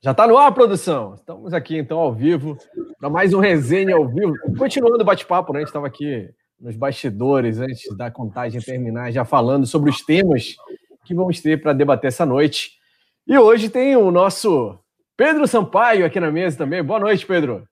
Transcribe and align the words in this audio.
Já 0.00 0.12
está 0.12 0.28
no 0.28 0.38
ar, 0.38 0.54
produção. 0.54 1.14
Estamos 1.14 1.52
aqui 1.52 1.76
então 1.76 1.98
ao 1.98 2.14
vivo 2.14 2.56
para 3.00 3.10
mais 3.10 3.34
um 3.34 3.40
resenha 3.40 3.96
ao 3.96 4.06
vivo. 4.06 4.32
Continuando 4.56 5.02
o 5.02 5.04
bate-papo, 5.04 5.52
né? 5.52 5.58
A 5.58 5.60
gente 5.62 5.70
estava 5.70 5.88
aqui 5.88 6.30
nos 6.60 6.76
bastidores 6.76 7.58
antes 7.58 7.96
da 7.96 8.08
contagem 8.08 8.60
terminar, 8.60 9.10
já 9.10 9.24
falando 9.24 9.66
sobre 9.66 9.90
os 9.90 10.00
temas 10.00 10.54
que 11.04 11.12
vamos 11.12 11.40
ter 11.40 11.60
para 11.60 11.72
debater 11.72 12.08
essa 12.08 12.24
noite. 12.24 12.70
E 13.26 13.36
hoje 13.36 13.68
tem 13.68 13.96
o 13.96 14.12
nosso 14.12 14.78
Pedro 15.16 15.48
Sampaio 15.48 16.06
aqui 16.06 16.20
na 16.20 16.30
mesa 16.30 16.58
também. 16.58 16.80
Boa 16.80 17.00
noite, 17.00 17.26
Pedro. 17.26 17.64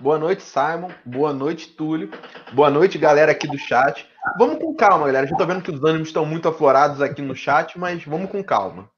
Boa 0.00 0.18
noite, 0.18 0.42
Simon. 0.42 0.90
Boa 1.04 1.32
noite, 1.32 1.68
Túlio. 1.68 2.10
Boa 2.52 2.68
noite, 2.68 2.98
galera 2.98 3.30
aqui 3.30 3.46
do 3.46 3.56
chat. 3.56 4.08
Vamos 4.36 4.58
com 4.58 4.74
calma, 4.74 5.06
galera. 5.06 5.24
Já 5.24 5.34
estou 5.34 5.46
vendo 5.46 5.62
que 5.62 5.70
os 5.70 5.84
ânimos 5.84 6.08
estão 6.08 6.26
muito 6.26 6.48
aflorados 6.48 7.00
aqui 7.00 7.22
no 7.22 7.36
chat, 7.36 7.78
mas 7.78 8.04
vamos 8.04 8.28
com 8.28 8.42
calma. 8.42 8.90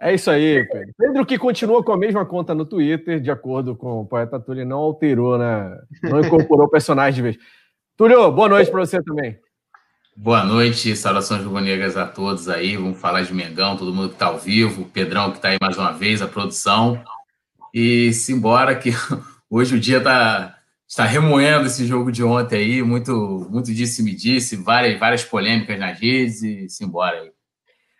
É 0.00 0.14
isso 0.14 0.30
aí, 0.30 0.64
Pedro. 0.64 0.94
Pedro 0.96 1.26
que 1.26 1.36
continua 1.36 1.82
com 1.82 1.92
a 1.92 1.96
mesma 1.96 2.24
conta 2.24 2.54
no 2.54 2.64
Twitter, 2.64 3.20
de 3.20 3.30
acordo 3.30 3.74
com 3.74 4.00
o 4.00 4.06
poeta 4.06 4.38
Túlio, 4.38 4.64
não 4.64 4.78
alterou, 4.78 5.36
né? 5.36 5.76
Não 6.04 6.20
incorporou 6.20 6.66
o 6.66 6.70
personagem 6.70 7.14
de 7.14 7.22
vez. 7.22 7.38
Túlio, 7.96 8.30
boa 8.30 8.48
noite 8.48 8.70
para 8.70 8.80
você 8.80 9.02
também. 9.02 9.36
Boa 10.16 10.44
noite, 10.44 10.96
saudações 10.96 11.42
rubro-negras 11.42 11.96
a 11.96 12.06
todos 12.06 12.48
aí. 12.48 12.76
Vamos 12.76 13.00
falar 13.00 13.22
de 13.22 13.34
Mengão, 13.34 13.76
todo 13.76 13.92
mundo 13.92 14.10
que 14.10 14.14
está 14.14 14.26
ao 14.26 14.38
vivo, 14.38 14.82
o 14.82 14.88
Pedrão 14.88 15.32
que 15.32 15.38
está 15.38 15.48
aí 15.48 15.58
mais 15.60 15.76
uma 15.76 15.92
vez, 15.92 16.22
a 16.22 16.28
produção. 16.28 17.02
E 17.74 18.12
simbora 18.12 18.76
que 18.76 18.90
hoje 19.50 19.74
o 19.74 19.80
dia 19.80 20.00
tá, 20.00 20.58
está 20.88 21.04
remoendo 21.04 21.66
esse 21.66 21.84
jogo 21.86 22.12
de 22.12 22.22
ontem 22.22 22.56
aí, 22.56 22.82
muito, 22.82 23.48
muito 23.50 23.74
disse 23.74 24.02
me 24.02 24.14
disse, 24.14 24.54
várias, 24.54 24.98
várias 24.98 25.24
polêmicas 25.24 25.78
nas 25.78 25.98
redes 25.98 26.42
e 26.42 26.68
simbora 26.68 27.20
aí. 27.20 27.37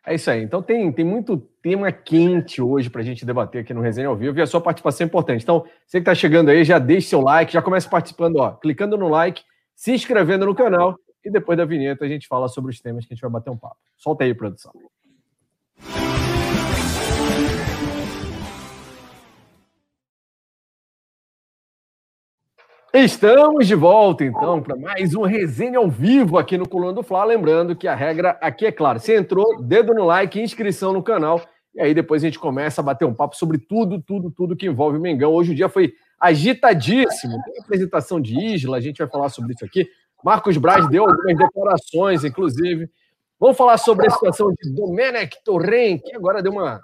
É 0.09 0.15
isso 0.15 0.31
aí. 0.31 0.43
Então 0.43 0.63
tem, 0.63 0.91
tem 0.91 1.05
muito 1.05 1.37
tema 1.63 1.93
quente 1.93 2.63
hoje 2.63 2.89
para 2.89 3.03
a 3.03 3.05
gente 3.05 3.27
debater 3.27 3.61
aqui 3.61 3.75
no 3.75 3.83
Resenha 3.83 4.09
ao 4.09 4.17
Vivo 4.17 4.39
e 4.39 4.43
a 4.43 4.47
sua 4.47 4.59
participação 4.59 5.05
é 5.05 5.07
importante. 5.07 5.43
Então, 5.43 5.67
você 5.87 5.99
que 5.99 6.03
está 6.03 6.15
chegando 6.15 6.49
aí, 6.49 6.65
já 6.65 6.79
deixe 6.79 7.09
seu 7.09 7.21
like, 7.21 7.53
já 7.53 7.61
comece 7.61 7.87
participando, 7.91 8.37
ó, 8.37 8.53
clicando 8.53 8.97
no 8.97 9.07
like, 9.07 9.43
se 9.77 9.93
inscrevendo 9.93 10.47
no 10.47 10.55
canal 10.55 10.97
e 11.23 11.31
depois 11.31 11.59
da 11.59 11.67
vinheta 11.67 12.07
a 12.07 12.09
gente 12.09 12.27
fala 12.27 12.49
sobre 12.49 12.71
os 12.71 12.81
temas 12.81 13.05
que 13.05 13.13
a 13.13 13.15
gente 13.15 13.21
vai 13.21 13.31
bater 13.31 13.51
um 13.51 13.57
papo. 13.59 13.77
Solta 13.99 14.25
aí, 14.25 14.33
produção. 14.33 14.73
Estamos 22.93 23.67
de 23.67 23.75
volta, 23.75 24.25
então, 24.25 24.63
para 24.63 24.75
mais 24.75 25.15
um 25.15 25.21
resenha 25.21 25.79
ao 25.79 25.91
vivo 25.91 26.39
aqui 26.39 26.57
no 26.57 26.67
Coluna 26.67 26.95
do 26.95 27.03
Fla. 27.03 27.23
Lembrando 27.23 27.77
que 27.77 27.87
a 27.87 27.95
regra 27.95 28.31
aqui 28.41 28.65
é 28.65 28.73
clara: 28.73 28.99
você 28.99 29.15
entrou, 29.15 29.63
dedo 29.63 29.93
no 29.93 30.07
like, 30.07 30.41
inscrição 30.41 30.91
no 30.95 31.03
canal, 31.03 31.43
e 31.75 31.83
aí 31.83 31.93
depois 31.93 32.23
a 32.23 32.27
gente 32.27 32.39
começa 32.39 32.81
a 32.81 32.85
bater 32.85 33.05
um 33.05 33.13
papo 33.13 33.37
sobre 33.37 33.59
tudo, 33.59 34.01
tudo, 34.01 34.31
tudo 34.31 34.57
que 34.57 34.67
envolve 34.67 34.97
o 34.97 35.01
Mengão. 35.01 35.33
Hoje 35.33 35.53
o 35.53 35.55
dia 35.55 35.69
foi 35.69 35.93
agitadíssimo. 36.19 37.39
Tem 37.45 37.63
apresentação 37.63 38.19
de 38.19 38.35
Isla, 38.41 38.79
a 38.79 38.81
gente 38.81 38.99
vai 38.99 39.09
falar 39.09 39.29
sobre 39.29 39.53
isso 39.53 39.67
aqui. 39.67 39.87
Marcos 40.25 40.57
Braz 40.57 40.89
deu 40.89 41.05
algumas 41.05 41.37
declarações, 41.37 42.25
inclusive. 42.25 42.89
Vamos 43.39 43.57
falar 43.57 43.77
sobre 43.77 44.07
a 44.07 44.11
situação 44.11 44.51
de 44.51 44.73
Domenech 44.73 45.37
Torren, 45.45 45.99
que 45.99 46.17
agora 46.17 46.43
deu 46.43 46.53
uma 46.53 46.81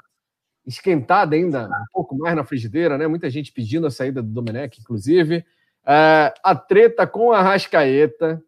esquentada 0.67 1.35
ainda 1.35 1.67
um 1.67 1.85
pouco 1.95 2.15
mais 2.15 2.37
na 2.37 2.45
frigideira, 2.45 2.99
né? 2.99 3.07
Muita 3.07 3.31
gente 3.31 3.51
pedindo 3.53 3.87
a 3.87 3.91
saída 3.91 4.23
do 4.23 4.29
Domenech, 4.29 4.79
inclusive. 4.79 5.45
É, 5.87 6.33
a 6.43 6.55
treta 6.55 7.07
com 7.07 7.33
a 7.33 7.43
Rascaeta, 7.43 8.43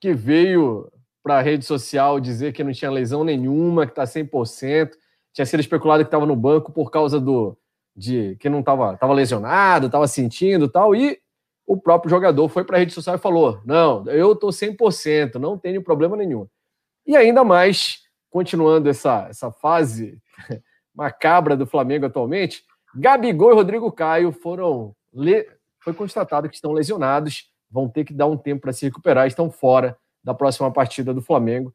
que 0.00 0.12
veio 0.12 0.90
para 1.22 1.38
a 1.38 1.42
rede 1.42 1.64
social 1.64 2.20
dizer 2.20 2.52
que 2.52 2.62
não 2.62 2.72
tinha 2.72 2.90
lesão 2.90 3.24
nenhuma, 3.24 3.86
que 3.86 3.92
está 3.92 4.04
100%, 4.04 4.90
tinha 5.32 5.46
sido 5.46 5.60
especulado 5.60 6.04
que 6.04 6.08
estava 6.08 6.26
no 6.26 6.36
banco 6.36 6.70
por 6.70 6.90
causa 6.90 7.18
do 7.18 7.56
de 7.96 8.36
que 8.40 8.48
não 8.48 8.60
estava 8.60 8.96
tava 8.96 9.12
lesionado, 9.12 9.86
estava 9.86 10.06
sentindo 10.08 10.68
tal, 10.68 10.94
e 10.94 11.18
o 11.66 11.76
próprio 11.76 12.10
jogador 12.10 12.48
foi 12.48 12.64
para 12.64 12.76
a 12.76 12.80
rede 12.80 12.92
social 12.92 13.16
e 13.16 13.20
falou: 13.20 13.60
Não, 13.64 14.04
eu 14.08 14.32
estou 14.32 14.50
100%, 14.50 15.36
não 15.36 15.56
tenho 15.56 15.82
problema 15.82 16.16
nenhum. 16.16 16.46
E 17.06 17.16
ainda 17.16 17.44
mais, 17.44 18.00
continuando 18.30 18.88
essa, 18.88 19.26
essa 19.30 19.50
fase 19.50 20.18
macabra 20.94 21.56
do 21.56 21.66
Flamengo 21.66 22.06
atualmente, 22.06 22.62
Gabigol 22.94 23.52
e 23.52 23.54
Rodrigo 23.54 23.90
Caio 23.90 24.32
foram 24.32 24.94
foi 25.84 25.92
constatado 25.92 26.48
que 26.48 26.54
estão 26.54 26.72
lesionados, 26.72 27.50
vão 27.70 27.88
ter 27.88 28.04
que 28.04 28.14
dar 28.14 28.26
um 28.26 28.36
tempo 28.36 28.62
para 28.62 28.72
se 28.72 28.86
recuperar, 28.86 29.26
estão 29.26 29.50
fora 29.50 29.96
da 30.22 30.32
próxima 30.32 30.70
partida 30.72 31.12
do 31.12 31.20
Flamengo. 31.20 31.72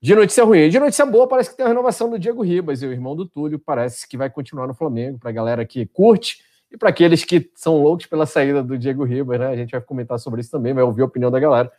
De 0.00 0.14
notícia 0.14 0.44
ruim. 0.44 0.68
De 0.68 0.78
notícia 0.78 1.04
boa, 1.04 1.28
parece 1.28 1.50
que 1.50 1.56
tem 1.56 1.64
a 1.64 1.68
renovação 1.68 2.08
do 2.10 2.18
Diego 2.18 2.42
Ribas, 2.42 2.82
e 2.82 2.86
o 2.86 2.92
irmão 2.92 3.14
do 3.14 3.26
Túlio 3.26 3.58
parece 3.58 4.08
que 4.08 4.16
vai 4.16 4.30
continuar 4.30 4.66
no 4.66 4.74
Flamengo, 4.74 5.18
para 5.18 5.30
a 5.30 5.32
galera 5.32 5.64
que 5.64 5.86
curte 5.86 6.42
e 6.70 6.76
para 6.76 6.88
aqueles 6.88 7.24
que 7.24 7.50
são 7.54 7.82
loucos 7.82 8.06
pela 8.06 8.26
saída 8.26 8.62
do 8.62 8.76
Diego 8.76 9.04
Ribas, 9.04 9.38
né? 9.38 9.48
A 9.48 9.56
gente 9.56 9.70
vai 9.70 9.80
comentar 9.80 10.18
sobre 10.18 10.40
isso 10.40 10.50
também, 10.50 10.72
vai 10.72 10.82
ouvir 10.82 11.02
a 11.02 11.06
opinião 11.06 11.30
da 11.30 11.38
galera. 11.38 11.70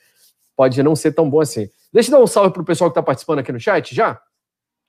Pode 0.55 0.81
não 0.81 0.95
ser 0.95 1.11
tão 1.11 1.29
bom 1.29 1.41
assim. 1.41 1.69
Deixa 1.91 2.09
eu 2.09 2.17
dar 2.17 2.23
um 2.23 2.27
salve 2.27 2.51
para 2.51 2.61
o 2.61 2.65
pessoal 2.65 2.89
que 2.89 2.93
está 2.93 3.03
participando 3.03 3.39
aqui 3.39 3.51
no 3.51 3.59
chat 3.59 3.93
já. 3.93 4.21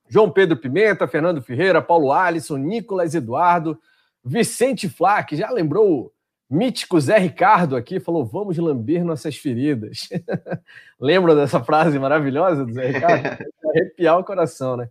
João 0.08 0.30
Pedro 0.30 0.56
Pimenta, 0.56 1.08
Fernando 1.08 1.42
Ferreira, 1.42 1.82
Paulo 1.82 2.12
Alisson, 2.12 2.56
Nicolas 2.56 3.14
Eduardo, 3.14 3.78
Vicente 4.24 4.88
Flack, 4.88 5.36
já 5.36 5.50
lembrou 5.50 6.12
mítico 6.48 7.00
Zé 7.00 7.18
Ricardo 7.18 7.76
aqui 7.76 8.00
falou: 8.00 8.24
vamos 8.24 8.56
lamber 8.58 9.04
nossas 9.04 9.36
feridas. 9.36 10.08
Lembra 11.00 11.34
dessa 11.34 11.62
frase 11.62 11.98
maravilhosa 11.98 12.64
do 12.64 12.72
Zé 12.72 12.86
Ricardo? 12.88 13.44
Arrepiar 13.70 14.18
o 14.18 14.24
coração, 14.24 14.76
né? 14.76 14.88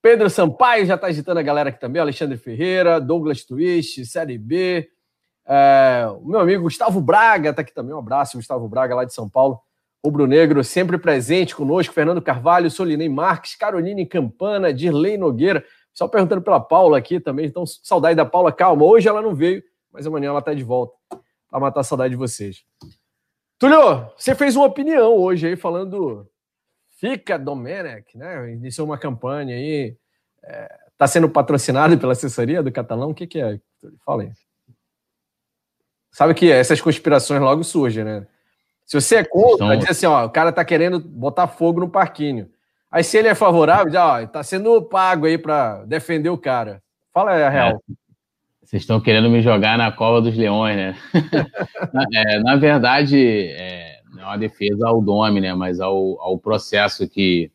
Pedro 0.00 0.30
Sampaio 0.30 0.86
já 0.86 0.94
está 0.94 1.08
agitando 1.08 1.40
a 1.40 1.42
galera 1.42 1.70
aqui 1.70 1.80
também, 1.80 2.00
Alexandre 2.00 2.36
Ferreira, 2.36 3.00
Douglas 3.00 3.44
Twist, 3.44 4.06
Série 4.06 4.38
B. 4.38 4.88
É, 5.44 6.06
o 6.20 6.28
meu 6.28 6.40
amigo 6.40 6.64
Gustavo 6.64 7.00
Braga 7.00 7.50
está 7.50 7.62
aqui 7.62 7.74
também. 7.74 7.94
Um 7.94 7.98
abraço, 7.98 8.36
Gustavo 8.36 8.68
Braga, 8.68 8.94
lá 8.94 9.04
de 9.04 9.14
São 9.14 9.28
Paulo. 9.28 9.60
Rubro 10.04 10.26
Negro, 10.26 10.62
sempre 10.62 10.98
presente 10.98 11.56
conosco. 11.56 11.92
Fernando 11.92 12.22
Carvalho, 12.22 12.70
Solinei 12.70 13.08
Marques, 13.08 13.56
Caroline 13.56 14.06
Campana, 14.06 14.72
Dirley 14.72 15.16
Nogueira. 15.16 15.64
Só 15.92 16.06
perguntando 16.06 16.42
pela 16.42 16.60
Paula 16.60 16.98
aqui 16.98 17.18
também. 17.18 17.46
Então, 17.46 17.64
saudade 17.66 18.14
da 18.14 18.24
Paula. 18.24 18.52
Calma, 18.52 18.84
hoje 18.84 19.08
ela 19.08 19.20
não 19.20 19.34
veio, 19.34 19.62
mas 19.92 20.06
amanhã 20.06 20.28
ela 20.28 20.38
está 20.38 20.54
de 20.54 20.62
volta 20.62 20.94
para 21.50 21.60
matar 21.60 21.80
a 21.80 21.84
saudade 21.84 22.10
de 22.10 22.16
vocês. 22.16 22.64
Tulio, 23.58 24.10
você 24.16 24.34
fez 24.34 24.54
uma 24.54 24.66
opinião 24.66 25.14
hoje 25.14 25.48
aí 25.48 25.56
falando 25.56 26.28
Fica 26.98 27.38
Domenech, 27.38 28.16
né? 28.16 28.52
Iniciou 28.52 28.86
uma 28.86 28.98
campanha 28.98 29.54
aí, 29.54 29.96
está 30.42 30.52
é, 30.52 30.78
tá 30.96 31.06
sendo 31.06 31.28
patrocinado 31.28 31.96
pela 31.98 32.12
assessoria 32.12 32.62
do 32.62 32.72
Catalão. 32.72 33.10
O 33.10 33.14
que, 33.14 33.26
que 33.26 33.40
é? 33.40 33.60
Fala 34.04 34.22
aí. 34.22 34.32
Sabe 36.10 36.34
que 36.34 36.50
essas 36.50 36.80
conspirações 36.80 37.40
logo 37.40 37.62
surgem, 37.62 38.02
né? 38.02 38.26
Se 38.84 39.00
você 39.00 39.16
é 39.16 39.24
contra, 39.24 39.66
então... 39.66 39.78
diz 39.78 39.90
assim, 39.90 40.06
ó, 40.06 40.24
o 40.24 40.30
cara 40.30 40.50
tá 40.50 40.64
querendo 40.64 40.98
botar 40.98 41.46
fogo 41.46 41.78
no 41.78 41.88
parquinho. 41.88 42.50
Aí 42.90 43.04
se 43.04 43.18
ele 43.18 43.28
é 43.28 43.34
favorável, 43.34 43.92
já, 43.92 44.22
ó, 44.22 44.26
tá 44.26 44.42
sendo 44.42 44.82
pago 44.82 45.26
aí 45.26 45.36
para 45.38 45.84
defender 45.84 46.30
o 46.30 46.38
cara. 46.38 46.82
Fala 47.12 47.32
aí 47.32 47.42
a 47.42 47.50
real. 47.50 47.82
É. 47.88 48.07
Vocês 48.68 48.82
estão 48.82 49.00
querendo 49.00 49.30
me 49.30 49.40
jogar 49.40 49.78
na 49.78 49.90
cova 49.90 50.20
dos 50.20 50.36
leões, 50.36 50.76
né? 50.76 50.94
na, 51.90 52.04
é, 52.14 52.38
na, 52.40 52.54
verdade, 52.54 53.18
é, 53.18 54.00
não 54.12 54.24
é 54.24 54.26
uma 54.26 54.36
defesa 54.36 54.86
ao 54.86 55.00
nome, 55.00 55.40
né? 55.40 55.54
Mas 55.54 55.80
ao, 55.80 56.20
ao 56.20 56.38
processo 56.38 57.08
que, 57.08 57.50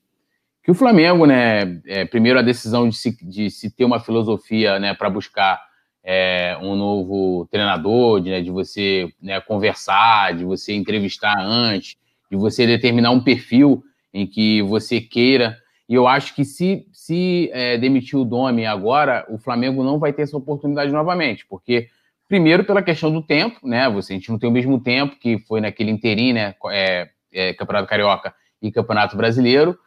que 0.63 0.72
o 0.72 0.73
Flamengo, 0.73 1.28
né? 1.28 1.79
É, 1.85 2.03
primeiro 2.03 2.40
a 2.40 2.41
decisão 2.41 2.90
de 2.90 2.97
se, 2.97 3.16
de 3.28 3.52
se 3.52 3.69
ter 3.69 3.85
uma 3.85 4.00
filosofia, 4.00 4.79
né? 4.79 4.96
Para 4.96 5.07
buscar 5.07 5.62
é, 6.03 6.57
um 6.59 6.75
novo 6.75 7.47
treinador, 7.52 8.19
de, 8.19 8.31
né, 8.31 8.41
de 8.41 8.50
você 8.50 9.07
né, 9.22 9.40
conversar, 9.40 10.34
de 10.34 10.44
você 10.44 10.73
entrevistar 10.73 11.40
antes, 11.40 11.96
de 12.31 12.35
você 12.35 12.66
determinar 12.66 13.12
um 13.12 13.23
perfil 13.23 13.84
em 14.12 14.25
que 14.25 14.63
você 14.63 15.00
queira. 15.00 15.56
E 15.88 15.94
eu 15.94 16.07
acho 16.07 16.34
que 16.34 16.44
se 16.44 16.88
se 17.03 17.50
é, 17.52 17.78
demitir 17.78 18.18
o 18.18 18.24
Domi 18.24 18.66
agora, 18.66 19.25
o 19.28 19.38
Flamengo 19.38 19.84
não 19.84 20.00
vai 20.00 20.14
ter 20.14 20.22
essa 20.22 20.38
oportunidade 20.38 20.90
novamente, 20.90 21.46
porque 21.46 21.90
primeiro 22.29 22.64
pela 22.64 22.82
questão 22.82 23.11
do 23.11 23.22
tempo, 23.22 23.67
né? 23.67 23.90
Você, 23.90 24.14
a 24.14 24.16
gente 24.16 24.32
não 24.32 24.40
tem 24.40 24.50
o 24.50 24.53
mesmo 24.53 24.79
tempo 24.79 25.17
que 25.20 25.38
foi 25.40 25.59
naquele 25.59 25.91
interim, 25.91 26.32
né? 26.32 26.55
É, 26.72 27.09
é, 27.34 27.53
Campeonato 27.55 27.90
Carioca 27.90 28.34
e 28.61 28.72
Campeonato 28.72 29.17
Brasileiro, 29.17 29.78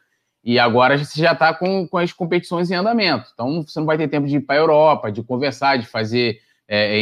e 0.45 0.59
agora 0.59 0.99
você 0.99 1.23
já 1.23 1.33
está 1.33 1.55
com, 1.55 1.89
com 1.89 1.97
as 1.97 2.13
competições 2.13 2.71
em 2.71 2.75
andamento. 2.75 3.31
Então 3.33 3.63
você 3.63 3.79
não 3.79 3.87
vai 3.87 3.97
ter 3.97 4.09
tempo 4.09 4.27
de 4.27 4.37
ir 4.37 4.41
para 4.41 4.57
a 4.57 4.59
Europa, 4.59 5.11
de 5.11 5.23
conversar, 5.23 5.79
de 5.79 5.87
fazer 5.87 6.39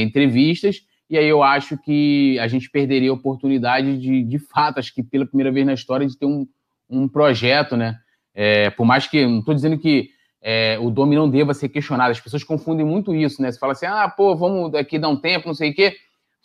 entrevistas. 0.00 0.82
E 1.10 1.18
aí 1.18 1.26
eu 1.26 1.42
acho 1.42 1.76
que 1.76 2.38
a 2.38 2.46
gente 2.46 2.70
perderia 2.70 3.10
a 3.10 3.14
oportunidade 3.14 3.98
de, 3.98 4.22
de 4.22 4.38
fato, 4.38 4.78
acho 4.78 4.94
que 4.94 5.02
pela 5.02 5.26
primeira 5.26 5.50
vez 5.50 5.66
na 5.66 5.74
história, 5.74 6.06
de 6.06 6.16
ter 6.16 6.26
um, 6.26 6.46
um 6.88 7.08
projeto, 7.08 7.76
né? 7.76 7.98
É, 8.34 8.70
por 8.70 8.84
mais 8.84 9.06
que, 9.06 9.24
não 9.26 9.38
estou 9.38 9.54
dizendo 9.54 9.78
que 9.78 10.10
é, 10.42 10.78
o 10.78 10.90
Domi 10.90 11.16
não 11.16 11.28
deva 11.28 11.54
ser 11.54 11.68
questionado, 11.68 12.10
as 12.10 12.20
pessoas 12.20 12.44
confundem 12.44 12.84
muito 12.84 13.14
isso, 13.14 13.40
né? 13.40 13.50
Você 13.50 13.58
fala 13.58 13.72
assim, 13.72 13.86
ah, 13.86 14.08
pô, 14.08 14.36
vamos 14.36 14.74
aqui 14.74 14.98
dar 14.98 15.08
um 15.08 15.16
tempo, 15.16 15.46
não 15.46 15.54
sei 15.54 15.70
o 15.70 15.74
quê. 15.74 15.96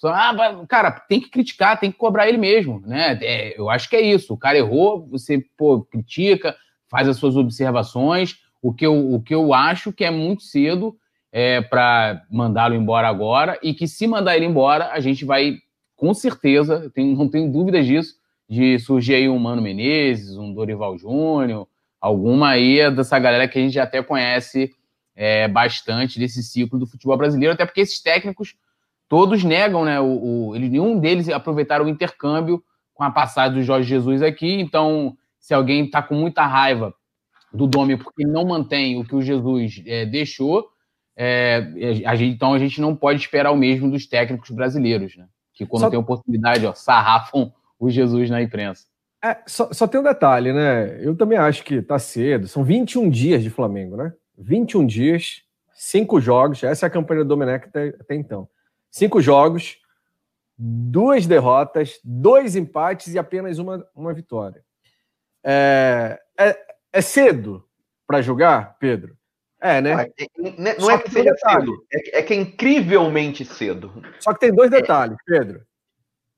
Ah, 0.06 0.33
cara, 0.68 0.91
tem 0.91 1.19
que 1.19 1.30
criticar, 1.30 1.77
tem 1.77 1.91
que 1.91 1.97
cobrar 1.97 2.30
ele 2.30 2.38
mesmo, 2.38 2.81
né? 2.86 3.19
É, 3.21 3.59
eu 3.59 3.69
acho 3.69 3.89
que 3.89 3.95
é 3.97 4.01
isso. 4.01 4.33
O 4.33 4.38
cara 4.38 4.57
errou, 4.57 5.06
você, 5.07 5.44
pô, 5.57 5.81
critica, 5.81 6.56
faz 6.89 7.07
as 7.09 7.18
suas 7.18 7.36
observações. 7.36 8.38
O 8.62 8.74
que 8.74 8.85
eu, 8.85 9.13
o 9.13 9.21
que 9.21 9.35
eu 9.35 9.53
acho 9.53 9.92
que 9.92 10.06
é 10.06 10.12
muito 10.12 10.44
cedo 10.44 10.95
é, 11.31 11.59
para 11.59 12.24
mandá-lo 12.31 12.75
embora 12.75 13.07
agora 13.07 13.59
e 13.62 13.74
que 13.74 13.88
se 13.88 14.07
mandar 14.07 14.38
ele 14.38 14.45
embora, 14.45 14.92
a 14.92 15.00
gente 15.01 15.25
vai, 15.25 15.57
com 15.95 16.13
certeza, 16.13 16.89
tenho, 16.95 17.18
não 17.18 17.27
tenho 17.27 17.51
dúvidas 17.51 17.85
disso, 17.85 18.15
de 18.50 18.80
surgir 18.80 19.15
aí 19.15 19.30
um 19.30 19.38
Mano 19.38 19.62
Menezes, 19.62 20.38
um 20.38 20.53
Dorival 20.53 20.97
Júnior, 20.97 21.68
alguma 22.00 22.50
aí 22.50 22.90
dessa 22.92 23.19
galera 23.19 23.48
que 23.48 23.60
a 23.60 23.62
gente 23.62 23.80
até 23.80 24.01
conhece 24.01 24.74
é, 25.16 25.48
bastante 25.48 26.18
desse 26.18 26.42
ciclo 26.42 26.80
do 26.80 26.88
futebol 26.88 27.18
brasileiro, 27.18 27.54
até 27.54 27.66
porque 27.66 27.81
esses 27.81 28.01
técnicos 28.01 28.56
todos 29.07 29.44
negam, 29.44 29.84
né? 29.84 30.00
O, 30.00 30.50
o, 30.50 30.56
nenhum 30.56 31.00
deles 31.00 31.28
aproveitaram 31.30 31.86
o 31.86 31.90
intercâmbio 31.90 32.63
com 32.94 33.04
a 33.04 33.12
passagem 33.12 33.57
do 33.57 33.63
Jorge 33.63 33.90
Jesus 33.90 34.22
aqui, 34.22 34.60
então 34.60 35.18
se 35.40 35.54
alguém 35.54 35.86
está 35.86 36.01
com 36.01 36.16
muita 36.16 36.46
raiva 36.46 36.94
do 37.51 37.66
Domi 37.66 37.98
porque 37.98 38.24
ele 38.24 38.31
não 38.31 38.45
mantém 38.45 39.00
o 39.00 39.04
que 39.04 39.16
o 39.16 39.22
Jesus 39.22 39.81
é, 39.86 40.06
deixou, 40.06 40.69
é, 41.18 42.02
a 42.06 42.16
gente, 42.16 42.36
então 42.36 42.54
a 42.54 42.60
gente 42.60 42.80
não 42.80 42.95
pode 42.95 43.19
esperar 43.19 43.52
o 43.52 43.57
mesmo 43.57 43.92
dos 43.92 44.06
técnicos 44.06 44.52
brasileiros, 44.52 45.18
né? 45.18 45.28
Que 45.54 45.66
quando 45.66 45.84
só... 45.84 45.90
tem 45.90 46.00
oportunidade, 46.00 46.66
ó, 46.66 46.74
sarrafam 46.74 47.52
o 47.78 47.90
Jesus 47.90 48.30
na 48.30 48.42
imprensa. 48.42 48.86
É, 49.24 49.38
só, 49.45 49.71
só, 49.74 49.86
tem 49.86 50.00
um 50.00 50.04
detalhe, 50.04 50.54
né? 50.54 50.98
Eu 51.04 51.16
também 51.16 51.38
acho 51.38 51.63
que 51.63 51.81
tá 51.81 52.00
cedo. 52.00 52.48
São 52.48 52.63
21 52.63 53.10
dias 53.10 53.44
de 53.44 53.50
Flamengo, 53.50 53.98
né? 53.98 54.13
21 54.38 54.86
dias, 54.86 55.44
cinco 55.74 56.21
jogos. 56.21 56.63
Essa 56.63 56.86
é 56.86 56.88
a 56.88 56.92
campanha 56.92 57.24
do 57.24 57.27
Domenech 57.27 57.66
até, 57.66 57.89
até 58.00 58.16
então. 58.16 58.48
Cinco 58.89 59.21
jogos, 59.21 59.77
duas 60.57 61.27
derrotas, 61.27 62.00
dois 62.04 62.56
empates 62.56 63.13
e 63.13 63.19
apenas 63.19 63.60
uma, 63.60 63.86
uma 63.94 64.13
vitória. 64.13 64.63
É, 65.44 66.19
é, 66.38 66.57
é 66.94 67.01
cedo 67.01 67.66
para 68.07 68.21
jogar, 68.21 68.77
Pedro? 68.80 69.18
É, 69.62 69.81
né? 69.81 69.92
É, 69.92 70.24
é, 70.24 70.80
não 70.80 70.89
é 70.89 70.98
que, 70.98 71.04
que 71.04 71.12
seja 71.12 71.36
cedo, 71.36 71.86
é, 71.92 72.19
é, 72.19 72.24
que 72.24 72.33
é 72.33 72.38
incrivelmente 72.38 73.44
cedo. 73.44 74.01
Só 74.19 74.33
que 74.33 74.39
tem 74.39 74.54
dois 74.54 74.71
detalhes, 74.71 75.18
Pedro. 75.25 75.62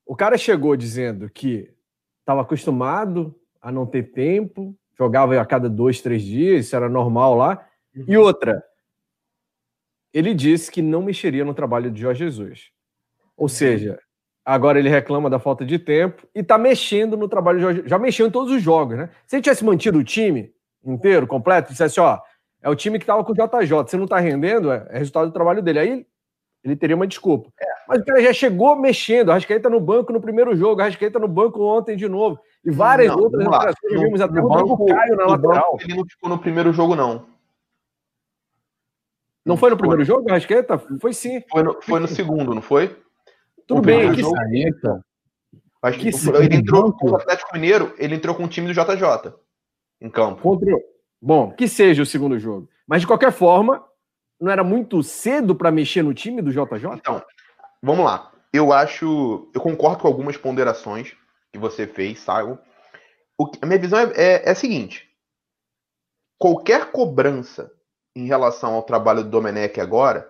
O 0.06 0.16
cara 0.16 0.38
chegou 0.38 0.75
dizendo 0.75 1.30
que 1.30 1.72
estava 2.21 2.41
acostumado 2.41 3.35
a 3.62 3.71
não 3.71 3.85
ter 3.85 4.12
tempo, 4.12 4.75
jogava 4.97 5.39
a 5.39 5.45
cada 5.45 5.69
dois, 5.69 6.01
três 6.01 6.23
dias, 6.23 6.65
isso 6.65 6.75
era 6.75 6.88
normal 6.88 7.35
lá. 7.35 7.68
Uhum. 7.95 8.06
E 8.07 8.18
outra, 8.18 8.63
ele 10.13 10.33
disse 10.33 10.71
que 10.71 10.81
não 10.81 11.01
mexeria 11.01 11.45
no 11.45 11.53
trabalho 11.53 11.91
de 11.91 12.01
Jorge 12.01 12.23
Jesus. 12.25 12.71
Ou 13.35 13.45
uhum. 13.45 13.50
seja, 13.50 14.00
agora 14.45 14.79
ele 14.79 14.89
reclama 14.89 15.29
da 15.29 15.39
falta 15.39 15.65
de 15.65 15.77
tempo 15.77 16.27
e 16.33 16.39
está 16.39 16.57
mexendo 16.57 17.18
no 17.18 17.27
trabalho 17.27 17.57
de 17.57 17.63
Jorge 17.63 17.83
Já 17.85 18.00
mexeu 18.00 18.27
em 18.27 18.31
todos 18.31 18.53
os 18.53 18.62
jogos, 18.62 18.97
né? 18.97 19.09
Se 19.27 19.35
ele 19.35 19.44
tivesse 19.44 19.63
mantido 19.63 20.00
o 20.00 20.03
time 20.03 20.53
inteiro, 20.83 21.27
completo, 21.27 21.71
dissesse, 21.71 22.00
ó, 22.00 22.19
é 22.62 22.69
o 22.69 22.75
time 22.75 23.00
que 23.00 23.03
estava 23.03 23.23
com 23.23 23.31
o 23.31 23.35
JJ, 23.35 23.88
se 23.88 23.97
não 23.97 24.06
está 24.06 24.19
rendendo, 24.19 24.71
é, 24.71 24.88
é, 24.89 24.97
resultado 25.00 25.27
do 25.27 25.33
trabalho 25.33 25.62
dele. 25.62 25.79
Aí 25.79 26.07
ele 26.63 26.75
teria 26.75 26.96
uma 26.96 27.08
desculpa. 27.08 27.50
É. 27.60 27.66
Mas 27.88 28.02
o 28.02 28.06
cara 28.06 28.22
já 28.22 28.34
chegou 28.34 28.75
mexendo, 28.75 29.30
a 29.30 29.34
Rascaeta 29.34 29.69
no 29.69 29.80
banco 29.80 30.13
no 30.13 30.22
primeiro 30.22 30.56
jogo, 30.56 30.81
a 30.81 30.86
Rascaeta 30.86 31.19
no 31.19 31.28
banco 31.28 31.62
ontem 31.62 31.96
de 31.96 32.08
novo. 32.08 32.40
E 32.63 32.72
várias 32.72 33.10
não, 33.10 33.19
outras 33.19 33.46
operações 33.46 34.02
vimos 34.02 34.22
até 34.22 34.40
o 34.40 34.48
banco, 34.48 34.86
Caio 34.86 35.16
na 35.16 35.25
lateral. 35.25 35.78
Ele 35.81 35.96
não 35.96 36.06
ficou 36.06 36.30
no 36.30 36.38
primeiro 36.38 36.72
jogo, 36.72 36.96
não. 36.96 37.25
Não 39.44 39.58
foi 39.58 39.72
no 39.72 39.78
primeiro 39.78 40.06
jogo, 40.06 40.30
Rascaeta? 40.30 40.78
Foi 41.00 41.13
sim. 41.13 41.42
Foi 41.50 41.63
no, 41.63 41.81
foi 41.81 42.00
no 42.00 42.08
segundo, 42.08 42.54
não 42.54 42.62
foi? 42.62 42.96
Tudo 43.66 43.80
o 43.80 43.81
bem, 43.81 44.14
que 44.14 44.24
saída. 44.24 45.04
Acho 45.81 46.00
que, 46.00 46.12
que 46.12 46.30
ele 46.30 46.57
entrou 46.57 46.94
com 46.94 47.10
o 47.10 47.16
Atlético 47.16 47.54
Mineiro, 47.54 47.94
ele 47.98 48.16
entrou 48.16 48.36
com 48.36 48.44
o 48.44 48.48
time 48.48 48.68
do 48.68 48.74
JJ 48.74 49.34
em 50.00 50.10
campo. 50.10 50.42
Contra... 50.42 50.72
Bom, 51.19 51.52
que 51.52 51.68
seja 51.68 52.04
o 52.04 52.06
segundo 52.06 52.38
jogo. 52.38 52.69
Mas 52.88 53.02
de 53.02 53.07
qualquer 53.07 53.31
forma, 53.31 53.84
não 54.42 54.52
era 54.52 54.64
muito 54.64 55.04
cedo 55.04 55.56
para 55.56 55.72
mexer 55.72 56.02
no 56.02 56.14
time 56.14 56.42
do 56.42 56.52
JJ? 56.52 56.96
Então, 56.96 57.24
vamos 57.82 58.04
lá. 58.04 58.32
Eu 58.52 58.74
acho. 58.74 59.50
Eu 59.54 59.62
concordo 59.62 60.02
com 60.02 60.08
algumas 60.08 60.36
ponderações 60.36 61.16
que 61.54 61.60
você 61.60 61.86
fez, 61.86 62.20
Simon. 62.20 62.58
O 63.38 63.48
que, 63.48 63.60
a 63.62 63.66
minha 63.68 63.80
visão 63.80 64.00
é, 64.00 64.12
é, 64.16 64.44
é 64.48 64.50
a 64.50 64.56
seguinte: 64.56 65.08
qualquer 66.40 66.92
cobrança 66.92 67.72
em 68.16 68.26
relação 68.26 68.74
ao 68.74 68.84
trabalho 68.84 69.24
do 69.24 69.30
Domenech 69.30 69.80
agora 69.80 70.30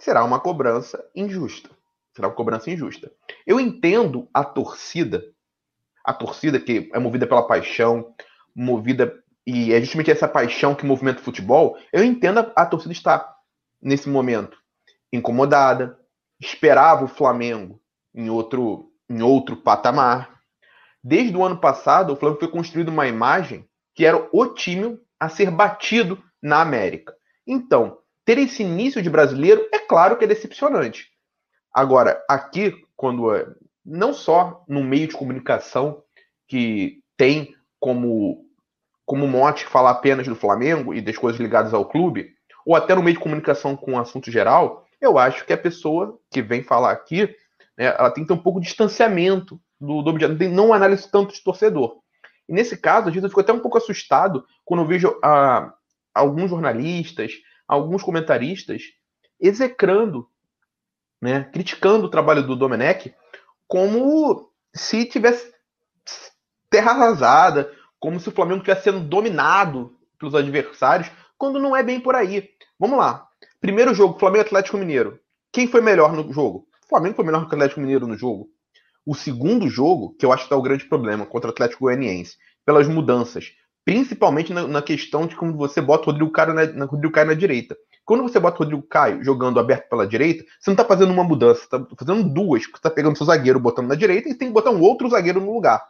será 0.00 0.24
uma 0.24 0.40
cobrança 0.40 1.02
injusta. 1.14 1.70
Será 2.14 2.28
uma 2.28 2.34
cobrança 2.34 2.70
injusta. 2.70 3.10
Eu 3.46 3.60
entendo 3.60 4.28
a 4.34 4.44
torcida, 4.44 5.24
a 6.04 6.12
torcida 6.12 6.58
que 6.60 6.90
é 6.92 6.98
movida 6.98 7.26
pela 7.26 7.46
paixão, 7.46 8.12
movida 8.54 9.22
e 9.46 9.72
é 9.72 9.80
justamente 9.80 10.10
essa 10.10 10.28
paixão 10.28 10.74
que 10.74 10.84
movimenta 10.84 11.20
o 11.20 11.24
futebol. 11.24 11.78
Eu 11.92 12.04
entendo 12.04 12.40
a, 12.40 12.52
a 12.56 12.66
torcida 12.66 12.92
estar 12.92 13.41
nesse 13.82 14.08
momento 14.08 14.56
incomodada, 15.12 15.98
esperava 16.40 17.04
o 17.04 17.08
Flamengo 17.08 17.80
em 18.14 18.30
outro 18.30 18.90
em 19.10 19.20
outro 19.22 19.56
patamar. 19.56 20.40
Desde 21.04 21.36
o 21.36 21.44
ano 21.44 21.58
passado, 21.58 22.12
o 22.12 22.16
Flamengo 22.16 22.40
foi 22.40 22.50
construído 22.50 22.88
uma 22.88 23.06
imagem 23.06 23.68
que 23.94 24.06
era 24.06 24.28
o 24.32 24.46
time 24.46 24.98
a 25.20 25.28
ser 25.28 25.50
batido 25.50 26.22
na 26.42 26.62
América. 26.62 27.14
Então, 27.46 27.98
ter 28.24 28.38
esse 28.38 28.62
início 28.62 29.02
de 29.02 29.10
brasileiro 29.10 29.68
é 29.72 29.78
claro 29.78 30.16
que 30.16 30.24
é 30.24 30.28
decepcionante. 30.28 31.10
Agora, 31.74 32.24
aqui, 32.28 32.74
quando 32.96 33.34
é, 33.34 33.46
não 33.84 34.14
só 34.14 34.64
no 34.68 34.82
meio 34.82 35.08
de 35.08 35.14
comunicação 35.14 36.02
que 36.48 37.02
tem 37.16 37.54
como, 37.80 38.46
como 39.04 39.26
mote 39.26 39.66
falar 39.66 39.90
apenas 39.90 40.26
do 40.26 40.36
Flamengo 40.36 40.94
e 40.94 41.00
das 41.00 41.16
coisas 41.16 41.40
ligadas 41.40 41.74
ao 41.74 41.88
clube, 41.88 42.32
ou 42.66 42.76
até 42.76 42.94
no 42.94 43.02
meio 43.02 43.16
de 43.16 43.22
comunicação 43.22 43.76
com 43.76 43.92
um 43.92 43.98
assunto 43.98 44.30
geral, 44.30 44.86
eu 45.00 45.18
acho 45.18 45.44
que 45.44 45.52
a 45.52 45.58
pessoa 45.58 46.18
que 46.30 46.40
vem 46.40 46.62
falar 46.62 46.92
aqui, 46.92 47.22
né, 47.76 47.86
ela 47.98 48.10
tem 48.10 48.24
que 48.24 48.28
ter 48.28 48.34
um 48.34 48.42
pouco 48.42 48.60
de 48.60 48.66
distanciamento 48.66 49.60
do, 49.80 50.02
do 50.02 50.10
objeto, 50.10 50.34
não 50.34 50.66
não 50.68 50.72
análise 50.72 51.10
tanto 51.10 51.34
de 51.34 51.42
torcedor. 51.42 52.00
E 52.48 52.52
nesse 52.52 52.76
caso, 52.76 53.08
a 53.08 53.12
gente 53.12 53.28
ficou 53.28 53.42
até 53.42 53.52
um 53.52 53.60
pouco 53.60 53.78
assustado 53.78 54.44
quando 54.64 54.80
eu 54.80 54.86
vejo 54.86 55.18
a, 55.22 55.72
alguns 56.14 56.50
jornalistas, 56.50 57.32
alguns 57.66 58.02
comentaristas 58.02 58.82
execrando, 59.40 60.28
né, 61.20 61.44
criticando 61.52 62.06
o 62.06 62.10
trabalho 62.10 62.46
do 62.46 62.56
Domenech 62.56 63.14
como 63.66 64.50
se 64.74 65.06
tivesse 65.06 65.52
terra 66.68 66.92
arrasada, 66.92 67.72
como 67.98 68.20
se 68.20 68.28
o 68.28 68.32
Flamengo 68.32 68.58
estivesse 68.58 68.84
sendo 68.84 69.00
dominado 69.00 69.96
pelos 70.18 70.34
adversários, 70.34 71.10
quando 71.42 71.58
não 71.58 71.74
é 71.74 71.82
bem 71.82 71.98
por 71.98 72.14
aí. 72.14 72.50
Vamos 72.78 72.96
lá. 72.96 73.26
Primeiro 73.60 73.92
jogo, 73.92 74.16
Flamengo 74.16 74.42
Atlético 74.42 74.78
Mineiro. 74.78 75.18
Quem 75.52 75.66
foi 75.66 75.80
melhor 75.80 76.12
no 76.12 76.32
jogo? 76.32 76.68
O 76.84 76.88
Flamengo 76.88 77.16
foi 77.16 77.24
melhor 77.24 77.40
que 77.40 77.52
o 77.52 77.56
Atlético 77.56 77.80
Mineiro 77.80 78.06
no 78.06 78.16
jogo. 78.16 78.48
O 79.04 79.12
segundo 79.12 79.68
jogo, 79.68 80.14
que 80.16 80.24
eu 80.24 80.32
acho 80.32 80.44
que 80.44 80.46
está 80.46 80.56
o 80.56 80.62
grande 80.62 80.84
problema, 80.84 81.26
contra 81.26 81.50
o 81.50 81.52
Atlético 81.52 81.80
Goianiense, 81.86 82.36
pelas 82.64 82.86
mudanças 82.86 83.56
principalmente 83.84 84.52
na, 84.52 84.68
na, 84.68 84.80
questão 84.80 85.26
de 85.26 85.34
como 85.34 85.56
você 85.56 85.80
bota 85.80 86.04
o 86.04 86.06
Rodrigo 86.12 86.30
Caio 86.30 86.54
na, 86.54 86.64
na, 86.66 86.84
Rodrigo 86.84 87.12
Caio 87.12 87.26
na 87.26 87.34
direita. 87.34 87.76
Quando 88.04 88.22
você 88.22 88.38
bota 88.38 88.54
o 88.54 88.58
Rodrigo 88.60 88.82
Caio 88.84 89.24
jogando 89.24 89.58
aberto 89.58 89.88
pela 89.88 90.06
direita, 90.06 90.44
você 90.60 90.70
não 90.70 90.74
está 90.74 90.84
fazendo 90.84 91.12
uma 91.12 91.24
mudança, 91.24 91.58
você 91.58 91.64
está 91.64 91.84
fazendo 91.98 92.32
duas. 92.32 92.62
Você 92.62 92.76
está 92.76 92.88
pegando 92.88 93.16
seu 93.16 93.26
zagueiro, 93.26 93.58
botando 93.58 93.88
na 93.88 93.96
direita 93.96 94.28
e 94.28 94.34
tem 94.36 94.46
que 94.46 94.54
botar 94.54 94.70
um 94.70 94.80
outro 94.80 95.08
zagueiro 95.08 95.40
no 95.40 95.52
lugar. 95.52 95.84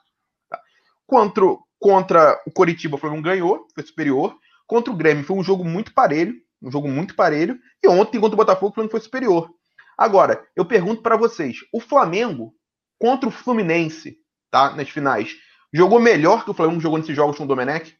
Tá? 0.48 0.58
Contra, 1.06 1.44
contra 1.78 2.42
o 2.46 2.50
Coritiba, 2.50 2.96
o 2.96 2.98
Flamengo 2.98 3.22
ganhou, 3.22 3.66
foi 3.74 3.84
superior. 3.84 4.34
Contra 4.72 4.92
o 4.92 4.96
Grêmio 4.96 5.24
foi 5.24 5.36
um 5.36 5.42
jogo 5.44 5.64
muito 5.64 5.92
parelho, 5.92 6.34
um 6.62 6.70
jogo 6.70 6.88
muito 6.88 7.14
parelho. 7.14 7.58
E 7.82 7.88
ontem, 7.88 8.20
contra 8.20 8.34
o 8.34 8.36
Botafogo, 8.36 8.70
o 8.70 8.74
Flamengo 8.74 8.92
foi 8.92 9.00
superior. 9.00 9.50
Agora, 9.98 10.46
eu 10.56 10.64
pergunto 10.64 11.02
para 11.02 11.16
vocês: 11.16 11.58
o 11.72 11.80
Flamengo 11.80 12.54
contra 12.98 13.28
o 13.28 13.32
Fluminense, 13.32 14.16
tá? 14.50 14.74
Nas 14.74 14.88
finais, 14.88 15.36
Jogou 15.74 15.98
melhor 15.98 16.44
que 16.44 16.50
o 16.50 16.54
Flamengo 16.54 16.80
jogou 16.80 16.98
nesses 16.98 17.16
jogos 17.16 17.38
com 17.38 17.44
o 17.44 17.46
Domenech? 17.46 17.96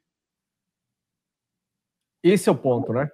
Esse 2.22 2.48
é 2.48 2.52
o 2.52 2.56
ponto, 2.56 2.92
né? 2.92 3.08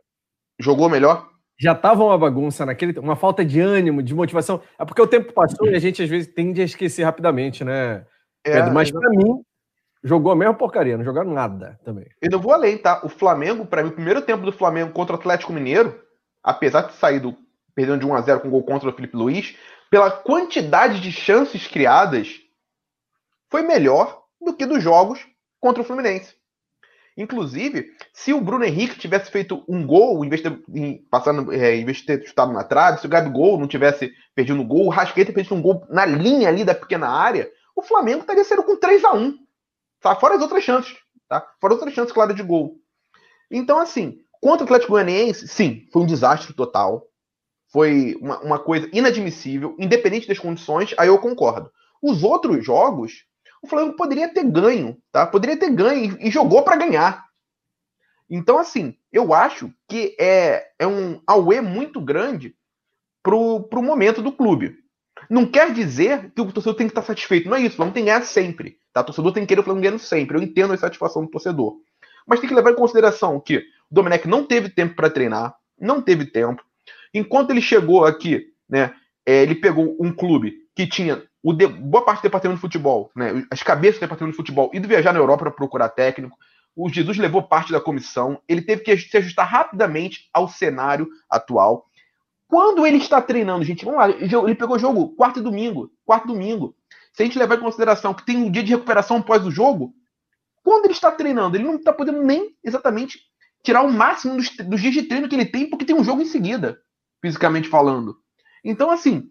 Jogou 0.59 0.91
melhor? 0.91 1.31
Já 1.57 1.75
tava 1.75 2.05
uma 2.05 2.19
bagunça 2.19 2.67
naquele, 2.67 2.99
uma 2.99 3.15
falta 3.15 3.45
de 3.45 3.61
ânimo, 3.61 4.03
de 4.03 4.15
motivação. 4.15 4.61
É 4.79 4.85
porque 4.85 5.00
o 5.00 5.07
tempo 5.07 5.33
passou 5.33 5.69
e 5.69 5.75
a 5.75 5.79
gente 5.79 6.03
às 6.03 6.09
vezes 6.09 6.33
tende 6.33 6.61
a 6.61 6.65
esquecer 6.65 7.05
rapidamente, 7.05 7.65
né? 7.65 8.05
É, 8.45 8.55
Pedro? 8.55 8.75
Mas 8.75 8.91
para 8.91 9.11
mim, 9.11 9.43
jogou 10.02 10.33
a 10.33 10.37
mesma 10.37 10.55
porcaria, 10.55 10.97
não 10.97 11.05
jogaram 11.05 11.33
nada 11.33 11.78
também. 11.85 12.07
Eu 12.21 12.31
não 12.31 12.38
vou 12.38 12.52
além, 12.52 12.78
tá? 12.78 13.00
O 13.05 13.09
Flamengo, 13.09 13.67
para 13.67 13.83
mim, 13.83 13.90
o 13.90 13.95
primeiro 13.95 14.23
tempo 14.23 14.45
do 14.45 14.52
Flamengo 14.52 14.93
contra 14.93 15.17
o 15.17 15.19
Atlético 15.19 15.52
Mineiro, 15.52 16.00
apesar 16.43 16.83
de 16.83 16.95
sair 16.95 17.21
do 17.21 17.37
perdendo 17.75 18.00
de 18.00 18.07
1 18.07 18.14
a 18.14 18.21
0 18.21 18.40
com 18.40 18.50
gol 18.50 18.64
contra 18.64 18.88
o 18.88 18.93
Felipe 18.93 19.17
Luiz, 19.17 19.57
pela 19.88 20.11
quantidade 20.11 21.00
de 21.00 21.12
chances 21.12 21.69
criadas, 21.69 22.40
foi 23.49 23.62
melhor 23.62 24.21
do 24.40 24.52
que 24.52 24.67
dos 24.67 24.83
jogos 24.83 25.25
contra 25.61 25.83
o 25.83 25.85
Fluminense. 25.85 26.35
Inclusive, 27.17 27.93
se 28.12 28.33
o 28.33 28.40
Bruno 28.40 28.64
Henrique 28.64 28.99
tivesse 28.99 29.31
feito 29.31 29.64
um 29.69 29.85
gol, 29.85 30.25
em 30.25 30.28
vez 30.28 30.43
de 30.43 30.50
ter, 30.50 31.00
passando, 31.11 31.52
é, 31.52 31.76
em 31.76 31.85
vez 31.85 31.99
de 31.99 32.07
ter 32.07 32.26
chutado 32.26 32.52
na 32.52 32.62
trave, 32.62 33.00
se 33.00 33.07
o 33.07 33.09
Gabigol 33.09 33.59
não 33.59 33.67
tivesse 33.67 34.12
perdido 34.35 34.61
o 34.61 34.64
gol, 34.64 34.87
o 34.87 34.90
Rasqueta 34.90 35.33
perdido 35.33 35.55
um 35.57 35.62
gol 35.62 35.85
na 35.90 36.05
linha 36.05 36.49
ali 36.49 36.64
da 36.64 36.75
pequena 36.75 37.09
área, 37.09 37.50
o 37.75 37.83
Flamengo 37.83 38.21
estaria 38.21 38.45
sendo 38.45 38.62
com 38.62 38.76
3 38.76 39.05
a 39.05 39.12
1 39.12 39.37
tá? 40.00 40.14
Fora 40.17 40.37
as 40.37 40.43
outras 40.43 40.64
chances, 40.64 40.97
tá? 41.28 41.40
Fora 41.61 41.75
as 41.75 41.81
outras 41.81 41.95
chances, 41.95 42.12
claro, 42.12 42.35
de 42.35 42.43
gol. 42.43 42.76
Então, 43.50 43.78
assim, 43.78 44.23
Contra 44.40 44.62
o 44.62 44.67
Atlético 44.67 44.93
Goianiense, 44.93 45.49
sim, 45.49 45.87
foi 45.93 46.02
um 46.02 46.07
desastre 46.07 46.52
total. 46.55 47.07
Foi 47.71 48.17
uma, 48.21 48.40
uma 48.40 48.59
coisa 48.59 48.88
inadmissível, 48.93 49.76
independente 49.78 50.28
das 50.28 50.38
condições, 50.38 50.95
aí 50.97 51.09
eu 51.09 51.19
concordo. 51.19 51.71
Os 52.00 52.23
outros 52.23 52.64
jogos, 52.64 53.25
o 53.62 53.67
Flamengo 53.67 53.97
poderia 53.97 54.33
ter 54.33 54.45
ganho, 54.45 54.97
tá? 55.12 55.26
Poderia 55.26 55.57
ter 55.57 55.71
ganho 55.71 56.17
e, 56.19 56.28
e 56.28 56.31
jogou 56.31 56.62
para 56.62 56.76
ganhar. 56.76 57.26
Então, 58.31 58.59
assim, 58.59 58.97
eu 59.12 59.35
acho 59.35 59.73
que 59.88 60.17
é, 60.19 60.71
é 60.78 60.87
um 60.87 61.21
auê 61.26 61.61
muito 61.61 62.00
grande 62.00 62.55
pro, 63.23 63.64
pro 63.64 63.83
momento 63.83 64.23
do 64.23 64.33
clube. 64.33 64.76
Não 65.28 65.45
quer 65.45 65.73
dizer 65.73 66.33
que 66.33 66.40
o 66.40 66.52
torcedor 66.52 66.76
tem 66.76 66.87
que 66.87 66.93
estar 66.93 67.02
satisfeito. 67.02 67.49
Não 67.49 67.57
é 67.57 67.61
isso. 67.61 67.73
O 67.73 67.76
Flamengo 67.76 67.95
tem 67.95 68.05
que 68.05 68.11
ganhar 68.11 68.25
sempre. 68.25 68.78
Tá? 68.99 69.02
O 69.02 69.05
torcedor 69.07 69.33
tem 69.33 69.43
que 69.45 69.49
querer 69.49 69.61
o 69.61 69.64
Flamengo 69.64 69.85
ganhando 69.85 70.00
sempre. 70.00 70.37
Eu 70.37 70.43
entendo 70.43 70.73
a 70.73 70.75
insatisfação 70.75 71.25
do 71.25 71.31
torcedor. 71.31 71.76
Mas 72.26 72.40
tem 72.40 72.49
que 72.49 72.55
levar 72.55 72.73
em 72.73 72.76
consideração 72.76 73.40
que 73.40 73.59
o 73.59 73.62
Domenech 73.90 74.28
não 74.28 74.45
teve 74.45 74.69
tempo 74.69 74.95
para 74.95 75.11
treinar, 75.11 75.55
não 75.81 76.02
teve 76.02 76.26
tempo. 76.26 76.62
Enquanto 77.14 77.50
ele 77.50 77.61
chegou 77.61 78.05
aqui, 78.05 78.49
né, 78.69 78.95
é, 79.25 79.43
ele 79.43 79.55
pegou 79.55 79.97
um 79.99 80.12
clube 80.12 80.55
que 80.75 80.87
tinha 80.87 81.23
o 81.43 81.52
de, 81.52 81.67
boa 81.67 82.05
parte 82.05 82.21
do 82.21 82.25
departamento 82.25 82.59
de 82.59 82.61
futebol, 82.61 83.11
né, 83.17 83.47
as 83.50 83.62
cabeças 83.62 83.99
do 83.99 84.00
departamento 84.00 84.33
de 84.33 84.37
futebol, 84.37 84.71
de 84.71 84.81
viajar 84.81 85.12
na 85.12 85.19
Europa 85.19 85.45
para 85.45 85.52
procurar 85.52 85.88
técnico. 85.88 86.37
O 86.76 86.88
Jesus 86.88 87.17
levou 87.17 87.43
parte 87.43 87.73
da 87.73 87.81
comissão, 87.81 88.40
ele 88.47 88.62
teve 88.62 88.83
que 88.83 88.97
se 88.97 89.17
ajustar 89.17 89.49
rapidamente 89.49 90.28
ao 90.33 90.49
cenário 90.49 91.09
atual. 91.31 91.87
Quando 92.47 92.87
ele 92.87 92.99
está 92.99 93.21
treinando, 93.21 93.64
gente, 93.64 93.85
vamos 93.85 94.00
lá, 94.00 94.11
ele 94.11 94.55
pegou 94.55 94.78
jogo 94.78 95.09
quarto 95.11 95.40
e 95.40 95.43
domingo, 95.43 95.90
quarto 96.05 96.25
e 96.25 96.28
domingo. 96.28 96.75
Se 97.19 97.25
a 97.25 97.27
gente 97.27 97.37
levar 97.37 97.57
em 97.57 97.61
consideração 97.61 98.15
que 98.15 98.25
tem 98.25 98.37
um 98.37 98.49
dia 98.49 98.63
de 98.63 98.71
recuperação 98.71 99.17
após 99.17 99.45
o 99.45 99.51
jogo, 99.51 99.93
quando 100.63 100.85
ele 100.85 100.93
está 100.93 101.11
treinando, 101.11 101.57
ele 101.57 101.65
não 101.65 101.75
está 101.75 101.93
podendo 101.93 102.23
nem 102.23 102.55
exatamente 102.63 103.19
tirar 103.61 103.83
o 103.83 103.93
máximo 103.93 104.37
dos, 104.37 104.51
dos, 104.57 104.81
dias 104.81 104.95
de 104.95 105.03
treino 105.03 105.29
que 105.29 105.35
ele 105.35 105.45
tem, 105.45 105.69
porque 105.69 105.85
tem 105.85 105.97
um 105.97 106.05
jogo 106.05 106.23
em 106.23 106.27
seguida, 106.27 106.79
fisicamente 107.21 107.69
falando. 107.69 108.15
Então, 108.65 108.89
assim, 108.89 109.29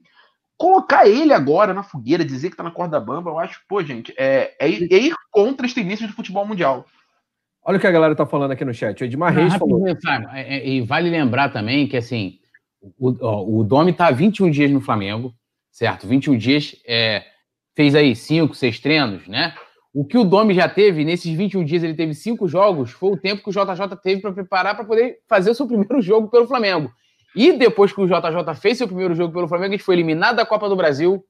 colocar 0.58 1.08
ele 1.08 1.32
agora 1.32 1.74
na 1.74 1.82
fogueira, 1.82 2.26
dizer 2.26 2.50
que 2.50 2.56
está 2.56 2.64
na 2.64 2.72
corda 2.72 3.00
bamba, 3.00 3.30
eu 3.30 3.40
acho, 3.40 3.62
pô, 3.70 3.82
gente, 3.82 4.14
é, 4.18 4.54
é, 4.60 4.70
ir, 4.70 4.92
é 4.92 4.98
ir 4.98 5.16
contra 5.32 5.66
este 5.66 5.80
início 5.80 6.06
do 6.08 6.14
futebol 6.14 6.46
mundial. 6.46 6.86
Olha 7.64 7.78
o 7.78 7.80
que 7.80 7.88
a 7.88 7.92
galera 7.92 8.18
tá 8.18 8.26
falando 8.26 8.52
aqui 8.52 8.66
no 8.66 8.74
chat. 8.74 9.02
O 9.02 9.06
Edmar 9.06 9.34
Reis 9.34 9.56
falou. 9.56 9.88
É, 9.88 9.96
é, 10.34 10.68
e 10.68 10.82
vale 10.82 11.10
lembrar 11.10 11.54
também 11.54 11.88
que, 11.88 11.96
assim, 11.96 12.38
o, 13.00 13.16
ó, 13.22 13.46
o 13.46 13.64
Domi 13.64 13.94
tá 13.94 14.12
21 14.12 14.52
dias 14.52 14.72
no 14.72 14.82
Flamengo, 14.82 15.34
certo? 15.72 16.06
21 16.06 16.38
dias, 16.38 16.76
é, 16.86 17.24
fez 17.78 17.94
aí 17.94 18.16
5, 18.16 18.56
6 18.56 18.80
treinos, 18.80 19.28
né? 19.28 19.54
O 19.94 20.04
que 20.04 20.18
o 20.18 20.24
Domi 20.24 20.56
já 20.56 20.68
teve, 20.68 21.06
nesses 21.06 21.32
21 21.32 21.64
dias 21.64 21.84
ele 21.84 21.94
teve 21.94 22.16
cinco 22.16 22.48
jogos, 22.48 22.90
foi 22.90 23.12
o 23.12 23.18
tempo 23.18 23.44
que 23.44 23.50
o 23.50 23.52
JJ 23.52 23.96
teve 24.02 24.20
para 24.20 24.32
preparar 24.32 24.76
para 24.76 24.84
poder 24.84 25.20
fazer 25.30 25.52
o 25.52 25.56
seu 25.56 25.68
primeiro 25.68 26.02
jogo 26.02 26.28
pelo 26.28 26.48
Flamengo. 26.48 26.92
E 27.36 27.54
depois 27.54 27.94
que 27.94 28.02
o 28.02 28.08
JJ 28.08 28.56
fez 28.60 28.80
seu 28.80 28.88
primeiro 28.88 29.14
jogo 29.14 29.32
pelo 29.32 29.48
Flamengo, 29.48 29.76
a 29.76 29.78
gente 29.78 29.86
foi 29.86 29.94
eliminado 29.94 30.38
da 30.38 30.46
Copa 30.46 30.68
do 30.68 30.76
Brasil, 30.76 31.24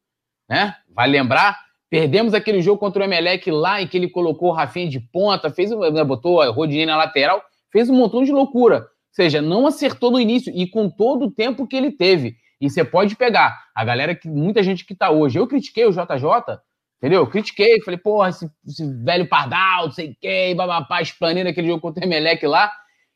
né? 0.50 0.74
Vale 0.96 1.12
lembrar, 1.12 1.60
perdemos 1.90 2.34
aquele 2.34 2.62
jogo 2.62 2.80
contra 2.80 3.02
o 3.02 3.06
Emelec 3.06 3.52
lá 3.52 3.82
em 3.82 3.88
que 3.88 3.98
ele 3.98 4.10
colocou 4.10 4.50
o 4.50 4.54
Rafinha 4.54 4.88
de 4.88 5.02
ponta, 5.02 5.50
fez, 5.50 5.70
né, 5.72 6.04
botou 6.06 6.42
a 6.42 6.48
Rodinei 6.48 6.86
na 6.86 6.96
lateral, 6.96 7.44
fez 7.74 7.90
um 7.90 7.96
montão 7.96 8.24
de 8.24 8.32
loucura. 8.32 8.78
Ou 8.78 8.86
seja, 9.12 9.42
não 9.42 9.68
acertou 9.68 10.12
no 10.12 10.20
início 10.20 10.54
e 10.56 10.66
com 10.66 10.90
todo 10.90 11.26
o 11.26 11.32
tempo 11.32 11.68
que 11.68 11.76
ele 11.76 11.92
teve. 11.92 12.38
E 12.60 12.70
você 12.70 12.84
pode 12.84 13.16
pegar 13.16 13.58
a 13.76 13.86
galera 13.86 14.16
que 14.16 14.28
muita 14.28 14.64
gente 14.64 14.86
que 14.86 14.94
está 14.94 15.10
hoje. 15.10 15.38
Eu 15.38 15.48
critiquei 15.48 15.86
o 15.86 15.92
JJ 15.92 16.60
Entendeu? 16.98 17.22
Eu 17.22 17.28
critiquei, 17.28 17.80
falei, 17.84 18.00
porra, 18.00 18.30
esse, 18.30 18.50
esse 18.66 18.84
velho 19.04 19.28
pardal, 19.28 19.86
não 19.86 19.92
sei 19.92 20.18
quem, 20.20 20.56
babapá, 20.56 21.00
explanando 21.00 21.48
aquele 21.48 21.68
jogo 21.68 21.80
contra 21.80 22.04
o 22.04 22.08
Emelec 22.08 22.46
lá. 22.48 22.72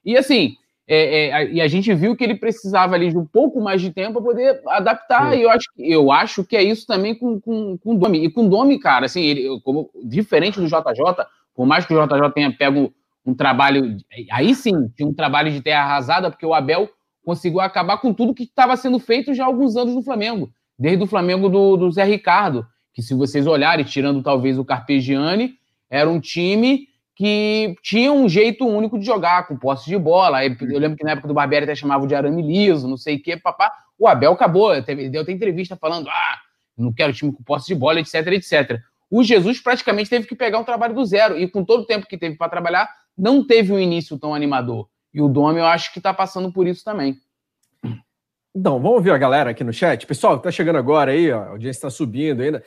E 0.05 0.15
assim, 0.15 0.55
é, 0.87 1.29
é, 1.29 1.51
e 1.51 1.59
a 1.59 1.67
gente 1.67 1.91
viu 1.95 2.15
que 2.15 2.23
ele 2.23 2.35
precisava 2.35 2.93
ali 2.93 3.09
de 3.09 3.17
um 3.17 3.25
pouco 3.25 3.59
mais 3.59 3.81
de 3.81 3.89
tempo 3.89 4.13
para 4.13 4.21
poder 4.21 4.61
adaptar. 4.67 5.31
Sim. 5.31 5.39
E 5.39 5.41
eu 5.41 5.49
acho, 5.49 5.69
eu 5.79 6.11
acho 6.11 6.43
que 6.43 6.55
é 6.55 6.61
isso 6.61 6.85
também 6.85 7.15
com, 7.15 7.41
com, 7.41 7.75
com 7.79 7.95
o 7.95 7.97
Domi. 7.97 8.23
E 8.23 8.29
com 8.29 8.45
o 8.45 8.49
Domi, 8.49 8.79
cara, 8.79 9.07
assim, 9.07 9.23
ele, 9.23 9.59
como, 9.61 9.89
diferente 10.03 10.59
do 10.59 10.67
JJ, 10.67 11.25
por 11.55 11.65
mais 11.65 11.83
que 11.83 11.93
o 11.93 12.05
JJ 12.05 12.31
tenha 12.35 12.55
pego 12.55 12.93
um 13.25 13.33
trabalho. 13.33 13.97
Aí 14.31 14.53
sim, 14.53 14.89
tinha 14.95 15.09
um 15.09 15.13
trabalho 15.13 15.51
de 15.51 15.59
terra 15.59 15.81
arrasada, 15.81 16.29
porque 16.29 16.45
o 16.45 16.53
Abel 16.53 16.87
conseguiu 17.23 17.59
acabar 17.59 17.97
com 17.97 18.13
tudo 18.13 18.33
que 18.33 18.43
estava 18.43 18.75
sendo 18.75 18.99
feito 18.99 19.33
já 19.33 19.43
há 19.43 19.47
alguns 19.47 19.75
anos 19.75 19.93
no 19.93 20.03
Flamengo. 20.03 20.51
Desde 20.77 21.03
o 21.03 21.07
Flamengo 21.07 21.49
do, 21.49 21.77
do 21.77 21.91
Zé 21.91 22.03
Ricardo 22.03 22.65
que 22.93 23.01
se 23.01 23.13
vocês 23.13 23.47
olharem, 23.47 23.85
tirando 23.85 24.21
talvez 24.21 24.57
o 24.57 24.65
Carpegiani, 24.65 25.55
era 25.89 26.09
um 26.09 26.19
time 26.19 26.87
que 27.15 27.75
tinha 27.83 28.11
um 28.11 28.27
jeito 28.27 28.65
único 28.65 28.97
de 28.97 29.05
jogar, 29.05 29.47
com 29.47 29.57
posse 29.57 29.89
de 29.89 29.97
bola. 29.97 30.43
Eu 30.45 30.79
lembro 30.79 30.97
que 30.97 31.03
na 31.03 31.11
época 31.11 31.27
do 31.27 31.33
Barbieri 31.33 31.65
até 31.65 31.75
chamava 31.75 32.07
de 32.07 32.15
arame 32.15 32.41
liso, 32.41 32.87
não 32.87 32.97
sei 32.97 33.15
o 33.15 33.21
quê, 33.21 33.37
papá. 33.37 33.71
O 33.97 34.07
Abel 34.07 34.33
acabou, 34.33 34.69
deu 34.81 35.21
até 35.21 35.31
entrevista 35.31 35.75
falando, 35.75 36.09
ah, 36.09 36.37
não 36.77 36.91
quero 36.91 37.13
time 37.13 37.31
com 37.31 37.43
posse 37.43 37.67
de 37.67 37.75
bola, 37.75 37.99
etc, 37.99 38.27
etc. 38.27 38.79
O 39.09 39.23
Jesus 39.23 39.59
praticamente 39.59 40.09
teve 40.09 40.25
que 40.25 40.35
pegar 40.35 40.57
um 40.57 40.63
trabalho 40.63 40.95
do 40.95 41.05
zero, 41.05 41.37
e 41.37 41.47
com 41.47 41.63
todo 41.63 41.81
o 41.81 41.85
tempo 41.85 42.07
que 42.07 42.17
teve 42.17 42.35
para 42.35 42.49
trabalhar, 42.49 42.89
não 43.17 43.45
teve 43.45 43.71
um 43.71 43.79
início 43.79 44.17
tão 44.17 44.33
animador. 44.33 44.87
E 45.13 45.21
o 45.21 45.27
Dome, 45.27 45.59
eu 45.59 45.65
acho 45.65 45.91
que 45.91 45.99
está 45.99 46.13
passando 46.13 46.51
por 46.51 46.67
isso 46.67 46.83
também. 46.83 47.17
Então, 48.55 48.81
vamos 48.81 48.97
ouvir 48.97 49.11
a 49.11 49.17
galera 49.17 49.51
aqui 49.51 49.63
no 49.63 49.71
chat. 49.71 50.05
Pessoal, 50.05 50.37
que 50.37 50.43
tá 50.43 50.51
chegando 50.51 50.77
agora 50.77 51.11
aí, 51.11 51.31
ó, 51.31 51.39
a 51.39 51.49
audiência 51.49 51.79
está 51.79 51.89
subindo 51.89 52.41
ainda 52.41 52.63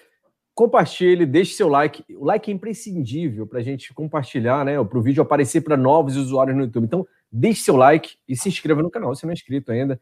compartilhe, 0.55 1.27
deixe 1.27 1.55
seu 1.55 1.69
like. 1.69 2.05
O 2.15 2.25
like 2.25 2.51
é 2.51 2.55
imprescindível 2.55 3.47
para 3.47 3.59
a 3.59 3.63
gente 3.63 3.93
compartilhar, 3.93 4.65
né? 4.65 4.83
Para 4.83 4.99
o 4.99 5.03
vídeo 5.03 5.23
aparecer 5.23 5.61
para 5.63 5.77
novos 5.77 6.17
usuários 6.17 6.57
no 6.57 6.63
YouTube. 6.63 6.85
Então, 6.85 7.07
deixe 7.31 7.63
seu 7.63 7.77
like 7.77 8.17
e 8.29 8.37
se 8.37 8.49
inscreva 8.49 8.83
no 8.83 8.91
canal 8.91 9.15
se 9.15 9.25
não 9.25 9.31
é 9.31 9.35
inscrito 9.35 9.73
ainda. 9.73 10.01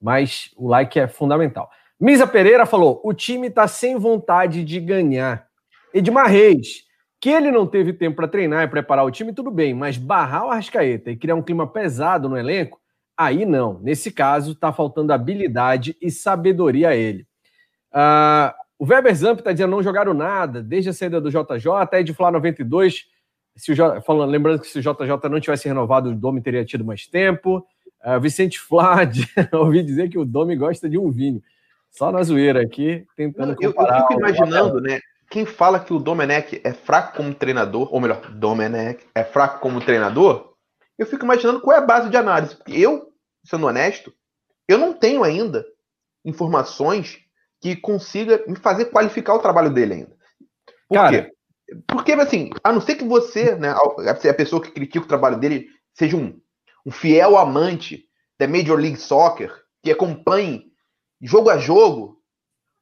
Mas 0.00 0.50
o 0.56 0.68
like 0.68 0.98
é 0.98 1.08
fundamental. 1.08 1.70
Misa 1.98 2.26
Pereira 2.26 2.66
falou: 2.66 3.00
o 3.02 3.14
time 3.14 3.48
está 3.48 3.66
sem 3.66 3.96
vontade 3.96 4.62
de 4.62 4.78
ganhar. 4.78 5.48
Edmar 5.92 6.26
Reis, 6.26 6.84
que 7.24 7.30
ele 7.30 7.50
não 7.50 7.66
teve 7.66 7.94
tempo 7.94 8.16
para 8.16 8.28
treinar 8.28 8.64
e 8.64 8.68
preparar 8.68 9.02
o 9.02 9.10
time, 9.10 9.32
tudo 9.32 9.50
bem, 9.50 9.72
mas 9.72 9.96
barrar 9.96 10.44
o 10.44 10.50
Arrascaeta 10.50 11.10
e 11.10 11.16
criar 11.16 11.34
um 11.34 11.40
clima 11.40 11.66
pesado 11.66 12.28
no 12.28 12.36
elenco, 12.36 12.78
aí 13.16 13.46
não. 13.46 13.80
Nesse 13.80 14.12
caso, 14.12 14.52
está 14.52 14.70
faltando 14.74 15.10
habilidade 15.10 15.96
e 16.02 16.10
sabedoria 16.10 16.90
a 16.90 16.94
ele. 16.94 17.26
Uh, 17.94 18.52
o 18.78 18.84
Weber 18.84 19.14
Zamp 19.14 19.38
está 19.38 19.52
dizendo 19.52 19.70
não 19.70 19.82
jogaram 19.82 20.12
nada, 20.12 20.62
desde 20.62 20.90
a 20.90 20.92
saída 20.92 21.18
do 21.18 21.30
JJ, 21.30 21.66
até 21.78 22.02
de 22.02 22.12
Flá 22.12 22.30
92. 22.30 23.06
Se 23.56 23.72
o 23.72 23.74
J, 23.74 24.02
falando, 24.02 24.28
lembrando 24.28 24.60
que 24.60 24.66
se 24.66 24.78
o 24.78 24.82
JJ 24.82 25.30
não 25.30 25.40
tivesse 25.40 25.66
renovado, 25.66 26.10
o 26.10 26.14
Domi 26.14 26.42
teria 26.42 26.62
tido 26.62 26.84
mais 26.84 27.06
tempo. 27.06 27.66
Uh, 28.04 28.20
Vicente 28.20 28.60
Flad, 28.60 29.16
ouvi 29.50 29.82
dizer 29.82 30.10
que 30.10 30.18
o 30.18 30.26
Domi 30.26 30.56
gosta 30.56 30.90
de 30.90 30.98
um 30.98 31.10
vinho. 31.10 31.42
Só 31.90 32.12
na 32.12 32.22
zoeira 32.22 32.60
aqui, 32.60 33.06
tentando 33.16 33.56
eu, 33.62 33.72
comparar. 33.72 34.00
Eu 34.00 34.08
fico 34.08 34.20
imaginando, 34.20 34.78
né? 34.78 35.00
Quem 35.30 35.46
fala 35.46 35.80
que 35.80 35.92
o 35.92 35.98
Domenech 35.98 36.60
é 36.62 36.72
fraco 36.72 37.16
como 37.16 37.34
treinador, 37.34 37.92
ou 37.92 38.00
melhor, 38.00 38.30
Domenech 38.30 39.04
é 39.14 39.24
fraco 39.24 39.60
como 39.60 39.84
treinador, 39.84 40.54
eu 40.98 41.06
fico 41.06 41.24
imaginando 41.24 41.60
qual 41.60 41.76
é 41.76 41.80
a 41.80 41.86
base 41.86 42.08
de 42.08 42.16
análise. 42.16 42.54
Porque 42.54 42.78
eu, 42.78 43.12
sendo 43.44 43.66
honesto, 43.66 44.12
eu 44.68 44.78
não 44.78 44.92
tenho 44.92 45.24
ainda 45.24 45.64
informações 46.24 47.20
que 47.60 47.76
consiga 47.76 48.44
me 48.46 48.56
fazer 48.56 48.86
qualificar 48.86 49.34
o 49.34 49.40
trabalho 49.40 49.72
dele 49.72 49.94
ainda. 49.94 50.16
Por 50.88 50.94
Cara, 50.94 51.10
quê? 51.10 51.32
Porque, 51.88 52.12
assim, 52.12 52.50
a 52.62 52.72
não 52.72 52.80
ser 52.80 52.96
que 52.96 53.04
você, 53.04 53.56
né, 53.56 53.70
a 53.70 54.34
pessoa 54.34 54.62
que 54.62 54.70
critica 54.70 55.04
o 55.04 55.08
trabalho 55.08 55.38
dele, 55.38 55.68
seja 55.94 56.16
um, 56.16 56.38
um 56.84 56.90
fiel 56.90 57.36
amante 57.38 58.06
da 58.38 58.46
Major 58.46 58.78
League 58.78 58.98
Soccer, 58.98 59.52
que 59.82 59.90
acompanhe 59.90 60.72
jogo 61.20 61.50
a 61.50 61.58
jogo 61.58 62.13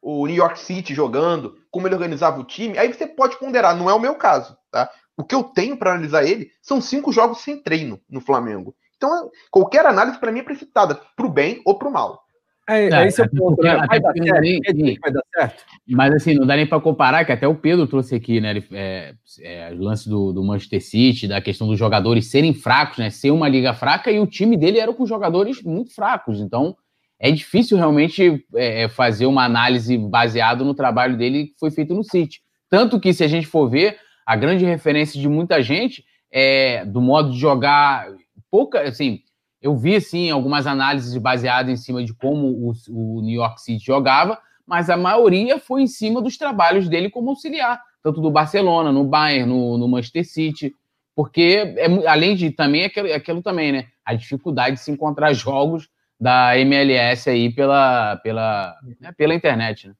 o 0.02 0.26
New 0.26 0.34
York 0.34 0.58
City 0.58 0.94
jogando, 0.94 1.56
como 1.70 1.86
ele 1.86 1.94
organizava 1.94 2.40
o 2.40 2.44
time, 2.44 2.76
aí 2.76 2.92
você 2.92 3.06
pode 3.06 3.38
ponderar, 3.38 3.76
não 3.76 3.88
é 3.88 3.94
o 3.94 4.00
meu 4.00 4.16
caso, 4.16 4.56
tá? 4.70 4.90
O 5.16 5.22
que 5.22 5.34
eu 5.34 5.44
tenho 5.44 5.76
para 5.76 5.92
analisar 5.92 6.24
ele 6.24 6.50
são 6.60 6.80
cinco 6.80 7.12
jogos 7.12 7.38
sem 7.38 7.62
treino 7.62 8.00
no 8.10 8.20
Flamengo. 8.20 8.74
Então, 8.96 9.30
qualquer 9.50 9.86
análise 9.86 10.18
para 10.18 10.32
mim 10.32 10.40
é 10.40 10.44
precipitada, 10.44 11.00
para 11.16 11.26
o 11.26 11.30
bem 11.30 11.62
ou 11.64 11.78
para 11.78 11.88
o 11.88 11.92
mal. 11.92 12.22
É, 12.68 12.88
é, 12.88 13.06
esse 13.06 13.20
é 13.20 13.24
o 13.24 13.30
ponto, 13.30 13.60
né? 13.60 13.76
vai, 13.76 14.00
dar 14.00 14.12
certo, 14.12 14.40
nem, 14.40 14.98
vai 15.00 15.12
dar 15.12 15.22
certo. 15.34 15.64
Mas 15.88 16.14
assim, 16.14 16.34
não 16.34 16.46
dá 16.46 16.54
nem 16.54 16.66
para 16.66 16.80
comparar, 16.80 17.24
que 17.24 17.32
até 17.32 17.46
o 17.46 17.56
Pedro 17.56 17.88
trouxe 17.88 18.14
aqui, 18.14 18.40
né? 18.40 18.50
Ele, 18.50 18.64
é, 18.72 19.14
é, 19.40 19.72
o 19.72 19.82
lance 19.82 20.08
do, 20.08 20.32
do, 20.32 20.44
Manchester 20.44 20.80
City, 20.80 21.26
da 21.26 21.40
questão 21.40 21.66
dos 21.66 21.78
jogadores 21.78 22.30
serem 22.30 22.54
fracos, 22.54 22.98
né? 22.98 23.10
Ser 23.10 23.32
uma 23.32 23.48
liga 23.48 23.74
fraca 23.74 24.10
e 24.12 24.20
o 24.20 24.26
time 24.26 24.56
dele 24.56 24.78
era 24.78 24.92
com 24.92 25.04
jogadores 25.04 25.60
muito 25.62 25.92
fracos. 25.92 26.40
Então 26.40 26.76
é 27.22 27.30
difícil 27.30 27.78
realmente 27.78 28.44
é, 28.54 28.82
é 28.82 28.88
fazer 28.88 29.26
uma 29.26 29.44
análise 29.44 29.96
baseada 29.96 30.64
no 30.64 30.74
trabalho 30.74 31.16
dele 31.16 31.46
que 31.46 31.54
foi 31.58 31.70
feito 31.70 31.94
no 31.94 32.02
City. 32.02 32.42
Tanto 32.68 32.98
que, 32.98 33.14
se 33.14 33.22
a 33.22 33.28
gente 33.28 33.46
for 33.46 33.70
ver, 33.70 33.96
a 34.26 34.34
grande 34.34 34.64
referência 34.64 35.20
de 35.20 35.28
muita 35.28 35.62
gente 35.62 36.04
é 36.30 36.84
do 36.84 37.00
modo 37.00 37.30
de 37.30 37.38
jogar 37.38 38.08
pouca, 38.50 38.82
assim 38.82 39.22
eu 39.62 39.76
vi, 39.76 40.00
sim, 40.00 40.28
algumas 40.28 40.66
análises 40.66 41.16
baseadas 41.16 41.72
em 41.72 41.76
cima 41.76 42.04
de 42.04 42.12
como 42.12 42.48
o, 42.48 42.72
o, 42.90 43.22
New 43.22 43.36
York 43.36 43.62
City 43.62 43.84
jogava, 43.84 44.36
mas 44.66 44.90
a 44.90 44.96
maioria 44.96 45.60
foi 45.60 45.82
em 45.82 45.86
cima 45.86 46.20
dos 46.20 46.36
trabalhos 46.36 46.88
dele 46.88 47.08
como 47.08 47.30
auxiliar, 47.30 47.80
tanto 48.02 48.20
do 48.20 48.30
Barcelona, 48.30 48.90
no 48.90 49.04
Bayern, 49.04 49.48
no, 49.48 49.78
no 49.78 49.86
Manchester 49.86 50.28
City, 50.28 50.74
porque, 51.14 51.74
é, 51.76 52.08
além 52.08 52.34
de 52.34 52.50
também, 52.50 52.84
aquilo, 52.84 53.12
aquilo 53.12 53.40
também, 53.40 53.70
né? 53.70 53.86
a 54.04 54.14
dificuldade 54.14 54.76
de 54.76 54.82
se 54.82 54.90
encontrar 54.90 55.32
jogos 55.32 55.88
da 56.22 56.56
MLS 56.56 57.28
aí 57.28 57.52
pela, 57.52 58.14
pela, 58.18 58.76
né, 59.00 59.10
pela 59.10 59.34
internet. 59.34 59.88
Né? 59.88 59.94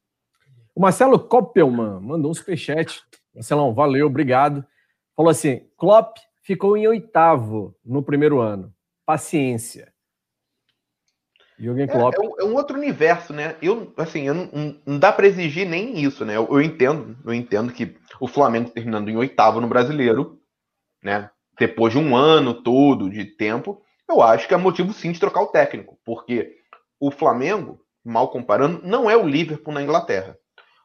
O 0.73 0.81
Marcelo 0.81 1.19
Koppelman 1.19 2.01
mandou 2.01 2.31
um 2.31 2.35
superchat. 2.35 3.03
Marcelão, 3.35 3.75
valeu, 3.75 4.07
obrigado. 4.07 4.65
Falou 5.17 5.33
assim: 5.33 5.67
Klopp 5.77 6.19
ficou 6.41 6.77
em 6.77 6.87
oitavo 6.87 7.75
no 7.85 8.05
primeiro 8.05 8.41
ano. 8.41 8.73
Paciência. 9.05 9.93
Jürgen 11.59 11.89
Klopp. 11.89 12.15
É, 12.15 12.43
é, 12.43 12.45
um 12.45 12.55
outro 12.55 12.79
universo, 12.79 13.33
né? 13.33 13.57
Eu, 13.61 13.93
assim, 13.97 14.23
eu 14.29 14.35
não, 14.35 14.81
não 14.87 14.99
dá 15.01 15.13
para 15.13 15.27
exigir 15.27 15.69
nem 15.69 15.99
isso, 15.99 16.25
né? 16.25 16.37
Eu, 16.37 16.47
eu, 16.53 16.63
entendo, 16.63 17.19
eu 17.25 17.35
entendo 17.35 17.73
que 17.73 17.97
o 18.21 18.29
Flamengo 18.29 18.71
terminando 18.71 19.09
em 19.09 19.17
oitavo 19.17 19.61
no 19.61 19.67
Brasileiro, 19.67 20.41
né? 21.03 21.29
Depois 21.59 21.93
de 21.93 21.99
um 21.99 22.15
ano 22.15 22.55
todo 22.55 23.11
de 23.11 23.25
tempo, 23.25 23.83
eu 24.13 24.23
acho 24.23 24.47
que 24.47 24.55
é 24.55 24.57
motivo 24.57 24.93
sim 24.93 25.11
de 25.11 25.21
trocar 25.21 25.41
o 25.41 25.47
técnico, 25.47 25.99
porque 26.05 26.57
o 27.01 27.11
Flamengo, 27.11 27.81
mal 28.05 28.31
comparando, 28.31 28.81
não 28.85 29.11
é 29.11 29.17
o 29.17 29.27
Liverpool 29.27 29.73
na 29.73 29.83
Inglaterra. 29.83 30.37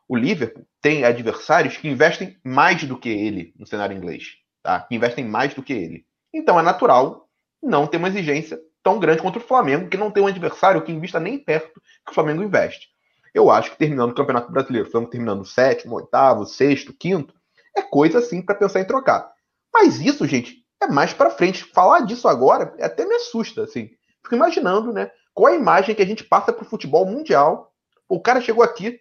O 0.07 0.15
Liverpool 0.15 0.65
tem 0.81 1.03
adversários 1.03 1.75
que 1.75 1.89
investem 1.89 2.37
mais 2.43 2.83
do 2.85 2.97
que 2.97 3.09
ele 3.09 3.53
no 3.57 3.67
cenário 3.67 3.95
inglês, 3.95 4.37
tá? 4.63 4.79
Que 4.79 4.95
investem 4.95 5.25
mais 5.25 5.53
do 5.53 5.61
que 5.61 5.73
ele. 5.73 6.05
Então 6.33 6.57
é 6.57 6.63
natural 6.63 7.27
não 7.61 7.85
ter 7.85 7.97
uma 7.97 8.07
exigência 8.07 8.57
tão 8.81 8.99
grande 8.99 9.21
contra 9.21 9.41
o 9.41 9.45
Flamengo, 9.45 9.89
que 9.89 9.97
não 9.97 10.09
tem 10.09 10.23
um 10.23 10.27
adversário 10.27 10.81
que 10.81 10.91
invista 10.91 11.19
nem 11.19 11.37
perto 11.37 11.81
que 12.05 12.11
o 12.11 12.13
Flamengo 12.13 12.41
investe. 12.41 12.87
Eu 13.33 13.51
acho 13.51 13.71
que 13.71 13.77
terminando 13.77 14.11
o 14.11 14.15
Campeonato 14.15 14.51
Brasileiro, 14.51 14.87
o 14.87 14.91
Flamengo 14.91 15.11
terminando 15.11 15.45
sétimo, 15.45 15.95
oitavo, 15.95 16.45
sexto, 16.45 16.93
quinto, 16.93 17.33
é 17.75 17.81
coisa 17.81 18.19
assim 18.19 18.41
para 18.41 18.55
pensar 18.55 18.79
em 18.79 18.87
trocar. 18.87 19.29
Mas 19.73 19.99
isso, 19.99 20.25
gente, 20.25 20.65
é 20.81 20.87
mais 20.87 21.13
para 21.13 21.29
frente. 21.29 21.63
Falar 21.63 22.01
disso 22.01 22.27
agora 22.27 22.75
até 22.81 23.05
me 23.05 23.15
assusta, 23.15 23.63
assim. 23.63 23.89
Fico 24.23 24.35
imaginando, 24.35 24.91
né? 24.91 25.09
Qual 25.33 25.51
a 25.51 25.55
imagem 25.55 25.95
que 25.95 26.01
a 26.01 26.05
gente 26.05 26.23
passa 26.23 26.51
para 26.51 26.63
o 26.63 26.69
futebol 26.69 27.05
mundial. 27.05 27.71
O 28.09 28.19
cara 28.19 28.41
chegou 28.41 28.63
aqui, 28.63 28.99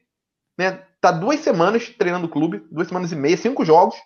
né? 0.58 0.84
Tá 1.00 1.10
duas 1.10 1.40
semanas 1.40 1.88
treinando 1.88 2.26
o 2.26 2.30
clube, 2.30 2.66
duas 2.70 2.88
semanas 2.88 3.12
e 3.12 3.16
meia, 3.16 3.36
cinco 3.36 3.64
jogos. 3.64 3.96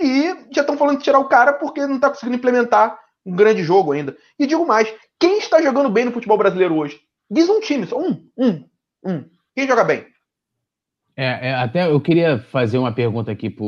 E 0.00 0.28
já 0.50 0.62
estão 0.62 0.76
falando 0.76 0.98
de 0.98 1.04
tirar 1.04 1.18
o 1.18 1.28
cara 1.28 1.52
porque 1.52 1.86
não 1.86 1.96
está 1.96 2.08
conseguindo 2.08 2.36
implementar 2.36 2.98
um 3.24 3.34
grande 3.34 3.62
jogo 3.62 3.92
ainda. 3.92 4.16
E 4.38 4.46
digo 4.46 4.66
mais, 4.66 4.92
quem 5.18 5.38
está 5.38 5.60
jogando 5.60 5.90
bem 5.90 6.04
no 6.04 6.12
futebol 6.12 6.38
brasileiro 6.38 6.74
hoje? 6.76 7.00
Diz 7.30 7.48
um 7.48 7.60
time, 7.60 7.86
só 7.86 7.98
um, 7.98 8.28
um, 8.36 8.68
um. 9.04 9.24
Quem 9.54 9.66
joga 9.66 9.84
bem? 9.84 10.06
É, 11.16 11.50
é, 11.50 11.54
até 11.54 11.90
eu 11.90 12.00
queria 12.00 12.38
fazer 12.38 12.78
uma 12.78 12.94
pergunta 12.94 13.30
aqui 13.30 13.50
para 13.50 13.64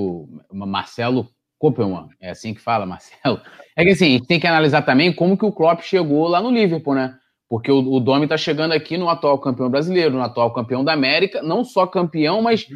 Marcelo 0.66 1.28
Koppelman, 1.62 2.08
é 2.20 2.30
assim 2.30 2.52
que 2.52 2.60
fala, 2.60 2.84
Marcelo. 2.84 3.40
É 3.76 3.84
que 3.84 3.90
assim, 3.90 4.06
a 4.06 4.10
gente 4.10 4.26
tem 4.26 4.40
que 4.40 4.48
analisar 4.48 4.82
também 4.82 5.12
como 5.12 5.38
que 5.38 5.44
o 5.44 5.52
Klopp 5.52 5.80
chegou 5.82 6.26
lá 6.26 6.40
no 6.40 6.50
Liverpool, 6.50 6.96
né? 6.96 7.14
Porque 7.48 7.70
o, 7.70 7.78
o 7.78 8.00
Domi 8.00 8.24
está 8.24 8.36
chegando 8.36 8.72
aqui 8.72 8.98
no 8.98 9.08
atual 9.08 9.38
campeão 9.38 9.70
brasileiro, 9.70 10.14
no 10.14 10.22
atual 10.22 10.52
campeão 10.52 10.82
da 10.82 10.92
América, 10.92 11.40
não 11.40 11.62
só 11.62 11.86
campeão, 11.86 12.42
mas 12.42 12.66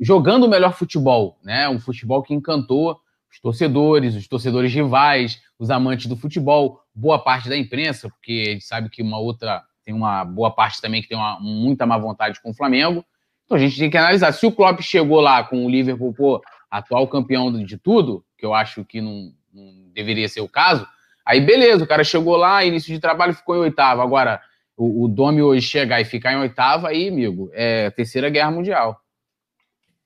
jogando 0.00 0.44
o 0.44 0.48
melhor 0.48 0.74
futebol, 0.74 1.40
né? 1.42 1.68
Um 1.68 1.80
futebol 1.80 2.22
que 2.22 2.34
encantou 2.34 3.00
os 3.32 3.40
torcedores, 3.40 4.14
os 4.14 4.28
torcedores 4.28 4.72
rivais, 4.72 5.40
os 5.58 5.68
amantes 5.68 6.06
do 6.06 6.16
futebol, 6.16 6.80
boa 6.94 7.18
parte 7.18 7.48
da 7.48 7.56
imprensa, 7.56 8.08
porque 8.08 8.44
a 8.46 8.52
gente 8.52 8.64
sabe 8.64 8.88
que 8.88 9.02
uma 9.02 9.18
outra 9.18 9.60
tem 9.84 9.92
uma 9.92 10.24
boa 10.24 10.52
parte 10.52 10.80
também 10.80 11.02
que 11.02 11.08
tem 11.08 11.18
uma, 11.18 11.40
muita 11.40 11.84
má 11.84 11.98
vontade 11.98 12.40
com 12.40 12.50
o 12.50 12.54
Flamengo. 12.54 13.04
Então 13.44 13.56
a 13.56 13.60
gente 13.60 13.76
tem 13.76 13.90
que 13.90 13.98
analisar. 13.98 14.30
Se 14.30 14.46
o 14.46 14.52
Klopp 14.52 14.80
chegou 14.82 15.20
lá 15.20 15.42
com 15.42 15.66
o 15.66 15.68
Liverpool, 15.68 16.14
pô, 16.14 16.40
atual 16.70 17.08
campeão 17.08 17.52
de 17.64 17.76
tudo, 17.78 18.24
que 18.36 18.44
eu 18.44 18.54
acho 18.54 18.84
que 18.84 19.00
não, 19.00 19.32
não, 19.52 19.90
deveria 19.92 20.28
ser 20.28 20.40
o 20.40 20.48
caso, 20.48 20.86
aí 21.24 21.40
beleza, 21.40 21.84
o 21.84 21.86
cara 21.86 22.04
chegou 22.04 22.36
lá, 22.36 22.64
início 22.64 22.92
de 22.92 23.00
trabalho 23.00 23.34
ficou 23.34 23.56
em 23.56 23.60
oitavo. 23.60 24.02
Agora, 24.02 24.40
o, 24.76 25.04
o 25.04 25.08
Domi 25.08 25.42
hoje 25.42 25.66
chegar 25.66 26.00
e 26.00 26.04
ficar 26.04 26.32
em 26.32 26.40
oitavo, 26.40 26.86
aí, 26.86 27.08
amigo, 27.08 27.50
é 27.52 27.90
terceira 27.90 28.28
guerra 28.28 28.50
mundial. 28.50 29.00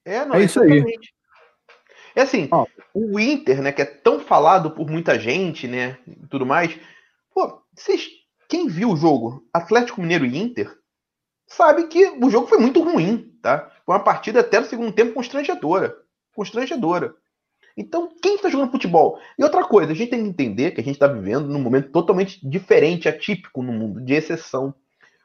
É, 0.04 0.24
não, 0.24 0.36
é 0.36 0.44
isso 0.44 0.60
aí. 0.60 0.84
É 2.14 2.22
assim, 2.22 2.48
oh. 2.52 2.66
o 2.92 3.20
Inter, 3.20 3.62
né, 3.62 3.72
que 3.72 3.82
é 3.82 3.84
tão 3.84 4.20
falado 4.20 4.70
por 4.70 4.88
muita 4.88 5.18
gente, 5.18 5.68
né, 5.68 5.98
e 6.06 6.26
tudo 6.26 6.44
mais, 6.44 6.76
pô, 7.32 7.62
vocês, 7.74 8.08
quem 8.48 8.66
viu 8.66 8.90
o 8.90 8.96
jogo 8.96 9.46
Atlético 9.52 10.00
Mineiro 10.00 10.26
e 10.26 10.36
Inter, 10.36 10.76
sabe 11.46 11.86
que 11.88 12.08
o 12.22 12.30
jogo 12.30 12.46
foi 12.46 12.58
muito 12.58 12.82
ruim, 12.82 13.32
tá? 13.42 13.70
Foi 13.84 13.94
uma 13.94 14.04
partida 14.04 14.40
até 14.40 14.60
no 14.60 14.66
segundo 14.66 14.92
tempo 14.92 15.14
constrangedora. 15.14 15.96
Constrangedora. 16.32 17.14
Então, 17.76 18.08
quem 18.22 18.34
está 18.34 18.48
jogando 18.48 18.70
futebol? 18.70 19.18
E 19.38 19.42
outra 19.42 19.64
coisa, 19.64 19.92
a 19.92 19.94
gente 19.94 20.10
tem 20.10 20.22
que 20.22 20.28
entender 20.28 20.70
que 20.72 20.80
a 20.80 20.84
gente 20.84 20.94
está 20.94 21.06
vivendo 21.06 21.48
num 21.48 21.60
momento 21.60 21.90
totalmente 21.90 22.38
diferente, 22.48 23.08
atípico 23.08 23.62
no 23.62 23.72
mundo, 23.72 24.00
de 24.00 24.14
exceção. 24.14 24.74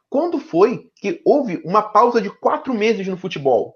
Quando 0.10 0.39
foi 0.39 0.89
que 0.95 1.21
houve 1.25 1.62
uma 1.65 1.81
pausa 1.81 2.21
de 2.21 2.29
quatro 2.29 2.73
meses 2.73 3.08
no 3.08 3.17
futebol? 3.17 3.75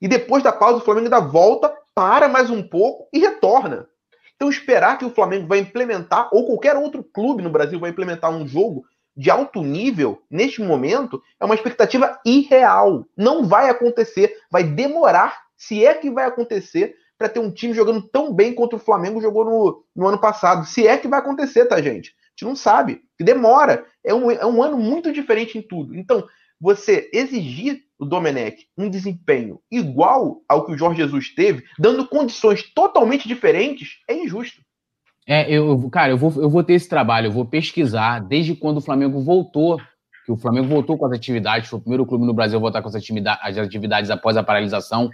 E 0.00 0.08
depois 0.08 0.42
da 0.42 0.52
pausa, 0.52 0.78
o 0.78 0.80
Flamengo 0.80 1.06
ainda 1.06 1.20
volta, 1.20 1.74
para 1.94 2.28
mais 2.28 2.48
um 2.48 2.62
pouco 2.62 3.08
e 3.12 3.18
retorna. 3.18 3.86
Então, 4.34 4.48
esperar 4.48 4.96
que 4.96 5.04
o 5.04 5.10
Flamengo 5.10 5.46
vai 5.46 5.58
implementar, 5.58 6.30
ou 6.32 6.46
qualquer 6.46 6.76
outro 6.76 7.04
clube 7.04 7.42
no 7.42 7.50
Brasil 7.50 7.78
vai 7.78 7.90
implementar 7.90 8.30
um 8.30 8.46
jogo 8.46 8.84
de 9.14 9.30
alto 9.30 9.60
nível 9.62 10.22
neste 10.30 10.62
momento, 10.62 11.22
é 11.38 11.44
uma 11.44 11.54
expectativa 11.54 12.18
irreal. 12.24 13.04
Não 13.14 13.44
vai 13.46 13.68
acontecer. 13.68 14.34
Vai 14.50 14.62
demorar, 14.62 15.38
se 15.56 15.84
é 15.84 15.92
que 15.94 16.10
vai 16.10 16.24
acontecer, 16.24 16.96
para 17.20 17.28
ter 17.28 17.38
um 17.38 17.50
time 17.50 17.74
jogando 17.74 18.00
tão 18.00 18.32
bem 18.32 18.54
quanto 18.54 18.76
o 18.76 18.78
Flamengo 18.78 19.20
jogou 19.20 19.44
no, 19.44 19.84
no 19.94 20.06
ano 20.08 20.18
passado. 20.18 20.64
Se 20.64 20.86
é 20.86 20.96
que 20.96 21.06
vai 21.06 21.18
acontecer, 21.18 21.66
tá, 21.66 21.76
gente? 21.82 22.08
A 22.08 22.30
gente 22.30 22.48
não 22.48 22.56
sabe. 22.56 23.02
Demora. 23.20 23.84
É 24.02 24.14
um, 24.14 24.30
é 24.30 24.46
um 24.46 24.62
ano 24.62 24.78
muito 24.78 25.12
diferente 25.12 25.58
em 25.58 25.60
tudo. 25.60 25.94
Então, 25.94 26.26
você 26.58 27.10
exigir 27.12 27.82
do 27.98 28.06
Domenech 28.06 28.66
um 28.74 28.88
desempenho 28.88 29.60
igual 29.70 30.40
ao 30.48 30.64
que 30.64 30.72
o 30.72 30.78
Jorge 30.78 31.02
Jesus 31.02 31.34
teve, 31.34 31.62
dando 31.78 32.08
condições 32.08 32.62
totalmente 32.72 33.28
diferentes, 33.28 33.98
é 34.08 34.14
injusto. 34.14 34.62
É, 35.26 35.52
eu, 35.52 35.90
cara, 35.90 36.12
eu 36.12 36.16
vou, 36.16 36.32
eu 36.42 36.48
vou 36.48 36.64
ter 36.64 36.72
esse 36.72 36.88
trabalho, 36.88 37.26
eu 37.26 37.32
vou 37.32 37.44
pesquisar 37.44 38.20
desde 38.20 38.54
quando 38.54 38.78
o 38.78 38.82
Flamengo 38.82 39.20
voltou, 39.20 39.78
que 40.24 40.32
o 40.32 40.38
Flamengo 40.38 40.68
voltou 40.68 40.96
com 40.96 41.04
as 41.04 41.12
atividades, 41.12 41.68
foi 41.68 41.78
o 41.78 41.82
primeiro 41.82 42.06
clube 42.06 42.24
no 42.24 42.32
Brasil 42.32 42.56
a 42.56 42.60
voltar 42.62 42.80
com 42.80 42.88
as 42.88 42.94
atividades 43.58 44.10
após 44.10 44.38
a 44.38 44.42
paralisação. 44.42 45.10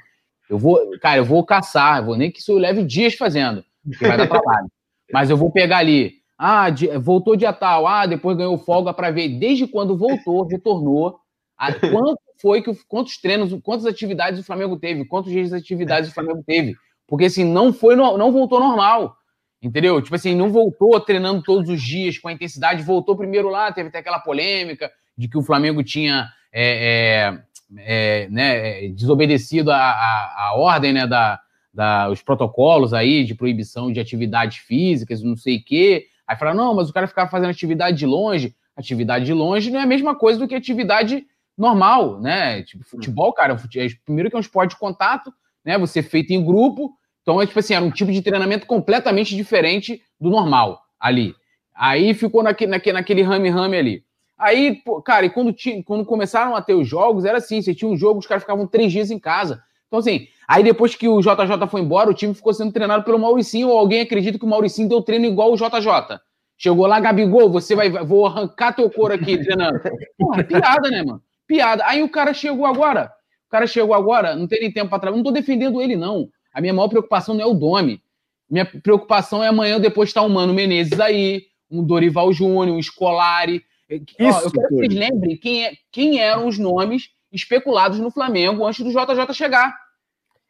Eu 0.49 0.59
vou, 0.59 0.99
cara, 1.01 1.19
eu 1.19 1.25
vou 1.25 1.45
caçar, 1.45 2.05
vou 2.05 2.17
nem 2.17 2.31
que 2.31 2.41
isso 2.41 2.53
eu 2.53 2.59
leve 2.59 2.85
dias 2.85 3.15
fazendo, 3.15 3.65
que 3.99 4.07
vai 4.07 4.17
dar 4.17 4.29
trabalho. 4.29 4.67
Mas 5.13 5.31
eu 5.31 5.37
vou 5.37 5.51
pegar 5.51 5.79
ali, 5.79 6.15
ah, 6.39 6.67
voltou 7.01 7.37
dia 7.37 7.53
tal, 7.53 7.87
ah, 7.87 8.07
depois 8.07 8.37
ganhou 8.37 8.59
folga 8.59 8.93
para 8.93 9.11
ver 9.11 9.29
desde 9.39 9.67
quando 9.67 9.97
voltou, 9.97 10.47
retornou, 10.47 11.19
a, 11.57 11.73
quanto 11.73 12.21
foi 12.41 12.63
que 12.63 12.73
quantos 12.87 13.19
treinos, 13.19 13.59
quantas 13.63 13.87
atividades 13.87 14.41
o 14.41 14.45
Flamengo 14.45 14.77
teve, 14.77 15.05
quantos 15.05 15.33
dias 15.33 15.51
de 15.51 15.57
atividades 15.57 16.11
o 16.11 16.15
Flamengo 16.15 16.43
teve? 16.47 16.75
Porque 17.07 17.27
assim, 17.27 17.45
não 17.45 17.73
foi 17.73 17.97
não 17.97 18.33
voltou 18.33 18.61
normal. 18.61 19.17
Entendeu? 19.63 20.01
Tipo 20.03 20.15
assim, 20.15 20.35
não 20.35 20.51
voltou 20.51 21.01
treinando 21.01 21.43
todos 21.43 21.71
os 21.71 21.83
dias 21.83 22.19
com 22.19 22.29
a 22.29 22.33
intensidade, 22.33 22.83
voltou 22.83 23.17
primeiro 23.17 23.49
lá, 23.49 23.73
teve 23.73 23.89
até 23.89 23.99
aquela 23.99 24.19
polêmica 24.19 24.93
de 25.17 25.29
que 25.29 25.39
o 25.39 25.43
Flamengo 25.43 25.83
tinha 25.83 26.29
é, 26.53 27.39
é, 27.79 28.25
é, 28.25 28.29
né, 28.29 28.89
desobedecido 28.89 29.71
a, 29.71 29.77
a, 29.77 30.49
a, 30.49 30.55
ordem, 30.57 30.93
né, 30.93 31.07
da, 31.07 31.41
da, 31.73 32.11
os 32.11 32.23
protocolos 32.23 32.95
aí 32.95 33.25
de 33.25 33.35
proibição 33.35 33.93
de 33.93 34.01
atividades 34.01 34.59
físicas, 34.59 35.23
não 35.23 35.37
sei 35.37 35.57
o 35.59 35.65
quê. 35.65 36.07
Aí 36.27 36.37
falaram, 36.37 36.57
não, 36.57 36.75
mas 36.75 36.89
o 36.89 36.93
cara 36.93 37.07
ficava 37.07 37.31
fazendo 37.31 37.51
atividade 37.51 37.97
de 37.97 38.07
longe. 38.07 38.55
Atividade 38.77 39.25
de 39.25 39.33
longe 39.33 39.71
não 39.71 39.81
é 39.81 39.83
a 39.85 39.87
mesma 39.87 40.15
coisa 40.15 40.39
do 40.39 40.49
que 40.49 40.55
atividade 40.55 41.25
normal, 41.57 42.21
né? 42.21 42.63
Tipo, 42.63 42.85
futebol, 42.85 43.33
cara, 43.33 43.55
é, 43.55 43.87
primeiro 44.05 44.29
que 44.29 44.37
é 44.37 44.39
um 44.39 44.41
esporte 44.41 44.71
de 44.71 44.79
contato, 44.79 45.33
né? 45.65 45.79
Você 45.79 46.01
é 46.01 46.03
feito 46.03 46.33
em 46.33 46.45
grupo, 46.45 46.93
então 47.23 47.41
é 47.41 47.47
tipo 47.47 47.59
assim, 47.59 47.75
era 47.75 47.85
um 47.85 47.91
tipo 47.91 48.13
de 48.13 48.23
treinamento 48.23 48.67
completamente 48.67 49.35
diferente 49.35 50.03
do 50.21 50.31
normal 50.31 50.83
ali. 51.01 51.35
Aí 51.75 52.15
ficou 52.15 52.43
naquele, 52.43 52.71
naquele, 52.71 52.95
naquele 52.95 53.23
rame-rame 53.23 53.77
ali. 53.77 54.06
Aí, 54.39 54.77
pô, 54.85 55.01
cara, 55.01 55.25
e 55.25 55.31
quando, 55.31 55.53
tinha, 55.53 55.83
quando 55.83 56.05
começaram 56.05 56.55
a 56.55 56.61
ter 56.61 56.75
os 56.75 56.87
jogos, 56.87 57.25
era 57.25 57.39
assim: 57.39 57.63
você 57.63 57.75
tinha 57.75 57.91
um 57.91 57.97
jogo, 57.97 58.21
os 58.21 58.27
caras 58.27 58.43
ficavam 58.43 58.67
três 58.67 58.93
dias 58.93 59.11
em 59.11 59.19
casa. 59.19 59.63
Então, 59.87 59.99
assim, 59.99 60.27
aí 60.47 60.63
depois 60.63 60.95
que 60.95 61.09
o 61.09 61.21
JJ 61.21 61.67
foi 61.71 61.81
embora, 61.81 62.11
o 62.11 62.15
time 62.15 62.35
ficou 62.35 62.53
sendo 62.53 62.73
treinado 62.73 63.05
pelo 63.05 63.19
Mauricinho, 63.19 63.69
ou 63.69 63.79
alguém 63.79 64.01
acredita 64.01 64.39
que 64.39 64.45
o 64.45 64.49
Mauricinho 64.49 64.89
deu 64.89 65.01
treino 65.01 65.25
igual 65.25 65.53
o 65.53 65.57
JJ. 65.57 66.21
Chegou 66.59 66.87
lá, 66.87 66.99
Gabigol, 67.01 67.51
você 67.51 67.75
vai, 67.75 67.91
vou 67.91 68.27
arrancar 68.27 68.75
teu 68.75 68.91
couro 68.91 69.15
aqui 69.15 69.39
treinando. 69.39 69.81
Porra, 70.19 70.43
piada, 70.43 70.91
né, 70.91 71.03
mano? 71.03 71.23
Piada. 71.47 71.85
Aí 71.87 72.03
o 72.03 72.09
cara 72.09 72.33
chegou 72.35 72.67
agora. 72.67 73.13
O 73.47 73.51
cara 73.51 73.67
chegou 73.67 73.95
agora, 73.95 74.35
não 74.35 74.47
tem 74.49 74.61
nem 74.61 74.73
tempo 74.73 74.89
para 74.91 74.99
trabalhar. 74.99 75.23
Não 75.23 75.25
tô 75.25 75.31
defendendo 75.31 75.81
ele, 75.81 75.97
não. 75.97 76.29
A 76.53 76.61
minha 76.61 76.73
maior 76.73 76.89
preocupação 76.89 77.35
não 77.35 77.43
é 77.43 77.47
o 77.47 77.55
Domi. 77.55 78.03
Minha 78.51 78.65
preocupação 78.65 79.43
é 79.43 79.49
amanhã 79.49 79.79
depois 79.79 80.09
estar 80.09 80.23
um 80.23 80.29
Mano 80.29 80.55
Menezes 80.55 80.99
aí, 80.99 81.45
um 81.71 81.85
Dorival 81.85 82.33
Júnior, 82.33 82.77
um 82.77 82.83
Scolari. 82.83 83.63
Isso, 83.89 84.15
Ó, 84.21 84.41
eu 84.41 84.51
quero 84.51 84.69
que 84.69 84.75
vocês 84.75 84.95
lembrem 84.95 85.37
quem, 85.37 85.65
é, 85.65 85.73
quem 85.93 86.21
eram 86.21 86.47
os 86.47 86.59
nomes 86.59 87.11
especulados 87.33 87.99
no 87.99 88.11
Flamengo 88.11 88.65
antes 88.67 88.85
do 88.85 88.91
JJ 88.91 89.33
chegar. 89.33 89.77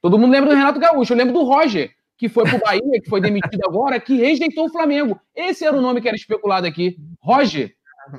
Todo 0.00 0.18
mundo 0.18 0.32
lembra 0.32 0.50
do 0.50 0.56
Renato 0.56 0.78
Gaúcho, 0.78 1.12
eu 1.12 1.16
lembro 1.16 1.34
do 1.34 1.42
Roger. 1.42 1.90
que 2.16 2.28
foi 2.28 2.44
pro 2.48 2.58
Bahia, 2.58 3.00
que 3.02 3.10
foi 3.10 3.20
demitido 3.20 3.62
agora, 3.66 4.00
que 4.00 4.16
rejeitou 4.16 4.66
o 4.66 4.70
Flamengo. 4.70 5.20
Esse 5.34 5.66
era 5.66 5.76
o 5.76 5.82
nome 5.82 6.00
que 6.00 6.08
era 6.08 6.16
especulado 6.16 6.66
aqui. 6.66 6.96
Roger. 7.20 7.74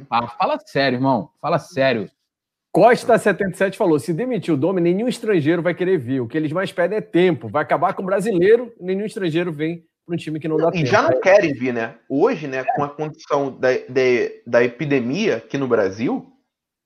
Ah, 0.10 0.28
fala 0.28 0.60
sério, 0.60 0.98
irmão. 0.98 1.30
Fala 1.42 1.58
sério. 1.58 2.10
Costa77 2.76 3.76
falou: 3.76 3.98
se 3.98 4.14
demitir 4.14 4.54
o 4.54 4.58
Domi, 4.58 4.82
nenhum 4.82 5.08
estrangeiro 5.08 5.64
vai 5.64 5.74
querer 5.74 5.98
vir. 5.98 6.22
O 6.22 6.28
que 6.28 6.38
eles 6.38 6.52
mais 6.52 6.72
pedem 6.72 7.00
é 7.00 7.02
tempo. 7.02 7.48
Vai 7.48 7.64
acabar 7.64 7.94
com 7.94 8.04
o 8.04 8.06
brasileiro, 8.06 8.72
nenhum 8.80 9.06
estrangeiro 9.06 9.52
vem 9.52 9.84
para 10.08 10.16
um 10.16 10.18
time 10.18 10.40
que 10.40 10.48
não 10.48 10.56
dá 10.56 10.70
e 10.70 10.72
tempo. 10.72 10.86
E 10.86 10.90
já 10.90 11.02
não 11.02 11.20
querem 11.20 11.54
vir, 11.54 11.74
né? 11.74 11.96
Hoje, 12.10 12.48
né, 12.48 12.60
é. 12.60 12.64
com 12.64 12.84
a 12.84 12.90
condição 12.90 13.52
da, 13.60 13.74
da, 13.74 14.02
da 14.48 14.64
epidemia 14.64 15.38
aqui 15.38 15.58
no 15.58 15.68
Brasil, 15.68 16.26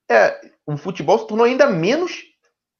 é, 0.09 0.41
o 0.65 0.75
futebol 0.75 1.19
se 1.19 1.27
tornou 1.27 1.45
ainda 1.45 1.69
menos 1.69 2.23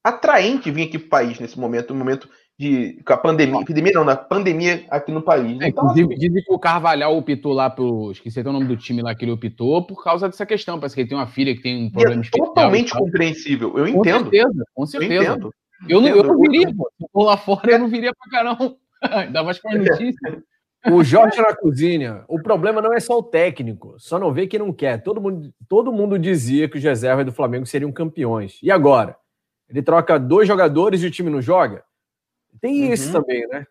atraente 0.04 0.70
vir 0.70 0.88
aqui 0.88 0.98
para 0.98 1.06
o 1.06 1.10
país 1.10 1.38
nesse 1.38 1.58
momento, 1.58 1.92
no 1.92 1.98
momento 2.00 2.28
de 2.58 3.00
com 3.06 3.12
a 3.12 3.16
pandemia, 3.16 3.60
epidemia 3.60 3.92
não, 3.94 4.04
na 4.04 4.16
pandemia 4.16 4.84
aqui 4.90 5.12
no 5.12 5.22
país. 5.22 5.60
É, 5.60 5.68
então, 5.68 5.84
inclusive, 5.84 6.14
assim, 6.14 6.26
dizem 6.26 6.42
que 6.42 6.52
o 6.52 6.58
Carvalhal 6.58 7.16
optou 7.16 7.52
lá 7.52 7.70
pro. 7.70 8.10
Esqueci 8.10 8.40
até 8.40 8.50
o 8.50 8.52
nome 8.52 8.66
do 8.66 8.76
time 8.76 9.00
lá 9.00 9.14
que 9.14 9.24
ele 9.24 9.32
optou 9.32 9.86
por 9.86 10.02
causa 10.02 10.28
dessa 10.28 10.44
questão. 10.44 10.78
Parece 10.78 10.94
que 10.94 11.02
ele 11.02 11.08
tem 11.08 11.16
uma 11.16 11.28
filha 11.28 11.54
que 11.54 11.62
tem 11.62 11.86
um 11.86 11.90
problema 11.90 12.22
é 12.22 12.36
Totalmente 12.36 12.92
compreensível. 12.92 13.78
Eu 13.78 13.86
entendo. 13.86 14.24
Com 14.24 14.30
certeza, 14.30 14.64
com 14.74 14.86
certeza. 14.86 15.24
Eu, 15.24 15.32
entendo. 15.32 15.54
eu, 15.88 16.00
não, 16.00 16.08
eu 16.08 16.24
não 16.24 16.40
viria, 16.40 16.74
pô. 16.74 16.90
Se 16.98 17.06
for 17.12 17.24
lá 17.24 17.36
fora, 17.36 17.70
eu 17.70 17.78
não 17.78 17.88
viria 17.88 18.12
pra 18.12 18.30
caramba. 18.30 18.76
Ainda 19.10 19.42
mais 19.42 19.58
com 19.58 19.70
a 19.70 19.74
notícia. 19.74 20.42
O 20.90 21.04
Jorge 21.04 21.40
na 21.40 21.54
cozinha. 21.54 22.24
O 22.26 22.40
problema 22.40 22.80
não 22.80 22.92
é 22.92 23.00
só 23.00 23.18
o 23.18 23.22
técnico, 23.22 23.94
só 23.98 24.18
não 24.18 24.32
vê 24.32 24.46
quem 24.46 24.58
não 24.58 24.72
quer. 24.72 25.02
Todo 25.02 25.20
mundo, 25.20 25.52
todo 25.68 25.92
mundo 25.92 26.18
dizia 26.18 26.68
que 26.68 26.78
os 26.78 26.82
reservas 26.82 27.24
do 27.24 27.32
Flamengo 27.32 27.66
seriam 27.66 27.92
campeões. 27.92 28.58
E 28.62 28.70
agora? 28.70 29.16
Ele 29.68 29.82
troca 29.82 30.18
dois 30.18 30.46
jogadores 30.46 31.02
e 31.02 31.06
o 31.06 31.10
time 31.10 31.30
não 31.30 31.40
joga? 31.40 31.84
Tem 32.60 32.86
uhum. 32.86 32.92
isso 32.92 33.12
também, 33.12 33.46
né? 33.48 33.64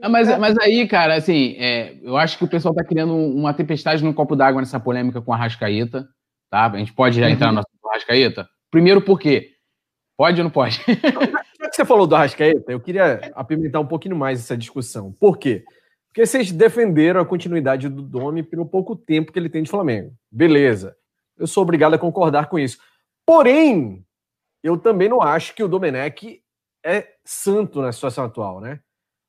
Ah, 0.00 0.08
mas, 0.08 0.38
mas 0.38 0.56
aí, 0.58 0.88
cara, 0.88 1.14
assim, 1.14 1.54
é, 1.58 1.96
eu 2.02 2.16
acho 2.16 2.36
que 2.38 2.44
o 2.44 2.48
pessoal 2.48 2.74
tá 2.74 2.82
criando 2.82 3.14
uma 3.14 3.54
tempestade 3.54 4.02
no 4.02 4.14
copo 4.14 4.34
d'água 4.34 4.60
nessa 4.60 4.80
polêmica 4.80 5.20
com 5.20 5.32
a 5.32 5.36
Rascaeta, 5.36 6.08
tá? 6.50 6.66
A 6.66 6.78
gente 6.78 6.92
pode 6.92 7.18
já 7.20 7.30
entrar 7.30 7.48
uhum. 7.48 7.56
no 7.56 7.90
Rascaeta? 7.92 8.48
Primeiro, 8.70 9.00
por 9.00 9.20
quê? 9.20 9.52
Pode 10.16 10.40
ou 10.40 10.44
não 10.44 10.50
pode? 10.50 10.80
Que 11.74 11.78
você 11.78 11.84
falou 11.84 12.06
do 12.06 12.14
Rascaeta, 12.14 12.70
eu 12.70 12.78
queria 12.78 13.32
apimentar 13.34 13.80
um 13.80 13.86
pouquinho 13.86 14.14
mais 14.14 14.38
essa 14.38 14.56
discussão. 14.56 15.10
Por 15.10 15.36
quê? 15.36 15.64
Porque 16.06 16.24
vocês 16.24 16.52
defenderam 16.52 17.20
a 17.20 17.26
continuidade 17.26 17.88
do 17.88 18.00
Domi 18.00 18.44
pelo 18.44 18.64
pouco 18.64 18.94
tempo 18.94 19.32
que 19.32 19.38
ele 19.40 19.48
tem 19.48 19.64
de 19.64 19.70
Flamengo. 19.70 20.14
Beleza. 20.30 20.96
Eu 21.36 21.48
sou 21.48 21.64
obrigado 21.64 21.94
a 21.94 21.98
concordar 21.98 22.48
com 22.48 22.60
isso. 22.60 22.78
Porém, 23.26 24.06
eu 24.62 24.78
também 24.78 25.08
não 25.08 25.20
acho 25.20 25.52
que 25.52 25.64
o 25.64 25.68
Domenech 25.68 26.40
é 26.86 27.08
santo 27.24 27.82
na 27.82 27.90
situação 27.90 28.22
atual, 28.22 28.60
né? 28.60 28.78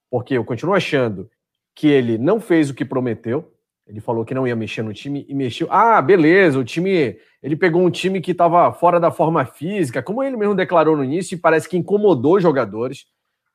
Porque 0.07 0.35
eu 0.35 0.45
continuo 0.45 0.75
achando 0.75 1.27
que 1.73 1.87
ele 1.87 2.15
não 2.19 2.39
fez 2.39 2.69
o 2.69 2.75
que 2.75 2.85
prometeu. 2.85 3.54
Ele 3.87 4.01
falou 4.01 4.25
que 4.25 4.33
não 4.33 4.47
ia 4.47 4.55
mexer 4.55 4.81
no 4.81 4.93
time 4.93 5.25
e 5.29 5.35
mexeu. 5.35 5.67
Ah, 5.69 6.01
beleza, 6.01 6.57
o 6.57 6.63
time. 6.63 7.17
Ele 7.41 7.55
pegou 7.55 7.83
um 7.83 7.91
time 7.91 8.19
que 8.19 8.31
estava 8.31 8.71
fora 8.73 8.99
da 8.99 9.11
forma 9.11 9.45
física, 9.45 10.01
como 10.01 10.23
ele 10.23 10.35
mesmo 10.35 10.55
declarou 10.55 10.97
no 10.97 11.03
início, 11.03 11.35
e 11.35 11.39
parece 11.39 11.69
que 11.69 11.77
incomodou 11.77 12.37
os 12.37 12.43
jogadores. 12.43 13.05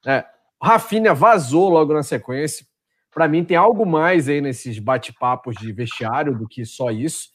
É, 0.06 0.24
Rafinha 0.62 1.12
vazou 1.12 1.68
logo 1.68 1.92
na 1.92 2.02
sequência. 2.02 2.64
Para 3.12 3.26
mim, 3.26 3.44
tem 3.44 3.56
algo 3.56 3.84
mais 3.84 4.28
aí 4.28 4.40
nesses 4.40 4.78
bate-papos 4.78 5.56
de 5.56 5.72
vestiário 5.72 6.36
do 6.36 6.46
que 6.46 6.64
só 6.64 6.90
isso. 6.90 7.30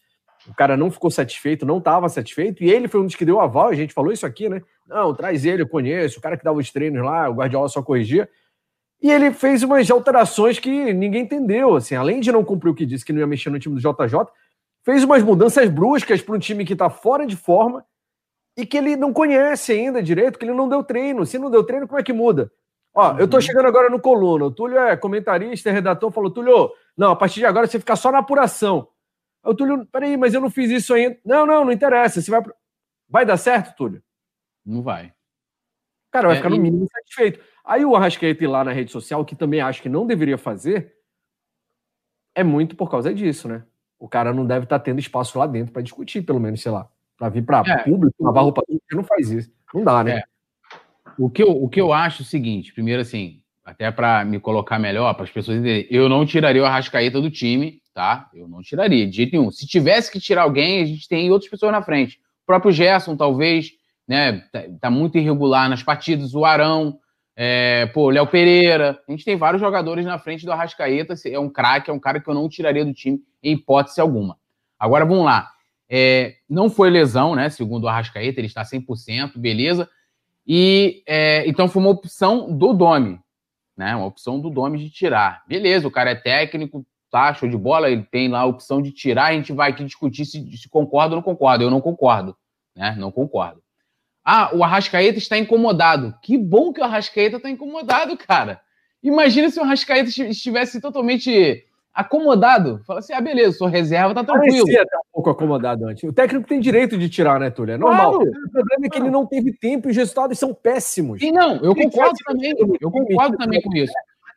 O 0.47 0.53
cara 0.53 0.77
não 0.77 0.89
ficou 0.89 1.11
satisfeito, 1.11 1.65
não 1.65 1.79
estava 1.79 2.07
satisfeito, 2.07 2.63
e 2.63 2.69
ele 2.69 2.87
foi 2.87 3.01
um 3.01 3.05
dos 3.05 3.15
que 3.15 3.25
deu 3.25 3.41
aval, 3.41 3.67
a 3.67 3.75
gente 3.75 3.93
falou 3.93 4.11
isso 4.11 4.25
aqui, 4.25 4.47
né? 4.47 4.61
Não, 4.87 5.13
traz 5.13 5.43
ele, 5.43 5.63
eu 5.63 5.67
conheço, 5.67 6.19
o 6.19 6.21
cara 6.21 6.37
que 6.37 6.43
dava 6.43 6.59
os 6.59 6.71
treinos 6.71 7.03
lá, 7.03 7.27
o 7.27 7.33
Guardiola 7.33 7.67
só 7.67 7.81
corrigia. 7.81 8.29
E 9.05 9.11
ele 9.11 9.31
fez 9.31 9.61
umas 9.61 9.87
alterações 9.91 10.57
que 10.57 10.91
ninguém 10.91 11.21
entendeu, 11.21 11.75
assim, 11.75 11.93
além 11.93 12.19
de 12.19 12.31
não 12.31 12.43
cumprir 12.43 12.71
o 12.71 12.73
que 12.73 12.87
disse 12.87 13.05
que 13.05 13.13
não 13.13 13.19
ia 13.19 13.27
mexer 13.27 13.51
no 13.51 13.59
time 13.59 13.79
do 13.79 13.79
JJ, 13.79 14.17
fez 14.81 15.03
umas 15.03 15.21
mudanças 15.21 15.69
bruscas 15.69 16.23
para 16.23 16.35
um 16.35 16.39
time 16.39 16.65
que 16.65 16.73
está 16.73 16.89
fora 16.89 17.23
de 17.27 17.35
forma 17.35 17.85
e 18.57 18.65
que 18.65 18.75
ele 18.75 18.95
não 18.95 19.13
conhece 19.13 19.73
ainda 19.73 20.01
direito, 20.01 20.39
que 20.39 20.45
ele 20.45 20.55
não 20.55 20.67
deu 20.67 20.83
treino. 20.83 21.23
Se 21.23 21.37
não 21.37 21.51
deu 21.51 21.63
treino, 21.63 21.87
como 21.87 21.99
é 21.99 22.03
que 22.03 22.11
muda? 22.11 22.51
Ó, 22.95 23.11
uhum. 23.11 23.19
eu 23.19 23.27
tô 23.27 23.37
uhum. 23.37 23.41
chegando 23.41 23.67
agora 23.67 23.91
no 23.91 24.01
Coluna, 24.01 24.45
o 24.45 24.51
Túlio 24.51 24.79
é 24.79 24.97
comentarista, 24.97 25.69
é 25.69 25.71
redator, 25.71 26.11
falou, 26.11 26.31
Túlio, 26.31 26.71
não, 26.97 27.11
a 27.11 27.15
partir 27.15 27.41
de 27.41 27.45
agora 27.45 27.67
você 27.67 27.77
fica 27.77 27.95
só 27.95 28.11
na 28.11 28.17
apuração. 28.17 28.87
O 29.43 29.53
Túlio, 29.53 29.85
peraí, 29.85 30.17
mas 30.17 30.33
eu 30.33 30.41
não 30.41 30.49
fiz 30.49 30.71
isso 30.71 30.95
ainda. 30.95 31.15
Não, 31.23 31.45
não, 31.45 31.63
não 31.63 31.71
interessa. 31.71 32.23
Você 32.23 32.31
vai. 32.31 32.41
Vai 33.07 33.23
dar 33.23 33.37
certo, 33.37 33.75
Túlio? 33.75 34.01
Não 34.65 34.81
vai. 34.81 35.13
Cara, 36.11 36.29
vai 36.29 36.37
é, 36.37 36.39
ficar 36.39 36.49
no 36.49 36.57
mínimo 36.57 36.87
satisfeito. 36.91 37.39
Aí 37.65 37.83
o 37.83 37.95
Arrascaeta 37.95 38.43
ir 38.43 38.47
lá 38.47 38.63
na 38.63 38.71
rede 38.71 38.91
social, 38.91 39.25
que 39.25 39.35
também 39.35 39.59
acho 39.59 39.81
que 39.81 39.89
não 39.89 40.05
deveria 40.05 40.37
fazer, 40.37 40.93
é 42.35 42.43
muito 42.43 42.75
por 42.75 42.91
causa 42.91 43.13
disso, 43.13 43.47
né? 43.47 43.63
O 43.97 44.07
cara 44.07 44.33
não 44.33 44.45
deve 44.45 44.65
estar 44.65 44.77
tá 44.77 44.85
tendo 44.85 44.99
espaço 44.99 45.39
lá 45.39 45.47
dentro 45.47 45.73
para 45.73 45.81
discutir, 45.81 46.21
pelo 46.21 46.39
menos, 46.39 46.61
sei 46.61 46.71
lá, 46.71 46.87
para 47.17 47.29
vir 47.29 47.43
para 47.43 47.63
é, 47.65 47.77
público, 47.83 48.13
lavar 48.23 48.43
roupa, 48.43 48.61
não 48.91 49.03
faz 49.03 49.31
isso. 49.31 49.51
Não 49.73 49.83
dá, 49.83 50.03
né? 50.03 50.17
É. 50.17 50.23
O, 51.17 51.29
que 51.29 51.41
eu, 51.41 51.49
o 51.49 51.67
que 51.67 51.81
eu 51.81 51.91
acho 51.91 52.21
é 52.21 52.25
o 52.25 52.27
seguinte, 52.27 52.73
primeiro 52.73 53.01
assim, 53.01 53.41
até 53.63 53.89
para 53.89 54.23
me 54.23 54.39
colocar 54.39 54.77
melhor, 54.77 55.13
para 55.15 55.23
as 55.23 55.31
pessoas 55.31 55.57
entenderem, 55.57 55.87
eu 55.89 56.07
não 56.07 56.25
tiraria 56.25 56.61
o 56.61 56.65
Arrascaeta 56.65 57.19
do 57.19 57.31
time, 57.31 57.81
tá? 57.93 58.29
Eu 58.33 58.47
não 58.47 58.61
tiraria, 58.61 59.07
de 59.07 59.15
jeito 59.15 59.31
nenhum. 59.31 59.49
Se 59.49 59.65
tivesse 59.65 60.11
que 60.11 60.19
tirar 60.19 60.43
alguém, 60.43 60.83
a 60.83 60.85
gente 60.85 61.07
tem 61.07 61.31
outras 61.31 61.49
pessoas 61.49 61.71
na 61.71 61.81
frente. 61.81 62.19
O 62.43 62.45
próprio 62.45 62.71
Gerson, 62.71 63.15
talvez, 63.15 63.71
né? 64.07 64.41
Tá, 64.51 64.63
tá 64.81 64.89
muito 64.91 65.17
irregular 65.17 65.67
nas 65.67 65.81
partidas. 65.81 66.35
O 66.35 66.45
Arão, 66.45 66.99
é, 67.35 67.87
pô, 67.87 68.09
Léo 68.09 68.27
Pereira. 68.27 68.99
A 69.07 69.11
gente 69.11 69.25
tem 69.25 69.35
vários 69.35 69.61
jogadores 69.61 70.05
na 70.05 70.17
frente 70.17 70.45
do 70.45 70.51
Arrascaeta. 70.51 71.15
É 71.25 71.39
um 71.39 71.49
craque, 71.49 71.89
é 71.89 71.93
um 71.93 71.99
cara 71.99 72.19
que 72.19 72.29
eu 72.29 72.33
não 72.33 72.47
tiraria 72.47 72.85
do 72.85 72.93
time 72.93 73.21
em 73.43 73.53
hipótese 73.53 73.99
alguma. 73.99 74.37
Agora 74.79 75.05
vamos 75.05 75.25
lá. 75.25 75.51
É, 75.89 76.35
não 76.49 76.69
foi 76.69 76.89
lesão, 76.89 77.35
né? 77.35 77.49
Segundo 77.49 77.83
o 77.83 77.87
Arrascaeta, 77.87 78.39
ele 78.39 78.47
está 78.47 78.63
100%, 78.63 79.37
beleza. 79.37 79.89
E 80.47 81.03
é, 81.07 81.47
então 81.47 81.67
foi 81.67 81.81
uma 81.81 81.91
opção 81.91 82.55
do 82.55 82.73
Domi, 82.73 83.19
né? 83.75 83.95
Uma 83.95 84.05
opção 84.05 84.39
do 84.39 84.49
Domi 84.49 84.79
de 84.79 84.89
tirar. 84.89 85.43
Beleza, 85.47 85.87
o 85.87 85.91
cara 85.91 86.11
é 86.11 86.15
técnico, 86.15 86.85
tá, 87.11 87.33
show 87.33 87.49
de 87.49 87.57
bola, 87.57 87.89
ele 87.89 88.03
tem 88.03 88.27
lá 88.29 88.41
a 88.41 88.45
opção 88.45 88.81
de 88.81 88.91
tirar, 88.91 89.25
a 89.25 89.33
gente 89.33 89.53
vai 89.53 89.71
aqui 89.71 89.83
discutir 89.83 90.25
se, 90.25 90.57
se 90.57 90.69
concorda 90.69 91.15
ou 91.15 91.17
não 91.17 91.23
concorda. 91.23 91.63
Eu 91.63 91.71
não 91.71 91.81
concordo, 91.81 92.35
né? 92.75 92.95
Não 92.97 93.11
concordo. 93.11 93.64
Ah, 94.25 94.49
o 94.53 94.63
Arrascaeta 94.63 95.19
está 95.19 95.37
incomodado. 95.37 96.15
Que 96.23 96.35
bom 96.35 96.73
que 96.73 96.81
o 96.81 96.83
Arrascaeta 96.83 97.37
está 97.37 97.47
incomodado, 97.47 98.17
cara. 98.17 98.59
Imagina 99.03 99.51
se 99.51 99.59
o 99.59 99.63
Arrascaeta 99.63 100.09
estivesse 100.09 100.81
totalmente 100.81 101.63
acomodado. 101.93 102.81
Fala 102.87 102.99
assim, 102.99 103.13
ah, 103.13 103.21
beleza, 103.21 103.57
sou 103.57 103.67
reserva, 103.67 104.15
tá 104.15 104.23
tranquilo. 104.23 104.65
Parecia 104.65 104.81
até 104.81 104.97
um 104.97 105.13
pouco 105.13 105.29
acomodado 105.29 105.87
antes. 105.87 106.03
O 106.03 106.11
técnico 106.11 106.47
tem 106.47 106.59
direito 106.59 106.97
de 106.97 107.07
tirar, 107.07 107.39
né, 107.39 107.51
Túlio? 107.51 107.75
É 107.75 107.77
normal. 107.77 108.15
Claro. 108.15 108.31
O 108.31 108.51
problema 108.51 108.85
é 108.85 108.89
que 108.89 108.97
ele 108.97 109.11
não 109.11 109.27
teve 109.27 109.53
tempo 109.53 109.87
e 109.87 109.91
os 109.91 109.97
resultados 109.97 110.39
são 110.39 110.53
péssimos. 110.53 111.19
Sim, 111.19 111.31
não, 111.31 111.57
eu 111.63 111.75
concordo 111.75 112.17
também. 112.25 112.53
Eu 112.81 112.91
concordo 112.91 113.37
também 113.37 113.61
com 113.61 113.73
isso. 113.75 113.93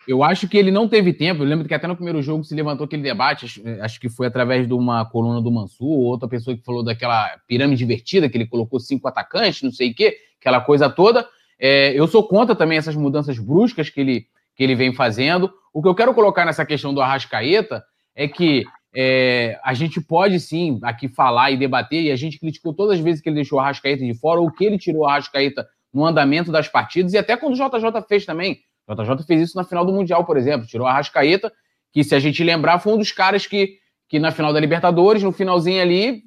Eu 0.09 0.25
acho 0.25 0.49
que 0.49 0.57
ele 0.57 0.71
não 0.71 0.88
teve 0.88 1.12
tempo. 1.12 1.42
Eu 1.42 1.47
lembro 1.47 1.68
que 1.68 1.75
até 1.75 1.87
no 1.87 1.94
primeiro 1.94 2.23
jogo 2.23 2.42
se 2.42 2.55
levantou 2.55 2.87
aquele 2.87 3.03
debate, 3.03 3.44
acho, 3.44 3.62
acho 3.83 4.01
que 4.01 4.09
foi 4.09 4.27
através 4.27 4.66
de 4.66 4.73
uma 4.73 5.05
coluna 5.05 5.38
do 5.42 5.51
Mansur, 5.51 5.87
ou 5.87 6.05
outra 6.05 6.27
pessoa 6.27 6.57
que 6.57 6.64
falou 6.64 6.83
daquela 6.83 7.37
pirâmide 7.47 7.85
invertida, 7.85 8.27
que 8.27 8.38
ele 8.38 8.47
colocou 8.47 8.81
cinco 8.81 9.07
atacantes, 9.07 9.62
não 9.62 9.71
sei 9.71 9.90
o 9.90 9.94
quê, 9.94 10.16
aquela 10.40 10.62
coisa 10.62 10.88
toda. 10.88 11.29
É, 11.61 11.92
eu 11.92 12.07
sou 12.07 12.27
contra 12.27 12.57
também 12.57 12.79
essas 12.79 12.97
mudanças 12.97 13.38
bruscas 13.38 13.90
que 13.90 14.01
ele, 14.01 14.27
que 14.57 14.64
ele 14.64 14.75
vem 14.75 14.94
fazendo. 14.94 15.53
O 15.75 15.83
que 15.83 15.88
eu 15.88 15.94
quero 15.94 16.14
colocar 16.14 16.47
nessa 16.47 16.64
questão 16.64 16.94
do 16.94 17.03
Arrascaeta 17.03 17.85
é 18.16 18.27
que 18.27 18.64
é, 18.94 19.61
a 19.62 19.75
gente 19.75 20.01
pode 20.01 20.40
sim 20.40 20.79
aqui 20.85 21.07
falar 21.07 21.51
e 21.51 21.59
debater, 21.59 22.03
e 22.03 22.11
a 22.11 22.16
gente 22.16 22.40
criticou 22.40 22.73
todas 22.73 22.99
as 22.99 23.05
vezes 23.05 23.21
que 23.21 23.29
ele 23.29 23.37
deixou 23.37 23.59
o 23.59 23.61
Arrascaeta 23.61 24.03
de 24.03 24.14
fora, 24.14 24.40
ou 24.40 24.51
que 24.51 24.64
ele 24.64 24.79
tirou 24.79 25.03
o 25.03 25.07
Arrascaeta 25.07 25.68
no 25.92 26.07
andamento 26.07 26.51
das 26.51 26.66
partidas, 26.66 27.12
e 27.12 27.18
até 27.18 27.37
quando 27.37 27.53
o 27.53 27.57
JJ 27.57 28.03
fez 28.09 28.25
também. 28.25 28.61
JJ 28.88 29.27
fez 29.27 29.42
isso 29.42 29.57
na 29.57 29.64
final 29.64 29.85
do 29.85 29.92
Mundial, 29.92 30.24
por 30.24 30.37
exemplo. 30.37 30.66
Tirou 30.66 30.87
a 30.87 30.92
Rascaeta, 30.92 31.53
que 31.92 32.03
se 32.03 32.14
a 32.14 32.18
gente 32.18 32.42
lembrar, 32.42 32.79
foi 32.79 32.92
um 32.94 32.98
dos 32.98 33.12
caras 33.12 33.46
que, 33.46 33.79
que 34.09 34.18
na 34.18 34.31
final 34.31 34.53
da 34.53 34.61
Libertadores, 34.61 35.22
no 35.22 35.33
finalzinho 35.33 35.83
ali, 35.83 36.22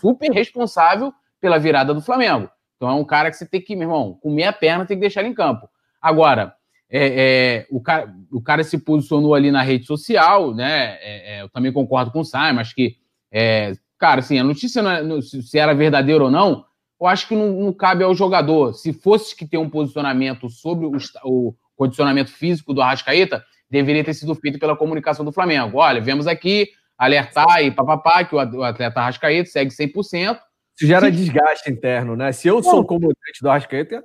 super 0.00 0.30
responsável 0.30 1.12
pela 1.40 1.58
virada 1.58 1.94
do 1.94 2.00
Flamengo. 2.00 2.48
Então 2.76 2.88
é 2.88 2.94
um 2.94 3.04
cara 3.04 3.30
que 3.30 3.36
você 3.36 3.46
tem 3.46 3.60
que, 3.60 3.76
meu 3.76 3.88
irmão, 3.88 4.18
comer 4.20 4.44
a 4.44 4.52
perna, 4.52 4.84
tem 4.84 4.96
que 4.96 5.02
deixar 5.02 5.20
ele 5.20 5.30
em 5.30 5.34
campo. 5.34 5.68
Agora, 6.00 6.54
é, 6.90 7.06
é, 7.06 7.66
o, 7.70 7.80
cara, 7.80 8.14
o 8.30 8.42
cara 8.42 8.62
se 8.62 8.76
posicionou 8.76 9.34
ali 9.34 9.50
na 9.50 9.62
rede 9.62 9.86
social, 9.86 10.54
né? 10.54 10.98
É, 11.00 11.36
é 11.36 11.42
eu 11.42 11.48
também 11.48 11.72
concordo 11.72 12.10
com 12.10 12.20
o 12.20 12.24
Simon, 12.24 12.60
acho 12.60 12.74
que, 12.74 12.96
é, 13.30 13.72
cara, 13.98 14.20
assim, 14.20 14.38
a 14.38 14.44
notícia 14.44 14.82
não 14.82 15.18
é, 15.18 15.22
se 15.22 15.58
era 15.58 15.74
verdadeira 15.74 16.24
ou 16.24 16.30
não, 16.30 16.66
eu 17.00 17.06
acho 17.06 17.26
que 17.26 17.34
não, 17.34 17.52
não, 17.52 17.72
cabe 17.72 18.04
ao 18.04 18.14
jogador. 18.14 18.74
Se 18.74 18.92
fosse 18.92 19.34
que 19.34 19.46
ter 19.46 19.58
um 19.58 19.70
posicionamento 19.70 20.48
sobre 20.48 20.86
o, 20.86 20.92
o, 21.24 21.54
condicionamento 21.82 22.30
físico 22.30 22.72
do 22.72 22.80
Arrascaeta 22.80 23.44
deveria 23.68 24.04
ter 24.04 24.14
sido 24.14 24.34
feito 24.34 24.58
pela 24.58 24.76
comunicação 24.76 25.24
do 25.24 25.32
Flamengo. 25.32 25.78
Olha, 25.78 26.00
vemos 26.00 26.26
aqui 26.26 26.68
alertar 26.96 27.62
e 27.62 27.70
papapá 27.70 28.24
que 28.24 28.34
o 28.34 28.38
atleta 28.38 29.00
Arrascaeta 29.00 29.50
segue 29.50 29.70
100%. 29.70 30.38
Isso 30.76 30.86
gera 30.86 31.06
Se... 31.06 31.12
desgaste 31.12 31.70
interno, 31.70 32.14
né? 32.14 32.30
Se 32.30 32.46
eu 32.46 32.62
sou 32.62 32.80
o 32.80 32.84
comandante 32.84 33.40
do 33.40 33.50
Arrascaeta, 33.50 34.04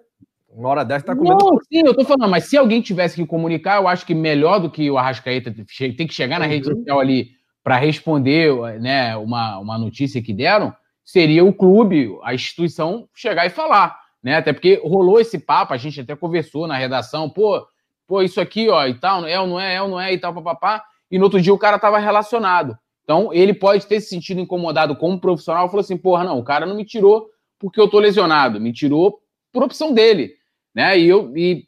Uma 0.49 0.69
hora 0.69 0.83
dessa 0.83 1.05
tá 1.05 1.15
comendo. 1.15 1.37
Não, 1.37 1.59
sim, 1.59 1.85
eu 1.85 1.93
tô 1.93 2.03
falando, 2.03 2.31
mas 2.31 2.45
se 2.45 2.57
alguém 2.57 2.81
tivesse 2.81 3.15
que 3.15 3.25
comunicar, 3.25 3.79
eu 3.79 3.87
acho 3.87 4.05
que 4.05 4.15
melhor 4.15 4.59
do 4.59 4.71
que 4.71 4.89
o 4.89 4.97
Arrascaeta 4.97 5.53
tem 5.77 6.07
que 6.07 6.13
chegar 6.13 6.39
na 6.39 6.45
uhum. 6.45 6.51
rede 6.51 6.65
social 6.65 6.99
ali 6.99 7.29
para 7.63 7.75
responder 7.75 8.79
né, 8.79 9.15
uma, 9.17 9.59
uma 9.59 9.77
notícia 9.77 10.21
que 10.21 10.33
deram, 10.33 10.73
seria 11.05 11.43
o 11.43 11.53
clube, 11.53 12.17
a 12.23 12.33
instituição, 12.33 13.07
chegar 13.13 13.45
e 13.45 13.49
falar. 13.49 14.06
Né? 14.27 14.35
Até 14.35 14.51
porque 14.51 14.81
rolou 14.83 15.21
esse 15.21 15.39
papo, 15.39 15.73
a 15.73 15.77
gente 15.77 16.01
até 16.01 16.13
conversou 16.13 16.67
na 16.67 16.75
redação, 16.75 17.29
pô, 17.29 17.65
pô, 18.05 18.21
isso 18.21 18.41
aqui, 18.41 18.67
ó, 18.67 18.85
e 18.85 18.93
tal, 18.93 19.25
é 19.25 19.39
ou 19.39 19.47
não 19.47 19.57
é, 19.57 19.75
é 19.75 19.81
ou 19.81 19.87
não 19.87 19.97
é, 19.97 20.11
e 20.11 20.17
tal, 20.17 20.33
papapá. 20.33 20.83
E 21.09 21.17
no 21.17 21.23
outro 21.23 21.41
dia 21.41 21.53
o 21.53 21.57
cara 21.57 21.79
tava 21.79 21.97
relacionado. 21.97 22.77
Então, 23.05 23.33
ele 23.33 23.53
pode 23.53 23.87
ter 23.87 24.01
se 24.01 24.09
sentido 24.09 24.41
incomodado 24.41 24.97
como 24.97 25.17
profissional, 25.17 25.69
falou 25.69 25.79
assim, 25.79 25.95
porra, 25.95 26.25
não, 26.25 26.37
o 26.37 26.43
cara 26.43 26.65
não 26.65 26.75
me 26.75 26.83
tirou 26.83 27.29
porque 27.57 27.79
eu 27.79 27.87
tô 27.87 27.99
lesionado, 27.99 28.59
me 28.59 28.73
tirou 28.73 29.17
por 29.49 29.63
opção 29.63 29.93
dele, 29.93 30.33
né? 30.75 30.99
E 30.99 31.07
eu 31.07 31.31
e 31.37 31.65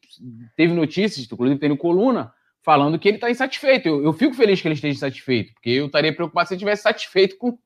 teve 0.58 0.74
notícias, 0.74 1.32
inclusive 1.32 1.62
tem 1.62 1.70
no 1.70 1.78
coluna, 1.78 2.34
falando 2.62 3.00
que 3.00 3.08
ele 3.08 3.16
está 3.16 3.32
insatisfeito. 3.32 3.88
Eu, 3.88 4.04
eu, 4.04 4.12
fico 4.12 4.36
feliz 4.36 4.62
que 4.62 4.68
ele 4.68 4.76
esteja 4.76 5.00
satisfeito, 5.00 5.54
porque 5.54 5.70
eu 5.70 5.86
estaria 5.86 6.14
preocupado 6.14 6.50
se 6.50 6.56
ele 6.56 6.58
estivesse 6.58 6.84
satisfeito 6.84 7.38
com, 7.38 7.58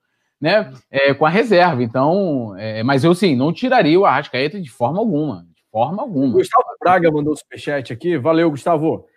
né, 0.44 0.74
é, 0.92 1.14
com 1.14 1.26
a 1.26 1.30
reserva. 1.30 1.82
Então, 1.82 2.54
é, 2.58 2.84
mas 2.84 3.06
eu 3.06 3.16
sim, 3.16 3.34
não 3.34 3.54
tiraria 3.54 3.98
o 3.98 4.06
Arrascaeta 4.06 4.60
de 4.60 4.70
forma 4.70 5.00
alguma. 5.00 5.48
De 5.56 5.64
forma 5.72 6.02
alguma. 6.02 6.34
Gustavo 6.34 6.66
Braga 6.82 7.10
mandou 7.10 7.32
o 7.32 7.38
superchat 7.38 7.94
aqui. 7.94 8.18
Valeu, 8.18 8.52
Gustavo. 8.52 9.08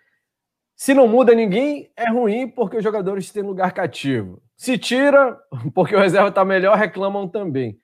Se 0.73 0.93
não 0.93 1.05
muda 1.05 1.35
ninguém, 1.35 1.91
é 1.97 2.09
ruim 2.09 2.47
porque 2.47 2.77
os 2.77 2.83
jogadores 2.83 3.29
têm 3.29 3.43
lugar 3.43 3.73
cativo. 3.73 4.41
Se 4.55 4.77
tira, 4.77 5.37
porque 5.75 5.93
o 5.93 5.99
reserva 5.99 6.29
está 6.29 6.45
melhor, 6.45 6.77
reclamam 6.77 7.27
também. 7.27 7.77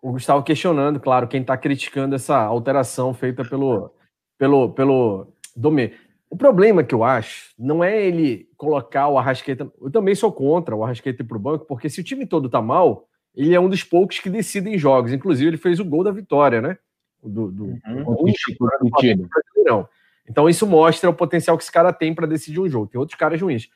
O 0.00 0.12
Gustavo 0.12 0.42
questionando, 0.42 0.98
claro, 0.98 1.28
quem 1.28 1.42
está 1.42 1.54
criticando 1.54 2.14
essa 2.14 2.38
alteração 2.38 3.12
feita 3.12 3.44
pelo, 3.44 3.94
pelo, 4.38 4.72
pelo 4.72 5.34
Domê. 5.54 5.92
O 6.30 6.36
problema 6.36 6.82
que 6.82 6.94
eu 6.94 7.04
acho 7.04 7.54
não 7.58 7.82
é 7.82 8.04
ele 8.04 8.48
colocar 8.56 9.08
o 9.08 9.18
Arrasqueta. 9.18 9.70
Eu 9.80 9.90
também 9.90 10.14
sou 10.14 10.32
contra 10.32 10.74
o 10.74 10.82
Arrasqueta 10.82 11.22
ir 11.22 11.26
para 11.26 11.36
o 11.36 11.40
banco, 11.40 11.66
porque 11.66 11.88
se 11.88 12.00
o 12.00 12.04
time 12.04 12.26
todo 12.26 12.48
tá 12.48 12.60
mal, 12.60 13.06
ele 13.34 13.54
é 13.54 13.60
um 13.60 13.68
dos 13.68 13.84
poucos 13.84 14.18
que 14.18 14.28
decidem 14.28 14.78
jogos. 14.78 15.12
Inclusive, 15.12 15.50
ele 15.50 15.56
fez 15.56 15.78
o 15.78 15.84
gol 15.84 16.02
da 16.02 16.10
vitória, 16.10 16.60
né? 16.60 16.78
Do, 17.22 17.50
do, 17.50 17.64
uhum. 17.64 18.04
do, 18.04 18.14
do 18.14 19.88
Então, 20.28 20.48
isso 20.48 20.66
mostra 20.66 21.08
o 21.08 21.14
potencial 21.14 21.56
que 21.56 21.62
esse 21.62 21.72
cara 21.72 21.92
tem 21.92 22.14
para 22.14 22.26
decidir 22.26 22.60
um 22.60 22.68
jogo. 22.68 22.88
Tem 22.88 22.98
outros 22.98 23.18
caras 23.18 23.40
ruins. 23.40 23.68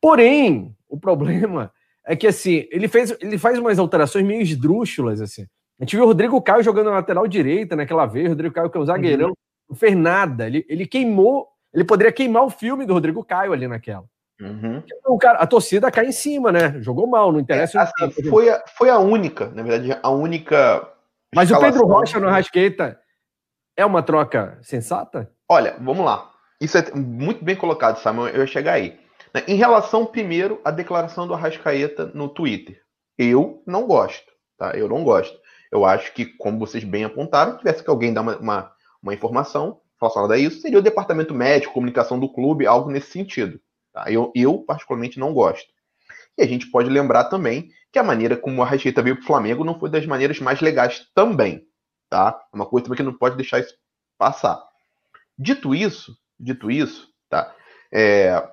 Porém, 0.00 0.74
o 0.88 0.98
problema 0.98 1.72
é 2.06 2.16
que 2.16 2.26
assim, 2.26 2.66
ele 2.70 2.88
fez, 2.88 3.16
ele 3.20 3.38
faz 3.38 3.58
umas 3.58 3.78
alterações 3.78 4.26
meio 4.26 4.40
esdrúxulas, 4.40 5.20
assim. 5.20 5.46
A 5.78 5.84
gente 5.84 5.96
viu 5.96 6.04
o 6.04 6.08
Rodrigo 6.08 6.40
Caio 6.42 6.62
jogando 6.62 6.86
na 6.86 6.96
lateral 6.96 7.26
direita 7.26 7.76
naquela 7.76 8.06
vez, 8.06 8.26
o 8.26 8.30
Rodrigo 8.30 8.54
Caio 8.54 8.70
que 8.70 8.76
é 8.76 8.80
o 8.80 8.86
zagueirão. 8.86 9.28
Uhum 9.28 9.34
não 9.70 9.76
fez 9.76 9.96
nada. 9.96 10.48
Ele, 10.48 10.66
ele 10.68 10.86
queimou, 10.86 11.46
ele 11.72 11.84
poderia 11.84 12.12
queimar 12.12 12.44
o 12.44 12.50
filme 12.50 12.84
do 12.84 12.94
Rodrigo 12.94 13.24
Caio 13.24 13.52
ali 13.52 13.66
naquela. 13.68 14.04
Uhum. 14.40 14.82
Cara, 15.20 15.38
a 15.38 15.46
torcida 15.46 15.90
cai 15.90 16.06
em 16.06 16.12
cima, 16.12 16.50
né? 16.50 16.80
Jogou 16.80 17.06
mal, 17.06 17.30
não 17.30 17.40
interessa. 17.40 17.78
É, 17.78 17.82
assim, 17.82 18.28
foi, 18.28 18.48
a, 18.48 18.64
foi 18.66 18.88
a 18.88 18.98
única, 18.98 19.50
na 19.50 19.62
verdade, 19.62 19.98
a 20.02 20.10
única. 20.10 20.88
Mas 21.34 21.50
o 21.50 21.60
Pedro 21.60 21.86
Rocha 21.86 22.18
no 22.18 22.28
Rasqueta 22.28 22.98
é 23.76 23.84
uma 23.84 24.02
troca 24.02 24.58
sensata? 24.62 25.30
Olha, 25.48 25.76
vamos 25.78 26.04
lá. 26.04 26.30
Isso 26.60 26.78
é 26.78 26.90
muito 26.94 27.44
bem 27.44 27.54
colocado, 27.54 27.98
Samuel. 27.98 28.34
Eu 28.34 28.40
ia 28.40 28.46
chegar 28.46 28.72
aí. 28.72 28.98
Né, 29.34 29.44
em 29.46 29.56
relação, 29.56 30.06
primeiro, 30.06 30.60
à 30.64 30.70
declaração 30.70 31.26
do 31.26 31.34
Arrascaeta 31.34 32.10
no 32.14 32.28
Twitter. 32.28 32.80
Eu 33.18 33.62
não 33.66 33.86
gosto, 33.86 34.30
tá? 34.56 34.72
Eu 34.72 34.88
não 34.88 35.04
gosto. 35.04 35.38
Eu 35.70 35.84
acho 35.84 36.12
que, 36.14 36.24
como 36.24 36.58
vocês 36.58 36.82
bem 36.82 37.04
apontaram, 37.04 37.58
tivesse 37.58 37.84
que 37.84 37.90
alguém 37.90 38.12
dar 38.12 38.22
uma, 38.22 38.36
uma 38.38 38.72
uma 39.02 39.14
informação 39.14 39.80
relacionada 40.00 40.34
a 40.34 40.38
isso, 40.38 40.60
seria 40.60 40.78
o 40.78 40.82
departamento 40.82 41.34
médico, 41.34 41.74
comunicação 41.74 42.18
do 42.18 42.32
clube, 42.32 42.66
algo 42.66 42.90
nesse 42.90 43.10
sentido. 43.10 43.60
Tá? 43.92 44.10
Eu, 44.10 44.32
eu, 44.34 44.58
particularmente, 44.58 45.18
não 45.18 45.32
gosto. 45.32 45.68
E 46.38 46.42
a 46.42 46.46
gente 46.46 46.70
pode 46.70 46.88
lembrar 46.88 47.24
também 47.24 47.70
que 47.92 47.98
a 47.98 48.02
maneira 48.02 48.36
como 48.36 48.62
a 48.62 48.66
Rascaeta 48.66 49.02
veio 49.02 49.16
para 49.16 49.24
o 49.24 49.26
Flamengo 49.26 49.64
não 49.64 49.78
foi 49.78 49.90
das 49.90 50.06
maneiras 50.06 50.38
mais 50.40 50.60
legais 50.60 51.06
também. 51.14 51.66
Tá? 52.08 52.40
É 52.52 52.56
uma 52.56 52.66
coisa 52.66 52.84
também 52.84 52.96
que 52.96 53.02
não 53.02 53.16
pode 53.16 53.36
deixar 53.36 53.60
isso 53.60 53.74
passar. 54.16 54.62
Dito 55.38 55.74
isso, 55.74 56.16
dito 56.38 56.70
isso, 56.70 57.08
tá? 57.28 57.54
É, 57.92 58.46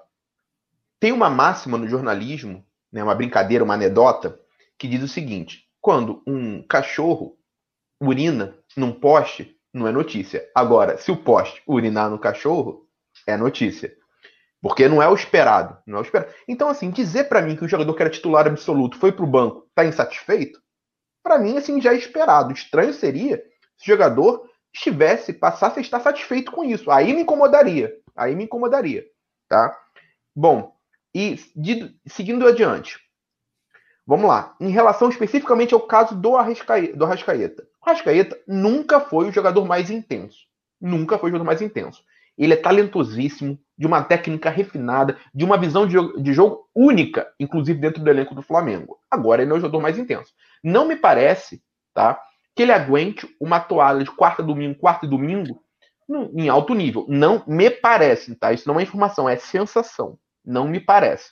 tem 0.99 1.11
uma 1.11 1.29
máxima 1.29 1.77
no 1.77 1.87
jornalismo, 1.87 2.65
né, 2.91 3.03
uma 3.03 3.13
brincadeira, 3.13 3.63
uma 3.63 3.73
anedota, 3.73 4.39
que 4.77 4.87
diz 4.87 5.03
o 5.03 5.07
seguinte: 5.07 5.67
quando 5.81 6.23
um 6.25 6.63
cachorro 6.63 7.37
urina 7.99 8.57
num 8.75 8.93
poste, 8.93 9.56
não 9.73 9.87
é 9.87 9.91
notícia. 9.91 10.47
Agora, 10.55 10.97
se 10.97 11.11
o 11.11 11.17
poste 11.17 11.61
urinar 11.67 12.09
no 12.09 12.19
cachorro, 12.19 12.87
é 13.25 13.35
notícia. 13.37 13.93
Porque 14.61 14.87
não 14.87 15.01
é 15.01 15.07
o 15.07 15.13
esperado. 15.13 15.77
Não 15.85 15.97
é 15.97 16.01
o 16.01 16.03
esperado. 16.03 16.33
Então, 16.47 16.69
assim, 16.69 16.89
dizer 16.89 17.25
para 17.25 17.41
mim 17.41 17.55
que 17.55 17.65
o 17.65 17.67
jogador 17.67 17.93
que 17.93 18.01
era 18.01 18.09
titular 18.09 18.47
absoluto 18.47 18.97
foi 18.97 19.11
pro 19.11 19.27
banco, 19.27 19.69
tá 19.75 19.85
insatisfeito, 19.85 20.59
para 21.27 21.37
mim, 21.37 21.57
assim, 21.57 21.81
já 21.81 21.93
é 21.93 21.97
esperado. 21.97 22.53
Estranho 22.53 22.93
seria 22.93 23.43
se 23.77 23.83
o 23.83 23.93
jogador 23.93 24.49
estivesse, 24.73 25.33
passasse 25.33 25.79
a 25.79 25.81
estar 25.81 25.99
satisfeito 25.99 26.51
com 26.51 26.63
isso. 26.63 26.89
Aí 26.89 27.13
me 27.13 27.21
incomodaria. 27.21 27.93
Aí 28.15 28.33
me 28.33 28.45
incomodaria. 28.45 29.05
Tá? 29.49 29.77
Bom, 30.33 30.73
e 31.13 31.35
de, 31.55 31.95
seguindo 32.07 32.47
adiante. 32.47 32.97
Vamos 34.07 34.27
lá. 34.29 34.55
Em 34.59 34.69
relação 34.69 35.09
especificamente 35.09 35.73
ao 35.73 35.81
caso 35.81 36.15
do 36.15 36.37
Arrascaeta. 36.37 36.95
Do 36.95 37.03
Arrascaeta. 37.03 37.67
O 37.85 37.89
Arrascaeta 37.89 38.39
nunca 38.47 39.01
foi 39.01 39.27
o 39.27 39.31
jogador 39.33 39.65
mais 39.65 39.91
intenso. 39.91 40.47
Nunca 40.79 41.17
foi 41.17 41.29
o 41.29 41.31
jogador 41.31 41.45
mais 41.45 41.61
intenso. 41.61 42.01
Ele 42.37 42.53
é 42.53 42.57
talentosíssimo, 42.57 43.59
de 43.77 43.85
uma 43.85 44.03
técnica 44.03 44.49
refinada, 44.49 45.17
de 45.33 45.43
uma 45.43 45.57
visão 45.57 45.85
de 45.85 45.93
jogo, 45.93 46.21
de 46.21 46.33
jogo 46.33 46.69
única, 46.73 47.27
inclusive 47.39 47.79
dentro 47.79 48.01
do 48.01 48.09
elenco 48.09 48.33
do 48.33 48.41
Flamengo. 48.41 48.97
Agora 49.11 49.41
ele 49.41 49.51
é 49.51 49.53
o 49.53 49.59
jogador 49.59 49.81
mais 49.81 49.97
intenso. 49.97 50.31
Não 50.63 50.87
me 50.87 50.95
parece, 50.95 51.61
tá? 51.93 52.19
Que 52.55 52.63
ele 52.63 52.71
aguente 52.71 53.27
uma 53.41 53.59
toalha 53.59 54.03
de 54.03 54.11
quarta 54.11 54.41
domingo, 54.41 54.79
quarta 54.79 55.05
e 55.05 55.09
domingo 55.09 55.61
em 56.33 56.47
alto 56.47 56.73
nível. 56.73 57.05
Não 57.09 57.43
me 57.45 57.69
parece, 57.69 58.33
tá? 58.35 58.53
Isso 58.53 58.67
não 58.67 58.79
é 58.79 58.83
informação, 58.83 59.27
é 59.27 59.35
sensação. 59.35 60.17
Não 60.45 60.67
me 60.67 60.79
parece. 60.79 61.31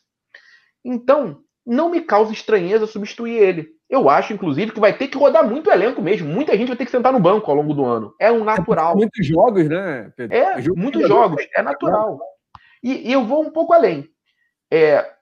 Então, 0.83 1.41
não 1.65 1.89
me 1.89 2.01
causa 2.01 2.31
estranheza 2.31 2.85
substituir 2.85 3.37
ele. 3.37 3.75
Eu 3.89 4.09
acho, 4.09 4.33
inclusive, 4.33 4.71
que 4.71 4.79
vai 4.79 4.97
ter 4.97 5.07
que 5.07 5.17
rodar 5.17 5.47
muito 5.47 5.69
elenco 5.69 6.01
mesmo. 6.01 6.27
Muita 6.27 6.57
gente 6.57 6.67
vai 6.67 6.77
ter 6.77 6.85
que 6.85 6.91
sentar 6.91 7.13
no 7.13 7.19
banco 7.19 7.49
ao 7.49 7.57
longo 7.57 7.73
do 7.73 7.85
ano. 7.85 8.13
É 8.19 8.31
um 8.31 8.43
natural. 8.43 8.93
É 8.93 8.95
muitos 8.95 9.25
jogos, 9.25 9.67
né, 9.67 10.11
Pedro? 10.15 10.35
É, 10.35 10.59
é 10.59 10.63
muitos 10.75 11.07
jogos. 11.07 11.47
É 11.55 11.61
natural. 11.61 12.19
E, 12.83 13.09
e, 13.09 13.11
eu 13.11 13.25
vou 13.25 13.43
um 13.43 13.51
pouco 13.51 13.73
além. 13.73 14.09
É, 14.71 14.97
a 14.97 15.15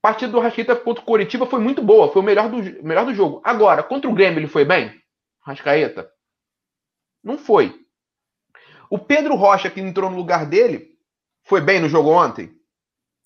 partida 0.00 0.32
do 0.32 0.40
Rascaeta 0.40 0.76
contra 0.76 1.02
o 1.02 1.06
Coritiba 1.06 1.46
foi 1.46 1.60
muito 1.60 1.82
boa. 1.82 2.10
Foi 2.10 2.20
o 2.20 2.24
melhor 2.24 2.48
do, 2.50 2.56
melhor 2.82 3.04
do 3.04 3.14
jogo. 3.14 3.40
Agora, 3.44 3.82
contra 3.82 4.08
o 4.08 4.14
Grêmio, 4.14 4.38
ele 4.38 4.48
foi 4.48 4.64
bem? 4.64 4.92
Rascaeta? 5.40 6.10
Não 7.22 7.38
foi. 7.38 7.74
O 8.90 8.98
Pedro 8.98 9.34
Rocha, 9.34 9.70
que 9.70 9.80
entrou 9.80 10.10
no 10.10 10.16
lugar 10.16 10.46
dele, 10.46 10.90
foi 11.42 11.60
bem 11.60 11.80
no 11.80 11.88
jogo 11.88 12.10
ontem? 12.10 12.54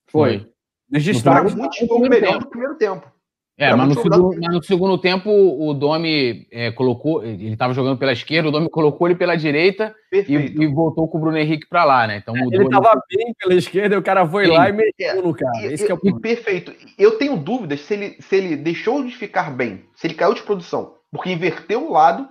Foi. 0.08 0.52
Nos 0.90 1.04
destaques, 1.04 1.54
muito 1.54 1.98
melhor 2.00 2.40
no 2.40 2.48
primeiro 2.48 2.76
tempo. 2.76 3.10
É, 3.60 3.74
mas 3.74 3.88
no, 3.88 3.94
segundo, 4.00 4.40
mas 4.40 4.54
no, 4.54 4.62
segundo, 4.62 4.98
tempo 4.98 5.30
o 5.30 5.74
Domi 5.74 6.46
é, 6.52 6.70
colocou, 6.70 7.24
ele 7.24 7.52
estava 7.52 7.74
jogando 7.74 7.98
pela 7.98 8.12
esquerda, 8.12 8.48
o 8.48 8.52
Domi 8.52 8.70
colocou 8.70 9.08
ele 9.08 9.16
pela 9.16 9.34
direita 9.34 9.92
e, 10.12 10.32
e, 10.32 10.66
voltou 10.68 11.08
com 11.08 11.18
o 11.18 11.20
Bruno 11.20 11.36
Henrique 11.36 11.68
para 11.68 11.82
lá, 11.82 12.06
né? 12.06 12.18
Então 12.18 12.36
mudou. 12.36 12.54
Ele 12.54 12.66
estava 12.66 13.02
bem 13.12 13.34
pela 13.36 13.54
esquerda 13.54 13.96
e 13.96 13.98
o 13.98 14.02
cara 14.02 14.24
foi 14.24 14.46
Sim. 14.46 14.52
lá 14.52 14.68
e 14.68 14.72
meteu 14.72 15.22
no 15.24 15.34
cara. 15.34 15.66
Esse 15.66 15.90
é 15.90 15.94
o 15.94 16.20
perfeito. 16.20 16.72
Eu 16.96 17.18
tenho 17.18 17.36
dúvidas 17.36 17.80
se 17.80 17.94
ele, 17.94 18.16
se 18.20 18.36
ele 18.36 18.54
deixou 18.54 19.02
de 19.04 19.10
ficar 19.10 19.50
bem, 19.50 19.86
se 19.96 20.06
ele 20.06 20.14
caiu 20.14 20.34
de 20.34 20.42
produção, 20.44 20.94
porque 21.10 21.32
inverteu 21.32 21.84
o 21.84 21.92
lado, 21.92 22.28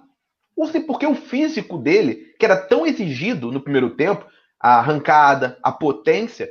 ou 0.56 0.66
se 0.66 0.80
porque 0.80 1.06
o 1.06 1.14
físico 1.14 1.78
dele, 1.78 2.34
que 2.40 2.46
era 2.46 2.56
tão 2.56 2.88
exigido 2.88 3.52
no 3.52 3.60
primeiro 3.60 3.90
tempo, 3.90 4.26
a 4.58 4.78
arrancada, 4.78 5.58
a 5.62 5.74
potência, 5.74 6.50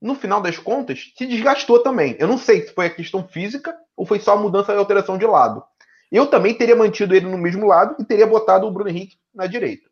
no 0.00 0.14
final 0.14 0.40
das 0.40 0.58
contas, 0.58 1.12
se 1.16 1.26
desgastou 1.26 1.82
também. 1.82 2.16
Eu 2.18 2.26
não 2.26 2.38
sei 2.38 2.62
se 2.62 2.72
foi 2.72 2.86
a 2.86 2.94
questão 2.94 3.26
física 3.28 3.76
ou 3.96 4.06
foi 4.06 4.18
só 4.18 4.32
a 4.32 4.40
mudança 4.40 4.72
e 4.72 4.76
alteração 4.76 5.18
de 5.18 5.26
lado. 5.26 5.62
Eu 6.10 6.26
também 6.26 6.54
teria 6.54 6.74
mantido 6.74 7.14
ele 7.14 7.26
no 7.26 7.38
mesmo 7.38 7.66
lado 7.66 7.96
e 7.98 8.04
teria 8.04 8.26
botado 8.26 8.66
o 8.66 8.70
Bruno 8.70 8.90
Henrique 8.90 9.18
na 9.34 9.46
direita. 9.46 9.88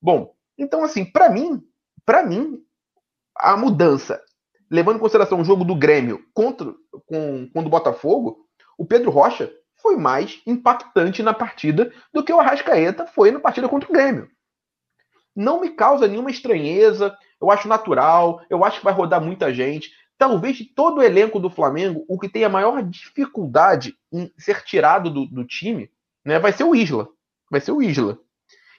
Bom, 0.00 0.34
então 0.58 0.84
assim, 0.84 1.04
para 1.04 1.30
mim, 1.30 1.62
para 2.04 2.24
mim, 2.24 2.62
a 3.36 3.56
mudança, 3.56 4.22
levando 4.70 4.96
em 4.96 5.00
consideração 5.00 5.40
o 5.40 5.44
jogo 5.44 5.64
do 5.64 5.74
Grêmio 5.74 6.24
contra 6.34 6.72
com, 7.06 7.48
com 7.52 7.60
o 7.60 7.68
Botafogo, 7.68 8.46
o 8.76 8.84
Pedro 8.84 9.10
Rocha 9.10 9.52
foi 9.76 9.96
mais 9.96 10.40
impactante 10.46 11.22
na 11.22 11.34
partida 11.34 11.92
do 12.12 12.22
que 12.22 12.32
o 12.32 12.38
Arrascaeta 12.38 13.06
foi 13.06 13.30
na 13.30 13.40
partida 13.40 13.68
contra 13.68 13.88
o 13.88 13.92
Grêmio. 13.92 14.30
Não 15.34 15.60
me 15.60 15.70
causa 15.70 16.06
nenhuma 16.06 16.30
estranheza, 16.30 17.16
eu 17.42 17.50
acho 17.50 17.68
natural, 17.68 18.40
eu 18.48 18.64
acho 18.64 18.78
que 18.78 18.84
vai 18.84 18.94
rodar 18.94 19.20
muita 19.20 19.52
gente. 19.52 19.90
Talvez 20.16 20.56
de 20.56 20.64
todo 20.64 20.98
o 20.98 21.02
elenco 21.02 21.40
do 21.40 21.50
Flamengo, 21.50 22.04
o 22.08 22.18
que 22.18 22.28
tem 22.28 22.44
a 22.44 22.48
maior 22.48 22.82
dificuldade 22.82 23.96
em 24.12 24.30
ser 24.38 24.62
tirado 24.62 25.10
do, 25.10 25.26
do 25.26 25.44
time 25.44 25.90
né, 26.24 26.38
vai 26.38 26.52
ser 26.52 26.64
o 26.64 26.74
Isla. 26.74 27.08
vai 27.50 27.60
ser 27.60 27.72
o 27.72 27.82
Isla. 27.82 28.18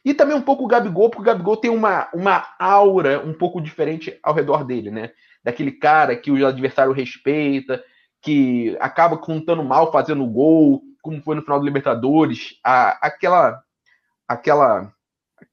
E 0.06 0.13
também 0.13 0.36
um 0.36 0.41
pouco 0.41 0.63
o 0.63 0.67
Gabigol, 0.67 1.10
porque 1.10 1.21
o 1.21 1.34
Gabigol 1.34 1.58
tem 1.58 1.71
uma, 1.71 2.10
uma 2.13 2.47
aura 2.60 3.21
um 3.26 3.34
pouco 3.34 3.62
diferente 3.62 4.17
ao 4.21 4.34
redor 4.34 4.65
dele, 4.65 4.91
né? 4.91 5.12
Daquele 5.41 5.71
cara 5.71 6.15
que 6.15 6.30
o 6.30 6.45
adversário 6.45 6.91
respeita, 6.91 7.84
que 8.21 8.78
acaba 8.80 9.17
contando 9.17 9.63
mal 9.63 9.91
fazendo 9.91 10.26
gol, 10.26 10.82
como 11.02 11.21
foi 11.21 11.36
no 11.36 11.41
final 11.41 11.60
do 11.60 11.65
Libertadores, 11.65 12.60
a, 12.63 13.08
aquela, 13.08 13.62
aquela, 14.28 14.93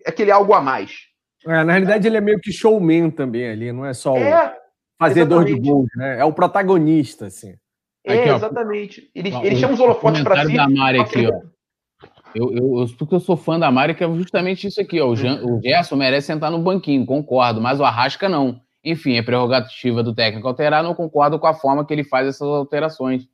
aquele 0.05 0.33
algo 0.33 0.53
a 0.53 0.61
mais. 0.61 1.10
É, 1.47 1.65
na 1.65 1.73
realidade, 1.73 2.07
ele 2.07 2.17
é 2.17 2.21
meio 2.21 2.39
que 2.39 2.53
showman 2.53 3.11
também 3.11 3.49
ali, 3.49 3.73
não 3.73 3.85
é 3.85 3.95
só 3.95 4.17
é, 4.17 4.49
o 4.49 4.53
fazedor 4.99 5.43
exatamente. 5.43 5.63
de 5.63 5.69
gols, 5.69 5.89
né? 5.97 6.21
É 6.21 6.25
o 6.25 6.33
protagonista, 6.33 7.27
assim. 7.27 7.55
É, 8.05 8.15
aqui, 8.15 8.29
exatamente. 8.29 9.11
Ele, 9.15 9.35
ele 9.43 9.57
chama 9.57 9.75
os 9.75 9.81
holofotes 9.81 10.23
para 10.23 10.47
si. 10.47 10.55
Da 10.55 10.69
Mari 10.69 11.01
aqui, 11.01 11.27
ó. 11.27 11.41
Eu, 12.35 12.53
eu, 12.53 12.81
eu, 12.81 12.87
porque 12.97 13.15
eu 13.15 13.21
sou 13.21 13.37
fã 13.37 13.59
da 13.59 13.71
Mari, 13.71 13.95
que 13.95 14.05
é 14.05 14.15
justamente 14.15 14.67
isso 14.67 14.81
aqui, 14.81 15.01
ó. 15.01 15.09
O, 15.09 15.17
Jan, 15.17 15.43
o 15.43 15.61
Gerson 15.61 15.97
merece 15.97 16.29
sentar 16.29 16.51
no 16.51 16.59
banquinho, 16.59 17.05
concordo, 17.05 17.61
mas 17.61 17.81
o 17.81 17.85
Arrasca 17.85 18.29
não. 18.29 18.61
Enfim, 18.85 19.17
é 19.17 19.23
prerrogativa 19.23 20.03
do 20.03 20.15
técnico 20.15 20.49
alterar, 20.49 20.83
não 20.83 20.95
concordo 20.95 21.39
com 21.39 21.47
a 21.47 21.55
forma 21.55 21.85
que 21.85 21.93
ele 21.93 22.05
faz 22.05 22.27
essas 22.27 22.49
alterações. 22.49 23.29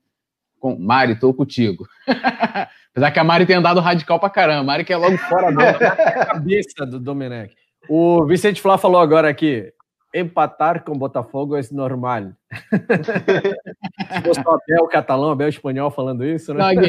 Com... 0.58 0.76
Mari, 0.76 1.18
tô 1.18 1.32
contigo. 1.32 1.86
Apesar 2.90 3.10
que 3.10 3.18
a 3.18 3.24
Mari 3.24 3.46
tem 3.46 3.56
andado 3.56 3.78
radical 3.78 4.18
pra 4.18 4.30
caramba. 4.30 4.60
A 4.60 4.64
Mari 4.64 4.84
que 4.84 4.92
é 4.92 4.96
logo 4.96 5.16
fora 5.18 5.52
da 5.52 5.74
cabeça 6.26 6.86
do 6.86 6.98
Domenech. 6.98 7.54
O 7.88 8.24
Vicente 8.26 8.60
Flá 8.60 8.78
falou 8.78 9.00
agora 9.00 9.28
aqui: 9.28 9.72
empatar 10.14 10.84
com 10.84 10.96
Botafogo 10.96 11.56
é 11.56 11.60
normal. 11.72 12.32
Se 14.12 14.22
fosse 14.22 14.40
o 14.40 14.50
Abel 14.50 14.88
catalão, 14.88 15.30
Abel 15.30 15.48
espanhol 15.48 15.90
falando 15.90 16.24
isso, 16.24 16.54
né? 16.54 16.74
Não, 16.74 16.82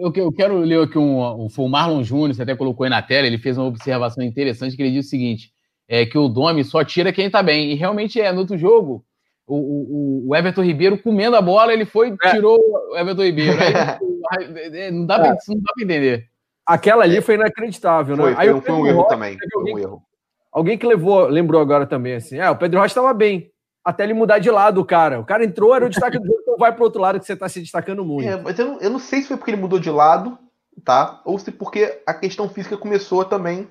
eu, 0.00 0.12
eu, 0.14 0.32
quero 0.32 0.58
ler 0.58 0.82
aqui 0.82 0.98
um, 0.98 1.44
um, 1.44 1.48
foi 1.48 1.64
o 1.64 1.68
Marlon 1.68 2.02
Júnior, 2.02 2.34
você 2.34 2.42
até 2.42 2.54
colocou 2.54 2.84
aí 2.84 2.90
na 2.90 3.02
tela, 3.02 3.26
ele 3.26 3.38
fez 3.38 3.58
uma 3.58 3.66
observação 3.66 4.22
interessante 4.22 4.76
que 4.76 4.82
ele 4.82 4.92
diz 4.92 5.06
o 5.06 5.08
seguinte: 5.08 5.52
é 5.88 6.06
que 6.06 6.18
o 6.18 6.28
Domi 6.28 6.62
só 6.64 6.84
tira 6.84 7.12
quem 7.12 7.30
tá 7.30 7.42
bem. 7.42 7.72
E 7.72 7.74
realmente 7.74 8.20
é, 8.20 8.30
no 8.30 8.40
outro 8.40 8.56
jogo, 8.56 9.04
o, 9.46 9.56
o, 9.56 10.28
o 10.28 10.36
Everton 10.36 10.62
Ribeiro 10.62 10.98
comendo 10.98 11.36
a 11.36 11.40
bola, 11.40 11.72
ele 11.72 11.86
foi 11.86 12.14
é. 12.22 12.30
tirou 12.30 12.58
o 12.58 12.96
Everton 12.96 13.22
Ribeiro. 13.22 13.58
Aí, 14.30 14.90
não, 14.90 15.06
dá 15.06 15.18
pra, 15.18 15.28
é. 15.28 15.36
não 15.48 15.56
dá 15.56 15.72
pra 15.74 15.84
entender. 15.84 16.26
Aquela 16.66 17.04
ali 17.04 17.22
foi 17.22 17.36
inacreditável, 17.36 18.14
né? 18.14 18.22
Foi, 18.22 18.34
foi, 18.34 18.48
aí 18.48 18.60
foi 18.60 18.74
um 18.74 18.86
erro 18.86 19.04
também. 19.04 19.38
Foi 19.52 19.72
um 19.72 19.78
erro. 19.78 20.02
Alguém 20.52 20.78
que 20.78 20.86
levou, 20.86 21.26
lembrou 21.26 21.60
agora 21.60 21.86
também, 21.86 22.14
assim, 22.14 22.38
é, 22.38 22.50
o 22.50 22.56
Pedro 22.56 22.80
Rocha 22.80 22.92
estava 22.92 23.12
bem, 23.12 23.50
até 23.84 24.04
ele 24.04 24.14
mudar 24.14 24.38
de 24.38 24.50
lado, 24.50 24.80
o 24.80 24.84
cara. 24.84 25.20
O 25.20 25.24
cara 25.24 25.44
entrou, 25.44 25.74
era 25.74 25.86
o 25.86 25.88
destaque 25.88 26.18
do 26.18 26.26
jogo, 26.26 26.38
então 26.42 26.56
vai 26.58 26.74
pro 26.74 26.84
outro 26.84 27.00
lado 27.00 27.18
que 27.18 27.26
você 27.26 27.34
está 27.34 27.48
se 27.48 27.60
destacando 27.60 28.04
muito. 28.04 28.28
É, 28.28 28.40
mas 28.40 28.58
eu 28.58 28.66
não, 28.66 28.80
eu 28.80 28.90
não 28.90 28.98
sei 28.98 29.22
se 29.22 29.28
foi 29.28 29.36
porque 29.36 29.50
ele 29.50 29.60
mudou 29.60 29.78
de 29.78 29.90
lado, 29.90 30.38
tá? 30.84 31.20
Ou 31.24 31.38
se 31.38 31.50
porque 31.50 32.02
a 32.06 32.14
questão 32.14 32.48
física 32.48 32.76
começou 32.76 33.24
também 33.24 33.68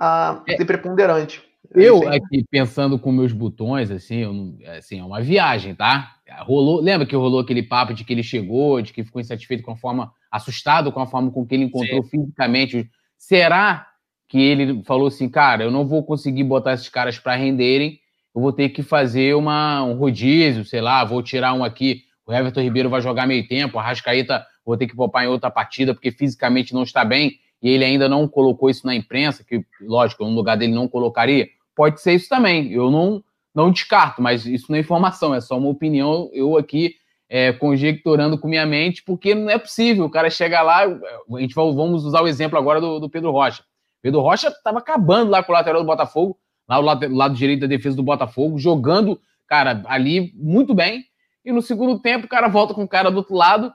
a 0.00 0.42
é. 0.46 0.56
ser 0.56 0.64
preponderante. 0.64 1.42
Eu 1.72 2.06
aqui 2.08 2.44
pensando 2.50 2.98
com 2.98 3.10
meus 3.10 3.32
botões, 3.32 3.90
assim, 3.90 4.16
eu, 4.16 4.76
assim, 4.76 5.00
é 5.00 5.04
uma 5.04 5.20
viagem, 5.20 5.74
tá? 5.74 6.12
Rolou, 6.40 6.80
lembra 6.80 7.06
que 7.06 7.16
rolou 7.16 7.40
aquele 7.40 7.62
papo 7.62 7.94
de 7.94 8.04
que 8.04 8.12
ele 8.12 8.22
chegou, 8.22 8.82
de 8.82 8.92
que 8.92 9.04
ficou 9.04 9.20
insatisfeito 9.20 9.62
com 9.62 9.72
a 9.72 9.76
forma, 9.76 10.12
assustado 10.30 10.92
com 10.92 11.00
a 11.00 11.06
forma 11.06 11.30
com 11.30 11.46
que 11.46 11.54
ele 11.54 11.64
encontrou 11.64 12.02
Sim. 12.02 12.10
fisicamente. 12.10 12.90
Será 13.16 13.86
que 14.28 14.38
ele 14.38 14.82
falou 14.84 15.08
assim, 15.08 15.28
cara, 15.28 15.64
eu 15.64 15.70
não 15.70 15.86
vou 15.86 16.02
conseguir 16.02 16.44
botar 16.44 16.74
esses 16.74 16.88
caras 16.88 17.18
para 17.18 17.36
renderem, 17.36 18.00
eu 18.34 18.40
vou 18.40 18.52
ter 18.52 18.70
que 18.70 18.82
fazer 18.82 19.34
uma, 19.34 19.82
um 19.84 19.94
rodízio, 19.94 20.64
sei 20.64 20.80
lá, 20.80 21.04
vou 21.04 21.22
tirar 21.22 21.54
um 21.54 21.62
aqui, 21.62 22.02
o 22.26 22.32
Everton 22.32 22.62
Ribeiro 22.62 22.90
vai 22.90 23.00
jogar 23.00 23.26
meio 23.26 23.46
tempo, 23.46 23.78
a 23.78 23.82
Rascaíta 23.82 24.44
vou 24.64 24.76
ter 24.76 24.86
que 24.86 24.96
poupar 24.96 25.24
em 25.24 25.28
outra 25.28 25.50
partida 25.50 25.94
porque 25.94 26.10
fisicamente 26.10 26.74
não 26.74 26.82
está 26.82 27.04
bem, 27.04 27.38
e 27.62 27.68
ele 27.68 27.84
ainda 27.84 28.08
não 28.08 28.26
colocou 28.26 28.68
isso 28.68 28.86
na 28.86 28.94
imprensa, 28.94 29.44
que, 29.44 29.64
lógico, 29.80 30.24
no 30.24 30.30
lugar 30.30 30.56
dele 30.56 30.74
não 30.74 30.88
colocaria. 30.88 31.48
Pode 31.74 32.00
ser 32.00 32.14
isso 32.14 32.28
também, 32.28 32.72
eu 32.72 32.90
não, 32.90 33.22
não 33.54 33.70
descarto, 33.70 34.20
mas 34.20 34.44
isso 34.46 34.66
não 34.68 34.76
é 34.76 34.80
informação, 34.80 35.34
é 35.34 35.40
só 35.40 35.56
uma 35.56 35.68
opinião, 35.68 36.28
eu 36.32 36.56
aqui 36.56 36.94
é, 37.28 37.52
conjecturando 37.52 38.38
com 38.38 38.48
minha 38.48 38.66
mente, 38.66 39.02
porque 39.02 39.34
não 39.34 39.50
é 39.50 39.58
possível, 39.58 40.04
o 40.04 40.10
cara 40.10 40.28
chega 40.28 40.60
lá, 40.62 40.84
a 40.84 41.40
gente 41.40 41.54
vamos 41.54 42.04
usar 42.04 42.20
o 42.20 42.28
exemplo 42.28 42.58
agora 42.58 42.80
do, 42.80 42.98
do 42.98 43.08
Pedro 43.08 43.30
Rocha. 43.30 43.62
Pedro 44.04 44.20
Rocha 44.20 44.48
estava 44.48 44.80
acabando 44.80 45.30
lá 45.30 45.42
com 45.42 45.50
o 45.50 45.54
lateral 45.54 45.80
do 45.80 45.86
Botafogo, 45.86 46.38
lá 46.68 46.76
do 46.76 46.84
lado, 46.84 47.16
lado 47.16 47.34
direito 47.34 47.60
da 47.60 47.66
defesa 47.66 47.96
do 47.96 48.02
Botafogo, 48.02 48.58
jogando, 48.58 49.18
cara, 49.46 49.82
ali 49.86 50.30
muito 50.34 50.74
bem. 50.74 51.02
E 51.42 51.50
no 51.50 51.62
segundo 51.62 51.98
tempo, 51.98 52.26
o 52.26 52.28
cara 52.28 52.46
volta 52.46 52.74
com 52.74 52.82
o 52.82 52.88
cara 52.88 53.10
do 53.10 53.16
outro 53.16 53.34
lado, 53.34 53.72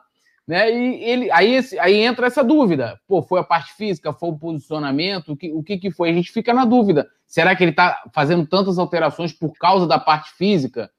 né? 0.48 0.70
E 0.70 1.04
ele, 1.04 1.32
aí, 1.32 1.56
esse, 1.56 1.80
aí 1.80 1.96
entra 1.96 2.28
essa 2.28 2.44
dúvida. 2.44 3.00
Pô, 3.08 3.24
foi 3.24 3.40
a 3.40 3.44
parte 3.44 3.74
física, 3.74 4.14
foi 4.14 4.30
o 4.30 4.38
posicionamento, 4.38 5.32
o 5.32 5.36
que, 5.36 5.52
o 5.52 5.64
que, 5.64 5.80
que 5.80 5.90
foi? 5.90 6.12
A 6.12 6.14
gente 6.14 6.32
fica 6.32 6.54
na 6.54 6.64
dúvida. 6.64 7.08
Será 7.26 7.56
que 7.56 7.64
ele 7.64 7.72
está 7.72 8.00
fazendo 8.14 8.46
tantas 8.46 8.78
alterações 8.78 9.34
por 9.34 9.54
causa 9.54 9.88
da 9.88 9.98
parte 9.98 10.30
física? 10.34 10.92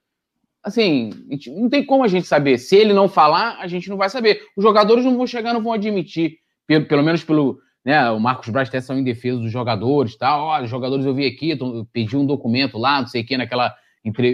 Assim, 0.61 1.13
não 1.57 1.69
tem 1.69 1.87
como 1.87 2.03
a 2.03 2.09
gente 2.09 2.27
saber. 2.27 2.59
Se 2.59 2.75
ele 2.75 2.93
não 2.93 3.09
falar, 3.09 3.59
a 3.61 3.69
gente 3.69 3.89
não 3.89 3.97
vai 3.97 4.11
saber. 4.11 4.43
Os 4.57 4.65
jogadores 4.65 5.05
não 5.05 5.17
vão 5.17 5.25
chegar, 5.25 5.55
não 5.55 5.63
vão 5.63 5.73
admitir, 5.73 6.39
pelo, 6.67 6.85
pelo 6.87 7.05
menos 7.05 7.23
pelo, 7.23 7.61
né? 7.85 8.11
O 8.11 8.21
Marcos 8.21 8.49
Braz 8.49 8.69
até 8.69 8.81
são 8.81 8.99
em 8.99 9.05
defesa 9.05 9.39
dos 9.39 9.51
jogadores, 9.51 10.17
tá? 10.17 10.37
Ó, 10.37 10.63
os 10.63 10.69
jogadores 10.69 11.07
eu 11.07 11.15
vi 11.15 11.27
aqui, 11.27 11.59
pedi 11.93 12.17
um 12.17 12.27
documento 12.27 12.79
lá, 12.79 13.01
não 13.01 13.07
sei 13.07 13.23
o 13.23 13.27
que, 13.27 13.37
naquela, 13.37 13.75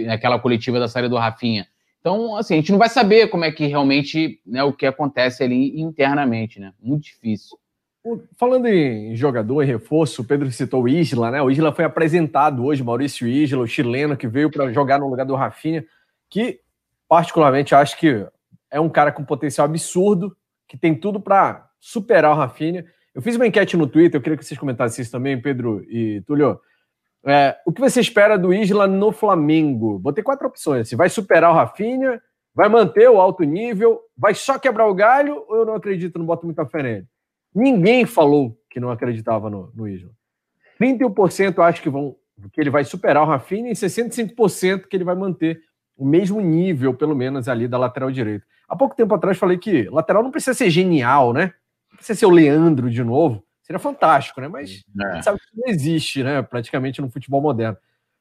naquela 0.05 0.39
coletiva 0.39 0.79
da 0.79 0.87
série 0.87 1.07
do 1.07 1.17
Rafinha. 1.17 1.67
Então, 1.99 2.35
assim, 2.37 2.53
a 2.53 2.57
gente 2.57 2.71
não 2.71 2.79
vai 2.79 2.89
saber 2.89 3.27
como 3.27 3.43
é 3.43 3.51
que 3.51 3.65
realmente, 3.67 4.39
né, 4.45 4.63
o 4.63 4.71
que 4.71 4.85
acontece 4.85 5.43
ali 5.43 5.79
internamente, 5.81 6.59
né? 6.59 6.73
Muito 6.81 7.03
difícil. 7.03 7.57
Falando 8.37 8.67
em 8.67 9.13
jogador, 9.15 9.61
em 9.61 9.67
reforço, 9.67 10.21
o 10.21 10.25
Pedro 10.25 10.49
citou 10.51 10.83
o 10.83 10.87
Isla, 10.87 11.31
né? 11.31 11.41
O 11.41 11.51
Isla 11.51 11.73
foi 11.73 11.83
apresentado 11.83 12.63
hoje, 12.63 12.83
Maurício 12.83 13.27
Isla, 13.27 13.61
o 13.61 13.67
chileno 13.67 14.15
que 14.15 14.27
veio 14.27 14.49
para 14.49 14.71
jogar 14.71 14.99
no 14.99 15.09
lugar 15.09 15.25
do 15.25 15.35
Rafinha, 15.35 15.85
que 16.29 16.61
particularmente 17.09 17.75
acho 17.75 17.97
que 17.97 18.25
é 18.71 18.79
um 18.79 18.89
cara 18.89 19.11
com 19.11 19.25
potencial 19.25 19.65
absurdo, 19.65 20.35
que 20.67 20.77
tem 20.77 20.95
tudo 20.95 21.19
para 21.19 21.69
superar 21.79 22.31
o 22.31 22.35
Rafinha. 22.35 22.85
Eu 23.17 23.21
fiz 23.23 23.35
uma 23.35 23.47
enquete 23.47 23.75
no 23.75 23.87
Twitter, 23.87 24.19
eu 24.19 24.21
queria 24.21 24.37
que 24.37 24.45
vocês 24.45 24.59
comentassem 24.59 25.01
isso 25.01 25.11
também, 25.11 25.41
Pedro 25.41 25.83
e 25.89 26.21
Túlio. 26.27 26.59
É, 27.25 27.57
o 27.65 27.73
que 27.73 27.81
você 27.81 27.99
espera 27.99 28.37
do 28.37 28.53
Isla 28.53 28.85
no 28.85 29.11
Flamengo? 29.11 29.97
Botei 29.97 30.23
quatro 30.23 30.45
opções. 30.45 30.87
Se 30.87 30.95
vai 30.95 31.09
superar 31.09 31.49
o 31.49 31.55
Rafinha, 31.55 32.21
vai 32.53 32.69
manter 32.69 33.09
o 33.09 33.19
alto 33.19 33.43
nível, 33.43 33.99
vai 34.15 34.35
só 34.35 34.59
quebrar 34.59 34.85
o 34.85 34.93
galho 34.93 35.43
ou 35.49 35.55
eu 35.55 35.65
não 35.65 35.73
acredito, 35.73 36.19
não 36.19 36.27
boto 36.27 36.45
muita 36.45 36.63
fé 36.67 36.83
nele? 36.83 37.07
Ninguém 37.55 38.05
falou 38.05 38.55
que 38.69 38.79
não 38.79 38.91
acreditava 38.91 39.49
no, 39.49 39.71
no 39.73 39.87
Isla. 39.87 40.11
31% 40.79 41.57
acho 41.63 41.81
que, 41.81 41.89
vão, 41.89 42.15
que 42.53 42.61
ele 42.61 42.69
vai 42.69 42.83
superar 42.83 43.23
o 43.23 43.25
Rafinha 43.27 43.71
e 43.71 43.73
65% 43.73 44.85
que 44.87 44.95
ele 44.95 45.03
vai 45.03 45.15
manter 45.15 45.59
o 45.97 46.05
mesmo 46.05 46.39
nível, 46.39 46.93
pelo 46.93 47.15
menos, 47.15 47.49
ali 47.49 47.67
da 47.67 47.79
lateral 47.79 48.11
direita. 48.11 48.45
Há 48.69 48.75
pouco 48.75 48.95
tempo 48.95 49.15
atrás 49.15 49.39
falei 49.39 49.57
que 49.57 49.89
lateral 49.89 50.21
não 50.21 50.29
precisa 50.29 50.53
ser 50.53 50.69
genial, 50.69 51.33
né? 51.33 51.55
Precisa 51.97 52.19
ser 52.19 52.25
o 52.25 52.31
Leandro 52.31 52.89
de 52.89 53.03
novo, 53.03 53.43
seria 53.61 53.79
fantástico, 53.79 54.39
né? 54.39 54.47
Mas 54.47 54.83
é. 55.15 55.21
sabe 55.21 55.39
que 55.39 55.57
não 55.59 55.67
existe, 55.67 56.23
né? 56.23 56.41
Praticamente 56.41 57.01
no 57.01 57.09
futebol 57.09 57.41
moderno. 57.41 57.77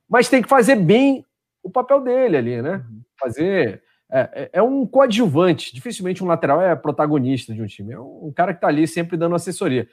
Mas 0.09 0.29
tem 0.29 0.43
que 0.43 0.49
fazer 0.49 0.77
bem 0.77 1.25
o 1.63 1.71
papel 1.71 2.01
dele 2.01 2.37
ali, 2.37 2.63
né? 2.63 2.85
Uhum. 2.89 3.03
Fazer. 3.19 3.83
É, 4.11 4.21
é, 4.33 4.51
é 4.55 4.63
um 4.63 4.87
coadjuvante. 4.87 5.75
Dificilmente 5.75 6.23
um 6.23 6.27
lateral 6.27 6.61
é 6.61 6.75
protagonista 6.77 7.53
de 7.53 7.63
um 7.63 7.67
time. 7.67 7.93
É 7.93 8.01
um 8.01 8.33
cara 8.35 8.53
que 8.53 8.59
está 8.59 8.69
ali 8.69 8.87
sempre 8.87 9.17
dando 9.17 9.35
assessoria. 9.35 9.89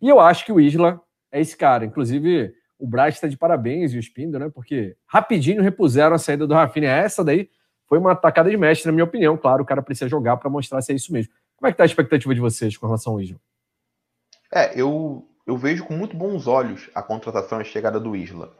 E 0.00 0.08
eu 0.08 0.20
acho 0.20 0.44
que 0.44 0.52
o 0.52 0.60
Isla 0.60 1.00
é 1.32 1.40
esse 1.40 1.56
cara. 1.56 1.84
Inclusive, 1.84 2.54
o 2.78 2.86
Braz 2.86 3.14
está 3.14 3.26
de 3.26 3.36
parabéns 3.36 3.92
e 3.92 3.98
o 3.98 4.02
Spindo, 4.02 4.38
né? 4.38 4.50
Porque 4.52 4.96
rapidinho 5.06 5.62
repuseram 5.62 6.14
a 6.14 6.18
saída 6.18 6.46
do 6.46 6.54
Rafinha. 6.54 6.90
Essa 6.90 7.24
daí 7.24 7.48
foi 7.86 7.98
uma 7.98 8.12
atacada 8.12 8.50
de 8.50 8.56
mestre, 8.56 8.86
na 8.86 8.92
minha 8.92 9.04
opinião. 9.04 9.36
Claro, 9.36 9.62
o 9.62 9.66
cara 9.66 9.82
precisa 9.82 10.08
jogar 10.08 10.36
para 10.36 10.50
mostrar 10.50 10.82
se 10.82 10.92
é 10.92 10.94
isso 10.94 11.12
mesmo. 11.12 11.32
Como 11.64 11.70
é 11.70 11.72
que 11.72 11.76
está 11.76 11.84
a 11.84 11.86
expectativa 11.86 12.34
de 12.34 12.42
vocês 12.42 12.76
com 12.76 12.84
relação 12.84 13.14
ao 13.14 13.22
Isla? 13.22 13.40
É, 14.52 14.78
eu, 14.78 15.26
eu 15.46 15.56
vejo 15.56 15.86
com 15.86 15.94
muito 15.94 16.14
bons 16.14 16.46
olhos 16.46 16.90
a 16.94 17.02
contratação 17.02 17.56
e 17.58 17.62
a 17.62 17.64
chegada 17.64 17.98
do 17.98 18.14
Isla. 18.14 18.54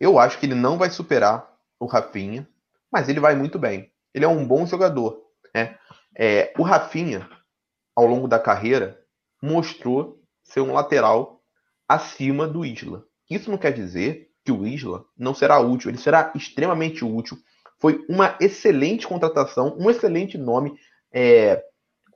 Eu 0.00 0.18
acho 0.18 0.40
que 0.40 0.46
ele 0.46 0.56
não 0.56 0.76
vai 0.76 0.90
superar 0.90 1.48
o 1.78 1.86
Rafinha, 1.86 2.48
mas 2.90 3.08
ele 3.08 3.20
vai 3.20 3.36
muito 3.36 3.60
bem. 3.60 3.92
Ele 4.12 4.24
é 4.24 4.28
um 4.28 4.44
bom 4.44 4.66
jogador. 4.66 5.22
Né? 5.54 5.78
É, 6.16 6.52
o 6.58 6.64
Rafinha, 6.64 7.30
ao 7.94 8.06
longo 8.06 8.26
da 8.26 8.40
carreira, 8.40 9.00
mostrou 9.40 10.20
ser 10.42 10.60
um 10.60 10.72
lateral 10.72 11.40
acima 11.88 12.48
do 12.48 12.66
Isla. 12.66 13.04
Isso 13.30 13.52
não 13.52 13.56
quer 13.56 13.72
dizer 13.72 14.32
que 14.44 14.50
o 14.50 14.66
Isla 14.66 15.04
não 15.16 15.32
será 15.32 15.60
útil, 15.60 15.92
ele 15.92 15.98
será 15.98 16.32
extremamente 16.34 17.04
útil. 17.04 17.38
Foi 17.78 18.04
uma 18.08 18.36
excelente 18.40 19.06
contratação, 19.06 19.76
um 19.78 19.88
excelente 19.88 20.36
nome. 20.36 20.76
É, 21.12 21.62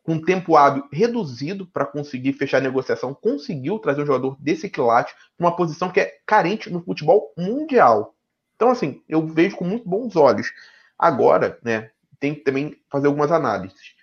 com 0.03 0.21
tempo 0.21 0.57
hábil 0.57 0.85
reduzido 0.93 1.67
para 1.67 1.87
conseguir 1.87 2.33
fechar 2.33 2.59
a 2.59 2.63
negociação, 2.63 3.15
conseguiu 3.15 3.79
trazer 3.79 4.03
um 4.03 4.07
jogador 4.07 4.37
desse 4.41 4.69
quilate 4.69 5.15
para 5.37 5.47
uma 5.47 5.57
posição 5.57 5.91
que 5.91 6.01
é 6.01 6.19
carente 6.27 6.71
no 6.71 6.83
futebol 6.83 7.33
mundial. 7.37 8.15
Então, 8.57 8.71
assim, 8.71 9.03
eu 9.09 9.27
vejo 9.27 9.57
com 9.57 9.65
muito 9.65 9.89
bons 9.89 10.17
olhos. 10.17 10.53
Agora, 10.99 11.59
né, 11.63 11.91
tem 12.19 12.35
que 12.35 12.41
também 12.41 12.77
fazer 12.91 13.07
algumas 13.07 13.31
análises. 13.31 13.95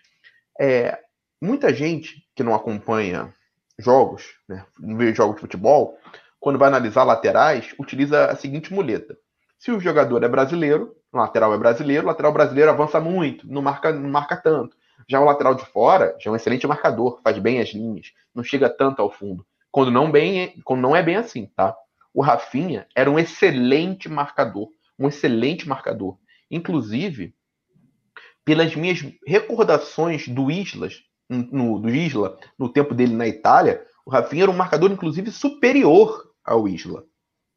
É, 0.59 0.99
muita 1.41 1.73
gente 1.73 2.25
que 2.35 2.43
não 2.43 2.53
acompanha 2.53 3.33
jogos, 3.77 4.35
né, 4.47 4.65
no 4.77 5.13
jogos 5.13 5.35
de 5.35 5.41
futebol, 5.41 5.97
quando 6.39 6.59
vai 6.59 6.69
analisar 6.69 7.03
laterais, 7.03 7.73
utiliza 7.77 8.25
a 8.25 8.35
seguinte 8.35 8.73
muleta. 8.73 9.17
Se 9.57 9.71
o 9.71 9.79
jogador 9.79 10.23
é 10.23 10.27
brasileiro, 10.27 10.95
lateral 11.11 11.53
é 11.53 11.57
brasileiro, 11.57 12.07
lateral 12.07 12.31
brasileiro 12.31 12.71
avança 12.71 12.99
muito, 12.99 13.45
não 13.51 13.61
marca, 13.61 13.91
não 13.91 14.09
marca 14.09 14.37
tanto. 14.37 14.77
Já 15.07 15.19
o 15.19 15.25
lateral 15.25 15.55
de 15.55 15.65
fora 15.65 16.15
já 16.19 16.29
é 16.29 16.33
um 16.33 16.35
excelente 16.35 16.67
marcador, 16.67 17.19
faz 17.23 17.37
bem 17.39 17.59
as 17.59 17.69
linhas, 17.69 18.11
não 18.33 18.43
chega 18.43 18.69
tanto 18.69 19.01
ao 19.01 19.11
fundo. 19.11 19.45
Quando 19.71 19.91
não, 19.91 20.11
bem, 20.11 20.59
quando 20.63 20.81
não 20.81 20.95
é 20.95 21.03
bem 21.03 21.15
assim, 21.15 21.45
tá? 21.55 21.75
O 22.13 22.21
Rafinha 22.21 22.87
era 22.95 23.09
um 23.09 23.19
excelente 23.19 24.09
marcador, 24.09 24.69
um 24.97 25.07
excelente 25.07 25.67
marcador. 25.67 26.17
Inclusive, 26.49 27.35
pelas 28.43 28.75
minhas 28.75 29.05
recordações 29.25 30.27
do 30.27 30.49
Islas, 30.49 31.03
no, 31.29 31.79
do 31.79 31.89
Isla, 31.89 32.39
no 32.57 32.67
tempo 32.67 32.95
dele 32.95 33.13
na 33.13 33.27
Itália, 33.27 33.85
o 34.05 34.09
Rafinha 34.09 34.43
era 34.43 34.51
um 34.51 34.55
marcador, 34.55 34.91
inclusive, 34.91 35.31
superior 35.31 36.31
ao 36.43 36.67
Isla, 36.67 37.03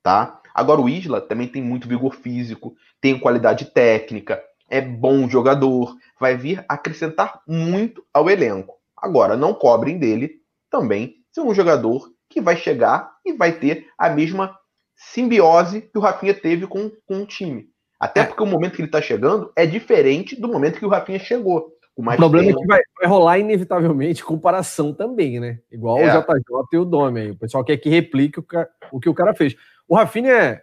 tá? 0.02 0.42
Agora, 0.54 0.82
o 0.82 0.88
Isla 0.88 1.20
também 1.20 1.48
tem 1.48 1.62
muito 1.62 1.88
vigor 1.88 2.14
físico, 2.14 2.76
tem 3.00 3.18
qualidade 3.18 3.64
técnica, 3.66 4.42
é 4.72 4.80
bom 4.80 5.28
jogador, 5.28 5.94
vai 6.18 6.34
vir 6.34 6.64
acrescentar 6.66 7.42
muito 7.46 8.02
ao 8.12 8.30
elenco. 8.30 8.74
Agora, 8.96 9.36
não 9.36 9.52
cobrem 9.52 9.98
dele 9.98 10.40
também 10.70 11.16
ser 11.30 11.42
um 11.42 11.54
jogador 11.54 12.10
que 12.30 12.40
vai 12.40 12.56
chegar 12.56 13.12
e 13.22 13.34
vai 13.34 13.52
ter 13.52 13.86
a 13.98 14.08
mesma 14.08 14.56
simbiose 14.96 15.82
que 15.82 15.98
o 15.98 16.00
Rafinha 16.00 16.32
teve 16.32 16.66
com, 16.66 16.90
com 17.06 17.22
o 17.22 17.26
time. 17.26 17.66
Até 18.00 18.20
é. 18.20 18.24
porque 18.24 18.42
o 18.42 18.46
momento 18.46 18.74
que 18.74 18.80
ele 18.80 18.88
está 18.88 19.02
chegando 19.02 19.52
é 19.54 19.66
diferente 19.66 20.40
do 20.40 20.48
momento 20.48 20.78
que 20.78 20.86
o 20.86 20.88
Rafinha 20.88 21.18
chegou. 21.18 21.70
O, 21.94 22.02
o 22.02 22.16
problema 22.16 22.46
tempo. 22.46 22.58
é 22.58 22.62
que 22.62 22.66
vai, 22.66 22.80
vai, 22.98 23.10
rolar 23.10 23.38
inevitavelmente 23.38 24.24
comparação 24.24 24.94
também, 24.94 25.38
né? 25.38 25.58
Igual 25.70 25.98
é. 25.98 26.16
o 26.16 26.22
JJ 26.22 26.64
e 26.72 26.78
o 26.78 26.84
Domi 26.86 27.20
aí. 27.20 27.30
O 27.32 27.36
pessoal 27.36 27.62
quer 27.62 27.76
que 27.76 27.90
replique 27.90 28.40
o, 28.40 28.44
o 28.90 28.98
que 28.98 29.10
o 29.10 29.14
cara 29.14 29.34
fez. 29.34 29.54
O 29.86 29.94
Rafinha 29.94 30.32
é, 30.32 30.62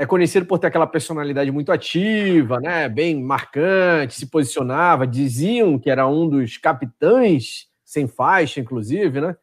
é, 0.00 0.06
conhecido 0.06 0.46
por 0.46 0.58
ter 0.58 0.68
aquela 0.68 0.86
personalidade 0.86 1.50
muito 1.50 1.70
ativa, 1.70 2.58
né? 2.58 2.88
Bem 2.88 3.22
marcante, 3.22 4.14
se 4.14 4.24
posicionava. 4.24 5.06
Diziam 5.06 5.78
que 5.78 5.90
era 5.90 6.08
um 6.08 6.26
dos 6.26 6.56
capitães, 6.56 7.66
sem 7.84 8.08
faixa, 8.08 8.60
inclusive, 8.60 9.20
né? 9.20 9.36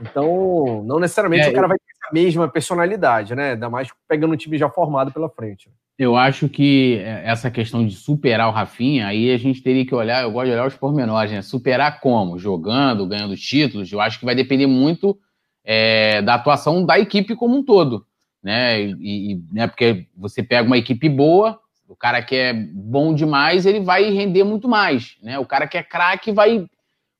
Então, 0.00 0.84
não 0.86 1.00
necessariamente 1.00 1.48
é, 1.48 1.50
o 1.50 1.52
cara 1.52 1.66
vai 1.66 1.76
ter 1.76 2.08
a 2.08 2.14
mesma 2.14 2.46
personalidade, 2.46 3.34
né? 3.34 3.54
Ainda 3.54 3.68
mais 3.68 3.88
pegando 4.06 4.34
um 4.34 4.36
time 4.36 4.56
já 4.56 4.70
formado 4.70 5.10
pela 5.10 5.28
frente. 5.28 5.68
Eu 5.98 6.14
acho 6.14 6.48
que 6.48 6.98
é, 7.04 7.24
essa 7.24 7.50
questão 7.50 7.84
de 7.84 7.96
superar 7.96 8.48
o 8.48 8.52
Rafinha, 8.52 9.08
aí 9.08 9.32
a 9.32 9.36
gente 9.36 9.60
teria 9.60 9.84
que 9.84 9.96
olhar, 9.96 10.22
eu 10.22 10.30
gosto 10.30 10.46
de 10.46 10.52
olhar 10.52 10.68
os 10.68 10.76
pormenores, 10.76 11.32
né? 11.32 11.42
Superar 11.42 11.98
como? 11.98 12.38
Jogando, 12.38 13.04
ganhando 13.04 13.36
títulos, 13.36 13.90
eu 13.90 14.00
acho 14.00 14.20
que 14.20 14.24
vai 14.24 14.36
depender 14.36 14.68
muito 14.68 15.18
é, 15.64 16.22
da 16.22 16.34
atuação 16.34 16.86
da 16.86 17.00
equipe 17.00 17.34
como 17.34 17.56
um 17.56 17.64
todo, 17.64 18.06
né? 18.42 18.80
E, 18.82 19.32
e, 19.32 19.44
né? 19.52 19.66
Porque 19.66 20.06
você 20.16 20.42
pega 20.42 20.66
uma 20.66 20.78
equipe 20.78 21.08
boa, 21.08 21.58
o 21.88 21.96
cara 21.96 22.22
que 22.22 22.36
é 22.36 22.52
bom 22.52 23.14
demais, 23.14 23.64
ele 23.64 23.80
vai 23.80 24.10
render 24.10 24.44
muito 24.44 24.68
mais, 24.68 25.16
né? 25.22 25.38
O 25.38 25.46
cara 25.46 25.66
que 25.66 25.78
é 25.78 25.82
craque 25.82 26.30
vai, 26.30 26.58
o 26.58 26.68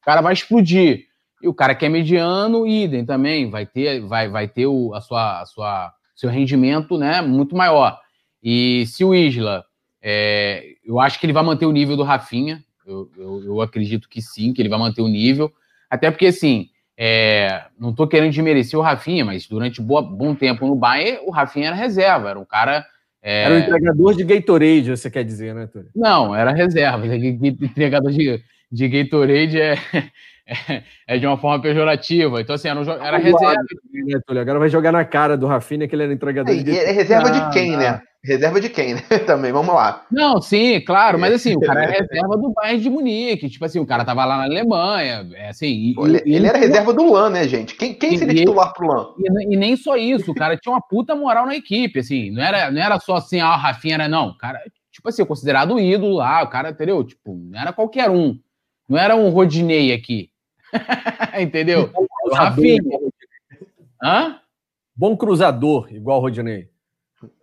cara 0.03 0.21
vai 0.21 0.33
explodir. 0.33 1.07
E 1.43 1.49
o 1.49 1.55
cara 1.55 1.75
que 1.75 1.87
é 1.87 1.89
mediano, 1.89 2.67
idem 2.67 3.05
também, 3.05 3.49
vai 3.49 3.65
ter, 3.65 4.01
vai, 4.01 4.29
vai 4.29 4.49
ter 4.49 4.67
o, 4.67 4.93
a 4.93 5.01
sua, 5.01 5.41
a 5.41 5.47
sua, 5.47 5.95
seu 6.15 6.29
rendimento, 6.29 6.99
né? 6.99 7.23
Muito 7.23 7.57
maior. 7.57 7.99
E 8.43 8.85
se 8.87 9.05
o 9.05 9.15
Isla, 9.15 9.65
é, 10.03 10.75
eu 10.85 10.99
acho 10.99 11.19
que 11.19 11.27
ele 11.27 11.33
vai 11.33 11.43
manter 11.43 11.67
o 11.67 11.73
nível 11.73 11.97
do 11.97 12.03
Rafinha, 12.03 12.63
eu, 12.87 13.11
eu, 13.17 13.45
eu, 13.45 13.61
acredito 13.61 14.09
que 14.09 14.21
sim, 14.23 14.53
que 14.53 14.63
ele 14.63 14.69
vai 14.69 14.79
manter 14.79 15.03
o 15.03 15.09
nível, 15.09 15.53
até 15.91 16.11
porque, 16.11 16.27
assim, 16.27 16.69
é, 17.01 17.63
não 17.79 17.91
estou 17.91 18.09
querendo 18.09 18.33
desmerecer 18.33 18.77
o 18.77 18.83
Rafinha, 18.83 19.25
mas 19.25 19.47
durante 19.47 19.81
boa, 19.81 20.03
bom 20.03 20.35
tempo 20.35 20.67
no 20.67 20.75
Bayern, 20.75 21.21
o 21.25 21.31
Rafinha 21.31 21.69
era 21.69 21.77
reserva, 21.77 22.31
era 22.31 22.39
um 22.41 22.45
cara... 22.45 22.85
É... 23.23 23.45
Era 23.45 23.55
um 23.55 23.59
entregador 23.59 24.15
de 24.15 24.25
Gatorade, 24.25 24.91
você 24.91 25.09
quer 25.09 25.23
dizer, 25.23 25.55
né, 25.55 25.69
Túlio? 25.69 25.91
Não, 25.95 26.35
era 26.35 26.51
reserva, 26.51 27.07
entregador 27.07 28.11
de, 28.11 28.43
de 28.71 28.89
Gatorade 28.89 29.61
é, 29.61 29.77
é, 31.07 31.19
de 31.19 31.27
uma 31.27 31.37
forma 31.39 31.63
pejorativa. 31.63 32.41
Então, 32.41 32.55
assim, 32.55 32.69
era, 32.69 32.81
um, 32.81 32.91
era 32.91 33.19
reserva. 33.19 33.63
Né, 33.93 34.41
Agora 34.41 34.59
vai 34.59 34.69
jogar 34.69 34.91
na 34.91 35.05
cara 35.05 35.37
do 35.37 35.47
Rafinha 35.47 35.87
que 35.87 35.95
ele 35.95 36.03
era 36.03 36.13
entregador 36.13 36.53
é, 36.53 36.63
de... 36.63 36.77
É 36.77 36.91
reserva 36.91 37.31
de 37.31 37.51
quem, 37.51 37.77
né? 37.77 38.01
Reserva 38.25 38.61
de 38.61 38.69
quem, 38.69 38.95
né? 38.95 39.01
Também, 39.27 39.53
vamos 39.53 39.73
lá. 39.73 40.05
Não, 40.11 40.43
sim, 40.43 40.81
claro, 40.81 41.19
mas 41.19 41.35
assim, 41.35 41.55
o 41.57 41.61
cara 41.61 41.85
é 41.85 41.87
reserva 42.03 42.37
do 42.37 42.51
Bayern 42.51 42.83
de 42.83 42.91
Munique. 42.91 43.49
Tipo 43.49 43.65
assim, 43.65 43.79
o 43.79 43.87
cara 43.87 44.05
tava 44.05 44.25
lá 44.25 44.39
na 44.39 44.45
Alemanha. 44.45 45.29
É 45.35 45.51
assim, 45.51 45.93
Pô, 45.95 46.07
ele, 46.07 46.23
e, 46.27 46.35
ele, 46.35 46.47
era 46.47 46.59
reserva 46.59 46.93
do 46.93 47.13
LAN, 47.13 47.31
né, 47.31 47.47
gente? 47.47 47.77
Quem, 47.77 47.95
quem 47.95 48.15
e, 48.15 48.19
seria 48.19 48.35
titular 48.35 48.73
pro 48.73 48.89
LAN? 48.89 49.07
E, 49.19 49.55
e, 49.55 49.57
nem 49.57 49.77
só 49.77 49.97
isso, 49.97 50.33
o 50.33 50.35
cara 50.35 50.57
tinha 50.57 50.73
uma 50.73 50.81
puta 50.81 51.15
moral 51.15 51.47
na 51.47 51.55
equipe, 51.55 52.01
assim. 52.01 52.31
Não 52.33 52.43
era, 52.43 52.71
não 52.73 52.83
era 52.83 52.99
só 52.99 53.17
assim, 53.17 53.41
ah, 53.41 53.55
o 53.55 53.59
Rafinha 53.59 53.95
era, 53.95 54.09
não. 54.09 54.31
O 54.31 54.39
cara, 54.39 54.61
tipo 54.91 55.09
assim, 55.09 55.25
considerado 55.25 55.79
ídolo 55.79 56.17
lá, 56.17 56.43
o 56.43 56.49
cara, 56.49 56.71
entendeu? 56.71 57.05
Tipo, 57.05 57.37
não 57.37 57.61
era 57.61 57.73
qualquer 57.73 58.11
um. 58.11 58.37
Não 58.89 58.99
era 58.99 59.15
um 59.15 59.29
Rodinei 59.29 59.93
aqui. 59.93 60.31
entendeu? 61.41 61.91
O 62.25 62.35
Rafinha. 62.35 62.83
Hã? 64.03 64.41
Bom 64.97 65.17
cruzador, 65.17 65.87
igual 65.93 66.19
o 66.19 66.23
Rodinei. 66.23 66.69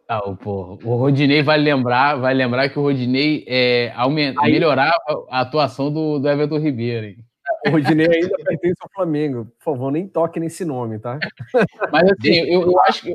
Ah, 0.07 0.21
pô, 0.21 0.77
o 0.83 0.95
Rodinei 0.97 1.41
vai 1.41 1.57
lembrar, 1.57 2.15
vai 2.15 2.33
lembrar 2.33 2.69
que 2.69 2.77
o 2.77 2.83
Rodinei 2.83 3.43
é, 3.47 3.91
aumenta, 3.95 4.39
Aí... 4.43 4.51
melhorar 4.51 4.93
a 5.29 5.41
atuação 5.41 5.91
do, 5.91 6.19
do 6.19 6.29
Everton 6.29 6.59
Ribeiro. 6.59 7.07
Hein? 7.07 7.17
O 7.65 7.71
Rodinei 7.71 8.07
ainda 8.07 8.37
pertence 8.43 8.77
ao 8.81 8.89
Flamengo. 8.93 9.45
Por 9.57 9.63
favor, 9.63 9.91
nem 9.91 10.07
toque 10.07 10.39
nesse 10.39 10.63
nome, 10.63 10.99
tá? 10.99 11.17
Mas 11.91 12.11
assim, 12.11 12.35
eu, 12.35 12.61
eu, 12.63 12.79
acho, 12.81 13.13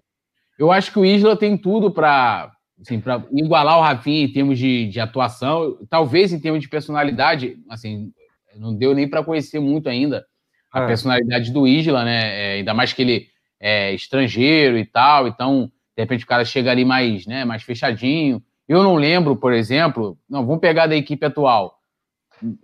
eu 0.59 0.73
acho 0.73 0.93
que 0.93 0.99
o 0.99 1.05
Isla 1.05 1.37
tem 1.37 1.57
tudo 1.57 1.93
para 1.93 2.51
assim, 2.81 3.01
igualar 3.33 3.79
o 3.79 3.83
Rafinha 3.83 4.25
em 4.25 4.33
termos 4.33 4.59
de, 4.59 4.89
de 4.89 4.99
atuação, 4.99 5.79
talvez 5.89 6.33
em 6.33 6.41
termos 6.41 6.61
de 6.61 6.69
personalidade, 6.69 7.57
assim, 7.69 8.13
não 8.57 8.75
deu 8.75 8.95
nem 8.95 9.09
para 9.09 9.23
conhecer 9.23 9.61
muito 9.61 9.89
ainda 9.89 10.25
a 10.73 10.83
é. 10.83 10.87
personalidade 10.87 11.53
do 11.53 11.67
Isla, 11.69 12.05
né? 12.05 12.21
É, 12.21 12.53
ainda 12.55 12.75
mais 12.75 12.93
que 12.93 13.03
ele 13.03 13.29
é 13.61 13.93
estrangeiro 13.95 14.77
e 14.77 14.85
tal, 14.85 15.29
então 15.29 15.71
de 16.01 16.03
repente 16.03 16.25
o 16.25 16.27
cara 16.27 16.45
chega 16.45 16.71
ali 16.71 16.85
mais, 16.85 17.27
né, 17.27 17.45
mais 17.45 17.63
fechadinho. 17.63 18.43
Eu 18.67 18.83
não 18.83 18.95
lembro, 18.95 19.37
por 19.37 19.53
exemplo, 19.53 20.19
não, 20.29 20.47
vamos 20.47 20.61
pegar 20.61 20.87
da 20.87 20.97
equipe 20.97 21.25
atual. 21.27 21.79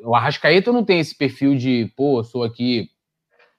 O 0.00 0.14
Arrascaeta 0.14 0.72
não 0.72 0.82
tem 0.82 1.00
esse 1.00 1.14
perfil 1.14 1.54
de, 1.54 1.92
pô, 1.94 2.24
sou 2.24 2.42
aqui 2.42 2.88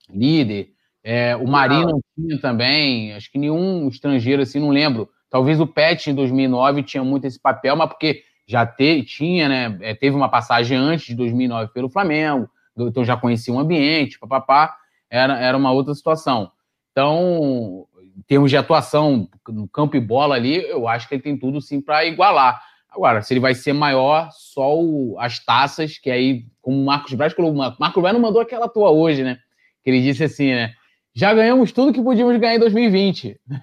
líder. 0.10 0.70
É, 1.04 1.36
o 1.36 1.48
Marinho 1.48 1.90
não 1.90 2.02
tinha 2.16 2.42
também, 2.42 3.14
acho 3.14 3.32
que 3.32 3.38
nenhum 3.38 3.88
estrangeiro 3.88 4.42
assim, 4.42 4.60
não 4.60 4.70
lembro. 4.70 5.10
Talvez 5.30 5.60
o 5.60 5.68
Pet 5.68 6.10
em 6.10 6.16
2009 6.16 6.82
tinha 6.84 7.04
muito 7.04 7.26
esse 7.26 7.40
papel, 7.40 7.76
mas 7.76 7.90
porque 7.90 8.24
já 8.48 8.66
te, 8.66 9.04
tinha, 9.04 9.48
né, 9.48 9.78
é, 9.82 9.94
teve 9.94 10.16
uma 10.16 10.30
passagem 10.30 10.76
antes 10.76 11.08
de 11.08 11.16
2009 11.16 11.72
pelo 11.72 11.90
Flamengo, 11.90 12.50
então 12.76 13.06
já 13.06 13.16
conhecia 13.16 13.54
o 13.54 13.60
ambiente, 13.60 14.18
papapá, 14.18 14.76
era, 15.10 15.38
era 15.40 15.58
uma 15.58 15.72
outra 15.72 15.94
situação. 15.94 16.52
Então, 16.92 17.86
em 18.18 18.22
termos 18.24 18.50
de 18.50 18.58
atuação 18.58 19.30
no 19.48 19.68
campo 19.68 19.96
e 19.96 20.00
bola 20.00 20.36
ali, 20.36 20.68
eu 20.68 20.88
acho 20.88 21.08
que 21.08 21.16
ele 21.16 21.22
tem 21.22 21.38
tudo 21.38 21.62
sim 21.62 21.80
para 21.80 22.04
igualar. 22.06 22.60
Agora, 22.90 23.22
se 23.22 23.32
ele 23.34 23.40
vai 23.40 23.54
ser 23.54 23.74
maior, 23.74 24.30
só 24.32 24.76
o, 24.76 25.16
as 25.20 25.38
taças, 25.38 26.00
que 26.00 26.10
aí, 26.10 26.46
como 26.62 26.82
o 26.82 26.86
Marcos 26.86 27.14
Braz 27.14 27.34
falou, 27.34 27.52
o 27.52 27.56
Marcos 27.56 28.02
Braz 28.02 28.14
não 28.14 28.22
mandou 28.22 28.42
aquela 28.42 28.68
tua 28.68 28.90
hoje, 28.90 29.24
né? 29.24 29.38
Que 29.84 29.92
ele 29.92 30.02
disse 30.02 30.24
assim, 30.24 30.48
né? 30.48 30.74
Já 31.14 31.34
ganhamos 31.34 31.72
tudo 31.72 31.94
que 31.94 32.02
podíamos 32.02 32.36
ganhar 32.40 32.56
em 32.56 32.60
2020. 32.60 33.40
Né? 33.48 33.62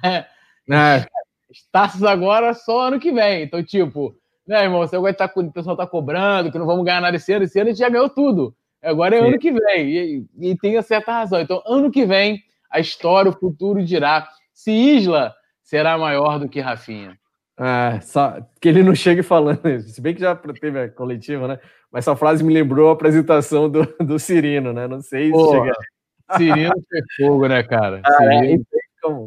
É. 0.71 1.07
As 1.51 1.63
taças 1.71 2.03
agora 2.03 2.55
só 2.55 2.89
ano 2.89 2.99
que 2.99 3.13
vem. 3.13 3.43
Então, 3.43 3.63
tipo, 3.63 4.17
né, 4.47 4.63
irmão, 4.63 4.81
você 4.81 4.99
vai 4.99 5.13
estar 5.13 5.31
o 5.35 5.53
pessoal 5.53 5.77
tá 5.77 5.87
cobrando, 5.87 6.51
que 6.51 6.59
não 6.59 6.67
vamos 6.67 6.85
ganhar 6.85 7.01
nada 7.01 7.17
esse 7.17 7.33
ano, 7.33 7.45
esse 7.45 7.59
ano 7.59 7.69
a 7.69 7.73
gente 7.73 7.81
já 7.81 7.89
ganhou 7.89 8.09
tudo. 8.09 8.55
Agora 8.83 9.17
é 9.17 9.21
Sim. 9.21 9.29
ano 9.29 9.39
que 9.39 9.53
vem. 9.53 9.89
E, 9.89 10.27
e 10.41 10.57
tem 10.57 10.77
a 10.77 10.83
certa 10.83 11.13
razão. 11.13 11.41
Então, 11.41 11.63
ano 11.67 11.91
que 11.91 12.07
vem, 12.07 12.43
a 12.71 12.81
história, 12.81 13.31
o 13.31 13.39
futuro 13.39 13.85
dirá 13.85 14.29
se 14.55 14.71
Isla 14.71 15.35
será 15.63 15.99
maior 15.99 16.39
do 16.39 16.49
que 16.49 16.61
Rafinha. 16.61 17.19
É, 17.59 18.01
só 18.01 18.41
que 18.61 18.69
ele 18.69 18.83
não 18.83 18.95
chega 18.95 19.23
falando 19.23 19.69
isso. 19.69 19.91
Se 19.91 20.01
bem 20.01 20.15
que 20.15 20.21
já 20.21 20.35
teve 20.35 20.81
a 20.81 20.89
coletiva, 20.89 21.47
né? 21.47 21.59
Mas 21.91 22.05
essa 22.05 22.17
frase 22.17 22.43
me 22.43 22.53
lembrou 22.53 22.89
a 22.89 22.93
apresentação 22.93 23.69
do, 23.69 23.85
do 24.01 24.19
Cirino, 24.19 24.73
né? 24.73 24.89
Não 24.89 25.01
sei 25.01 25.33
se 25.33 25.51
chega. 25.51 25.73
Cirino 26.37 26.75
foi 26.89 27.01
fogo, 27.17 27.47
né, 27.47 27.63
cara? 27.63 28.01
Ah, 28.05 28.25
é, 28.25 28.57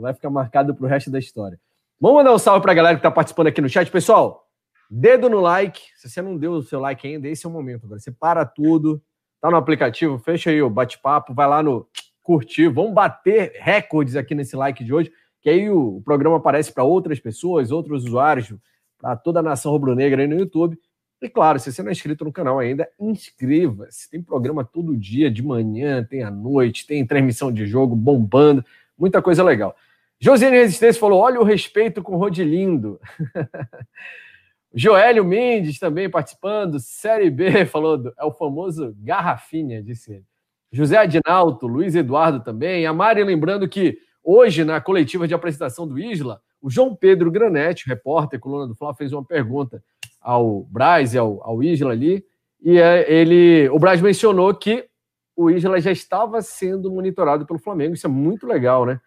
vai 0.01 0.13
ficar 0.13 0.29
marcado 0.29 0.75
pro 0.75 0.87
resto 0.87 1.11
da 1.11 1.19
história. 1.19 1.59
Vamos 1.99 2.17
mandar 2.17 2.33
um 2.33 2.39
salve 2.39 2.61
pra 2.61 2.73
galera 2.73 2.95
que 2.95 3.01
tá 3.01 3.11
participando 3.11 3.47
aqui 3.47 3.61
no 3.61 3.69
chat. 3.69 3.89
Pessoal, 3.89 4.45
dedo 4.89 5.29
no 5.29 5.39
like. 5.39 5.81
Se 5.95 6.09
você 6.09 6.21
não 6.21 6.37
deu 6.37 6.53
o 6.53 6.63
seu 6.63 6.79
like 6.79 7.07
ainda, 7.07 7.27
esse 7.27 7.45
é 7.45 7.49
o 7.49 7.51
momento. 7.51 7.85
Agora. 7.85 7.99
Você 7.99 8.11
para 8.11 8.45
tudo, 8.45 9.01
tá 9.41 9.49
no 9.49 9.57
aplicativo, 9.57 10.19
fecha 10.19 10.49
aí 10.49 10.61
o 10.61 10.69
bate-papo, 10.69 11.33
vai 11.33 11.47
lá 11.47 11.63
no 11.63 11.87
curtir. 12.27 12.67
Vamos 12.67 12.93
bater 12.93 13.53
recordes 13.61 14.17
aqui 14.17 14.35
nesse 14.35 14.53
like 14.53 14.83
de 14.83 14.93
hoje, 14.93 15.09
que 15.41 15.49
aí 15.49 15.69
o, 15.69 16.01
programa 16.03 16.35
aparece 16.35 16.73
para 16.73 16.83
outras 16.83 17.21
pessoas, 17.21 17.71
outros 17.71 18.03
usuários, 18.03 18.53
para 18.99 19.15
toda 19.15 19.39
a 19.39 19.43
nação 19.43 19.71
rubro-negra 19.71 20.21
aí 20.21 20.27
no 20.27 20.37
YouTube. 20.37 20.77
E 21.21 21.29
claro, 21.29 21.57
se 21.57 21.71
você 21.71 21.81
não 21.81 21.87
é 21.87 21.93
inscrito 21.93 22.25
no 22.25 22.33
canal 22.33 22.59
ainda, 22.59 22.87
inscreva-se. 22.99 24.09
Tem 24.11 24.21
programa 24.21 24.65
todo 24.65 24.97
dia, 24.97 25.31
de 25.31 25.41
manhã, 25.41 26.03
tem 26.03 26.21
à 26.21 26.29
noite, 26.29 26.85
tem 26.85 27.07
transmissão 27.07 27.49
de 27.49 27.65
jogo 27.65 27.95
bombando, 27.95 28.63
muita 28.97 29.21
coisa 29.21 29.41
legal. 29.41 29.73
Josiane 30.19 30.57
Resistência 30.57 30.99
falou: 30.99 31.21
olha 31.21 31.39
o 31.39 31.45
respeito 31.45 32.03
com 32.03 32.15
o 32.15 32.17
Rodilindo. 32.17 32.99
Joélio 34.75 35.23
Mendes 35.23 35.79
também 35.79 36.09
participando. 36.09 36.77
Série 36.77 37.29
B 37.29 37.65
falou: 37.71 38.13
é 38.19 38.25
o 38.25 38.33
famoso 38.33 38.93
garrafinha, 38.99 39.81
disse 39.81 40.11
ele. 40.11 40.25
José 40.71 40.97
Adinalto, 40.97 41.67
Luiz 41.67 41.95
Eduardo 41.95 42.43
também. 42.43 42.85
A 42.85 42.93
Mari 42.93 43.23
lembrando 43.23 43.67
que 43.67 43.97
hoje, 44.23 44.63
na 44.63 44.81
coletiva 44.81 45.27
de 45.27 45.33
apresentação 45.33 45.87
do 45.87 45.97
Isla, 45.97 46.41
o 46.61 46.69
João 46.69 46.95
Pedro 46.95 47.31
Granete, 47.31 47.87
repórter, 47.87 48.39
coluna 48.39 48.67
do 48.67 48.75
Fla, 48.75 48.93
fez 48.93 49.13
uma 49.13 49.23
pergunta 49.23 49.81
ao 50.19 50.63
Braz 50.63 51.13
e 51.13 51.17
ao, 51.17 51.41
ao 51.43 51.63
Isla 51.63 51.91
ali. 51.91 52.25
E 52.61 52.77
é, 52.77 53.11
ele, 53.11 53.69
o 53.69 53.79
Braz 53.79 54.01
mencionou 54.01 54.53
que 54.53 54.85
o 55.35 55.49
Isla 55.49 55.79
já 55.79 55.91
estava 55.91 56.41
sendo 56.41 56.91
monitorado 56.91 57.45
pelo 57.45 57.59
Flamengo. 57.59 57.93
Isso 57.93 58.07
é 58.07 58.09
muito 58.09 58.47
legal, 58.47 58.85
né? 58.85 58.99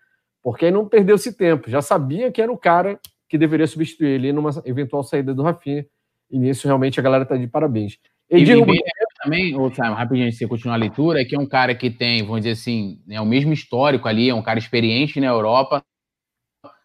Porque 0.42 0.66
aí 0.66 0.70
não 0.70 0.88
perdeu-se 0.88 1.36
tempo. 1.36 1.68
Já 1.68 1.82
sabia 1.82 2.30
que 2.30 2.40
era 2.40 2.50
o 2.50 2.56
cara 2.56 2.98
que 3.28 3.36
deveria 3.36 3.66
substituir 3.66 4.10
ele 4.10 4.32
numa 4.32 4.50
eventual 4.64 5.02
saída 5.02 5.34
do 5.34 5.42
Rafinha. 5.42 5.84
E 6.30 6.38
nisso, 6.38 6.66
realmente, 6.66 6.98
a 6.98 7.02
galera 7.02 7.26
tá 7.26 7.36
de 7.36 7.46
parabéns. 7.46 7.98
Edir 8.30 8.56
e, 8.56 8.64
bem, 8.64 8.80
também, 9.22 9.56
ou, 9.56 9.74
sabe, 9.74 9.94
rapidinho, 9.94 10.26
antes 10.26 10.38
de 10.38 10.44
você 10.44 10.48
continuar 10.48 10.74
a 10.74 10.78
leitura, 10.78 11.20
é 11.20 11.24
que 11.24 11.34
é 11.34 11.38
um 11.38 11.46
cara 11.46 11.74
que 11.74 11.90
tem, 11.90 12.22
vamos 12.22 12.40
dizer 12.40 12.52
assim, 12.52 13.02
é 13.08 13.20
o 13.20 13.26
mesmo 13.26 13.52
histórico 13.52 14.08
ali, 14.08 14.30
é 14.30 14.34
um 14.34 14.42
cara 14.42 14.58
experiente 14.58 15.20
na 15.20 15.26
Europa, 15.26 15.84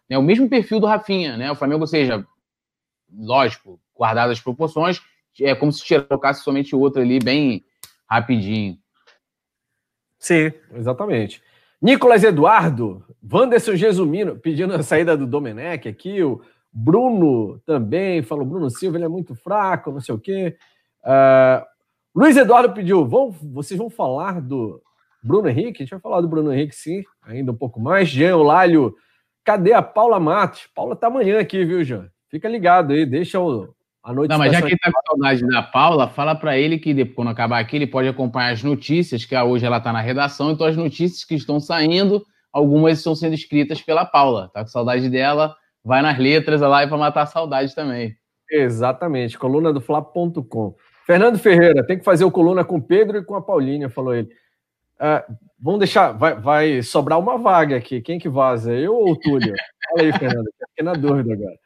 é 0.08 0.18
o 0.18 0.22
mesmo 0.22 0.48
perfil 0.48 0.80
do 0.80 0.86
Rafinha, 0.86 1.36
né? 1.36 1.50
O 1.50 1.54
Flamengo, 1.54 1.82
ou 1.82 1.86
seja, 1.86 2.26
lógico, 3.12 3.80
guardadas 3.96 4.38
as 4.38 4.42
proporções, 4.42 5.00
é 5.40 5.54
como 5.54 5.72
se 5.72 5.84
colocasse 6.02 6.42
somente 6.42 6.74
outro 6.74 7.00
ali, 7.00 7.18
bem 7.18 7.64
rapidinho. 8.08 8.78
Sim, 10.18 10.52
exatamente. 10.74 11.42
Nicolas 11.80 12.24
Eduardo, 12.24 13.04
Wanderson 13.22 13.76
Gesumino 13.76 14.36
pedindo 14.36 14.74
a 14.74 14.82
saída 14.82 15.16
do 15.16 15.26
Domenech 15.26 15.88
aqui, 15.88 16.22
o 16.22 16.42
Bruno 16.72 17.60
também 17.60 18.22
falou, 18.22 18.44
Bruno 18.44 18.70
Silva, 18.70 18.96
ele 18.96 19.04
é 19.04 19.08
muito 19.08 19.34
fraco, 19.34 19.92
não 19.92 20.00
sei 20.00 20.14
o 20.14 20.18
quê. 20.18 20.56
Uh, 21.06 21.64
Luiz 22.14 22.36
Eduardo 22.36 22.72
pediu, 22.72 23.06
vão, 23.06 23.30
vocês 23.30 23.78
vão 23.78 23.88
falar 23.88 24.40
do 24.40 24.82
Bruno 25.22 25.48
Henrique? 25.48 25.82
A 25.82 25.84
gente 25.84 25.90
vai 25.90 26.00
falar 26.00 26.20
do 26.20 26.28
Bruno 26.28 26.52
Henrique, 26.52 26.74
sim, 26.74 27.04
ainda 27.22 27.52
um 27.52 27.56
pouco 27.56 27.78
mais. 27.78 28.08
Jean 28.08 28.36
Olálio, 28.36 28.94
cadê 29.44 29.72
a 29.72 29.82
Paula 29.82 30.18
Matos? 30.18 30.66
Paula 30.74 30.96
tá 30.96 31.06
amanhã 31.06 31.38
aqui, 31.38 31.64
viu, 31.64 31.84
Jean? 31.84 32.08
Fica 32.28 32.48
ligado 32.48 32.92
aí, 32.92 33.06
deixa 33.06 33.38
o, 33.38 33.72
a 34.02 34.12
noite. 34.12 34.30
Não, 34.30 34.38
mas 34.38 34.52
já 34.52 34.60
que 34.60 34.68
ele 34.68 34.78
tá 34.78 34.90
com 34.90 35.12
saudade 35.12 35.46
da 35.46 35.62
Paula, 35.62 36.08
fala 36.08 36.34
para 36.34 36.58
ele 36.58 36.78
que 36.78 36.92
depois, 36.92 37.16
quando 37.16 37.28
acabar 37.28 37.60
aqui, 37.60 37.76
ele 37.76 37.86
pode 37.86 38.08
acompanhar 38.08 38.52
as 38.52 38.62
notícias, 38.62 39.24
que 39.24 39.36
hoje 39.36 39.64
ela 39.64 39.80
tá 39.80 39.92
na 39.92 40.00
redação, 40.00 40.50
então 40.50 40.66
as 40.66 40.76
notícias 40.76 41.24
que 41.24 41.34
estão 41.34 41.60
saindo, 41.60 42.24
algumas 42.52 42.98
estão 42.98 43.14
sendo 43.14 43.34
escritas 43.34 43.80
pela 43.82 44.04
Paula. 44.04 44.50
Tá 44.52 44.62
com 44.62 44.68
saudade 44.68 45.08
dela, 45.08 45.54
vai 45.84 46.02
nas 46.02 46.18
letras 46.18 46.60
lá 46.60 46.82
e 46.82 46.86
vai 46.86 46.98
matar 46.98 47.22
a 47.22 47.26
saudade 47.26 47.74
também. 47.74 48.16
Exatamente, 48.50 49.38
coluna 49.38 49.72
do 49.72 49.80
Fla.com. 49.80 50.74
Fernando 51.06 51.38
Ferreira, 51.38 51.86
tem 51.86 51.96
que 51.96 52.04
fazer 52.04 52.24
o 52.24 52.32
coluna 52.32 52.64
com 52.64 52.78
o 52.78 52.82
Pedro 52.82 53.18
e 53.18 53.24
com 53.24 53.36
a 53.36 53.42
Paulinha, 53.42 53.88
falou 53.88 54.12
ele. 54.12 54.28
Uh, 54.96 55.36
vamos 55.58 55.78
deixar, 55.78 56.10
vai, 56.10 56.34
vai 56.34 56.82
sobrar 56.82 57.18
uma 57.18 57.38
vaga 57.38 57.76
aqui. 57.76 58.00
Quem 58.00 58.18
que 58.18 58.28
vaza? 58.28 58.72
Eu 58.72 58.94
ou 58.94 59.12
o 59.12 59.16
Túlio? 59.16 59.54
Fala 59.88 60.02
aí, 60.02 60.12
Fernando, 60.12 60.48
fiquei 60.68 60.84
na 60.84 60.94
dúvida 60.94 61.32
agora. 61.32 61.56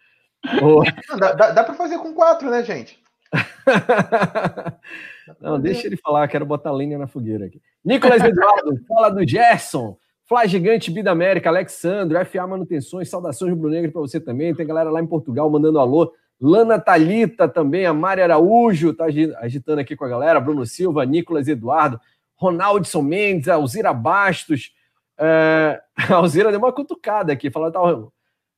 Oh. 0.63 0.83
dá, 1.19 1.33
dá, 1.33 1.51
dá 1.53 1.65
para 1.65 1.75
fazer 1.75 1.99
com 1.99 2.13
quatro, 2.13 2.51
né, 2.51 2.63
gente? 2.63 3.01
Não, 5.41 5.59
deixa 5.59 5.87
ele 5.87 5.97
falar, 5.97 6.29
quero 6.29 6.45
botar 6.45 6.73
linha 6.73 6.99
na 6.99 7.07
fogueira 7.07 7.47
aqui. 7.47 7.63
Nicolas 7.83 8.23
Eduardo, 8.23 8.79
fala 8.87 9.09
do 9.09 9.27
Gerson. 9.27 9.97
Fly 10.27 10.49
Gigante 10.49 10.91
Bida 10.91 11.11
América, 11.11 11.49
Alexandre, 11.49 12.25
FA 12.25 12.47
Manutenções, 12.47 13.09
saudações 13.09 13.51
rubro-negro 13.51 13.91
para 13.91 14.01
você 14.01 14.21
também. 14.21 14.55
Tem 14.55 14.67
galera 14.67 14.91
lá 14.91 15.01
em 15.01 15.07
Portugal 15.07 15.51
mandando 15.51 15.79
alô. 15.79 16.13
Lana 16.41 16.79
Talita 16.79 17.47
também, 17.47 17.85
a 17.85 17.93
Mari 17.93 18.23
Araújo 18.23 18.95
tá 18.95 19.05
agitando 19.39 19.81
aqui 19.81 19.95
com 19.95 20.05
a 20.05 20.09
galera. 20.09 20.41
Bruno 20.41 20.65
Silva, 20.65 21.05
Nicolas 21.05 21.49
Eduardo, 21.49 22.01
Ronaldson 22.35 23.03
Mendes, 23.03 23.49
Alzira 23.49 23.93
Bastos. 23.93 24.73
É... 25.19 25.81
A 26.11 26.15
Alzira 26.15 26.51
deu 26.51 26.59
uma 26.59 26.73
cutucada 26.73 27.33
aqui, 27.33 27.51
falando 27.51 27.75
tá 27.75 27.81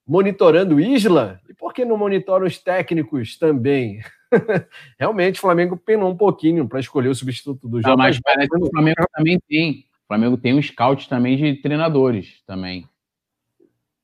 monitorando 0.07 0.81
Isla, 0.81 1.41
e 1.49 1.55
por 1.55 1.73
que 1.73 1.85
não 1.85 1.97
monitora 1.97 2.45
os 2.45 2.59
técnicos 2.59 3.39
também? 3.39 4.01
Realmente, 4.99 5.39
o 5.39 5.41
Flamengo 5.41 5.77
penou 5.77 6.11
um 6.11 6.17
pouquinho 6.17 6.69
para 6.69 6.81
escolher 6.81 7.09
o 7.09 7.15
substituto 7.15 7.69
do 7.69 7.81
João. 7.81 7.97
Mas 7.97 8.21
parece 8.21 8.49
que 8.49 8.57
o 8.57 8.71
Flamengo 8.71 9.07
também 9.13 9.39
tem. 9.49 9.87
O 10.05 10.07
Flamengo 10.09 10.37
tem 10.37 10.55
um 10.55 10.63
scout 10.63 11.09
também 11.09 11.37
de 11.37 11.63
treinadores 11.63 12.43
também. 12.47 12.89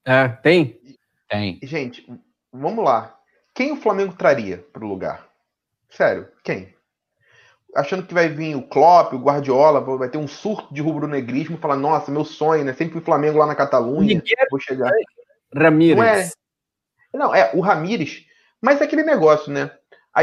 É, 0.04 0.28
tem? 0.28 0.78
Tem. 1.28 1.58
Gente, 1.62 2.06
vamos 2.52 2.84
lá. 2.84 3.17
Quem 3.58 3.72
o 3.72 3.76
Flamengo 3.76 4.14
traria 4.16 4.64
para 4.72 4.84
o 4.84 4.88
lugar? 4.88 5.26
Sério, 5.90 6.28
quem? 6.44 6.72
Achando 7.74 8.06
que 8.06 8.14
vai 8.14 8.28
vir 8.28 8.54
o 8.54 8.62
Klopp, 8.62 9.14
o 9.14 9.18
Guardiola, 9.18 9.80
vai 9.80 10.08
ter 10.08 10.16
um 10.16 10.28
surto 10.28 10.72
de 10.72 10.80
rubro-negrismo 10.80 11.56
e 11.56 11.60
falar, 11.60 11.74
nossa, 11.74 12.08
meu 12.08 12.24
sonho, 12.24 12.64
né? 12.64 12.72
Sempre 12.72 12.98
o 12.98 13.02
Flamengo 13.02 13.36
lá 13.36 13.46
na 13.46 13.56
Catalunha, 13.56 14.22
vou 14.48 14.60
chegar. 14.60 14.92
Ramírez. 15.52 15.96
Não 15.96 16.04
é, 16.04 16.30
não, 17.12 17.34
é 17.34 17.50
o 17.52 17.58
Ramírez. 17.58 18.26
Mas 18.62 18.80
é 18.80 18.84
aquele 18.84 19.02
negócio, 19.02 19.52
né? 19.52 19.72
A, 20.14 20.20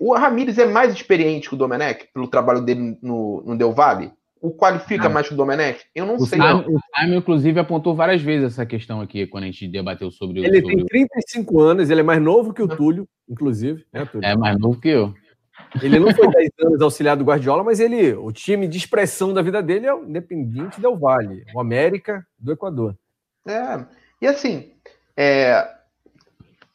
o 0.00 0.14
Ramírez 0.14 0.56
é 0.56 0.64
mais 0.64 0.90
experiente 0.90 1.50
que 1.50 1.54
o 1.54 1.58
Domenech, 1.58 2.08
pelo 2.14 2.28
trabalho 2.28 2.62
dele 2.62 2.98
no, 3.02 3.42
no 3.44 3.58
Del 3.58 3.74
Valle? 3.74 4.10
O 4.40 4.50
qualifica 4.50 5.04
não. 5.04 5.12
mais 5.12 5.28
que 5.28 5.34
o 5.34 5.36
Domenech? 5.36 5.84
Eu 5.94 6.06
não 6.06 6.16
o 6.16 6.26
sei. 6.26 6.38
O 6.40 6.78
Sam, 6.78 7.14
inclusive, 7.14 7.60
apontou 7.60 7.94
várias 7.94 8.22
vezes 8.22 8.52
essa 8.52 8.64
questão 8.64 9.00
aqui, 9.00 9.26
quando 9.26 9.44
a 9.44 9.46
gente 9.46 9.68
debateu 9.68 10.10
sobre 10.10 10.40
o. 10.40 10.44
Ele 10.44 10.62
tem 10.62 10.84
35 10.84 11.60
anos, 11.60 11.90
ele 11.90 12.00
é 12.00 12.04
mais 12.04 12.22
novo 12.22 12.54
que 12.54 12.62
o 12.62 12.68
Túlio, 12.68 13.06
inclusive. 13.28 13.84
Né, 13.92 14.06
Túlio? 14.06 14.26
É 14.26 14.34
mais 14.34 14.58
novo 14.58 14.80
que 14.80 14.88
eu. 14.88 15.14
Ele 15.82 15.98
não 15.98 16.12
foi 16.14 16.28
10 16.28 16.50
anos 16.64 16.80
auxiliar 16.80 17.16
do 17.16 17.24
Guardiola, 17.24 17.62
mas 17.62 17.80
ele, 17.80 18.14
o 18.14 18.32
time 18.32 18.66
de 18.66 18.78
expressão 18.78 19.32
da 19.34 19.42
vida 19.42 19.62
dele 19.62 19.86
é 19.86 19.94
o 19.94 20.04
Independente 20.04 20.80
Del 20.80 20.98
Valle, 20.98 21.44
o 21.54 21.60
América 21.60 22.26
do 22.38 22.52
Equador. 22.52 22.96
É, 23.46 23.84
e 24.22 24.26
assim, 24.26 24.72
é, 25.16 25.68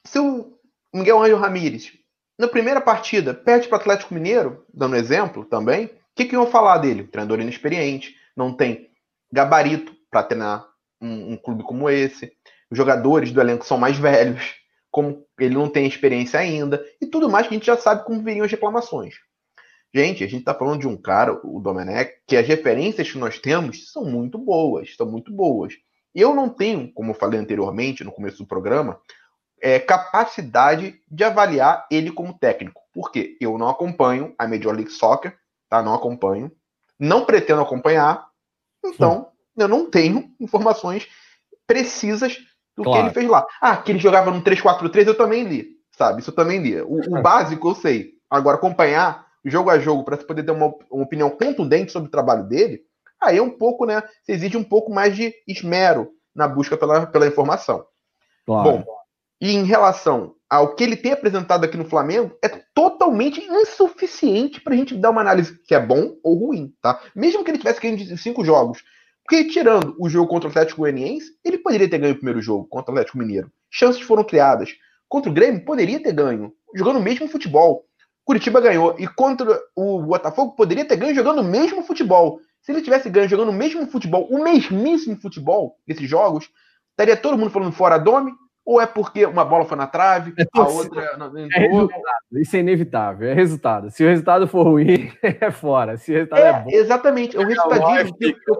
se 0.04 0.20
o 0.20 0.54
Miguel 0.94 1.22
Ângelo 1.22 1.42
Ramírez, 1.42 1.94
na 2.38 2.48
primeira 2.48 2.80
partida, 2.80 3.34
perde 3.34 3.68
para 3.68 3.78
o 3.78 3.82
Atlético 3.82 4.14
Mineiro, 4.14 4.64
dando 4.74 4.96
exemplo 4.96 5.44
também, 5.46 5.90
que, 6.16 6.26
que 6.26 6.34
iam 6.34 6.48
falar 6.48 6.78
dele? 6.78 7.04
Treinador 7.04 7.42
inexperiente, 7.42 8.16
não 8.36 8.54
tem 8.54 8.90
gabarito 9.32 9.94
para 10.10 10.24
treinar 10.24 10.66
um, 11.02 11.34
um, 11.34 11.38
clube 11.38 11.64
como 11.64 11.90
esse. 11.90 12.32
Os 12.72 12.78
jogadores 12.78 13.32
do 13.32 13.42
elenco 13.42 13.66
são 13.66 13.78
mais 13.78 13.98
velhos, 13.98 14.56
como 14.90 15.26
ele 15.40 15.56
não 15.56 15.70
tem 15.70 15.86
experiência 15.86 16.40
ainda, 16.40 16.84
e 17.02 17.06
tudo 17.06 17.30
mais 17.30 17.48
que 17.48 17.54
a 17.54 17.58
gente 17.58 17.68
já 17.68 17.78
sabe 17.78 18.06
como 18.06 18.24
viriam 18.24 18.46
as 18.46 18.52
reclamações. 18.52 19.16
Gente, 19.94 20.24
a 20.24 20.28
gente 20.28 20.40
está 20.40 20.54
falando 20.54 20.82
de 20.82 20.88
um 20.88 20.98
cara, 20.98 21.40
o 21.44 21.60
Domenech, 21.60 22.14
que 22.28 22.36
as 22.36 22.48
referências 22.48 23.12
que 23.12 23.18
nós 23.18 23.40
temos 23.40 23.92
são 23.92 24.04
muito 24.04 24.38
boas, 24.38 24.96
são 24.96 25.10
muito 25.10 25.32
boas. 25.34 25.74
Eu 26.14 26.34
não 26.34 26.50
tenho, 26.50 26.92
como 26.94 27.12
eu 27.12 27.16
falei 27.16 27.40
anteriormente, 27.40 28.04
no 28.04 28.12
começo 28.12 28.38
do 28.38 28.48
programa, 28.48 29.00
é, 29.62 29.80
capacidade 29.80 31.00
de 31.10 31.24
avaliar 31.24 31.88
ele 31.90 32.12
como 32.12 32.38
técnico. 32.38 32.82
Porque 32.94 33.38
eu 33.40 33.58
não 33.58 33.70
acompanho 33.70 34.34
a 34.38 34.48
Major 34.48 34.74
League 34.74 34.92
Soccer, 34.92 35.38
tá? 35.70 35.82
Não 35.82 35.94
acompanho. 35.94 36.52
Não 37.00 37.26
pretendo 37.26 37.62
acompanhar. 37.62 38.28
Então, 38.84 39.30
Sim. 39.56 39.64
eu 39.64 39.68
não 39.68 39.90
tenho 39.90 40.32
informações 40.40 41.08
precisas 41.68 42.38
do 42.76 42.84
claro. 42.84 43.00
que 43.00 43.06
ele 43.06 43.14
fez 43.14 43.30
lá. 43.30 43.46
Ah, 43.62 43.78
que 43.78 43.92
ele 43.92 44.00
jogava 44.00 44.32
no 44.32 44.42
3-4-3, 44.42 45.08
eu 45.08 45.18
também 45.18 45.44
li. 45.44 45.76
Sabe? 45.92 46.22
Isso 46.22 46.30
eu 46.30 46.36
também 46.36 46.62
li. 46.62 46.82
O, 46.82 47.18
o 47.18 47.22
básico 47.22 47.70
eu 47.70 47.76
sei. 47.76 48.14
Agora, 48.30 48.58
acompanhar 48.58 49.26
jogo 49.44 49.70
a 49.70 49.80
jogo 49.80 50.04
para 50.04 50.18
poder 50.18 50.44
ter 50.44 50.52
uma, 50.52 50.74
uma 50.90 51.04
opinião 51.04 51.30
contundente 51.30 51.92
sobre 51.92 52.08
o 52.08 52.12
trabalho 52.12 52.44
dele, 52.44 52.82
aí 53.22 53.38
é 53.38 53.42
um 53.42 53.50
pouco, 53.50 53.86
né? 53.86 54.02
Você 54.22 54.34
exige 54.34 54.58
um 54.58 54.64
pouco 54.64 54.92
mais 54.92 55.16
de 55.16 55.34
esmero 55.48 56.12
na 56.34 56.48
busca 56.48 56.76
pela, 56.76 57.06
pela 57.06 57.28
informação. 57.28 57.86
Claro. 58.46 58.80
Bom, 58.80 58.86
e 59.40 59.52
em 59.52 59.64
relação 59.64 60.36
ao 60.50 60.76
que 60.76 60.84
ele 60.84 60.96
tem 60.96 61.12
apresentado 61.12 61.64
aqui 61.64 61.78
no 61.78 61.90
Flamengo, 61.90 62.38
é 62.44 62.50
totalmente 62.74 63.42
insuficiente 63.42 64.62
para 64.62 64.74
a 64.74 64.78
gente 64.78 64.96
dar 64.96 65.10
uma 65.10 65.22
análise 65.22 65.60
que 65.64 65.74
é 65.74 65.80
bom 65.80 66.16
ou 66.24 66.36
ruim, 66.36 66.74
tá? 66.82 67.02
Mesmo 67.16 67.44
que 67.44 67.52
ele 67.52 67.58
tivesse 67.58 67.82
ganho 67.82 68.18
cinco 68.18 68.46
jogos. 68.46 68.84
Porque 69.24 69.46
tirando 69.46 69.96
o 70.00 70.08
jogo 70.08 70.28
contra 70.28 70.48
o 70.48 70.52
Atlético 70.52 70.82
Goianiense, 70.82 71.32
ele 71.44 71.58
poderia 71.58 71.90
ter 71.90 71.98
ganho 71.98 72.14
o 72.14 72.18
primeiro 72.18 72.42
jogo 72.42 72.68
contra 72.68 72.92
o 72.92 72.94
Atlético 72.94 73.18
Mineiro. 73.18 73.52
Chances 73.72 74.02
foram 74.02 74.24
criadas. 74.24 74.70
Contra 75.10 75.32
o 75.32 75.34
Grêmio, 75.34 75.66
poderia 75.66 76.02
ter 76.02 76.14
ganho, 76.14 76.54
jogando 76.76 77.00
o 77.00 77.02
mesmo 77.02 77.28
futebol. 77.28 77.86
Curitiba 78.24 78.62
ganhou. 78.62 78.96
E 79.00 79.08
contra 79.08 79.60
o 79.76 80.02
Botafogo, 80.04 80.56
poderia 80.56 80.86
ter 80.86 80.96
ganho 80.96 81.16
jogando 81.16 81.40
o 81.40 81.44
mesmo 81.44 81.82
futebol. 81.84 82.40
Se 82.62 82.72
ele 82.72 82.82
tivesse 82.82 83.10
ganho 83.10 83.28
jogando 83.28 83.50
o 83.50 83.54
mesmo 83.54 83.86
futebol, 83.88 84.28
o 84.30 84.44
mesmíssimo 84.44 85.16
futebol 85.18 85.76
desses 85.88 86.08
jogos, 86.08 86.50
estaria 86.92 87.18
todo 87.18 87.38
mundo 87.38 87.52
falando 87.52 87.72
fora 87.72 87.98
Domi, 87.98 88.32
Ou 88.66 88.82
é 88.82 88.88
porque 88.88 89.26
uma 89.26 89.46
bola 89.46 89.66
foi 89.66 89.78
na 89.78 89.86
trave, 89.86 90.34
é 90.40 90.46
a 90.52 90.68
outra 90.68 91.16
não 91.18 91.38
é 91.38 91.44
entrou? 91.44 91.88
É 92.34 92.42
Isso 92.42 92.56
é 92.56 92.60
inevitável, 92.60 93.30
é 93.30 93.34
resultado. 93.34 93.92
Se 93.92 94.04
o 94.04 94.08
resultado 94.08 94.48
for 94.48 94.64
ruim, 94.64 95.12
é 95.22 95.52
fora. 95.52 95.98
Se 95.98 96.12
o 96.12 96.16
resultado 96.16 96.40
é, 96.42 96.50
é 96.50 96.60
bom. 96.62 96.70
Exatamente, 96.72 97.38
é 97.38 97.40
o 97.40 97.46
resultadismo 97.46 98.18
que, 98.18 98.34
que, 98.34 98.52
eu, 98.52 98.56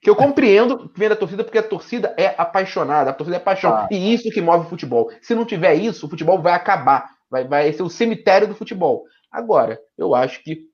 que 0.00 0.10
eu 0.10 0.16
compreendo 0.16 0.88
que 0.88 0.98
vem 0.98 1.08
da 1.10 1.16
torcida, 1.16 1.44
porque 1.44 1.58
a 1.58 1.62
torcida 1.62 2.14
é 2.16 2.34
apaixonada, 2.38 3.10
a 3.10 3.12
torcida 3.12 3.36
é 3.36 3.40
paixão. 3.40 3.74
Ah. 3.74 3.88
E 3.90 4.14
isso 4.14 4.30
que 4.30 4.40
move 4.40 4.66
o 4.66 4.70
futebol. 4.70 5.10
Se 5.20 5.34
não 5.34 5.44
tiver 5.44 5.74
isso, 5.74 6.06
o 6.06 6.08
futebol 6.08 6.40
vai 6.40 6.54
acabar. 6.54 7.10
Vai, 7.30 7.46
vai 7.46 7.72
ser 7.74 7.82
o 7.82 7.90
cemitério 7.90 8.48
do 8.48 8.54
futebol. 8.54 9.04
Agora, 9.30 9.78
eu 9.98 10.14
acho 10.14 10.42
que 10.42 10.66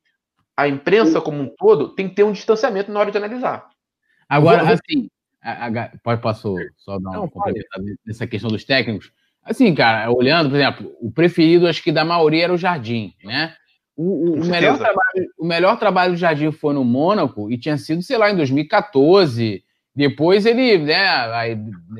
a 0.57 0.68
imprensa 0.68 1.20
como 1.20 1.41
um 1.41 1.49
todo 1.57 1.95
tem 1.95 2.09
que 2.09 2.14
ter 2.14 2.24
um 2.24 2.33
distanciamento 2.33 2.93
na 2.93 3.01
hora 3.01 3.11
de 3.11 3.18
analisar. 3.18 3.68
Agora, 4.29 4.62
assim, 4.72 5.09
pode, 6.03 6.20
posso 6.20 6.55
só 6.76 6.99
dar 6.99 7.11
uma 7.11 7.28
complementada 7.28 7.84
nessa 8.07 8.26
questão 8.26 8.51
dos 8.51 8.64
técnicos? 8.64 9.12
Assim, 9.45 9.74
cara, 9.74 10.11
olhando, 10.11 10.51
por 10.51 10.57
exemplo, 10.57 10.93
o 11.01 11.11
preferido, 11.11 11.66
acho 11.66 11.82
que 11.82 11.93
da 11.93 12.05
maioria 12.05 12.45
era 12.45 12.53
o 12.53 12.59
Jardim, 12.59 13.14
né? 13.24 13.55
O, 13.97 14.30
o, 14.30 14.43
o 14.43 14.45
melhor 14.47 14.78
trabalho, 14.78 15.28
o 15.39 15.45
melhor 15.45 15.78
trabalho 15.78 16.12
do 16.12 16.18
Jardim 16.18 16.53
foi 16.53 16.74
no 16.74 16.84
Mônaco 16.84 17.51
e 17.51 17.59
tinha 17.59 17.76
sido, 17.76 18.03
sei 18.03 18.16
lá, 18.16 18.30
em 18.30 18.36
2014. 18.36 19.64
Depois 19.97 20.47
ele 20.47 20.78
né, 20.78 20.95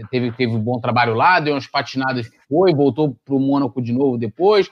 teve, 0.09 0.31
teve 0.31 0.53
um 0.53 0.61
bom 0.61 0.79
trabalho 0.79 1.15
lá, 1.15 1.41
deu 1.41 1.55
umas 1.55 1.67
patinadas, 1.67 2.31
foi, 2.49 2.73
voltou 2.73 3.17
para 3.25 3.35
o 3.35 3.41
Mônaco 3.41 3.83
de 3.83 3.93
novo 3.93 4.17
depois, 4.17 4.71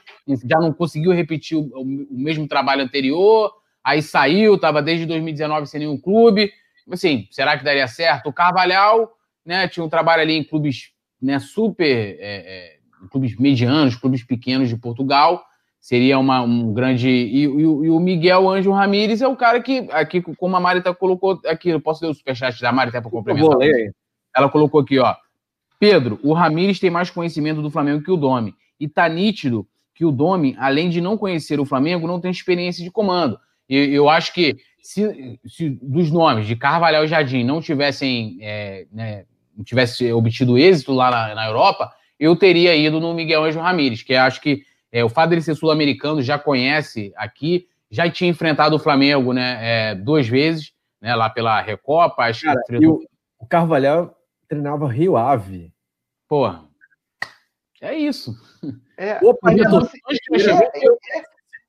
já 0.48 0.60
não 0.60 0.72
conseguiu 0.72 1.10
repetir 1.10 1.58
o, 1.58 1.66
o 1.82 2.06
mesmo 2.08 2.46
trabalho 2.46 2.84
anterior, 2.84 3.50
aí 3.82 4.00
saiu, 4.00 4.54
estava 4.54 4.80
desde 4.80 5.06
2019 5.06 5.66
sem 5.66 5.80
nenhum 5.80 5.98
clube. 5.98 6.52
Assim, 6.90 7.26
será 7.30 7.56
que 7.58 7.64
daria 7.64 7.88
certo? 7.88 8.28
O 8.28 8.32
Carvalhal 8.32 9.12
né, 9.44 9.68
tinha 9.68 9.84
um 9.84 9.88
trabalho 9.88 10.22
ali 10.22 10.34
em 10.34 10.44
clubes 10.44 10.92
né, 11.20 11.38
super. 11.38 11.86
É, 11.86 12.16
é, 12.20 12.76
clubes 13.10 13.36
medianos, 13.36 13.96
clubes 13.96 14.24
pequenos 14.24 14.68
de 14.68 14.76
Portugal. 14.76 15.44
Seria 15.78 16.18
uma, 16.18 16.42
um 16.42 16.72
grande. 16.72 17.08
E, 17.08 17.38
e, 17.38 17.42
e 17.42 17.90
o 17.90 18.00
Miguel 18.00 18.48
Anjo 18.48 18.72
Ramírez 18.72 19.22
é 19.22 19.28
o 19.28 19.36
cara 19.36 19.60
que, 19.62 19.86
aqui, 19.92 20.20
como 20.20 20.56
a 20.56 20.60
Marita 20.60 20.92
colocou 20.94 21.40
aqui, 21.46 21.68
eu 21.68 21.80
posso 21.80 22.04
ler 22.04 22.10
o 22.10 22.14
superchat 22.14 22.60
da 22.60 22.72
Marita 22.72 23.00
para 23.00 23.10
complementar? 23.10 23.50
Vou 23.50 23.58
ler. 23.58 23.94
Ela 24.34 24.48
colocou 24.48 24.80
aqui, 24.80 24.98
ó. 24.98 25.14
Pedro, 25.78 26.18
o 26.22 26.32
Ramírez 26.32 26.80
tem 26.80 26.90
mais 26.90 27.10
conhecimento 27.10 27.62
do 27.62 27.70
Flamengo 27.70 28.02
que 28.02 28.10
o 28.10 28.16
Domi. 28.16 28.54
E 28.80 28.88
tá 28.88 29.08
nítido 29.08 29.66
que 29.94 30.04
o 30.04 30.10
Domi, 30.10 30.56
além 30.58 30.90
de 30.90 31.00
não 31.00 31.16
conhecer 31.16 31.60
o 31.60 31.64
Flamengo, 31.64 32.06
não 32.06 32.20
tem 32.20 32.30
experiência 32.30 32.82
de 32.82 32.90
comando. 32.90 33.38
E 33.68 33.76
eu 33.76 34.08
acho 34.08 34.32
que 34.32 34.56
se, 34.86 35.40
se 35.44 35.70
dos 35.82 36.12
nomes 36.12 36.46
de 36.46 36.54
Carvalhal 36.54 37.04
e 37.04 37.08
Jardim 37.08 37.42
não 37.42 37.60
tivessem 37.60 38.38
é, 38.40 38.86
né, 38.92 39.24
não 39.56 39.64
tivesse 39.64 40.12
obtido 40.12 40.56
êxito 40.56 40.92
lá 40.92 41.10
na, 41.10 41.34
na, 41.34 41.46
Europa, 41.48 41.92
eu 42.20 42.36
teria 42.36 42.76
ido 42.76 43.00
no 43.00 43.12
Miguel 43.12 43.42
Anjo 43.42 43.58
Ramírez, 43.58 44.04
que 44.04 44.14
acho 44.14 44.40
que 44.40 44.62
é, 44.92 45.04
o 45.04 45.08
fato 45.08 45.30
dele 45.30 45.42
ser 45.42 45.56
sul-americano 45.56 46.22
já 46.22 46.38
conhece 46.38 47.12
aqui, 47.16 47.66
já 47.90 48.08
tinha 48.08 48.30
enfrentado 48.30 48.76
o 48.76 48.78
Flamengo 48.78 49.32
né, 49.32 49.58
é, 49.60 49.94
duas 49.96 50.28
vezes, 50.28 50.72
né, 51.00 51.16
lá 51.16 51.28
pela 51.28 51.60
Recopa. 51.60 52.22
Acho 52.22 52.44
Cara, 52.44 52.60
que 52.68 52.86
o, 52.86 53.02
o 53.40 53.46
Carvalhal 53.46 54.16
treinava 54.48 54.86
Rio 54.86 55.16
Ave. 55.16 55.72
Porra, 56.28 56.64
é 57.80 57.92
isso. 57.94 58.36
É, 58.96 59.18
Opa, 59.22 59.52
eu, 59.52 59.64
eu, 59.64 59.80
eu, 60.74 60.98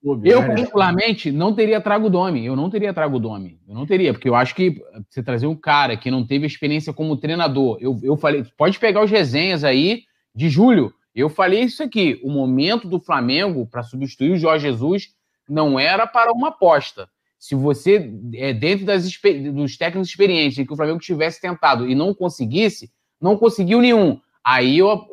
clube. 0.02 0.30
Eu, 0.30 0.42
né? 0.42 0.48
particularmente, 0.48 1.32
não 1.32 1.54
teria 1.54 1.82
trago 1.82 2.08
o 2.08 2.10
Domi. 2.10 2.46
Eu 2.46 2.56
não 2.56 2.70
teria 2.70 2.94
trago 2.94 3.18
o 3.18 3.20
Domi. 3.20 3.60
Eu 3.68 3.76
não 3.76 3.86
teria, 3.86 4.14
porque 4.14 4.30
eu 4.30 4.36
acho 4.36 4.56
que 4.56 4.82
você 5.10 5.22
trazer 5.22 5.48
um 5.48 5.56
cara 5.56 5.98
que 5.98 6.12
não 6.12 6.26
teve 6.26 6.46
experiência 6.46 6.94
como 6.94 7.18
treinador. 7.18 7.78
Eu, 7.82 8.00
eu 8.04 8.18
falei, 8.18 8.46
pode 8.58 8.80
pegar 8.80 9.04
os 9.04 9.12
resenhas 9.12 9.64
aí 9.64 10.04
de 10.34 10.50
julho. 10.50 10.94
Eu 11.14 11.30
falei 11.30 11.62
isso 11.62 11.82
aqui. 11.82 12.20
O 12.24 12.30
momento 12.30 12.88
do 12.88 13.00
Flamengo 13.00 13.66
para 13.66 13.84
substituir 13.84 14.32
o 14.32 14.38
Jorge 14.38 14.68
Jesus 14.68 15.10
não 15.50 15.80
era 15.80 16.06
para 16.06 16.32
uma 16.32 16.50
aposta. 16.50 17.10
Se 17.40 17.56
você, 17.56 18.12
é, 18.34 18.54
dentro 18.54 18.86
das, 18.86 19.04
dos 19.04 19.78
técnicos 19.78 20.10
experientes, 20.10 20.66
que 20.66 20.74
o 20.74 20.76
Flamengo 20.76 21.00
tivesse 21.00 21.40
tentado 21.40 21.90
e 21.90 21.96
não 21.96 22.14
conseguisse, 22.14 22.92
não 23.22 23.38
conseguiu 23.38 23.82
nenhum. 23.82 24.20
Aí 24.44 24.78
eu, 24.78 25.06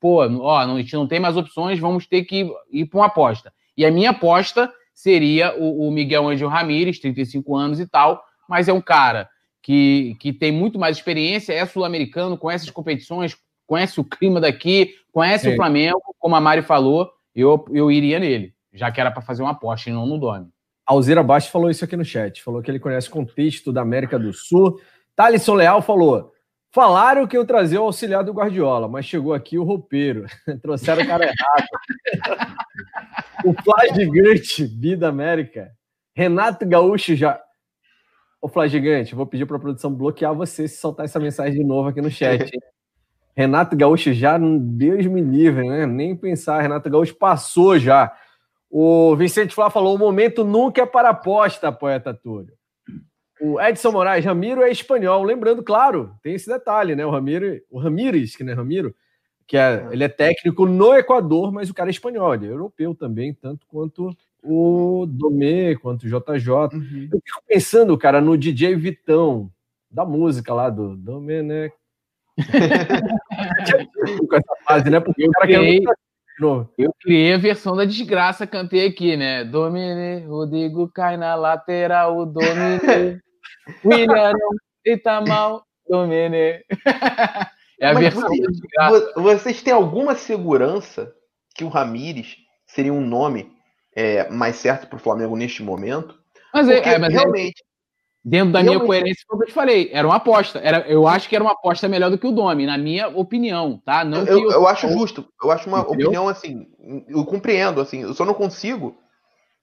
pô, 0.00 0.24
ó, 0.40 0.58
a 0.58 0.80
gente 0.80 0.94
não 0.94 1.06
tem 1.06 1.20
mais 1.20 1.36
opções, 1.36 1.78
vamos 1.78 2.06
ter 2.06 2.24
que 2.24 2.50
ir 2.72 2.86
para 2.86 2.98
uma 2.98 3.06
aposta. 3.06 3.52
E 3.78 3.86
a 3.86 3.92
minha 3.92 4.10
aposta 4.10 4.72
seria 4.92 5.56
o, 5.56 5.86
o 5.86 5.90
Miguel 5.92 6.28
Ângelo 6.28 6.50
Ramírez, 6.50 6.98
35 6.98 7.54
anos 7.54 7.78
e 7.78 7.86
tal, 7.86 8.20
mas 8.48 8.66
é 8.66 8.72
um 8.72 8.80
cara 8.80 9.28
que, 9.62 10.16
que 10.18 10.32
tem 10.32 10.50
muito 10.50 10.80
mais 10.80 10.96
experiência, 10.96 11.52
é 11.52 11.64
sul-americano, 11.64 12.36
conhece 12.36 12.64
as 12.64 12.72
competições, 12.72 13.36
conhece 13.64 14.00
o 14.00 14.04
clima 14.04 14.40
daqui, 14.40 14.96
conhece 15.12 15.48
o 15.48 15.54
Flamengo, 15.54 16.02
como 16.18 16.34
a 16.34 16.40
Mari 16.40 16.62
falou, 16.62 17.08
eu, 17.32 17.64
eu 17.70 17.88
iria 17.92 18.18
nele, 18.18 18.52
já 18.72 18.90
que 18.90 19.00
era 19.00 19.12
para 19.12 19.22
fazer 19.22 19.42
uma 19.42 19.52
aposta 19.52 19.88
e 19.88 19.92
não 19.92 20.06
no 20.06 20.18
Domi. 20.18 20.48
Alzira 20.84 21.22
Bastos 21.22 21.52
falou 21.52 21.70
isso 21.70 21.84
aqui 21.84 21.96
no 21.96 22.04
chat, 22.04 22.42
falou 22.42 22.60
que 22.60 22.68
ele 22.68 22.80
conhece 22.80 23.08
o 23.08 23.12
contexto 23.12 23.72
da 23.72 23.82
América 23.82 24.18
do 24.18 24.32
Sul. 24.32 24.80
Thaleson 25.14 25.54
Leal 25.54 25.82
falou: 25.82 26.32
Falaram 26.70 27.26
que 27.26 27.36
eu 27.36 27.46
trazia 27.46 27.80
o 27.80 27.84
auxiliar 27.84 28.22
do 28.22 28.32
Guardiola, 28.32 28.88
mas 28.88 29.06
chegou 29.06 29.32
aqui 29.32 29.58
o 29.58 29.64
roupeiro. 29.64 30.26
Trouxeram 30.62 31.02
o 31.02 31.06
cara 31.06 31.24
errado. 31.24 31.66
o 33.44 33.54
Fly 33.54 33.94
Gigante, 33.94 34.64
Vida 34.66 35.08
América. 35.08 35.70
Renato 36.14 36.66
Gaúcho 36.66 37.14
já. 37.16 37.40
Ô, 38.40 38.48
Fly 38.48 38.68
Gigante, 38.68 39.14
vou 39.14 39.26
pedir 39.26 39.46
para 39.46 39.56
a 39.56 39.60
produção 39.60 39.92
bloquear 39.92 40.34
você 40.34 40.68
se 40.68 40.76
soltar 40.76 41.06
essa 41.06 41.18
mensagem 41.18 41.54
de 41.54 41.64
novo 41.64 41.88
aqui 41.88 42.00
no 42.00 42.10
chat. 42.10 42.42
Hein? 42.42 42.60
Renato 43.34 43.76
Gaúcho 43.76 44.12
já, 44.12 44.36
Deus 44.36 45.06
me 45.06 45.20
livre, 45.20 45.68
né? 45.68 45.86
Nem 45.86 46.14
pensar. 46.16 46.60
Renato 46.60 46.90
Gaúcho 46.90 47.14
passou 47.14 47.78
já. 47.78 48.12
O 48.68 49.16
Vicente 49.16 49.54
Flá 49.54 49.70
falou: 49.70 49.94
o 49.94 49.98
momento 49.98 50.44
nunca 50.44 50.82
é 50.82 50.86
para 50.86 51.10
aposta, 51.10 51.72
poeta 51.72 52.12
Túlio. 52.12 52.57
O 53.40 53.60
Edson 53.60 53.92
Moraes, 53.92 54.24
Ramiro 54.24 54.62
é 54.62 54.70
espanhol. 54.70 55.22
Lembrando, 55.22 55.62
claro, 55.62 56.14
tem 56.22 56.34
esse 56.34 56.48
detalhe, 56.48 56.96
né? 56.96 57.06
O 57.06 57.10
Ramiro, 57.10 57.60
o 57.70 57.78
Ramires, 57.78 58.34
que 58.34 58.42
não 58.42 58.52
é 58.52 58.56
Ramiro, 58.56 58.94
que 59.46 59.56
é, 59.56 59.86
ele 59.90 60.04
é 60.04 60.08
técnico 60.08 60.66
no 60.66 60.94
Equador, 60.94 61.52
mas 61.52 61.70
o 61.70 61.74
cara 61.74 61.88
é 61.88 61.92
espanhol, 61.92 62.34
ele 62.34 62.46
é 62.46 62.50
europeu 62.50 62.94
também, 62.94 63.32
tanto 63.32 63.66
quanto 63.66 64.14
o 64.42 65.06
Domê, 65.08 65.76
quanto 65.76 66.04
o 66.04 66.08
JJ. 66.08 66.50
Uhum. 66.50 67.08
Eu 67.12 67.20
fico 67.24 67.42
pensando, 67.46 67.96
cara, 67.96 68.20
no 68.20 68.36
DJ 68.36 68.76
Vitão, 68.76 69.50
da 69.90 70.04
música 70.04 70.52
lá 70.52 70.68
do 70.68 70.96
Domenech. 70.96 71.74
com 74.28 74.36
essa 74.36 74.56
fase, 74.64 74.90
né? 74.90 75.00
Porque 75.00 75.24
eu 75.24 75.28
o 75.28 75.32
cara 75.32 75.46
criei, 75.46 75.84
eu 76.78 76.94
criei 77.00 77.32
a 77.32 77.38
versão 77.38 77.74
da 77.74 77.84
desgraça, 77.84 78.46
cantei 78.46 78.86
aqui, 78.86 79.16
né? 79.16 79.44
Domine, 79.44 80.24
Rodrigo 80.26 80.88
cai 80.88 81.16
na 81.16 81.34
lateral, 81.34 82.24
Domine. 82.26 83.20
William, 83.84 84.32
eita 84.84 85.20
mal, 85.20 85.64
Domene. 85.88 86.64
É 87.80 87.90
a 87.90 87.94
Mas 87.94 88.02
versão 88.02 88.28
vocês, 88.28 89.14
vocês 89.14 89.62
têm 89.62 89.72
alguma 89.72 90.14
segurança 90.16 91.14
que 91.54 91.62
o 91.62 91.68
Ramires 91.68 92.36
seria 92.66 92.92
um 92.92 93.00
nome 93.00 93.52
é, 93.94 94.28
mais 94.30 94.56
certo 94.56 94.88
para 94.88 94.96
o 94.96 95.00
Flamengo 95.00 95.36
neste 95.36 95.62
momento? 95.62 96.18
Mas, 96.52 96.68
é, 96.68 96.78
é, 96.78 96.98
mas 96.98 97.14
é 97.14 97.18
realmente. 97.18 97.62
dentro 98.24 98.52
da 98.52 98.62
minha 98.62 98.80
coerência, 98.80 99.24
como 99.28 99.44
eu 99.44 99.46
te 99.46 99.52
falei, 99.52 99.90
era 99.92 100.06
uma 100.06 100.16
aposta. 100.16 100.58
Era, 100.58 100.88
eu 100.88 101.06
acho 101.06 101.28
que 101.28 101.36
era 101.36 101.44
uma 101.44 101.52
aposta 101.52 101.88
melhor 101.88 102.10
do 102.10 102.18
que 102.18 102.26
o 102.26 102.32
Domi, 102.32 102.66
na 102.66 102.76
minha 102.76 103.08
opinião, 103.08 103.80
tá? 103.84 104.04
Não 104.04 104.24
eu, 104.24 104.38
eu, 104.38 104.50
eu, 104.50 104.66
acho 104.66 104.88
justo. 104.88 105.28
Eu 105.42 105.50
acho 105.50 105.68
uma 105.68 105.80
Entendeu? 105.80 106.06
opinião 106.06 106.28
assim. 106.28 106.66
Eu 107.08 107.24
compreendo, 107.24 107.80
assim. 107.80 108.02
Eu 108.02 108.14
só 108.14 108.24
não 108.24 108.34
consigo 108.34 108.96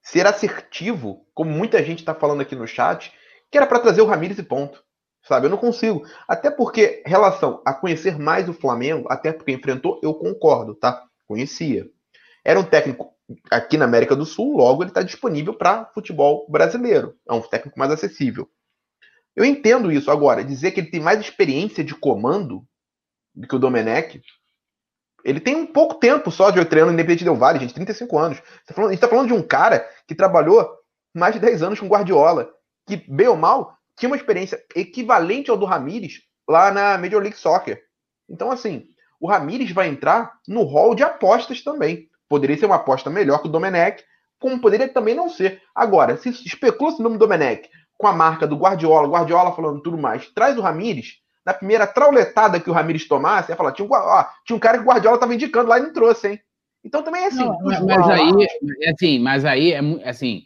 ser 0.01 0.25
assertivo, 0.25 1.25
como 1.33 1.49
muita 1.49 1.83
gente 1.83 1.99
está 1.99 2.13
falando 2.13 2.41
aqui 2.41 2.55
no 2.55 2.67
chat, 2.67 3.11
que 3.55 3.57
era 3.57 3.65
para 3.65 3.79
trazer 3.79 4.01
o 4.01 4.05
Ramires 4.05 4.37
e 4.37 4.43
ponto. 4.43 4.83
Sabe, 5.23 5.45
eu 5.45 5.49
não 5.49 5.57
consigo. 5.57 6.05
Até 6.27 6.51
porque, 6.51 7.01
relação 7.05 7.61
a 7.65 7.73
conhecer 7.73 8.19
mais 8.19 8.49
o 8.49 8.53
Flamengo, 8.53 9.07
até 9.09 9.31
porque 9.31 9.53
enfrentou, 9.53 9.97
eu 10.03 10.13
concordo, 10.13 10.75
tá? 10.75 11.01
Conhecia. 11.25 11.89
Era 12.43 12.59
um 12.59 12.65
técnico 12.65 13.13
aqui 13.49 13.77
na 13.77 13.85
América 13.85 14.13
do 14.13 14.25
Sul, 14.25 14.57
logo 14.57 14.83
ele 14.83 14.89
está 14.89 15.01
disponível 15.01 15.53
para 15.53 15.85
futebol 15.93 16.45
brasileiro. 16.49 17.15
É 17.27 17.31
um 17.31 17.39
técnico 17.39 17.79
mais 17.79 17.91
acessível. 17.91 18.49
Eu 19.33 19.45
entendo 19.45 19.89
isso. 19.89 20.11
Agora, 20.11 20.43
dizer 20.43 20.71
que 20.71 20.81
ele 20.81 20.91
tem 20.91 20.99
mais 20.99 21.21
experiência 21.21 21.81
de 21.81 21.95
comando 21.95 22.61
do 23.33 23.47
que 23.47 23.55
o 23.55 23.59
Domenech, 23.59 24.21
ele 25.23 25.39
tem 25.39 25.55
um 25.55 25.65
pouco 25.65 25.95
tempo 25.95 26.29
só 26.29 26.49
de 26.49 26.63
treinando 26.65 26.91
Independente 26.91 27.23
Del 27.23 27.37
Vale, 27.37 27.59
gente, 27.59 27.73
35 27.73 28.19
anos. 28.19 28.37
A 28.69 28.81
gente 28.81 28.95
está 28.95 29.07
falando 29.07 29.27
de 29.27 29.33
um 29.33 29.41
cara 29.41 29.87
que 30.05 30.13
trabalhou 30.13 30.69
mais 31.13 31.33
de 31.33 31.39
10 31.39 31.63
anos 31.63 31.79
com 31.79 31.87
Guardiola 31.87 32.53
que, 32.87 32.97
bem 33.07 33.27
ou 33.27 33.35
mal, 33.35 33.77
tinha 33.97 34.09
uma 34.09 34.17
experiência 34.17 34.61
equivalente 34.75 35.49
ao 35.49 35.57
do 35.57 35.65
Ramires 35.65 36.21
lá 36.47 36.71
na 36.71 36.97
Major 36.97 37.21
League 37.21 37.37
Soccer. 37.37 37.81
Então, 38.29 38.51
assim, 38.51 38.85
o 39.19 39.27
Ramires 39.27 39.71
vai 39.71 39.87
entrar 39.87 40.33
no 40.47 40.63
hall 40.63 40.93
de 40.93 41.03
apostas 41.03 41.63
também. 41.63 42.07
Poderia 42.27 42.57
ser 42.57 42.65
uma 42.65 42.75
aposta 42.75 43.09
melhor 43.09 43.41
que 43.41 43.47
o 43.47 43.51
Domenech, 43.51 44.03
como 44.39 44.59
poderia 44.59 44.87
também 44.87 45.15
não 45.15 45.29
ser. 45.29 45.61
Agora, 45.73 46.17
se 46.17 46.29
especula-se 46.29 46.99
o 46.99 47.03
nome 47.03 47.17
do 47.17 47.25
Domenech 47.25 47.69
com 47.97 48.07
a 48.07 48.13
marca 48.13 48.45
do 48.45 48.57
Guardiola, 48.57 49.07
Guardiola 49.07 49.55
falando 49.55 49.81
tudo 49.81 49.97
mais, 49.97 50.27
traz 50.29 50.57
o 50.57 50.61
Ramires, 50.61 51.19
na 51.45 51.53
primeira 51.53 51.87
trauletada 51.87 52.59
que 52.59 52.69
o 52.69 52.73
Ramires 52.73 53.07
tomasse, 53.07 53.51
ia 53.51 53.55
falar, 53.55 53.71
tinha 53.71 53.87
um, 53.87 53.91
ó, 53.91 54.25
tinha 54.45 54.55
um 54.55 54.59
cara 54.59 54.77
que 54.77 54.83
o 54.83 54.87
Guardiola 54.87 55.15
estava 55.15 55.33
indicando 55.33 55.69
lá 55.69 55.79
e 55.79 55.83
não 55.83 55.93
trouxe, 55.93 56.27
hein? 56.27 56.39
Então 56.83 57.01
também 57.01 57.23
é 57.23 57.27
assim. 57.27 57.45
Não, 57.45 57.57
mas, 57.63 57.81
mas 57.81 58.09
aí, 58.09 58.31
é 58.81 58.91
assim, 58.91 59.19
mas 59.19 59.45
aí 59.45 59.71
é 59.71 60.09
assim, 60.09 60.43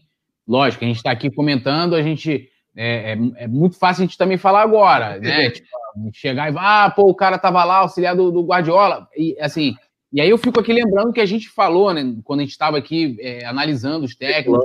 lógico, 0.50 0.84
a 0.84 0.88
gente 0.88 0.98
está 0.98 1.12
aqui 1.12 1.30
comentando, 1.30 1.96
a 1.96 2.02
gente 2.02 2.50
é, 2.76 3.14
é, 3.14 3.44
é, 3.44 3.48
muito 3.48 3.78
fácil 3.78 4.02
a 4.02 4.06
gente 4.08 4.18
também 4.18 4.38
falar 4.38 4.64
agora, 4.64 5.20
né? 5.20 5.52
Tipo, 5.52 5.68
chegar 6.12 6.52
e 6.52 6.56
ah, 6.58 6.92
pô, 6.94 7.04
o 7.04 7.16
cara 7.16 7.38
tava 7.38 7.64
lá, 7.64 7.78
auxiliar 7.78 8.16
do, 8.16 8.32
do, 8.32 8.44
Guardiola, 8.44 9.08
e 9.16 9.38
assim. 9.40 9.76
E 10.12 10.20
aí 10.20 10.30
eu 10.30 10.40
fico 10.40 10.60
aqui 10.60 10.74
lembrando 10.74 11.14
que 11.14 11.22
a 11.22 11.26
gente 11.26 11.50
falou, 11.50 11.94
né, 11.94 12.16
quando 12.24 12.40
a 12.40 12.44
gente 12.44 12.52
estava 12.52 12.80
aqui 12.80 13.16
é, 13.20 13.46
analisando 13.46 14.06
os 14.06 14.16
técnicos, 14.16 14.60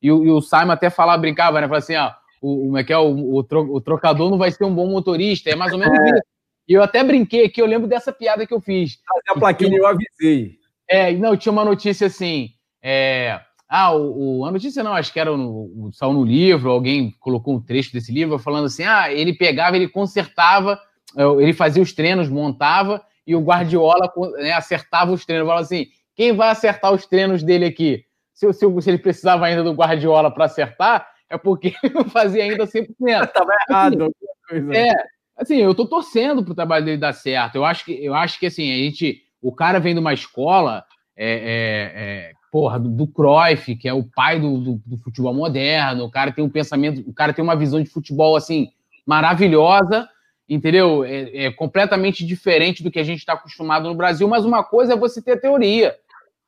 e, 0.00 0.12
o, 0.12 0.24
e 0.24 0.30
o 0.30 0.40
Simon 0.40 0.70
até 0.70 0.90
falava, 0.90 1.18
brincava, 1.18 1.60
né? 1.60 1.66
Falava 1.66 1.78
assim, 1.78 1.96
ó, 1.96 2.12
o, 2.40 2.66
como 2.66 2.78
é 2.78 2.84
que 2.84 2.92
é, 2.92 2.98
o, 2.98 3.34
o, 3.34 3.42
tro, 3.42 3.74
o, 3.74 3.80
trocador 3.80 4.30
não 4.30 4.38
vai 4.38 4.52
ser 4.52 4.64
um 4.64 4.74
bom 4.74 4.86
motorista, 4.88 5.50
é 5.50 5.56
mais 5.56 5.72
ou 5.72 5.78
menos 5.78 5.98
é. 5.98 6.04
isso. 6.04 6.22
E 6.68 6.74
eu 6.74 6.82
até 6.82 7.02
brinquei 7.02 7.46
aqui, 7.46 7.60
eu 7.60 7.66
lembro 7.66 7.88
dessa 7.88 8.12
piada 8.12 8.46
que 8.46 8.54
eu 8.54 8.60
fiz. 8.60 8.98
A 9.28 9.34
plaquinha 9.34 9.76
eu 9.76 9.86
avisei. 9.86 10.56
É, 10.88 11.12
não, 11.12 11.36
tinha 11.36 11.52
uma 11.52 11.64
notícia 11.64 12.06
assim, 12.06 12.50
é, 12.82 13.40
ah, 13.68 13.92
o, 13.92 14.38
o, 14.38 14.46
a 14.46 14.50
notícia 14.50 14.82
não, 14.82 14.94
acho 14.94 15.12
que 15.12 15.20
era 15.20 15.36
no, 15.36 15.90
saiu 15.92 16.14
no 16.14 16.24
livro, 16.24 16.70
alguém 16.70 17.14
colocou 17.20 17.54
um 17.54 17.60
trecho 17.60 17.92
desse 17.92 18.10
livro 18.10 18.38
falando 18.38 18.64
assim: 18.64 18.84
ah, 18.84 19.12
ele 19.12 19.34
pegava, 19.34 19.76
ele 19.76 19.88
consertava, 19.88 20.80
é, 21.14 21.22
ele 21.42 21.52
fazia 21.52 21.82
os 21.82 21.92
treinos, 21.92 22.30
montava, 22.30 23.04
e 23.26 23.36
o 23.36 23.40
Guardiola 23.40 24.10
né, 24.38 24.52
acertava 24.52 25.12
os 25.12 25.26
treinos. 25.26 25.46
Falava 25.46 25.64
assim: 25.64 25.86
quem 26.16 26.32
vai 26.32 26.48
acertar 26.48 26.94
os 26.94 27.04
treinos 27.04 27.42
dele 27.42 27.66
aqui? 27.66 28.04
Se, 28.32 28.50
se, 28.54 28.80
se 28.80 28.90
ele 28.90 28.98
precisava 28.98 29.44
ainda 29.44 29.62
do 29.62 29.74
Guardiola 29.74 30.30
para 30.30 30.46
acertar, 30.46 31.06
é 31.28 31.36
porque 31.36 31.74
ele 31.84 31.92
não 31.92 32.04
fazia 32.04 32.44
ainda 32.44 32.66
100%. 32.66 32.86
Estava 33.00 33.50
errado. 33.68 34.10
Assim, 34.50 34.76
é, 34.76 34.94
assim, 35.36 35.56
eu 35.58 35.72
estou 35.72 35.86
torcendo 35.86 36.42
para 36.42 36.52
o 36.52 36.56
trabalho 36.56 36.86
dele 36.86 36.96
dar 36.96 37.12
certo. 37.12 37.56
Eu 37.56 37.66
acho 37.66 37.84
que, 37.84 37.92
eu 38.02 38.14
acho 38.14 38.38
que 38.38 38.46
assim, 38.46 38.72
a 38.72 38.76
gente, 38.76 39.20
o 39.42 39.54
cara 39.54 39.78
vem 39.78 39.92
de 39.92 40.00
uma 40.00 40.14
escola. 40.14 40.82
É, 41.20 41.32
é, 41.32 42.30
é 42.30 42.37
porra, 42.50 42.78
do, 42.78 42.88
do 42.88 43.06
Cruyff, 43.06 43.76
que 43.76 43.88
é 43.88 43.92
o 43.92 44.04
pai 44.04 44.40
do, 44.40 44.58
do, 44.58 44.82
do, 44.84 44.96
futebol 44.98 45.34
moderno, 45.34 46.04
o 46.04 46.10
cara 46.10 46.32
tem 46.32 46.44
um 46.44 46.48
pensamento, 46.48 47.02
o 47.08 47.12
cara 47.12 47.32
tem 47.32 47.42
uma 47.42 47.56
visão 47.56 47.82
de 47.82 47.88
futebol, 47.88 48.36
assim, 48.36 48.68
maravilhosa, 49.06 50.08
entendeu? 50.48 51.04
É, 51.04 51.46
é 51.46 51.52
completamente 51.52 52.24
diferente 52.24 52.82
do 52.82 52.90
que 52.90 52.98
a 52.98 53.04
gente 53.04 53.18
está 53.18 53.34
acostumado 53.34 53.88
no 53.88 53.94
Brasil, 53.94 54.26
mas 54.26 54.44
uma 54.44 54.64
coisa 54.64 54.94
é 54.94 54.96
você 54.96 55.22
ter 55.22 55.40
teoria, 55.40 55.94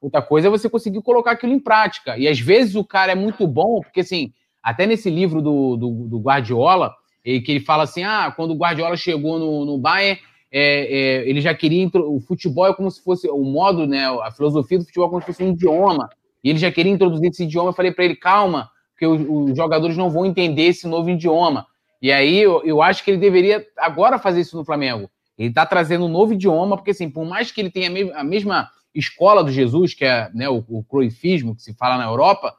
outra 0.01 0.23
coisa 0.23 0.49
é 0.49 0.51
você 0.51 0.69
conseguir 0.69 1.03
colocar 1.03 1.33
aquilo 1.33 1.53
em 1.53 1.61
prática, 1.61 2.17
e 2.17 2.27
às 2.27 2.41
vezes 2.41 2.75
o 2.75 2.85
cara 2.85 3.13
é 3.13 3.15
muito 3.15 3.47
bom, 3.47 3.81
porque, 3.81 4.01
assim, 4.01 4.33
até 4.63 4.87
nesse 4.87 5.11
livro 5.11 5.41
do, 5.43 5.77
do, 5.77 5.91
do 6.09 6.19
Guardiola, 6.19 6.95
que 7.23 7.45
ele 7.49 7.61
fala 7.61 7.85
assim, 7.85 8.03
ah, 8.03 8.33
quando 8.35 8.53
o 8.53 8.57
Guardiola 8.57 8.97
chegou 8.97 9.39
no, 9.39 9.65
no 9.65 9.79
Bayern, 9.79 10.21
é, 10.53 10.63
é, 10.63 11.29
ele 11.29 11.41
já 11.41 11.55
queria. 11.55 11.89
O 11.95 12.21
futebol 12.21 12.67
é 12.67 12.75
como 12.75 12.91
se 12.91 13.03
fosse 13.03 13.29
o 13.29 13.45
modo, 13.45 13.87
né? 13.87 14.07
A 14.23 14.31
filosofia 14.31 14.79
do 14.79 14.85
futebol 14.85 15.07
é 15.07 15.11
como 15.11 15.21
se 15.21 15.27
fosse 15.27 15.43
um 15.43 15.53
idioma. 15.53 16.09
E 16.43 16.51
ele 16.51 16.59
já 16.59 16.73
queria 16.73 16.93
introduzir 16.93 17.31
esse 17.31 17.45
idioma. 17.45 17.71
Eu 17.71 17.75
falei 17.75 17.93
para 17.93 18.05
ele, 18.05 18.17
calma, 18.17 18.71
porque 18.93 19.07
os, 19.07 19.57
jogadores 19.57 19.97
não 19.97 20.11
vão 20.11 20.27
entender 20.27 20.65
esse 20.65 20.87
novo 20.89 21.11
idioma. 21.11 21.67
E 22.03 22.11
aí 22.11 22.39
eu, 22.39 22.63
eu 22.65 22.83
acho 22.83 23.05
que 23.05 23.11
ele 23.11 23.19
deveria 23.19 23.65
agora 23.77 24.19
fazer 24.19 24.41
isso 24.41 24.57
no 24.57 24.65
Flamengo. 24.65 25.11
Ele 25.39 25.49
está 25.49 25.65
trazendo 25.65 26.07
um 26.07 26.09
novo 26.09 26.33
idioma, 26.33 26.77
porque 26.77 26.91
assim, 26.91 27.09
por 27.09 27.25
mais 27.25 27.51
que 27.53 27.61
ele 27.61 27.71
tenha 27.71 27.89
a 28.15 28.25
mesma 28.25 28.71
escola 28.95 29.45
do 29.45 29.51
Jesus, 29.51 29.95
que 29.95 30.05
é 30.05 30.31
né, 30.35 30.49
o, 30.49 30.65
o 30.69 30.83
Cruyffismo, 30.85 31.55
que 31.55 31.63
se 31.63 31.75
fala 31.75 31.97
na 31.97 32.05
Europa, 32.05 32.55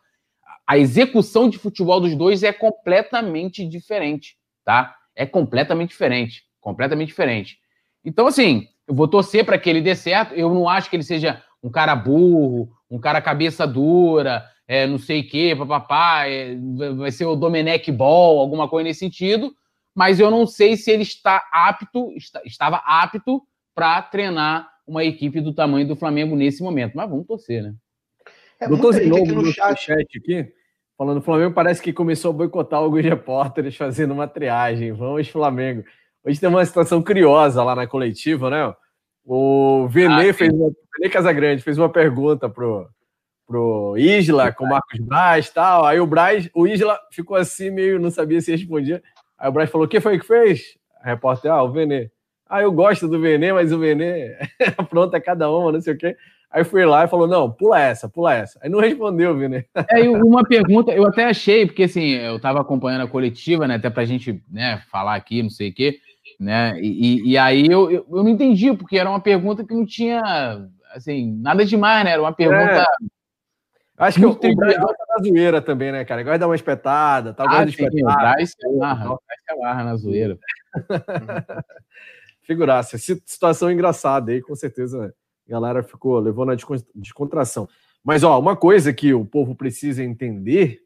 a 0.65 0.77
execução 0.77 1.49
de 1.49 1.57
futebol 1.57 1.99
dos 1.99 2.15
dois 2.15 2.43
é 2.43 2.53
completamente 2.53 3.67
diferente, 3.67 4.37
tá? 4.63 4.95
É 5.15 5.25
completamente 5.25 5.89
diferente, 5.89 6.43
completamente 6.61 7.09
diferente. 7.09 7.60
Então, 8.03 8.27
assim, 8.27 8.67
eu 8.87 8.95
vou 8.95 9.07
torcer 9.07 9.45
para 9.45 9.57
que 9.57 9.69
ele 9.69 9.81
dê 9.81 9.95
certo. 9.95 10.33
Eu 10.33 10.53
não 10.53 10.67
acho 10.67 10.89
que 10.89 10.95
ele 10.95 11.03
seja 11.03 11.41
um 11.63 11.69
cara 11.69 11.95
burro, 11.95 12.69
um 12.89 12.99
cara 12.99 13.21
cabeça 13.21 13.67
dura, 13.67 14.43
é, 14.67 14.87
não 14.87 14.97
sei 14.97 15.21
o 15.21 15.27
quê, 15.27 15.55
papapá, 15.57 16.27
é, 16.27 16.55
vai 16.95 17.11
ser 17.11 17.25
o 17.25 17.35
Domenech 17.35 17.91
Ball, 17.91 18.39
alguma 18.39 18.67
coisa 18.67 18.87
nesse 18.87 18.99
sentido. 18.99 19.53
Mas 19.93 20.19
eu 20.19 20.31
não 20.31 20.47
sei 20.47 20.77
se 20.77 20.89
ele 20.89 21.03
está 21.03 21.43
apto, 21.51 22.11
está, 22.15 22.41
estava 22.45 22.77
apto 22.77 23.41
para 23.75 24.01
treinar 24.01 24.69
uma 24.87 25.03
equipe 25.03 25.41
do 25.41 25.53
tamanho 25.53 25.87
do 25.87 25.95
Flamengo 25.95 26.35
nesse 26.35 26.63
momento. 26.63 26.93
Mas 26.95 27.09
vamos 27.09 27.27
torcer, 27.27 27.63
né? 27.63 27.73
É, 28.59 28.67
Doutor 28.67 28.93
Zinobo 28.93 29.25
no, 29.25 29.41
no 29.41 29.51
chat. 29.51 29.77
chat 29.77 30.17
aqui, 30.17 30.53
falando, 30.97 31.17
o 31.17 31.21
Flamengo 31.21 31.53
parece 31.53 31.81
que 31.81 31.91
começou 31.91 32.31
a 32.31 32.33
boicotar 32.33 32.79
alguns 32.79 33.03
repórteres 33.03 33.75
fazendo 33.75 34.13
uma 34.13 34.27
triagem. 34.27 34.91
Vamos, 34.91 35.27
Flamengo. 35.27 35.83
Hoje 36.23 36.39
tem 36.39 36.49
uma 36.49 36.63
situação 36.63 37.01
curiosa 37.01 37.63
lá 37.63 37.75
na 37.75 37.87
coletiva, 37.87 38.49
né? 38.49 38.73
O 39.25 39.87
Vene 39.87 40.29
ah, 40.29 40.33
fez 40.33 40.53
uma, 40.53 40.71
Vene 40.97 41.11
Casagrande 41.11 41.63
fez 41.63 41.77
uma 41.77 41.89
pergunta 41.89 42.47
pro, 42.47 42.87
pro 43.47 43.95
Isla 43.97 44.51
com 44.51 44.65
o 44.65 44.69
Marcos 44.69 44.99
Braz 44.99 45.47
e 45.47 45.53
tal. 45.53 45.85
Aí 45.85 45.99
o 45.99 46.05
Braz, 46.05 46.47
o 46.53 46.67
Isla 46.67 46.99
ficou 47.11 47.37
assim, 47.37 47.71
meio 47.71 47.99
não 47.99 48.11
sabia 48.11 48.39
se 48.39 48.51
respondia. 48.51 49.01
Aí 49.37 49.49
o 49.49 49.51
Braz 49.51 49.69
falou: 49.69 49.85
o 49.85 49.89
que 49.89 49.99
foi 49.99 50.19
que 50.19 50.25
fez? 50.25 50.77
A 51.01 51.09
repórter, 51.09 51.51
ah, 51.51 51.63
o 51.63 51.71
Vene. 51.71 52.11
Ah, 52.47 52.61
eu 52.61 52.71
gosto 52.71 53.07
do 53.07 53.19
Vene, 53.19 53.53
mas 53.53 53.71
o 53.71 53.79
Vene 53.79 54.35
pronto, 54.89 55.15
é 55.15 55.19
cada 55.19 55.49
uma, 55.49 55.71
não 55.71 55.81
sei 55.81 55.93
o 55.93 55.97
quê. 55.97 56.15
Aí 56.51 56.63
fui 56.63 56.85
lá 56.85 57.05
e 57.05 57.07
falou: 57.07 57.27
não, 57.27 57.49
pula 57.49 57.79
essa, 57.79 58.07
pula 58.07 58.35
essa. 58.35 58.59
Aí 58.61 58.69
não 58.69 58.79
respondeu, 58.79 59.35
Vini. 59.35 59.65
É, 59.89 60.07
uma 60.09 60.43
pergunta, 60.43 60.91
eu 60.91 61.07
até 61.07 61.25
achei, 61.25 61.65
porque 61.65 61.83
assim, 61.83 62.09
eu 62.09 62.35
estava 62.35 62.59
acompanhando 62.59 63.05
a 63.05 63.07
coletiva, 63.07 63.67
né? 63.67 63.75
Até 63.75 63.89
para 63.89 64.03
a 64.03 64.05
gente 64.05 64.43
né, 64.51 64.83
falar 64.91 65.15
aqui, 65.15 65.41
não 65.41 65.49
sei 65.49 65.69
o 65.69 65.73
quê 65.73 65.97
né? 66.41 66.79
E, 66.81 67.31
e 67.31 67.37
aí 67.37 67.67
eu, 67.67 67.91
eu, 67.91 68.05
eu, 68.09 68.23
não 68.23 68.29
entendi, 68.29 68.73
porque 68.73 68.97
era 68.97 69.07
uma 69.07 69.19
pergunta 69.19 69.63
que 69.63 69.75
não 69.75 69.85
tinha, 69.85 70.67
assim, 70.91 71.37
nada 71.39 71.63
demais, 71.63 72.03
né? 72.03 72.13
Era 72.13 72.21
uma 72.21 72.33
pergunta... 72.33 72.81
É. 72.81 72.85
Acho 73.97 74.19
que 74.19 74.25
o, 74.25 74.31
o 74.31 74.55
Braz 74.55 74.77
gosta 74.79 75.05
da 75.07 75.23
zoeira 75.23 75.61
também, 75.61 75.91
né, 75.91 76.03
cara? 76.03 76.23
Gosta 76.23 76.37
de 76.37 76.39
dar 76.39 76.47
uma 76.47 76.55
espetada, 76.55 77.35
tal, 77.35 77.45
ah, 77.45 77.49
gosta 77.49 77.65
de 77.67 77.71
espetar. 77.71 78.15
O 78.15 78.17
Braz 78.17 78.49
se 78.49 78.67
amarra, 78.67 79.15
se 79.15 79.53
amarra 79.53 79.83
na 79.83 79.95
zoeira. 79.95 80.39
Figuraça. 82.41 82.97
Situação 82.97 83.71
engraçada 83.71 84.31
aí, 84.31 84.41
com 84.41 84.55
certeza 84.55 85.13
a 85.47 85.51
galera 85.51 85.83
ficou, 85.83 86.17
levou 86.19 86.43
na 86.43 86.55
descontração. 86.95 87.69
Mas, 88.03 88.23
ó, 88.23 88.39
uma 88.39 88.55
coisa 88.55 88.91
que 88.91 89.13
o 89.13 89.23
povo 89.23 89.53
precisa 89.53 90.03
entender, 90.03 90.79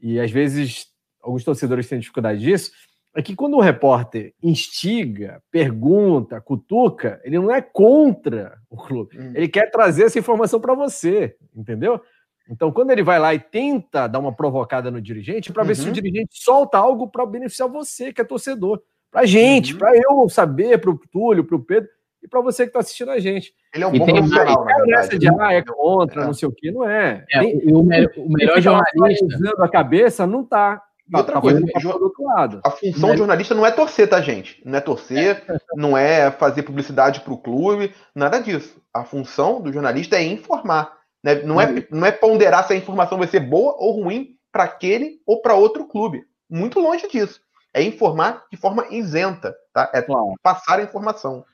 e 0.00 0.18
às 0.18 0.30
vezes 0.30 0.86
alguns 1.20 1.44
torcedores 1.44 1.86
têm 1.86 1.98
dificuldade 1.98 2.40
disso, 2.40 2.72
é 3.14 3.22
que 3.22 3.36
quando 3.36 3.56
o 3.56 3.60
repórter 3.60 4.34
instiga, 4.42 5.40
pergunta, 5.50 6.40
cutuca, 6.40 7.20
ele 7.24 7.38
não 7.38 7.50
é 7.50 7.62
contra 7.62 8.58
o 8.68 8.76
clube. 8.76 9.18
Hum. 9.18 9.32
Ele 9.34 9.48
quer 9.48 9.70
trazer 9.70 10.04
essa 10.04 10.18
informação 10.18 10.60
para 10.60 10.74
você, 10.74 11.36
entendeu? 11.54 12.00
Então, 12.48 12.70
quando 12.70 12.90
ele 12.90 13.02
vai 13.02 13.18
lá 13.18 13.32
e 13.32 13.38
tenta 13.38 14.06
dar 14.06 14.18
uma 14.18 14.32
provocada 14.32 14.90
no 14.90 15.00
dirigente, 15.00 15.52
para 15.52 15.62
uhum. 15.62 15.68
ver 15.68 15.74
se 15.76 15.84
o 15.84 15.86
uhum. 15.86 15.92
dirigente 15.92 16.30
solta 16.32 16.76
algo 16.76 17.08
para 17.08 17.24
beneficiar 17.24 17.68
você, 17.68 18.12
que 18.12 18.20
é 18.20 18.24
torcedor. 18.24 18.82
Para 19.10 19.24
gente, 19.24 19.72
uhum. 19.72 19.78
para 19.78 19.96
eu 19.96 20.28
saber, 20.28 20.78
para 20.78 20.90
o 20.90 20.98
Túlio, 21.10 21.44
para 21.44 21.56
o 21.56 21.64
Pedro 21.64 21.88
e 22.22 22.28
para 22.28 22.40
você 22.40 22.64
que 22.64 22.70
está 22.70 22.80
assistindo 22.80 23.10
a 23.10 23.18
gente. 23.18 23.54
Ele 23.72 23.84
é 23.84 23.86
um 23.86 23.92
bom 23.92 24.06
profissional, 24.06 24.64
na 24.64 24.76
verdade. 24.76 25.18
de, 25.18 25.28
ah, 25.40 25.52
é 25.52 25.62
contra, 25.62 26.22
é. 26.22 26.26
não 26.26 26.34
sei 26.34 26.48
o 26.48 26.52
quê, 26.52 26.70
não 26.70 26.88
é. 26.88 27.24
é 27.30 27.40
Tem, 27.40 27.72
o, 27.72 27.82
melhor, 27.82 28.10
o 28.16 28.30
melhor 28.30 28.60
jornalista... 28.60 29.26
usando 29.26 29.62
a 29.62 29.68
cabeça, 29.68 30.26
não 30.26 30.42
está. 30.42 30.82
E 31.06 31.16
outra 31.16 31.34
tá 31.34 31.40
coisa, 31.40 31.60
a 32.64 32.70
função 32.70 33.10
do 33.10 33.18
jornalista 33.18 33.54
não 33.54 33.66
é 33.66 33.70
torcer, 33.70 34.08
tá, 34.08 34.22
gente? 34.22 34.62
Não 34.64 34.78
é 34.78 34.80
torcer, 34.80 35.44
não 35.76 35.98
é 35.98 36.30
fazer 36.30 36.62
publicidade 36.62 37.20
para 37.20 37.32
o 37.32 37.38
clube, 37.38 37.94
nada 38.14 38.40
disso. 38.40 38.80
A 38.92 39.04
função 39.04 39.60
do 39.60 39.70
jornalista 39.70 40.16
é 40.16 40.22
informar. 40.22 40.96
Né? 41.22 41.42
Não, 41.42 41.60
é, 41.60 41.86
não 41.90 42.06
é 42.06 42.10
ponderar 42.10 42.66
se 42.66 42.72
a 42.72 42.76
informação 42.76 43.18
vai 43.18 43.26
ser 43.26 43.40
boa 43.40 43.74
ou 43.78 44.02
ruim 44.02 44.36
para 44.50 44.64
aquele 44.64 45.20
ou 45.26 45.42
para 45.42 45.54
outro 45.54 45.86
clube. 45.86 46.24
Muito 46.48 46.80
longe 46.80 47.06
disso. 47.08 47.40
É 47.72 47.82
informar 47.82 48.44
de 48.50 48.56
forma 48.56 48.86
isenta, 48.90 49.54
tá? 49.72 49.90
É 49.92 50.00
claro. 50.00 50.34
passar 50.42 50.78
a 50.78 50.82
informação. 50.82 51.44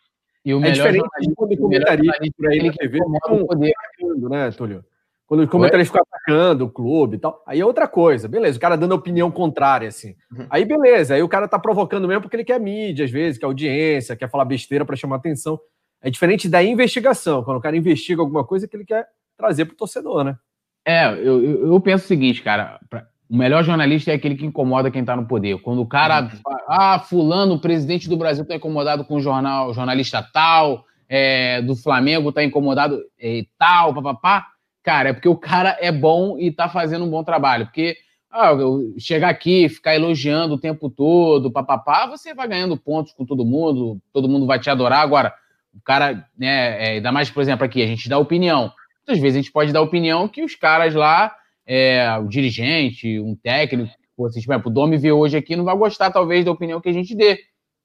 E 0.44 0.54
o 0.54 0.64
é 0.64 0.70
diferente 0.70 1.08
de 1.20 1.34
quando 1.34 1.56
comentaria 1.56 2.12
por 2.36 2.48
aí 2.48 2.66
na 2.66 2.72
TV, 2.72 2.98
poder, 3.46 3.72
né, 4.30 4.50
Túlio? 4.52 4.84
Quando 5.30 5.44
o 5.44 5.48
comentarista 5.48 5.92
fica 5.92 6.04
atacando 6.10 6.64
o 6.64 6.68
clube 6.68 7.14
e 7.14 7.20
tal, 7.20 7.40
aí 7.46 7.60
é 7.60 7.64
outra 7.64 7.86
coisa. 7.86 8.26
Beleza, 8.26 8.58
o 8.58 8.60
cara 8.60 8.76
dando 8.76 8.96
opinião 8.96 9.30
contrária, 9.30 9.86
assim. 9.86 10.16
Uhum. 10.36 10.44
Aí 10.50 10.64
beleza, 10.64 11.14
aí 11.14 11.22
o 11.22 11.28
cara 11.28 11.46
tá 11.46 11.56
provocando 11.56 12.08
mesmo 12.08 12.22
porque 12.22 12.34
ele 12.34 12.42
quer 12.42 12.58
mídia, 12.58 13.04
às 13.04 13.12
vezes, 13.12 13.38
quer 13.38 13.46
audiência, 13.46 14.16
quer 14.16 14.28
falar 14.28 14.44
besteira 14.44 14.84
para 14.84 14.96
chamar 14.96 15.18
atenção. 15.18 15.56
É 16.02 16.10
diferente 16.10 16.48
da 16.48 16.60
investigação, 16.64 17.44
quando 17.44 17.58
o 17.58 17.60
cara 17.60 17.76
investiga 17.76 18.20
alguma 18.20 18.44
coisa 18.44 18.66
que 18.66 18.76
ele 18.76 18.84
quer 18.84 19.06
trazer 19.36 19.66
pro 19.66 19.76
torcedor, 19.76 20.24
né? 20.24 20.36
É, 20.84 21.06
eu, 21.12 21.64
eu 21.64 21.80
penso 21.80 22.06
o 22.06 22.08
seguinte, 22.08 22.42
cara. 22.42 22.80
Pra, 22.90 23.06
o 23.30 23.36
melhor 23.36 23.62
jornalista 23.62 24.10
é 24.10 24.14
aquele 24.14 24.34
que 24.34 24.44
incomoda 24.44 24.90
quem 24.90 25.04
tá 25.04 25.14
no 25.14 25.28
poder. 25.28 25.60
Quando 25.62 25.80
o 25.80 25.86
cara. 25.86 26.22
Uhum. 26.22 26.56
Ah, 26.68 26.98
fulano, 26.98 27.54
o 27.54 27.60
presidente 27.60 28.08
do 28.08 28.16
Brasil 28.16 28.44
tá 28.44 28.56
incomodado 28.56 29.04
com 29.04 29.14
o 29.14 29.20
jornal, 29.20 29.72
jornalista 29.72 30.28
tal, 30.32 30.84
é, 31.08 31.62
do 31.62 31.76
Flamengo 31.76 32.32
tá 32.32 32.42
incomodado 32.42 33.00
e 33.16 33.42
é, 33.42 33.44
tal, 33.56 33.94
papapá 33.94 34.48
cara, 34.82 35.10
é 35.10 35.12
porque 35.12 35.28
o 35.28 35.36
cara 35.36 35.76
é 35.80 35.92
bom 35.92 36.38
e 36.38 36.50
tá 36.50 36.68
fazendo 36.68 37.04
um 37.04 37.10
bom 37.10 37.22
trabalho. 37.24 37.66
Porque 37.66 37.96
ah, 38.30 38.52
chegar 38.98 39.28
aqui, 39.28 39.68
ficar 39.68 39.94
elogiando 39.94 40.54
o 40.54 40.58
tempo 40.58 40.88
todo, 40.88 41.50
papapá, 41.50 42.06
você 42.06 42.32
vai 42.32 42.46
ganhando 42.46 42.76
pontos 42.76 43.12
com 43.12 43.24
todo 43.26 43.44
mundo, 43.44 44.00
todo 44.12 44.28
mundo 44.28 44.46
vai 44.46 44.58
te 44.58 44.70
adorar. 44.70 45.00
Agora, 45.00 45.34
o 45.74 45.80
cara, 45.82 46.28
né, 46.38 46.84
é, 46.84 46.90
ainda 46.92 47.10
mais, 47.10 47.30
por 47.30 47.40
exemplo, 47.40 47.64
aqui, 47.64 47.82
a 47.82 47.86
gente 47.86 48.08
dá 48.08 48.18
opinião. 48.18 48.72
Muitas 48.98 49.20
vezes 49.20 49.36
a 49.36 49.42
gente 49.42 49.52
pode 49.52 49.72
dar 49.72 49.82
opinião 49.82 50.28
que 50.28 50.44
os 50.44 50.54
caras 50.54 50.94
lá, 50.94 51.34
é, 51.66 52.16
o 52.18 52.28
dirigente, 52.28 53.18
um 53.18 53.34
técnico, 53.34 53.90
assim, 54.26 54.40
tipo, 54.40 54.68
o 54.68 54.70
Domi 54.70 54.96
vê 54.96 55.10
hoje 55.10 55.36
aqui, 55.36 55.56
não 55.56 55.64
vai 55.64 55.76
gostar, 55.76 56.10
talvez, 56.10 56.44
da 56.44 56.52
opinião 56.52 56.80
que 56.80 56.88
a 56.88 56.92
gente 56.92 57.14
dê. 57.16 57.38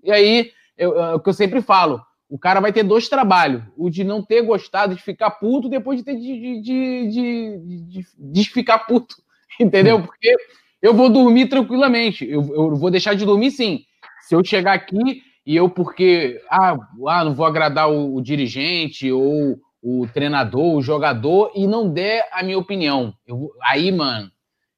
E 0.03 0.11
aí, 0.11 0.51
eu, 0.77 0.99
é 0.99 1.15
o 1.15 1.19
que 1.19 1.29
eu 1.29 1.33
sempre 1.33 1.61
falo, 1.61 2.01
o 2.29 2.39
cara 2.39 2.59
vai 2.59 2.73
ter 2.73 2.83
dois 2.83 3.07
trabalhos: 3.07 3.63
o 3.77 3.89
de 3.89 4.03
não 4.03 4.23
ter 4.23 4.41
gostado, 4.41 4.95
de 4.95 5.01
ficar 5.01 5.31
puto, 5.31 5.69
depois 5.69 5.99
de 5.99 6.05
ter 6.05 6.15
de, 6.15 6.61
de, 6.61 7.07
de, 7.07 8.05
de, 8.17 8.43
ficar 8.49 8.79
puto. 8.79 9.15
Entendeu? 9.59 10.01
Porque 10.01 10.35
eu 10.81 10.93
vou 10.93 11.09
dormir 11.09 11.47
tranquilamente. 11.47 12.27
Eu, 12.29 12.41
eu 12.53 12.75
vou 12.75 12.91
deixar 12.91 13.13
de 13.13 13.25
dormir 13.25 13.51
sim. 13.51 13.81
Se 14.21 14.35
eu 14.35 14.43
chegar 14.43 14.73
aqui 14.73 15.21
e 15.45 15.55
eu, 15.55 15.69
porque 15.69 16.41
ah, 16.49 16.75
ah 17.07 17.23
não 17.23 17.35
vou 17.35 17.45
agradar 17.45 17.89
o, 17.89 18.15
o 18.15 18.21
dirigente 18.21 19.11
ou 19.11 19.59
o 19.81 20.07
treinador, 20.07 20.75
o 20.75 20.81
jogador, 20.81 21.51
e 21.55 21.67
não 21.67 21.87
der 21.87 22.27
a 22.31 22.41
minha 22.41 22.57
opinião. 22.57 23.13
Eu, 23.27 23.51
aí, 23.61 23.91
mano, 23.91 24.31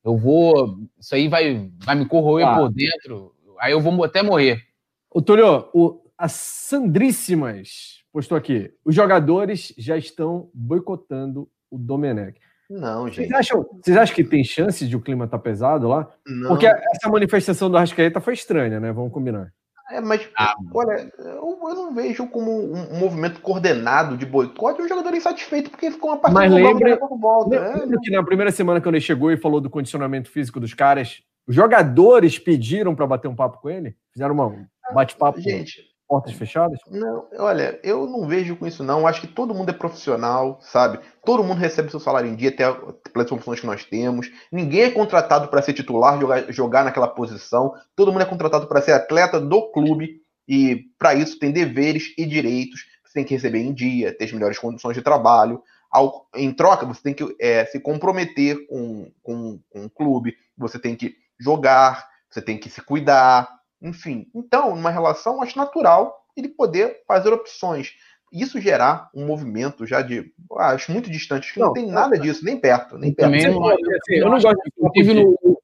eu 0.03 0.17
vou. 0.17 0.77
Isso 0.99 1.15
aí 1.15 1.29
vai, 1.29 1.71
vai 1.79 1.95
me 1.95 2.05
corroer 2.05 2.45
ah. 2.45 2.55
por 2.57 2.69
dentro. 2.69 3.33
Aí 3.59 3.71
eu 3.71 3.79
vou 3.79 4.03
até 4.03 4.21
morrer. 4.21 4.61
Ô, 5.09 5.21
Túlio, 5.21 5.69
o, 5.73 6.01
as 6.17 6.31
Sandríssimas 6.31 8.03
postou 8.11 8.37
aqui. 8.37 8.73
Os 8.83 8.95
jogadores 8.95 9.73
já 9.77 9.97
estão 9.97 10.49
boicotando 10.53 11.47
o 11.69 11.77
Domenech. 11.77 12.39
Não, 12.69 13.07
gente. 13.07 13.27
Vocês 13.27 13.31
acham, 13.31 13.65
vocês 13.81 13.97
acham 13.97 14.15
que 14.15 14.23
tem 14.23 14.43
chance 14.43 14.87
de 14.87 14.95
o 14.95 15.01
clima 15.01 15.25
estar 15.25 15.37
tá 15.37 15.43
pesado 15.43 15.87
lá? 15.87 16.09
Não. 16.25 16.49
Porque 16.49 16.65
essa 16.65 17.09
manifestação 17.09 17.69
do 17.69 17.77
Arrascaeta 17.77 18.19
foi 18.19 18.33
estranha, 18.33 18.79
né? 18.79 18.91
Vamos 18.91 19.13
combinar. 19.13 19.53
É, 19.89 20.01
mas, 20.01 20.27
ah, 20.37 20.53
olha, 20.73 21.09
eu, 21.17 21.59
eu, 21.61 21.75
não 21.75 21.93
vejo 21.93 22.27
como 22.27 22.51
um, 22.51 22.93
um, 22.93 22.99
movimento 22.99 23.39
coordenado 23.39 24.17
de 24.17 24.25
boicote 24.25 24.81
um 24.81 24.87
jogador 24.87 25.13
insatisfeito 25.13 25.69
porque 25.69 25.89
ficou 25.89 26.09
uma 26.09 26.17
partida 26.17 26.41
mas 26.41 26.51
lembra, 26.51 26.99
volta. 27.17 27.57
Lembra 27.57 27.85
né? 27.85 27.97
que 28.03 28.11
na 28.11 28.21
primeira 28.21 28.51
semana 28.51 28.81
que 28.81 28.87
ele 28.89 28.99
chegou 28.99 29.31
e 29.31 29.37
falou 29.37 29.61
do 29.61 29.69
condicionamento 29.69 30.29
físico 30.29 30.59
dos 30.59 30.73
caras, 30.73 31.21
os 31.47 31.55
jogadores 31.55 32.37
pediram 32.37 32.93
para 32.93 33.07
bater 33.07 33.29
um 33.29 33.35
papo 33.35 33.61
com 33.61 33.69
ele? 33.69 33.95
Fizeram 34.11 34.33
uma, 34.33 34.47
um 34.47 34.65
bate-papo? 34.93 35.39
Gente, 35.39 35.85
portas 36.07 36.33
fechadas? 36.33 36.79
Não, 36.89 37.27
olha, 37.37 37.79
eu 37.83 38.07
não 38.07 38.27
vejo 38.27 38.55
com 38.55 38.65
isso 38.65 38.83
não. 38.83 39.05
Acho 39.05 39.21
que 39.21 39.27
todo 39.27 39.53
mundo 39.53 39.69
é 39.69 39.73
profissional, 39.73 40.57
sabe? 40.61 40.99
Todo 41.25 41.43
mundo 41.43 41.59
recebe 41.59 41.91
seu 41.91 41.99
salário 41.99 42.29
em 42.29 42.35
dia, 42.35 42.49
até 42.49 42.65
pelas 43.11 43.29
funções 43.29 43.59
que 43.59 43.65
nós 43.65 43.83
temos. 43.83 44.31
Ninguém 44.51 44.83
é 44.83 44.91
contratado 44.91 45.49
para 45.49 45.61
ser 45.61 45.73
titular, 45.73 46.19
jogar, 46.19 46.51
jogar 46.51 46.85
naquela 46.85 47.07
posição. 47.07 47.73
Todo 47.95 48.11
mundo 48.11 48.21
é 48.21 48.25
contratado 48.25 48.67
para 48.67 48.81
ser 48.81 48.93
atleta 48.93 49.39
do 49.39 49.71
clube 49.71 50.21
e 50.47 50.85
para 50.97 51.13
isso 51.13 51.37
tem 51.37 51.51
deveres 51.51 52.13
e 52.17 52.25
direitos. 52.25 52.85
Você 53.03 53.13
tem 53.13 53.25
que 53.25 53.33
receber 53.33 53.59
em 53.59 53.73
dia, 53.73 54.15
ter 54.15 54.25
as 54.25 54.31
melhores 54.31 54.57
condições 54.57 54.95
de 54.95 55.01
trabalho. 55.01 55.61
Ao, 55.91 56.27
em 56.35 56.51
troca, 56.53 56.85
você 56.85 57.01
tem 57.01 57.13
que 57.13 57.35
é, 57.39 57.65
se 57.65 57.79
comprometer 57.79 58.67
com, 58.67 59.11
com, 59.23 59.59
com 59.69 59.85
o 59.85 59.89
clube, 59.89 60.35
você 60.57 60.77
tem 60.77 60.95
que 60.95 61.15
jogar, 61.39 62.05
você 62.29 62.41
tem 62.41 62.57
que 62.57 62.69
se 62.69 62.81
cuidar, 62.81 63.56
enfim, 63.81 64.27
então, 64.33 64.75
numa 64.75 64.89
relação, 64.89 65.41
acho 65.41 65.57
natural 65.57 66.25
ele 66.35 66.49
poder 66.49 67.03
fazer 67.07 67.33
opções. 67.33 67.93
Isso 68.31 68.59
gerar 68.59 69.09
um 69.15 69.25
movimento 69.25 69.85
já 69.85 70.01
de. 70.01 70.31
Ah, 70.57 70.71
acho 70.71 70.91
muito 70.91 71.09
distante, 71.09 71.53
que 71.53 71.59
não, 71.59 71.67
não 71.67 71.73
tem 71.73 71.87
nada 71.89 72.19
disso, 72.19 72.43
nem 72.43 72.59
perto. 72.59 72.97
Nem 72.97 73.13
perto. 73.13 73.31
Também 73.31 73.49
não, 73.49 73.67
assim, 73.67 74.15
eu 74.15 74.29
não 74.29 74.39
gosto 74.39 74.59
de 74.93 75.13
no, 75.13 75.61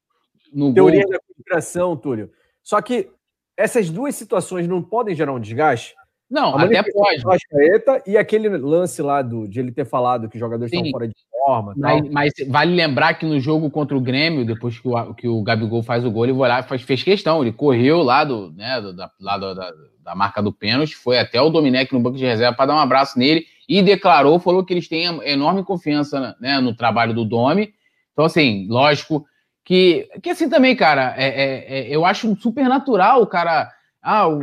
no 0.53 0.73
teoria 0.73 1.05
da 1.05 1.19
conspiração, 1.19 1.97
Túlio. 1.97 2.31
Só 2.61 2.81
que 2.81 3.11
essas 3.57 3.89
duas 3.89 4.15
situações 4.15 4.67
não 4.67 4.81
podem 4.81 5.13
gerar 5.13 5.33
um 5.33 5.39
desgaste? 5.39 5.93
Não, 6.29 6.57
até 6.57 6.81
pode. 6.83 7.21
E 8.07 8.17
aquele 8.17 8.49
lance 8.49 9.01
lá 9.01 9.21
do, 9.21 9.47
de 9.47 9.59
ele 9.59 9.71
ter 9.71 9.85
falado 9.85 10.27
que 10.27 10.35
os 10.35 10.39
jogadores 10.39 10.71
Sim. 10.71 10.77
estão 10.77 10.91
fora 10.91 11.07
de 11.07 11.13
forma. 11.45 11.73
Mas, 11.77 12.09
mas, 12.09 12.33
vale 12.47 12.75
lembrar 12.75 13.13
que 13.15 13.25
no 13.25 13.39
jogo 13.39 13.69
contra 13.69 13.95
o 13.95 14.01
Grêmio, 14.01 14.45
depois 14.45 14.79
que 14.79 14.87
o, 14.87 15.13
que 15.13 15.27
o 15.27 15.43
Gabigol 15.43 15.83
faz 15.83 16.05
o 16.05 16.11
gol, 16.11 16.25
ele 16.25 16.33
foi 16.33 16.47
lá, 16.47 16.63
faz, 16.63 16.81
fez 16.81 17.03
questão. 17.03 17.41
Ele 17.41 17.51
correu 17.51 18.01
lá, 18.01 18.23
do, 18.23 18.51
né, 18.53 18.81
do, 18.81 18.93
da, 18.93 19.11
lá 19.19 19.37
do, 19.37 19.53
da, 19.53 19.71
da 20.03 20.15
marca 20.15 20.41
do 20.41 20.51
pênalti, 20.51 20.95
foi 20.95 21.19
até 21.19 21.41
o 21.41 21.49
Dominec 21.49 21.93
no 21.93 21.99
banco 21.99 22.17
de 22.17 22.25
reserva 22.25 22.55
para 22.55 22.67
dar 22.67 22.75
um 22.75 22.79
abraço 22.79 23.17
nele 23.17 23.45
e 23.67 23.81
declarou, 23.81 24.39
falou 24.39 24.63
que 24.63 24.73
eles 24.73 24.87
têm 24.87 25.05
enorme 25.23 25.63
confiança 25.63 26.35
né, 26.39 26.59
no 26.59 26.75
trabalho 26.75 27.13
do 27.13 27.25
Domi. 27.25 27.73
Então, 28.11 28.25
assim, 28.25 28.67
lógico 28.69 29.25
que, 29.63 30.09
que 30.21 30.29
assim 30.29 30.49
também, 30.49 30.75
cara, 30.75 31.13
é, 31.17 31.27
é, 31.27 31.79
é 31.79 31.87
eu 31.89 32.05
acho 32.05 32.35
super 32.35 32.65
natural 32.65 33.21
o 33.21 33.27
cara. 33.27 33.71
Ah, 34.03 34.27
o 34.27 34.37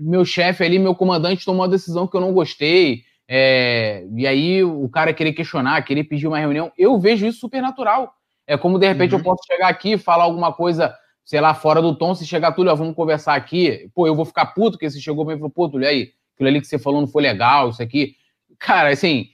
meu 0.00 0.24
chefe 0.24 0.64
ali, 0.64 0.78
meu 0.78 0.94
comandante 0.94 1.44
tomou 1.44 1.62
uma 1.62 1.68
decisão 1.68 2.06
que 2.08 2.16
eu 2.16 2.20
não 2.20 2.32
gostei. 2.32 3.04
É, 3.28 4.04
e 4.14 4.26
aí 4.26 4.64
o 4.64 4.88
cara 4.88 5.12
querer 5.12 5.32
questionar, 5.32 5.82
querer 5.82 6.04
pedir 6.04 6.26
uma 6.26 6.38
reunião, 6.38 6.70
eu 6.76 6.98
vejo 6.98 7.26
isso 7.26 7.40
super 7.40 7.62
natural. 7.62 8.12
É 8.46 8.56
como 8.56 8.78
de 8.78 8.86
repente 8.86 9.14
uhum. 9.14 9.20
eu 9.20 9.24
posso 9.24 9.42
chegar 9.46 9.68
aqui 9.68 9.92
e 9.92 9.98
falar 9.98 10.24
alguma 10.24 10.52
coisa, 10.52 10.94
sei 11.24 11.40
lá, 11.40 11.54
fora 11.54 11.82
do 11.82 11.96
tom, 11.96 12.14
se 12.14 12.26
chegar 12.26 12.52
tudo, 12.52 12.74
vamos 12.76 12.94
conversar 12.94 13.34
aqui. 13.34 13.90
Pô, 13.94 14.06
eu 14.06 14.14
vou 14.14 14.24
ficar 14.24 14.46
puto 14.46 14.78
que 14.78 14.88
você 14.88 15.00
chegou 15.00 15.24
bem 15.24 15.36
e 15.36 15.38
falou, 15.38 15.50
pô, 15.50 15.68
Túlio, 15.68 15.88
aí, 15.88 16.12
aquilo 16.34 16.48
ali 16.48 16.60
que 16.60 16.66
você 16.66 16.78
falou 16.78 17.00
não 17.00 17.08
foi 17.08 17.22
legal, 17.22 17.70
isso 17.70 17.82
aqui. 17.82 18.14
Cara, 18.58 18.90
assim, 18.90 19.28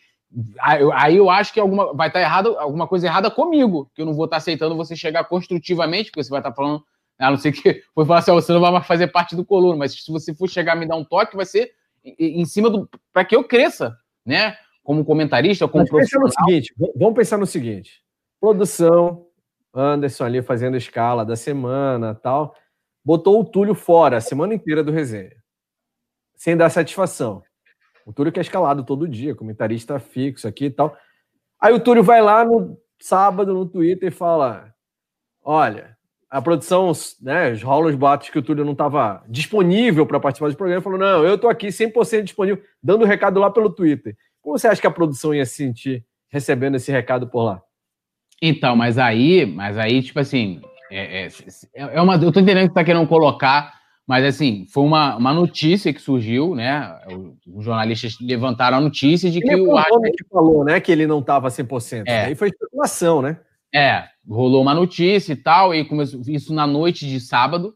aí 0.61 1.17
eu 1.17 1.29
acho 1.29 1.53
que 1.53 1.61
alguma, 1.61 1.93
vai 1.93 2.09
estar 2.09 2.21
errado, 2.21 2.57
alguma 2.59 2.87
coisa 2.87 3.07
errada 3.07 3.31
comigo, 3.31 3.91
que 3.95 4.01
eu 4.01 4.07
não 4.07 4.15
vou 4.15 4.25
estar 4.25 4.39
aceitando 4.39 4.77
você 4.77 4.97
chegar 4.97 5.25
construtivamente, 5.25 6.11
porque 6.11 6.25
você 6.25 6.31
vai 6.31 6.41
estar 6.41 6.53
falando, 6.53 6.83
a 7.19 7.31
não 7.31 7.37
ser 7.37 7.53
que 7.53 7.83
foi 7.95 8.05
falar 8.05 8.21
assim, 8.21 8.33
você 8.33 8.53
não 8.53 8.61
vai 8.61 8.73
mais 8.73 8.87
fazer 8.87 9.09
parte 9.09 9.37
do 9.37 9.45
coluna, 9.45 9.77
mas 9.77 9.93
se 9.93 10.11
você 10.11 10.35
for 10.35 10.49
chegar 10.49 10.73
a 10.73 10.77
me 10.77 10.87
dar 10.87 10.97
um 10.97 11.05
toque, 11.05 11.37
vai 11.37 11.47
ser 11.47 11.73
em 12.05 12.45
cima 12.45 12.69
do. 12.69 12.89
para 13.13 13.25
que 13.25 13.35
eu 13.35 13.45
cresça, 13.45 13.97
né? 14.25 14.57
Como 14.83 15.05
comentarista, 15.05 15.69
como 15.69 15.87
profissional. 15.87 16.27
No 16.27 16.33
seguinte, 16.33 16.75
vamos 16.97 17.15
pensar 17.15 17.39
no 17.39 17.47
seguinte: 17.47 18.03
produção, 18.41 19.27
Anderson 19.73 20.25
ali 20.25 20.43
fazendo 20.43 20.77
escala 20.77 21.25
da 21.25 21.37
semana 21.37 22.15
tal, 22.15 22.55
botou 23.05 23.41
o 23.41 23.45
Túlio 23.45 23.75
fora 23.75 24.17
a 24.17 24.21
semana 24.21 24.55
inteira 24.55 24.83
do 24.83 24.91
resenha, 24.91 25.37
sem 26.35 26.57
dar 26.57 26.71
satisfação. 26.71 27.43
O 28.05 28.13
Túlio 28.13 28.33
que 28.33 28.41
é 28.41 28.43
escalado 28.43 28.85
todo 28.85 29.09
dia, 29.09 29.35
comentarista 29.35 29.99
fixo 30.01 30.49
aqui 30.49 30.67
e 30.67 30.71
tal. 30.71 30.97
Aí 31.61 31.73
o 31.73 31.79
Túlio 31.79 32.03
vai 32.03 32.21
lá 32.21 32.45
no 32.45 32.77
sábado 33.01 33.55
no 33.55 33.65
Twitter 33.65 34.09
e 34.09 34.15
fala: 34.15 34.75
Olha, 35.41 35.92
a 36.33 36.41
produção, 36.41 36.91
né, 37.21 37.53
rola 37.63 37.91
os 37.91 37.95
boatos 37.95 38.31
que 38.31 38.39
o 38.39 38.43
Túlio 38.43 38.65
não 38.65 38.73
estava 38.73 39.23
disponível 39.29 40.07
para 40.07 40.19
participar 40.19 40.49
do 40.49 40.57
programa, 40.57 40.81
falou: 40.81 40.99
não, 40.99 41.23
eu 41.23 41.35
estou 41.35 41.51
aqui 41.51 41.67
100% 41.67 42.23
disponível, 42.23 42.65
dando 42.83 43.03
o 43.03 43.07
recado 43.07 43.39
lá 43.39 43.51
pelo 43.51 43.69
Twitter. 43.69 44.17
Como 44.41 44.59
você 44.59 44.67
acha 44.67 44.81
que 44.81 44.87
a 44.87 44.91
produção 44.91 45.35
ia 45.35 45.45
se 45.45 45.57
sentir 45.57 46.03
recebendo 46.31 46.77
esse 46.77 46.91
recado 46.91 47.29
por 47.29 47.43
lá? 47.43 47.63
Então, 48.41 48.75
mas 48.75 48.97
aí, 48.97 49.45
mas 49.45 49.77
aí, 49.77 50.03
tipo 50.03 50.19
assim, 50.19 50.63
é, 50.91 51.27
é, 51.27 51.29
é 51.75 52.01
uma, 52.01 52.17
eu 52.17 52.33
tô 52.33 52.41
entendendo 52.41 52.63
que 52.63 52.73
você 52.73 52.81
tá 52.81 52.85
querendo 52.85 53.07
colocar, 53.07 53.75
mas 54.07 54.25
assim, 54.25 54.65
foi 54.73 54.85
uma, 54.85 55.15
uma 55.17 55.35
notícia 55.35 55.93
que 55.93 56.01
surgiu, 56.01 56.55
né? 56.55 56.99
Os 57.47 57.63
jornalistas 57.63 58.17
levantaram 58.19 58.79
a 58.79 58.81
notícia 58.81 59.31
de 59.31 59.39
que 59.39 59.53
ele 59.53 59.61
o 59.61 59.77
Arthur... 59.77 60.01
que 60.01 60.25
falou, 60.31 60.65
né, 60.65 60.81
que 60.81 60.91
ele 60.91 61.07
não 61.07 61.19
estava 61.19 61.49
100%. 61.49 62.05
É. 62.07 62.25
Aí 62.25 62.35
foi 62.35 62.49
especulação, 62.49 63.21
né? 63.21 63.39
É, 63.75 64.05
rolou 64.29 64.63
uma 64.63 64.75
notícia 64.75 65.33
e 65.33 65.37
tal, 65.37 65.75
e 65.75 65.85
começou 65.85 66.21
isso 66.27 66.55
na 66.55 66.67
noite 66.67 67.09
de 67.09 67.21
sábado, 67.21 67.75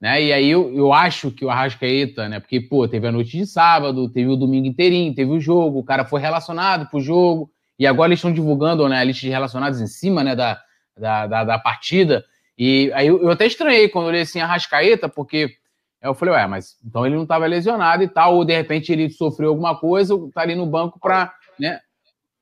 né? 0.00 0.22
E 0.22 0.32
aí 0.32 0.50
eu, 0.50 0.74
eu 0.74 0.92
acho 0.92 1.30
que 1.30 1.44
o 1.44 1.50
Arrascaeta, 1.50 2.28
né? 2.28 2.40
Porque, 2.40 2.60
pô, 2.60 2.88
teve 2.88 3.06
a 3.06 3.12
noite 3.12 3.36
de 3.36 3.46
sábado, 3.46 4.08
teve 4.08 4.30
o 4.30 4.36
domingo 4.36 4.66
inteirinho, 4.66 5.14
teve 5.14 5.30
o 5.30 5.40
jogo, 5.40 5.78
o 5.78 5.84
cara 5.84 6.04
foi 6.04 6.20
relacionado 6.20 6.88
pro 6.88 7.00
jogo, 7.00 7.50
e 7.78 7.86
agora 7.86 8.08
eles 8.08 8.18
estão 8.18 8.32
divulgando 8.32 8.88
né, 8.88 8.98
a 8.98 9.04
lista 9.04 9.22
de 9.22 9.28
relacionados 9.28 9.80
em 9.80 9.86
cima, 9.86 10.24
né, 10.24 10.34
da, 10.34 10.60
da, 10.96 11.26
da, 11.26 11.44
da 11.44 11.58
partida. 11.58 12.24
E 12.58 12.90
aí 12.94 13.06
eu, 13.06 13.22
eu, 13.22 13.30
até 13.30 13.46
estranhei 13.46 13.88
quando 13.88 14.06
eu 14.06 14.08
olhei 14.10 14.22
assim 14.22 14.40
Arrascaeta, 14.40 15.08
porque 15.08 15.56
eu 16.02 16.14
falei, 16.14 16.34
ué, 16.34 16.46
mas 16.46 16.76
então 16.84 17.06
ele 17.06 17.14
não 17.14 17.22
estava 17.22 17.46
lesionado 17.46 18.02
e 18.02 18.08
tal, 18.08 18.36
ou 18.36 18.44
de 18.44 18.54
repente 18.54 18.92
ele 18.92 19.08
sofreu 19.10 19.50
alguma 19.50 19.78
coisa, 19.78 20.14
tá 20.34 20.42
ali 20.42 20.54
no 20.54 20.66
banco 20.66 20.98
para, 20.98 21.32
né? 21.58 21.80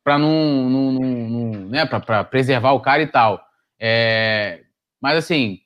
Para 0.03 0.19
não, 0.19 0.69
não, 0.71 0.93
não, 0.93 1.01
não, 1.01 1.69
né, 1.69 1.87
para 1.87 2.25
preservar 2.25 2.73
o 2.73 2.81
cara 2.81 3.03
e 3.03 3.07
tal. 3.07 3.41
É, 3.79 4.61
mas 5.01 5.17
assim, 5.17 5.61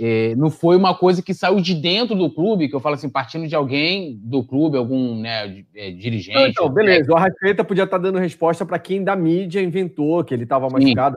é, 0.00 0.34
não 0.36 0.50
foi 0.50 0.76
uma 0.76 0.94
coisa 0.94 1.22
que 1.22 1.34
saiu 1.34 1.60
de 1.60 1.74
dentro 1.74 2.14
do 2.14 2.32
clube, 2.32 2.68
que 2.68 2.74
eu 2.74 2.80
falo 2.80 2.94
assim, 2.94 3.08
partindo 3.08 3.46
de 3.48 3.54
alguém 3.54 4.18
do 4.22 4.44
clube, 4.44 4.76
algum 4.76 5.20
né, 5.20 5.64
é, 5.74 5.90
dirigente. 5.90 6.50
Então, 6.50 6.68
beleza, 6.68 7.12
o 7.12 7.16
Arrascaeta 7.16 7.64
podia 7.64 7.84
estar 7.84 7.98
tá 7.98 8.02
dando 8.02 8.18
resposta 8.18 8.64
para 8.64 8.78
quem 8.78 9.02
da 9.02 9.16
mídia 9.16 9.60
inventou 9.60 10.22
que 10.22 10.32
ele 10.32 10.44
estava 10.44 10.68
machucado. 10.68 11.16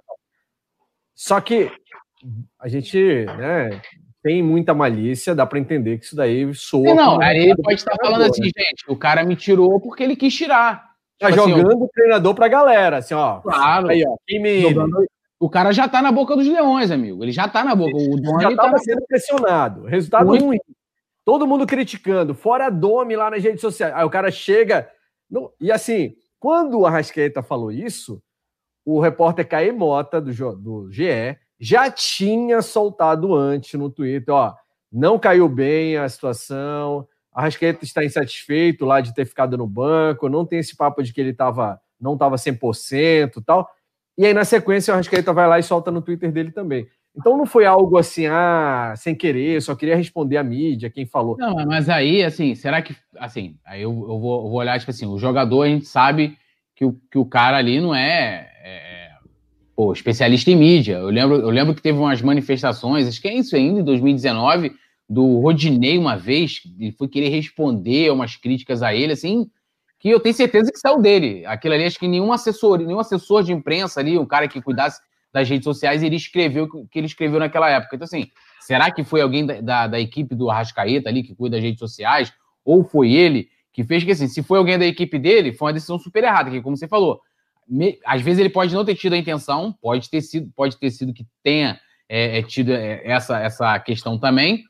Só 1.13 1.39
que 1.39 1.72
a 2.59 2.67
gente 2.67 3.26
né, 3.26 3.82
tem 4.24 4.41
muita 4.41 4.74
malícia, 4.74 5.36
dá 5.36 5.45
para 5.45 5.59
entender 5.59 5.97
que 5.97 6.05
isso 6.05 6.15
daí 6.15 6.51
soa. 6.53 6.95
Não, 6.95 7.22
ele 7.22 7.55
pode 7.55 7.76
estar 7.76 7.95
falando 8.01 8.24
assim, 8.24 8.41
né? 8.41 8.51
gente, 8.57 8.86
o 8.88 8.95
cara 8.95 9.24
me 9.24 9.36
tirou 9.36 9.80
porque 9.80 10.03
ele 10.03 10.15
quis 10.15 10.34
tirar. 10.34 10.91
Tá 11.22 11.30
tipo 11.30 11.43
assim, 11.43 11.51
jogando 11.51 11.84
o 11.84 11.89
treinador 11.89 12.34
pra 12.34 12.47
galera, 12.47 12.97
assim, 12.97 13.13
ó. 13.13 13.41
Claro. 13.41 13.89
Aí, 13.89 14.03
ó. 14.03 14.15
Quem 14.26 14.41
me, 14.41 14.63
O 15.39 15.47
cara 15.47 15.72
já 15.72 15.88
tá 15.88 16.01
na 16.01 16.11
boca 16.11 16.36
dos 16.36 16.47
leões, 16.47 16.89
amigo. 16.89 17.24
Ele 17.24 17.32
já 17.32 17.47
tá 17.47 17.63
na 17.63 17.76
boca. 17.76 17.95
O 17.95 18.19
Domi 18.19 18.41
já 18.41 18.55
tava 18.55 18.72
tá 18.72 18.78
sendo 18.80 19.05
pressionado. 19.05 19.86
Resultado 19.86 20.26
Muito. 20.26 20.45
ruim. 20.45 20.57
Todo 21.24 21.45
mundo 21.45 21.67
criticando. 21.67 22.34
Fora 22.34 22.72
Domi 22.72 23.15
lá 23.15 23.30
nas 23.30 23.43
redes 23.43 23.61
sociais. 23.61 23.93
Aí 23.95 24.03
o 24.03 24.09
cara 24.09 24.32
chega. 24.32 24.89
No... 25.30 25.53
E 25.61 25.72
assim, 25.72 26.15
quando 26.39 26.80
o 26.80 26.88
Arrascaeta 26.88 27.43
falou 27.43 27.72
isso, 27.72 28.19
o 28.84 28.99
repórter 28.99 29.47
Caê 29.47 29.72
Mota, 29.72 30.19
do, 30.19 30.32
do 30.55 30.91
GE, 30.91 31.38
já 31.59 31.91
tinha 31.91 32.63
soltado 32.63 33.36
antes 33.36 33.80
no 33.80 33.91
Twitter, 33.91 34.34
ó, 34.34 34.55
não 34.91 35.19
caiu 35.19 35.47
bem 35.47 35.97
a 35.97 36.09
situação, 36.09 37.07
Arrascaeta 37.34 37.84
está 37.84 38.04
insatisfeito 38.04 38.86
lá 38.86 39.02
de 39.02 39.14
ter 39.14 39.26
ficado 39.26 39.58
no 39.58 39.66
banco, 39.66 40.30
não 40.30 40.46
tem 40.46 40.60
esse 40.60 40.76
papo 40.76 41.02
de 41.02 41.14
que 41.14 41.22
ele 41.22 41.34
tava, 41.34 41.80
não 42.00 42.14
estava 42.14 42.36
100% 42.36 43.38
e 43.38 43.42
tal. 43.42 43.70
E 44.18 44.26
aí, 44.26 44.34
na 44.34 44.44
sequência, 44.44 44.92
o 44.92 44.96
Arrascaeta 44.96 45.32
vai 45.34 45.48
lá 45.48 45.58
e 45.58 45.64
solta 45.64 45.90
no 45.90 46.02
Twitter 46.02 46.32
dele 46.32 46.52
também. 46.52 46.88
Então 47.16 47.38
não 47.38 47.46
foi 47.46 47.66
algo 47.66 47.98
assim, 47.98 48.26
ah, 48.26 48.94
sem 48.96 49.14
querer, 49.14 49.62
só 49.62 49.76
queria 49.76 49.96
responder 49.96 50.38
a 50.38 50.44
mídia, 50.44 50.90
quem 50.90 51.06
falou. 51.06 51.38
Não, 51.38 51.66
mas 51.66 51.90
aí, 51.90 52.24
assim, 52.24 52.56
será 52.56 52.82
que. 52.82 52.96
Assim, 53.18 53.58
aí 53.66 53.82
eu, 53.82 53.92
eu, 53.92 54.20
vou, 54.20 54.46
eu 54.46 54.50
vou 54.50 54.54
olhar, 54.54 54.80
tipo 54.80 54.92
assim, 54.92 55.06
o 55.06 55.18
jogador, 55.18 55.64
a 55.64 55.68
gente 55.68 55.86
sabe 55.86 56.38
que 56.74 56.86
o, 56.86 56.98
que 57.12 57.18
o 57.18 57.26
cara 57.26 57.58
ali 57.58 57.82
não 57.82 57.94
é, 57.94 58.50
é, 58.64 58.72
é 58.72 59.12
pô, 59.76 59.92
especialista 59.92 60.50
em 60.52 60.56
mídia. 60.56 60.94
Eu 60.98 61.10
lembro, 61.10 61.36
eu 61.36 61.50
lembro 61.50 61.76
que 61.76 61.82
teve 61.82 61.98
umas 61.98 62.22
manifestações, 62.22 63.08
acho 63.08 63.22
que 63.22 63.28
é 63.28 63.34
isso 63.34 63.56
ainda, 63.58 63.82
em 63.82 63.84
2019, 63.84 64.74
do 65.12 65.41
Rodinei 65.41 65.97
uma 65.97 66.16
vez, 66.16 66.62
ele 66.80 66.93
foi 66.93 67.05
querer 67.05 67.28
responder 67.28 68.09
umas 68.14 68.38
críticas 68.38 68.82
a 68.82 68.95
ele, 68.95 69.12
assim, 69.12 69.45
que 69.99 70.09
eu 70.09 70.22
tenho 70.22 70.34
certeza 70.34 70.72
que 70.72 70.80
saiu 70.80 71.01
dele. 71.01 71.45
Aquilo 71.45 71.74
ali, 71.74 71.84
acho 71.84 71.99
que 71.99 72.07
nenhum 72.07 72.32
assessor, 72.32 72.80
nenhum 72.80 72.97
assessor 72.97 73.43
de 73.43 73.51
imprensa 73.51 73.99
ali, 73.99 74.18
um 74.18 74.26
cara 74.26 74.47
que 74.47 74.62
cuidasse 74.62 75.01
das 75.34 75.49
redes 75.49 75.66
sociais, 75.66 76.01
ele 76.01 76.16
escreveu 76.16 76.64
o 76.64 76.88
que 76.88 76.97
ele 76.97 77.07
escreveu 77.07 77.39
naquela 77.41 77.70
época. 77.70 77.97
Então, 77.97 78.05
assim, 78.05 78.30
será 78.62 78.89
que 78.89 79.03
foi 79.03 79.20
alguém 79.20 79.45
da, 79.45 79.59
da, 79.59 79.88
da, 79.88 79.99
equipe 79.99 80.34
do 80.34 80.49
Arrascaeta 80.49 81.09
ali, 81.09 81.24
que 81.24 81.36
cuida 81.36 81.57
das 81.57 81.64
redes 81.64 81.80
sociais, 81.80 82.32
ou 82.64 82.82
foi 82.82 83.12
ele 83.12 83.49
que 83.74 83.84
fez 83.84 84.05
que, 84.05 84.12
assim, 84.12 84.30
se 84.30 84.41
foi 84.41 84.59
alguém 84.59 84.80
da 84.80 84.86
equipe 84.86 85.20
dele, 85.20 85.51
foi 85.51 85.68
uma 85.68 85.74
decisão 85.74 85.99
super 85.99 86.24
errada, 86.24 86.49
que 86.49 86.62
como 86.62 86.78
você 86.78 86.88
falou, 86.88 87.20
me, 87.68 87.99
às 88.05 88.22
vezes 88.22 88.39
ele 88.39 88.49
pode 88.49 88.74
não 88.74 88.86
ter 88.86 88.95
tido 88.95 89.12
a 89.12 89.18
intenção, 89.18 89.76
pode 89.82 90.09
ter 90.09 90.22
sido, 90.22 90.49
pode 90.55 90.78
ter 90.78 90.89
sido 90.89 91.14
que 91.14 91.26
tenha 91.43 91.78
é, 92.07 92.39
é, 92.39 92.43
tido 92.43 92.72
é, 92.72 93.01
essa, 93.05 93.39
essa 93.39 93.78
questão 93.80 94.18
também, 94.18 94.64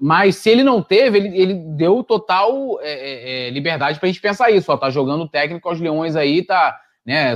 mas 0.00 0.36
se 0.36 0.50
ele 0.50 0.62
não 0.62 0.82
teve, 0.82 1.18
ele, 1.18 1.40
ele 1.40 1.54
deu 1.54 2.02
total 2.02 2.80
é, 2.80 2.92
é, 2.92 3.48
é 3.48 3.50
liberdade 3.50 3.98
para 3.98 4.08
a 4.08 4.12
gente 4.12 4.20
pensar 4.20 4.50
isso. 4.50 4.70
Ó, 4.72 4.76
tá 4.76 4.90
jogando 4.90 5.28
técnico 5.28 5.68
aos 5.68 5.80
leões 5.80 6.16
aí, 6.16 6.42
tá 6.42 6.78
né, 7.06 7.34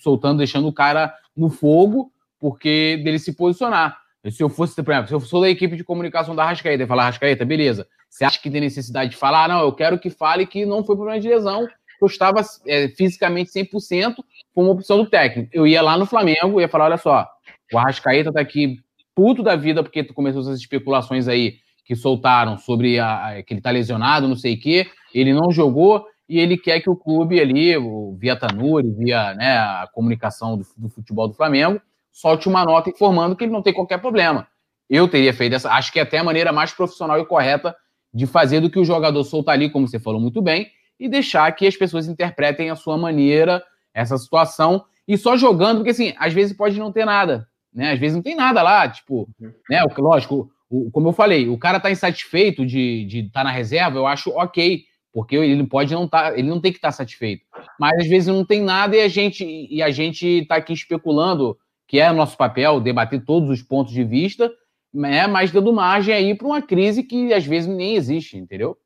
soltando, 0.00 0.38
deixando 0.38 0.66
o 0.68 0.72
cara 0.72 1.14
no 1.36 1.48
fogo, 1.48 2.12
porque 2.38 3.00
dele 3.02 3.18
se 3.18 3.34
posicionar. 3.34 3.96
Se 4.30 4.42
eu 4.42 4.48
fosse, 4.48 4.82
por 4.82 4.90
exemplo, 4.90 5.08
se 5.08 5.14
eu 5.14 5.20
sou 5.20 5.40
da 5.40 5.50
equipe 5.50 5.76
de 5.76 5.84
comunicação 5.84 6.34
da 6.34 6.44
Rascaeta 6.44 6.82
e 6.82 6.86
falar, 6.86 7.04
Rascaeta, 7.04 7.44
beleza. 7.44 7.86
Você 8.08 8.24
acha 8.24 8.40
que 8.40 8.50
tem 8.50 8.60
necessidade 8.60 9.10
de 9.10 9.16
falar? 9.16 9.48
Não, 9.48 9.60
eu 9.60 9.72
quero 9.72 9.98
que 9.98 10.08
fale 10.08 10.46
que 10.46 10.64
não 10.64 10.84
foi 10.84 10.96
problema 10.96 11.20
de 11.20 11.28
lesão, 11.28 11.68
eu 12.00 12.06
estava 12.06 12.40
é, 12.66 12.88
fisicamente 12.88 13.50
100%, 13.50 14.16
foi 14.54 14.64
uma 14.64 14.72
opção 14.72 14.98
do 14.98 15.06
técnico. 15.06 15.50
Eu 15.52 15.66
ia 15.66 15.82
lá 15.82 15.96
no 15.96 16.06
Flamengo, 16.06 16.60
ia 16.60 16.68
falar, 16.68 16.86
olha 16.86 16.96
só, 16.96 17.26
o 17.72 17.78
Arrascaeta 17.78 18.32
tá 18.32 18.40
aqui 18.40 18.78
puto 19.14 19.42
da 19.42 19.56
vida 19.56 19.82
porque 19.82 20.04
começou 20.04 20.42
essas 20.42 20.58
especulações 20.58 21.28
aí 21.28 21.58
que 21.84 21.94
soltaram 21.94 22.56
sobre 22.56 22.98
a, 22.98 23.42
que 23.46 23.52
ele 23.52 23.60
está 23.60 23.70
lesionado, 23.70 24.26
não 24.26 24.36
sei 24.36 24.54
o 24.54 24.60
quê, 24.60 24.86
ele 25.14 25.32
não 25.32 25.52
jogou 25.52 26.06
e 26.28 26.38
ele 26.38 26.56
quer 26.56 26.80
que 26.80 26.88
o 26.88 26.96
clube 26.96 27.38
ali, 27.38 27.74
via 28.18 28.34
Tanuri, 28.34 28.90
via 28.90 29.34
né, 29.34 29.58
a 29.58 29.88
comunicação 29.92 30.56
do, 30.56 30.66
do, 30.76 30.88
futebol 30.88 31.28
do 31.28 31.34
Flamengo, 31.34 31.80
solte 32.10 32.48
uma 32.48 32.64
nota 32.64 32.88
informando 32.88 33.36
que 33.36 33.44
ele 33.44 33.52
não 33.52 33.62
tem 33.62 33.74
qualquer 33.74 33.98
problema. 33.98 34.48
Eu 34.88 35.06
teria 35.08 35.34
feito 35.34 35.54
essa, 35.54 35.70
acho 35.72 35.92
que 35.92 35.98
é 35.98 36.02
até 36.02 36.18
a 36.18 36.24
maneira 36.24 36.52
mais 36.52 36.72
profissional 36.72 37.18
e 37.20 37.26
correta 37.26 37.74
de 38.12 38.26
fazer 38.26 38.60
do 38.60 38.70
que 38.70 38.78
o 38.78 38.84
jogador 38.84 39.22
soltar 39.24 39.54
ali, 39.54 39.68
como 39.68 39.86
você 39.86 39.98
falou 39.98 40.20
muito 40.20 40.40
bem, 40.40 40.68
e 40.98 41.08
deixar 41.08 41.50
que 41.52 41.66
as 41.66 41.76
pessoas 41.76 42.06
interpretem 42.06 42.70
a 42.70 42.76
sua 42.76 42.96
maneira 42.96 43.62
essa 43.92 44.16
situação 44.16 44.84
e 45.06 45.18
só 45.18 45.36
jogando, 45.36 45.78
porque 45.78 45.90
assim, 45.90 46.14
às 46.18 46.32
vezes 46.32 46.56
pode 46.56 46.78
não 46.78 46.90
ter 46.90 47.04
nada, 47.04 47.46
né? 47.72 47.92
Às 47.92 47.98
vezes 47.98 48.14
não 48.14 48.22
tem 48.22 48.34
nada 48.34 48.62
lá, 48.62 48.88
tipo, 48.88 49.28
né? 49.68 49.82
Lógico, 49.98 50.50
o, 50.74 50.90
como 50.90 51.08
eu 51.08 51.12
falei, 51.12 51.48
o 51.48 51.56
cara 51.56 51.78
tá 51.78 51.90
insatisfeito 51.90 52.66
de 52.66 53.04
estar 53.04 53.08
de 53.08 53.30
tá 53.30 53.44
na 53.44 53.50
reserva, 53.50 53.98
eu 53.98 54.06
acho 54.06 54.30
ok, 54.30 54.84
porque 55.12 55.36
ele 55.36 55.64
pode 55.66 55.94
não 55.94 56.08
tá, 56.08 56.36
ele 56.36 56.48
não 56.48 56.60
tem 56.60 56.72
que 56.72 56.78
estar 56.78 56.88
tá 56.88 56.92
satisfeito. 56.92 57.44
Mas 57.78 58.00
às 58.00 58.08
vezes 58.08 58.26
não 58.26 58.44
tem 58.44 58.60
nada 58.60 58.96
e 58.96 59.00
a 59.00 59.08
gente 59.08 59.44
e 59.44 59.82
a 59.82 59.90
gente 59.90 60.44
tá 60.46 60.56
aqui 60.56 60.72
especulando, 60.72 61.56
que 61.86 62.00
é 62.00 62.10
nosso 62.10 62.36
papel, 62.36 62.80
debater 62.80 63.24
todos 63.24 63.48
os 63.50 63.62
pontos 63.62 63.92
de 63.92 64.02
vista, 64.02 64.50
né, 64.92 65.26
mas 65.26 65.52
dando 65.52 65.72
margem 65.72 66.14
aí 66.14 66.34
para 66.34 66.46
uma 66.46 66.62
crise 66.62 67.02
que 67.02 67.32
às 67.32 67.44
vezes 67.44 67.68
nem 67.68 67.94
existe, 67.94 68.36
entendeu? 68.36 68.76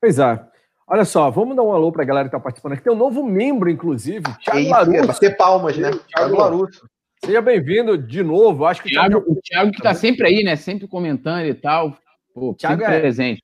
Pois 0.00 0.18
é. 0.18 0.46
Olha 0.86 1.04
só, 1.04 1.30
vamos 1.30 1.54
dar 1.54 1.62
um 1.62 1.72
alô 1.72 1.92
para 1.92 2.02
a 2.02 2.06
galera 2.06 2.28
que 2.28 2.34
está 2.34 2.42
participando 2.42 2.72
aqui. 2.72 2.82
Tem 2.82 2.92
um 2.92 2.96
novo 2.96 3.22
membro, 3.22 3.68
inclusive, 3.68 4.24
Thiago 4.42 4.70
Larusso. 4.70 5.06
Bater 5.06 5.36
palmas, 5.36 5.76
né? 5.76 5.90
Thiago 6.08 6.36
Larusso. 6.36 6.88
Seja 7.24 7.42
bem-vindo 7.42 7.98
de 7.98 8.22
novo. 8.22 8.64
Acho 8.64 8.82
que 8.82 8.88
o 8.88 8.92
Thiago, 8.92 9.24
o 9.26 9.40
Thiago 9.42 9.70
que 9.70 9.78
está 9.78 9.94
sempre 9.94 10.26
aí, 10.26 10.42
né? 10.44 10.56
Sempre 10.56 10.86
comentando 10.86 11.46
e 11.46 11.54
tal. 11.54 11.96
Pô, 12.32 12.54
Thiago 12.54 12.82
é 12.82 13.00
presente. 13.00 13.42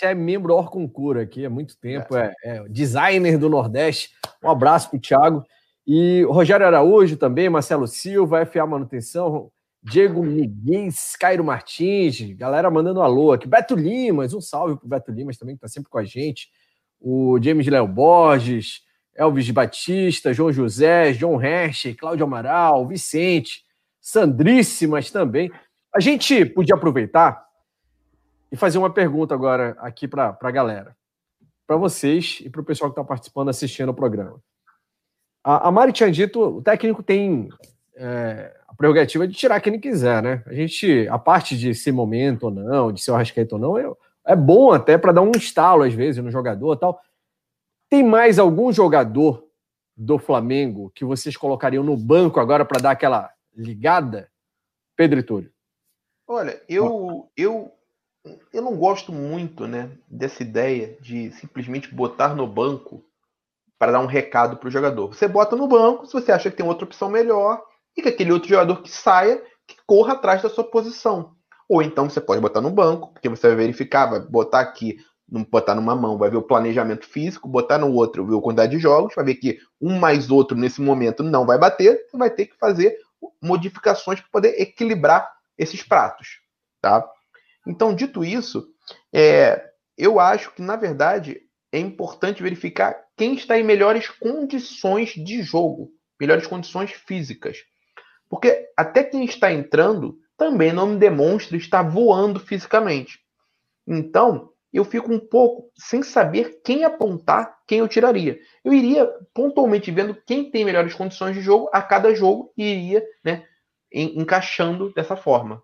Já 0.00 0.10
é 0.10 0.14
membro 0.14 0.54
Orconcura 0.54 1.22
aqui 1.22 1.44
há 1.44 1.50
muito 1.50 1.78
tempo, 1.78 2.16
é, 2.16 2.32
é 2.42 2.64
designer 2.68 3.38
do 3.38 3.48
Nordeste. 3.48 4.10
Um 4.42 4.50
abraço 4.50 4.90
para 4.90 4.96
o 4.96 5.00
Thiago. 5.00 5.44
E 5.86 6.22
Rogério 6.24 6.66
Araújo 6.66 7.16
também, 7.16 7.48
Marcelo 7.48 7.86
Silva, 7.86 8.44
FA 8.44 8.66
Manutenção, 8.66 9.50
Diego 9.82 10.22
Miguel, 10.22 10.90
Cairo 11.18 11.44
Martins, 11.44 12.20
galera 12.32 12.70
mandando 12.70 13.00
um 13.00 13.02
alô 13.02 13.32
aqui. 13.32 13.48
Beto 13.48 13.74
Limas, 13.74 14.34
um 14.34 14.40
salve 14.40 14.76
para 14.76 14.86
o 14.86 14.88
Beto 14.88 15.10
Limas 15.12 15.38
também, 15.38 15.54
que 15.54 15.64
está 15.64 15.68
sempre 15.68 15.88
com 15.88 15.98
a 15.98 16.04
gente. 16.04 16.48
O 17.00 17.38
James 17.40 17.66
Léo 17.66 17.86
Borges, 17.86 18.82
Elvis 19.18 19.50
Batista, 19.50 20.32
João 20.32 20.52
José, 20.52 21.12
João 21.12 21.42
Hershey, 21.42 21.92
Cláudio 21.92 22.24
Amaral, 22.24 22.86
Vicente, 22.86 23.64
Sandríssimas 24.00 25.10
também. 25.10 25.50
A 25.92 25.98
gente 25.98 26.46
podia 26.46 26.76
aproveitar 26.76 27.44
e 28.52 28.56
fazer 28.56 28.78
uma 28.78 28.90
pergunta 28.90 29.34
agora 29.34 29.76
aqui 29.80 30.06
para 30.06 30.38
a 30.40 30.50
galera. 30.52 30.96
Para 31.66 31.76
vocês 31.76 32.38
e 32.42 32.48
para 32.48 32.60
o 32.60 32.64
pessoal 32.64 32.90
que 32.90 32.92
está 32.92 33.04
participando, 33.04 33.48
assistindo 33.48 33.88
o 33.88 33.94
programa. 33.94 34.40
A, 35.42 35.68
a 35.68 35.72
Mari 35.72 35.92
tinha 35.92 36.10
dito, 36.10 36.40
o 36.40 36.62
técnico 36.62 37.02
tem 37.02 37.48
é, 37.96 38.54
a 38.68 38.74
prerrogativa 38.74 39.26
de 39.26 39.34
tirar 39.34 39.60
quem 39.60 39.72
ele 39.72 39.82
quiser, 39.82 40.22
né? 40.22 40.44
A 40.46 40.54
gente, 40.54 41.08
a 41.08 41.18
parte 41.18 41.58
de 41.58 41.74
ser 41.74 41.90
momento 41.90 42.44
ou 42.44 42.50
não, 42.52 42.92
de 42.92 43.02
ser 43.02 43.10
o 43.10 43.16
ou 43.52 43.58
não, 43.58 43.76
é, 43.76 43.84
é 44.28 44.36
bom 44.36 44.72
até 44.72 44.96
para 44.96 45.10
dar 45.10 45.22
um 45.22 45.32
estalo, 45.32 45.82
às 45.82 45.92
vezes, 45.92 46.22
no 46.22 46.30
jogador 46.30 46.76
tal. 46.76 47.00
Tem 47.88 48.04
mais 48.04 48.38
algum 48.38 48.72
jogador 48.72 49.48
do 49.96 50.18
Flamengo 50.18 50.92
que 50.94 51.04
vocês 51.04 51.36
colocariam 51.36 51.82
no 51.82 51.96
banco 51.96 52.38
agora 52.38 52.64
para 52.64 52.80
dar 52.80 52.90
aquela 52.92 53.32
ligada? 53.56 54.30
Pedro 54.94 55.22
Túlio. 55.22 55.52
Olha, 56.26 56.62
eu, 56.68 57.30
eu, 57.36 57.72
eu 58.52 58.62
não 58.62 58.76
gosto 58.76 59.12
muito 59.12 59.66
né, 59.66 59.90
dessa 60.06 60.42
ideia 60.42 60.98
de 61.00 61.30
simplesmente 61.32 61.94
botar 61.94 62.34
no 62.34 62.46
banco 62.46 63.02
para 63.78 63.92
dar 63.92 64.00
um 64.00 64.06
recado 64.06 64.56
para 64.56 64.68
o 64.68 64.70
jogador. 64.70 65.14
Você 65.14 65.26
bota 65.26 65.56
no 65.56 65.66
banco 65.66 66.06
se 66.06 66.12
você 66.12 66.30
acha 66.30 66.50
que 66.50 66.56
tem 66.56 66.66
outra 66.66 66.84
opção 66.84 67.08
melhor 67.08 67.62
e 67.96 68.02
que 68.02 68.08
aquele 68.08 68.32
outro 68.32 68.48
jogador 68.48 68.82
que 68.82 68.90
saia, 68.90 69.42
que 69.66 69.76
corra 69.86 70.12
atrás 70.12 70.42
da 70.42 70.50
sua 70.50 70.64
posição. 70.64 71.34
Ou 71.68 71.82
então 71.82 72.08
você 72.08 72.20
pode 72.20 72.40
botar 72.40 72.60
no 72.60 72.70
banco, 72.70 73.12
porque 73.12 73.28
você 73.28 73.46
vai 73.48 73.56
verificar, 73.56 74.06
vai 74.06 74.20
botar 74.20 74.60
aqui 74.60 74.98
botar 75.28 75.74
numa 75.74 75.94
mão, 75.94 76.16
vai 76.16 76.30
ver 76.30 76.38
o 76.38 76.42
planejamento 76.42 77.06
físico, 77.06 77.48
botar 77.48 77.78
no 77.78 77.92
outro, 77.92 78.26
ver 78.26 78.36
a 78.36 78.40
quantidade 78.40 78.72
de 78.72 78.78
jogos, 78.78 79.14
vai 79.14 79.24
ver 79.24 79.34
que 79.34 79.58
um 79.80 79.98
mais 79.98 80.30
outro 80.30 80.56
nesse 80.56 80.80
momento 80.80 81.22
não 81.22 81.44
vai 81.44 81.58
bater, 81.58 82.06
vai 82.14 82.30
ter 82.30 82.46
que 82.46 82.56
fazer 82.56 82.96
modificações 83.42 84.20
para 84.20 84.30
poder 84.30 84.60
equilibrar 84.60 85.30
esses 85.56 85.82
pratos, 85.82 86.40
tá? 86.80 87.06
Então, 87.66 87.94
dito 87.94 88.24
isso, 88.24 88.66
é, 89.12 89.62
eu 89.96 90.18
acho 90.18 90.52
que 90.52 90.62
na 90.62 90.76
verdade 90.76 91.42
é 91.70 91.78
importante 91.78 92.42
verificar 92.42 92.96
quem 93.16 93.34
está 93.34 93.58
em 93.58 93.64
melhores 93.64 94.08
condições 94.08 95.10
de 95.10 95.42
jogo, 95.42 95.90
melhores 96.18 96.46
condições 96.46 96.92
físicas, 96.92 97.58
porque 98.30 98.66
até 98.76 99.02
quem 99.02 99.24
está 99.24 99.52
entrando 99.52 100.18
também 100.36 100.72
não 100.72 100.96
demonstra 100.96 101.56
estar 101.56 101.82
voando 101.82 102.38
fisicamente. 102.38 103.18
Então, 103.86 104.50
eu 104.72 104.84
fico 104.84 105.12
um 105.12 105.18
pouco 105.18 105.70
sem 105.76 106.02
saber 106.02 106.60
quem 106.64 106.84
apontar, 106.84 107.58
quem 107.66 107.78
eu 107.78 107.88
tiraria. 107.88 108.38
Eu 108.64 108.72
iria 108.72 109.08
pontualmente 109.32 109.90
vendo 109.90 110.14
quem 110.26 110.50
tem 110.50 110.64
melhores 110.64 110.94
condições 110.94 111.34
de 111.34 111.40
jogo 111.40 111.70
a 111.72 111.80
cada 111.80 112.14
jogo 112.14 112.52
e 112.56 112.64
iria 112.64 113.02
né, 113.24 113.44
encaixando 113.92 114.92
dessa 114.92 115.16
forma. 115.16 115.62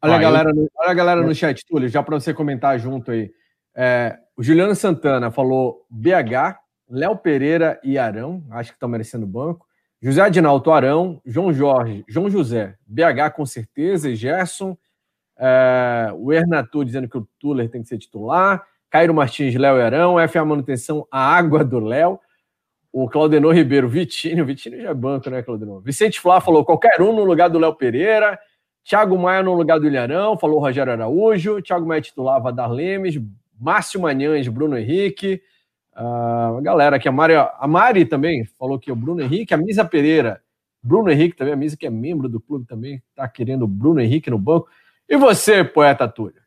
Olha, 0.00 0.14
a 0.14 0.18
galera, 0.18 0.52
no, 0.52 0.68
olha 0.76 0.90
a 0.90 0.94
galera 0.94 1.22
no 1.22 1.34
chat, 1.34 1.64
Túlio, 1.66 1.88
já 1.88 2.02
para 2.02 2.18
você 2.18 2.32
comentar 2.32 2.78
junto 2.78 3.10
aí. 3.10 3.30
É, 3.74 4.18
o 4.36 4.42
Juliano 4.42 4.74
Santana 4.74 5.30
falou 5.30 5.84
BH, 5.90 6.56
Léo 6.88 7.16
Pereira 7.16 7.80
e 7.82 7.98
Arão, 7.98 8.44
acho 8.50 8.70
que 8.70 8.76
estão 8.76 8.88
merecendo 8.88 9.26
banco. 9.26 9.66
José 10.00 10.20
Adinalto 10.20 10.70
Arão, 10.70 11.20
João 11.24 11.52
Jorge, 11.52 12.04
João 12.06 12.30
José, 12.30 12.76
BH 12.86 13.32
com 13.34 13.44
certeza, 13.44 14.14
Gerson, 14.14 14.76
é, 15.38 16.10
o 16.14 16.32
Hernatu 16.32 16.84
dizendo 16.84 17.08
que 17.08 17.18
o 17.18 17.28
Tuller 17.38 17.68
tem 17.68 17.82
que 17.82 17.88
ser 17.88 17.98
titular, 17.98 18.64
Cairo 18.90 19.14
Martins, 19.14 19.54
Léo 19.54 19.80
Arão, 19.80 20.16
FA 20.28 20.44
Manutenção, 20.44 21.06
a 21.10 21.20
água 21.36 21.64
do 21.64 21.78
Léo, 21.78 22.18
o 22.92 23.08
Claudenor 23.08 23.54
Ribeiro, 23.54 23.88
Vitinho, 23.88 24.46
Vitinho 24.46 24.80
já 24.80 24.90
é 24.90 24.94
banco, 24.94 25.28
né, 25.28 25.42
Claudenor? 25.42 25.82
Vicente 25.82 26.18
Flá 26.18 26.40
falou 26.40 26.64
qualquer 26.64 27.00
um 27.02 27.14
no 27.14 27.24
lugar 27.24 27.50
do 27.50 27.58
Léo 27.58 27.74
Pereira, 27.74 28.38
Thiago 28.82 29.18
Maia 29.18 29.42
no 29.42 29.52
lugar 29.52 29.78
do 29.78 29.86
Ilharão, 29.86 30.38
falou 30.38 30.60
Rogério 30.60 30.92
Araújo, 30.92 31.60
Thiago 31.60 31.86
Maia 31.86 32.00
titulava 32.00 32.52
Dar 32.52 32.68
Lemes, 32.68 33.20
Márcio 33.60 34.00
Manhães, 34.00 34.48
Bruno 34.48 34.78
Henrique, 34.78 35.42
uh, 35.94 36.56
a 36.56 36.60
galera 36.62 36.96
aqui, 36.96 37.08
a 37.08 37.12
Mari, 37.12 37.34
a 37.34 37.66
Mari 37.66 38.06
também 38.06 38.46
falou 38.58 38.78
que 38.78 38.90
o 38.90 38.96
Bruno 38.96 39.20
Henrique, 39.20 39.52
a 39.52 39.56
Misa 39.56 39.84
Pereira, 39.84 40.40
Bruno 40.82 41.10
Henrique 41.10 41.36
também, 41.36 41.52
a 41.52 41.56
Misa 41.56 41.76
que 41.76 41.86
é 41.86 41.90
membro 41.90 42.28
do 42.28 42.40
clube 42.40 42.64
também, 42.64 43.02
tá 43.14 43.28
querendo 43.28 43.64
o 43.64 43.68
Bruno 43.68 44.00
Henrique 44.00 44.30
no 44.30 44.38
banco. 44.38 44.68
E 45.08 45.16
você, 45.16 45.62
poeta 45.62 46.08
Túlio? 46.08 46.40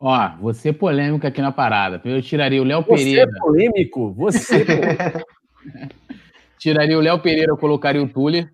Ó, 0.00 0.36
você 0.40 0.72
polêmico 0.72 1.26
aqui 1.26 1.42
na 1.42 1.52
parada. 1.52 2.00
Eu 2.04 2.22
tiraria 2.22 2.60
o 2.60 2.64
Léo 2.64 2.84
Pereira. 2.84 3.30
Você 3.30 3.38
polêmico? 3.40 4.12
Você. 4.14 4.64
tiraria 6.58 6.96
o 6.96 7.00
Léo 7.00 7.20
Pereira, 7.20 7.52
eu 7.52 7.56
colocaria 7.56 8.02
o 8.02 8.08
Túlio. 8.08 8.48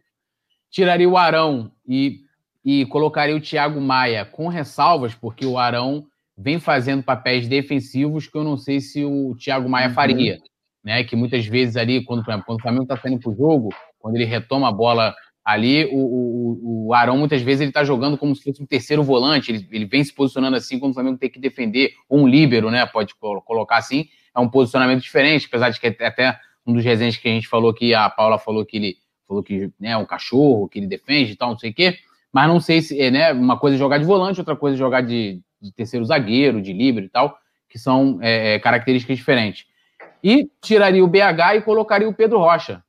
Tiraria 0.70 1.08
o 1.08 1.16
Arão 1.16 1.70
e, 1.86 2.20
e 2.64 2.86
colocaria 2.86 3.36
o 3.36 3.40
Thiago 3.40 3.80
Maia 3.80 4.24
com 4.24 4.48
ressalvas, 4.48 5.14
porque 5.14 5.44
o 5.46 5.58
Arão 5.58 6.06
vem 6.36 6.58
fazendo 6.58 7.02
papéis 7.02 7.46
defensivos 7.46 8.26
que 8.26 8.36
eu 8.36 8.42
não 8.42 8.56
sei 8.56 8.80
se 8.80 9.04
o 9.04 9.36
Thiago 9.36 9.68
Maia 9.68 9.88
uhum. 9.88 9.94
faria. 9.94 10.38
Né? 10.82 11.04
Que 11.04 11.14
muitas 11.14 11.46
vezes 11.46 11.76
ali, 11.76 12.02
quando, 12.04 12.24
quando 12.24 12.58
o 12.58 12.62
Flamengo 12.62 12.84
está 12.84 12.96
saindo 12.96 13.20
para 13.20 13.30
o 13.30 13.36
jogo, 13.36 13.68
quando 13.98 14.16
ele 14.16 14.24
retoma 14.24 14.68
a 14.68 14.72
bola 14.72 15.14
ali, 15.44 15.84
o, 15.86 15.98
o, 15.98 16.86
o 16.86 16.94
Arão 16.94 17.18
muitas 17.18 17.42
vezes 17.42 17.60
ele 17.60 17.70
está 17.70 17.84
jogando 17.84 18.16
como 18.16 18.34
se 18.34 18.42
fosse 18.42 18.62
um 18.62 18.66
terceiro 18.66 19.02
volante, 19.02 19.52
ele, 19.52 19.68
ele 19.70 19.84
vem 19.84 20.02
se 20.02 20.12
posicionando 20.12 20.56
assim 20.56 20.78
quando 20.78 20.92
o 20.92 20.94
Flamengo 20.94 21.18
tem 21.18 21.28
que 21.28 21.38
defender, 21.38 21.92
ou 22.08 22.20
um 22.20 22.26
líbero, 22.26 22.70
né? 22.70 22.86
Pode 22.86 23.14
colocar 23.14 23.76
assim, 23.76 24.08
é 24.34 24.40
um 24.40 24.48
posicionamento 24.48 25.02
diferente, 25.02 25.46
apesar 25.46 25.70
de 25.70 25.78
que 25.78 25.86
até 25.86 26.38
um 26.66 26.72
dos 26.72 26.84
resenhas 26.84 27.16
que 27.16 27.28
a 27.28 27.30
gente 27.30 27.46
falou 27.46 27.74
que 27.74 27.94
a 27.94 28.08
Paula 28.08 28.38
falou 28.38 28.64
que 28.64 28.76
ele 28.78 28.96
falou 29.26 29.42
que 29.42 29.70
né, 29.78 29.90
é 29.90 29.96
um 29.96 30.04
cachorro, 30.04 30.68
que 30.68 30.78
ele 30.78 30.86
defende 30.86 31.32
e 31.32 31.36
tal, 31.36 31.50
não 31.50 31.58
sei 31.58 31.70
o 31.70 31.74
quê. 31.74 31.98
Mas 32.32 32.48
não 32.48 32.60
sei 32.60 32.82
se, 32.82 33.00
é, 33.00 33.10
né? 33.10 33.32
Uma 33.32 33.58
coisa 33.58 33.76
é 33.76 33.78
jogar 33.78 33.98
de 33.98 34.04
volante, 34.04 34.40
outra 34.40 34.56
coisa 34.56 34.76
é 34.76 34.78
jogar 34.78 35.02
de, 35.02 35.40
de 35.60 35.72
terceiro 35.72 36.04
zagueiro, 36.04 36.60
de 36.60 36.72
líbero 36.72 37.06
e 37.06 37.08
tal, 37.08 37.38
que 37.68 37.78
são 37.78 38.18
é, 38.20 38.54
é 38.54 38.58
características 38.58 39.16
diferentes. 39.16 39.66
E 40.22 40.50
tiraria 40.60 41.04
o 41.04 41.08
BH 41.08 41.56
e 41.56 41.60
colocaria 41.60 42.08
o 42.08 42.14
Pedro 42.14 42.38
Rocha. 42.38 42.82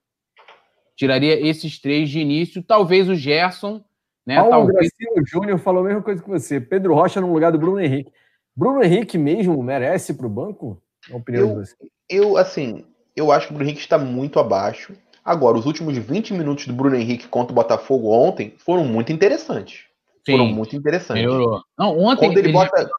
Tiraria 0.96 1.40
esses 1.46 1.80
três 1.80 2.10
de 2.10 2.20
início, 2.20 2.64
talvez 2.64 3.10
o 3.10 3.16
Gerson, 3.16 3.84
né? 4.26 4.36
Paulo 4.36 4.52
talvez... 4.52 4.92
Gracino 4.98 5.28
Júnior 5.28 5.60
falou 5.60 5.84
a 5.84 5.88
mesma 5.88 6.02
coisa 6.02 6.24
que 6.24 6.30
você. 6.30 6.60
Pedro 6.60 6.94
Rocha 6.94 7.20
no 7.20 7.32
lugar 7.32 7.52
do 7.52 7.60
Bruno 7.60 7.80
Henrique. 7.80 8.12
Bruno 8.56 8.82
Henrique 8.84 9.18
mesmo 9.18 9.62
merece 9.62 10.14
para 10.14 10.26
o 10.26 10.30
banco? 10.30 10.82
A 11.12 11.18
opinião 11.18 11.50
eu, 11.50 11.50
de 11.50 11.56
você. 11.56 11.76
Eu, 12.10 12.38
assim, 12.38 12.86
eu 13.16 13.32
acho 13.32 13.48
que 13.48 13.54
o 13.54 13.56
Bruno 13.56 13.70
Henrique 13.70 13.82
está 13.82 13.98
muito 13.98 14.40
abaixo. 14.40 14.94
Agora, 15.24 15.58
os 15.58 15.66
últimos 15.66 15.98
20 15.98 16.34
minutos 16.34 16.68
do 16.68 16.74
Bruno 16.74 16.96
Henrique 16.96 17.28
contra 17.28 17.52
o 17.52 17.56
Botafogo 17.56 18.10
ontem 18.10 18.54
foram 18.58 18.86
muito 18.86 19.12
interessantes. 19.12 19.86
Sim, 20.26 20.34
foram 20.34 20.48
muito 20.48 20.76
interessantes. 20.76 21.24
Melhorou. 21.24 21.62
Não, 21.78 21.98
ontem 22.00 22.28
quando 22.28 22.38
ele, 22.38 22.48
ele 22.48 22.54
bota, 22.54 22.90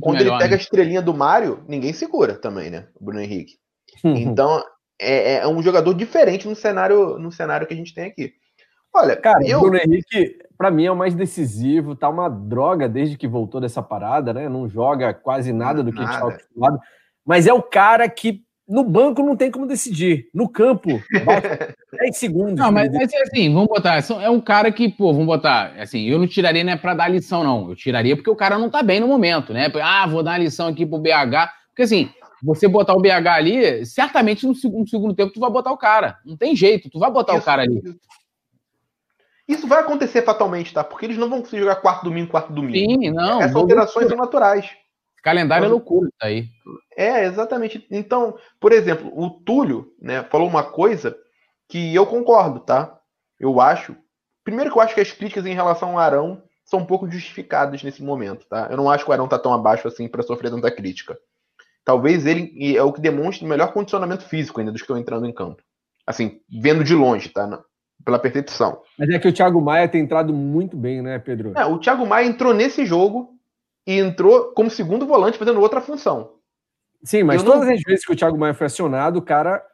quando 0.00 0.18
melhor, 0.18 0.34
ele 0.34 0.38
pega 0.38 0.50
né? 0.50 0.56
a 0.56 0.62
estrelinha 0.62 1.02
do 1.02 1.12
Mário, 1.12 1.64
ninguém 1.68 1.92
segura 1.92 2.34
também, 2.34 2.70
né? 2.70 2.86
O 2.98 3.04
Bruno 3.04 3.20
Henrique. 3.20 3.56
Então, 4.04 4.62
é, 5.02 5.34
é, 5.36 5.48
um 5.48 5.62
jogador 5.62 5.92
diferente 5.94 6.48
no 6.48 6.54
cenário, 6.54 7.18
no 7.18 7.32
cenário 7.32 7.66
que 7.66 7.74
a 7.74 7.76
gente 7.76 7.94
tem 7.94 8.04
aqui. 8.04 8.32
Olha, 8.94 9.16
cara, 9.16 9.46
eu... 9.46 9.58
o 9.58 9.62
Bruno 9.62 9.78
Henrique, 9.78 10.38
para 10.56 10.70
mim, 10.70 10.84
é 10.84 10.92
o 10.92 10.96
mais 10.96 11.14
decisivo, 11.14 11.96
tá 11.96 12.08
uma 12.08 12.28
droga 12.28 12.88
desde 12.88 13.16
que 13.16 13.26
voltou 13.26 13.60
dessa 13.60 13.82
parada, 13.82 14.32
né? 14.32 14.48
Não 14.48 14.68
joga 14.68 15.14
quase 15.14 15.52
nada 15.52 15.82
do 15.82 15.90
que 15.90 15.98
nada. 15.98 16.10
a 16.10 16.12
gente 16.12 16.22
tá 16.22 16.34
acostumado. 16.34 16.78
Mas 17.24 17.46
é 17.46 17.52
o 17.52 17.62
cara 17.62 18.08
que 18.08 18.42
no 18.68 18.84
banco 18.84 19.22
não 19.22 19.36
tem 19.36 19.50
como 19.50 19.66
decidir. 19.66 20.28
No 20.32 20.48
campo, 20.48 20.88
10 21.10 22.16
segundos. 22.16 22.54
Não, 22.54 22.70
mas, 22.70 22.92
mas 22.92 23.12
assim, 23.14 23.52
vamos 23.52 23.68
botar. 23.68 24.02
É 24.22 24.30
um 24.30 24.40
cara 24.40 24.70
que, 24.70 24.88
pô, 24.88 25.12
vamos 25.12 25.26
botar. 25.26 25.74
Assim, 25.78 26.08
eu 26.08 26.18
não 26.18 26.26
tiraria, 26.26 26.64
né, 26.64 26.76
para 26.76 26.94
dar 26.94 27.08
lição, 27.08 27.42
não. 27.42 27.68
Eu 27.70 27.76
tiraria 27.76 28.16
porque 28.16 28.30
o 28.30 28.36
cara 28.36 28.58
não 28.58 28.70
tá 28.70 28.82
bem 28.82 29.00
no 29.00 29.08
momento, 29.08 29.52
né? 29.52 29.70
Ah, 29.82 30.06
vou 30.06 30.22
dar 30.22 30.32
uma 30.32 30.38
lição 30.38 30.68
aqui 30.68 30.86
pro 30.86 30.98
BH. 30.98 31.50
Porque 31.68 31.82
assim, 31.82 32.10
você 32.42 32.66
botar 32.66 32.94
o 32.94 33.00
BH 33.00 33.28
ali, 33.28 33.86
certamente 33.86 34.46
no 34.46 34.54
segundo, 34.54 34.80
no 34.80 34.88
segundo 34.88 35.14
tempo 35.14 35.32
tu 35.32 35.40
vai 35.40 35.50
botar 35.50 35.70
o 35.70 35.78
cara. 35.78 36.18
Não 36.24 36.36
tem 36.36 36.56
jeito, 36.56 36.90
tu 36.90 36.98
vai 36.98 37.10
botar 37.10 37.34
isso, 37.34 37.42
o 37.42 37.44
cara 37.44 37.62
ali. 37.62 37.80
Isso 39.46 39.66
vai 39.66 39.80
acontecer 39.80 40.22
fatalmente, 40.22 40.72
tá? 40.72 40.82
Porque 40.82 41.06
eles 41.06 41.18
não 41.18 41.28
vão 41.28 41.40
conseguir 41.40 41.62
jogar 41.62 41.76
quarto 41.76 42.04
domingo, 42.04 42.30
quarto 42.30 42.52
domingo. 42.52 42.76
Sim, 42.76 43.10
não. 43.10 43.40
Essas 43.40 43.54
alterações 43.54 44.08
são 44.08 44.16
naturais. 44.16 44.70
Calendário 45.22 45.66
é 45.66 45.68
loucura, 45.68 46.10
tá 46.18 46.26
aí. 46.26 46.48
É, 46.96 47.24
exatamente. 47.24 47.86
Então, 47.90 48.36
por 48.58 48.72
exemplo, 48.72 49.12
o 49.14 49.30
Túlio, 49.30 49.92
né, 50.00 50.24
falou 50.24 50.48
uma 50.48 50.64
coisa 50.64 51.16
que 51.68 51.94
eu 51.94 52.04
concordo, 52.06 52.58
tá? 52.58 52.98
Eu 53.38 53.60
acho. 53.60 53.96
Primeiro 54.42 54.72
que 54.72 54.76
eu 54.76 54.82
acho 54.82 54.94
que 54.94 55.00
as 55.00 55.12
críticas 55.12 55.46
em 55.46 55.54
relação 55.54 55.90
ao 55.90 55.98
Arão 55.98 56.42
são 56.64 56.80
um 56.80 56.84
pouco 56.84 57.08
justificadas 57.08 57.82
nesse 57.84 58.02
momento, 58.02 58.46
tá? 58.46 58.66
Eu 58.68 58.76
não 58.76 58.90
acho 58.90 59.04
que 59.04 59.10
o 59.10 59.12
Arão 59.12 59.28
tá 59.28 59.38
tão 59.38 59.54
abaixo 59.54 59.86
assim 59.86 60.08
para 60.08 60.22
sofrer 60.22 60.50
tanta 60.50 60.70
crítica. 60.70 61.16
Talvez 61.84 62.26
ele 62.26 62.76
é 62.76 62.82
o 62.82 62.92
que 62.92 63.00
demonstre 63.00 63.44
o 63.44 63.48
melhor 63.48 63.72
condicionamento 63.72 64.24
físico 64.24 64.60
ainda 64.60 64.70
dos 64.70 64.80
que 64.80 64.84
estão 64.84 64.98
entrando 64.98 65.26
em 65.26 65.32
campo. 65.32 65.62
Assim, 66.06 66.40
vendo 66.48 66.84
de 66.84 66.94
longe, 66.94 67.28
tá? 67.28 67.60
Pela 68.04 68.18
percepção. 68.18 68.80
Mas 68.98 69.08
é 69.10 69.18
que 69.18 69.28
o 69.28 69.32
Thiago 69.32 69.60
Maia 69.60 69.88
tem 69.88 70.00
entrado 70.00 70.32
muito 70.32 70.76
bem, 70.76 71.02
né, 71.02 71.18
Pedro? 71.18 71.52
É, 71.56 71.64
o 71.64 71.78
Thiago 71.78 72.06
Maia 72.06 72.26
entrou 72.26 72.54
nesse 72.54 72.86
jogo 72.86 73.36
e 73.86 73.98
entrou 73.98 74.52
como 74.52 74.70
segundo 74.70 75.06
volante 75.06 75.38
fazendo 75.38 75.60
outra 75.60 75.80
função. 75.80 76.34
Sim, 77.02 77.24
mas 77.24 77.40
Eu 77.42 77.46
todas 77.46 77.66
não... 77.66 77.74
as 77.74 77.82
vezes 77.82 78.04
que 78.04 78.12
o 78.12 78.16
Thiago 78.16 78.38
Maia 78.38 78.54
foi 78.54 78.66
acionado, 78.66 79.18
o 79.18 79.22
cara 79.22 79.64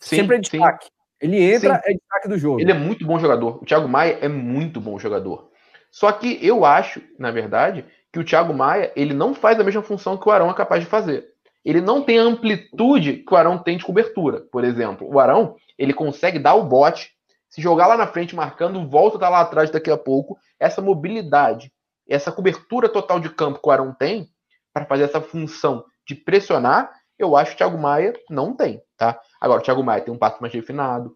sim, 0.00 0.16
sempre 0.16 0.36
é 0.36 0.40
destaque. 0.40 0.86
Sim. 0.86 0.90
Ele 1.20 1.40
entra, 1.40 1.76
sim. 1.76 1.92
é 1.92 1.94
destaque 1.94 2.28
do 2.28 2.38
jogo. 2.38 2.60
Ele 2.60 2.72
é 2.72 2.74
muito 2.74 3.06
bom 3.06 3.18
jogador. 3.20 3.62
O 3.62 3.64
Thiago 3.64 3.88
Maia 3.88 4.18
é 4.20 4.28
muito 4.28 4.80
bom 4.80 4.98
jogador. 4.98 5.50
Só 5.92 6.10
que 6.10 6.44
eu 6.44 6.64
acho, 6.64 7.00
na 7.16 7.30
verdade, 7.30 7.84
que 8.12 8.18
o 8.18 8.24
Thiago 8.24 8.52
Maia 8.52 8.92
ele 8.96 9.14
não 9.14 9.32
faz 9.32 9.60
a 9.60 9.64
mesma 9.64 9.82
função 9.82 10.16
que 10.16 10.28
o 10.28 10.32
Arão 10.32 10.50
é 10.50 10.54
capaz 10.54 10.82
de 10.82 10.88
fazer 10.88 11.31
ele 11.64 11.80
não 11.80 12.02
tem 12.02 12.18
a 12.18 12.22
amplitude 12.22 13.18
que 13.18 13.32
o 13.32 13.36
Arão 13.36 13.58
tem 13.58 13.76
de 13.76 13.84
cobertura. 13.84 14.40
Por 14.50 14.64
exemplo, 14.64 15.08
o 15.08 15.18
Arão 15.20 15.56
ele 15.78 15.94
consegue 15.94 16.38
dar 16.38 16.54
o 16.54 16.64
bote, 16.64 17.10
se 17.48 17.60
jogar 17.60 17.86
lá 17.86 17.96
na 17.96 18.06
frente 18.06 18.34
marcando, 18.34 18.88
volta 18.88 19.18
tá 19.18 19.28
lá 19.28 19.40
atrás 19.40 19.70
daqui 19.70 19.90
a 19.90 19.96
pouco. 19.96 20.38
Essa 20.58 20.80
mobilidade, 20.80 21.72
essa 22.08 22.32
cobertura 22.32 22.88
total 22.88 23.20
de 23.20 23.30
campo 23.30 23.60
que 23.60 23.68
o 23.68 23.72
Arão 23.72 23.94
tem 23.94 24.28
para 24.72 24.86
fazer 24.86 25.04
essa 25.04 25.20
função 25.20 25.84
de 26.06 26.14
pressionar, 26.14 26.90
eu 27.18 27.36
acho 27.36 27.50
que 27.50 27.56
o 27.56 27.58
Thiago 27.58 27.78
Maia 27.78 28.12
não 28.28 28.56
tem, 28.56 28.80
tá? 28.96 29.20
Agora, 29.40 29.60
o 29.60 29.62
Thiago 29.62 29.84
Maia 29.84 30.00
tem 30.00 30.12
um 30.12 30.18
passo 30.18 30.38
mais 30.40 30.52
refinado, 30.52 31.14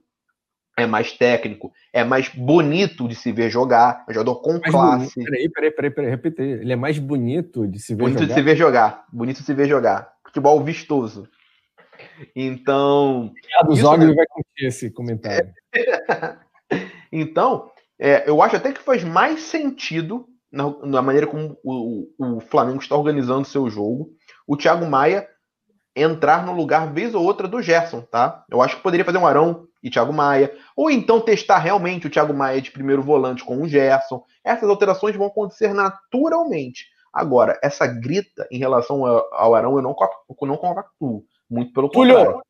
é 0.79 0.87
mais 0.87 1.11
técnico, 1.13 1.73
é 1.93 2.05
mais 2.05 2.29
bonito 2.29 3.09
de 3.09 3.15
se 3.15 3.33
ver 3.33 3.49
jogar, 3.51 4.05
é 4.07 4.11
um 4.11 4.15
jogador 4.15 4.37
com 4.43 4.53
mais 4.53 4.71
classe. 4.71 5.15
Bonito. 5.15 5.31
Peraí, 5.31 5.49
peraí, 5.49 5.71
peraí, 5.71 5.91
peraí, 5.91 6.11
repetir. 6.11 6.61
Ele 6.61 6.73
é 6.73 6.77
mais 6.77 6.99
bonito 6.99 7.67
de 7.67 7.79
se 7.81 7.95
ver 7.95 8.03
bonito 8.03 8.19
jogar. 8.19 8.27
Bonito 8.27 8.29
de 8.29 8.35
se 8.35 8.43
ver 8.43 8.57
jogar, 8.57 9.05
bonito 9.11 9.37
de 9.39 9.43
se 9.43 9.55
ver 9.55 9.69
jogar 9.69 10.16
futebol 10.37 10.63
vistoso. 10.63 11.29
Então. 12.35 13.33
A 13.59 13.65
dos 13.65 13.83
olhos 13.83 14.15
vai 14.15 14.27
curtir 14.27 14.67
esse 14.67 14.91
comentário. 14.91 15.51
então, 17.11 17.71
é, 17.99 18.29
eu 18.29 18.43
acho 18.43 18.57
até 18.57 18.73
que 18.73 18.81
faz 18.81 19.03
mais 19.03 19.41
sentido 19.41 20.27
na, 20.53 20.69
na 20.85 21.03
maneira 21.03 21.27
como 21.27 21.59
o, 21.65 22.07
o, 22.19 22.37
o, 22.37 22.41
Flamengo 22.41 22.81
está 22.81 22.95
organizando 22.95 23.47
seu 23.47 23.69
jogo. 23.71 24.11
O 24.47 24.57
Thiago 24.57 24.87
Maia 24.87 25.27
entrar 25.95 26.45
no 26.45 26.53
lugar 26.53 26.93
vez 26.93 27.15
ou 27.15 27.25
outra 27.25 27.49
do 27.49 27.63
Gerson, 27.63 28.03
tá? 28.03 28.45
Eu 28.51 28.61
acho 28.61 28.77
que 28.77 28.83
poderia 28.83 29.05
fazer 29.05 29.17
um 29.17 29.27
Arão 29.27 29.67
e 29.83 29.89
Thiago 29.89 30.13
Maia, 30.13 30.53
ou 30.77 30.91
então 30.91 31.21
testar 31.21 31.59
realmente 31.59 32.07
o 32.07 32.11
Thiago 32.11 32.35
Maia 32.35 32.61
de 32.61 32.71
primeiro 32.71 33.03
volante 33.03 33.43
com 33.43 33.63
o 33.63 33.69
Gerson. 33.69 34.23
Essas 34.45 34.69
alterações 34.69 35.17
vão 35.17 35.29
acontecer 35.29 35.73
naturalmente. 35.73 36.85
Agora, 37.17 37.59
essa 37.63 37.87
grita 37.87 38.47
em 38.51 38.59
relação 38.59 39.07
ao 39.07 39.55
Arão, 39.55 39.75
eu 39.77 39.83
não, 39.83 39.97
eu 40.39 40.47
não 40.47 40.57
compactuo. 40.59 41.25
Muito 41.49 41.73
pelo 41.73 41.89
Túlio, 41.89 42.15
contrário. 42.15 42.43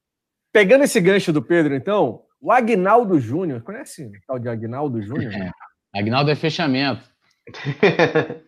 Pegando 0.52 0.82
esse 0.82 1.01
gancho 1.01 1.32
do 1.32 1.40
Pedro, 1.40 1.72
então, 1.72 2.24
o 2.40 2.51
Agnaldo 2.51 3.20
Júnior, 3.20 3.62
conhece 3.62 4.06
o 4.06 4.10
tal 4.26 4.40
de 4.40 4.48
Agnaldo 4.48 5.01
Júnior? 5.01 5.32
É. 5.32 5.52
Agnaldo 5.94 6.32
é 6.32 6.34
fechamento. 6.34 7.09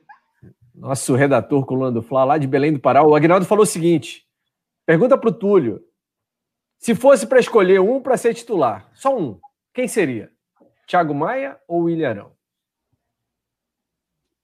Nosso 0.74 1.14
redator 1.14 1.64
coluna 1.64 1.92
do 1.92 2.02
Fla, 2.02 2.24
lá 2.24 2.36
de 2.36 2.48
Belém 2.48 2.72
do 2.72 2.80
Pará, 2.80 3.04
o 3.04 3.14
Agnaldo 3.14 3.46
falou 3.46 3.62
o 3.62 3.66
seguinte: 3.66 4.24
pergunta 4.84 5.16
para 5.16 5.30
o 5.30 5.32
Túlio. 5.32 5.80
Se 6.80 6.96
fosse 6.96 7.28
para 7.28 7.38
escolher 7.38 7.80
um 7.80 8.00
para 8.00 8.16
ser 8.16 8.34
titular, 8.34 8.90
só 8.92 9.16
um, 9.16 9.38
quem 9.72 9.86
seria? 9.86 10.32
Thiago 10.84 11.14
Maia 11.14 11.56
ou 11.68 11.88
Ilharão? 11.88 12.32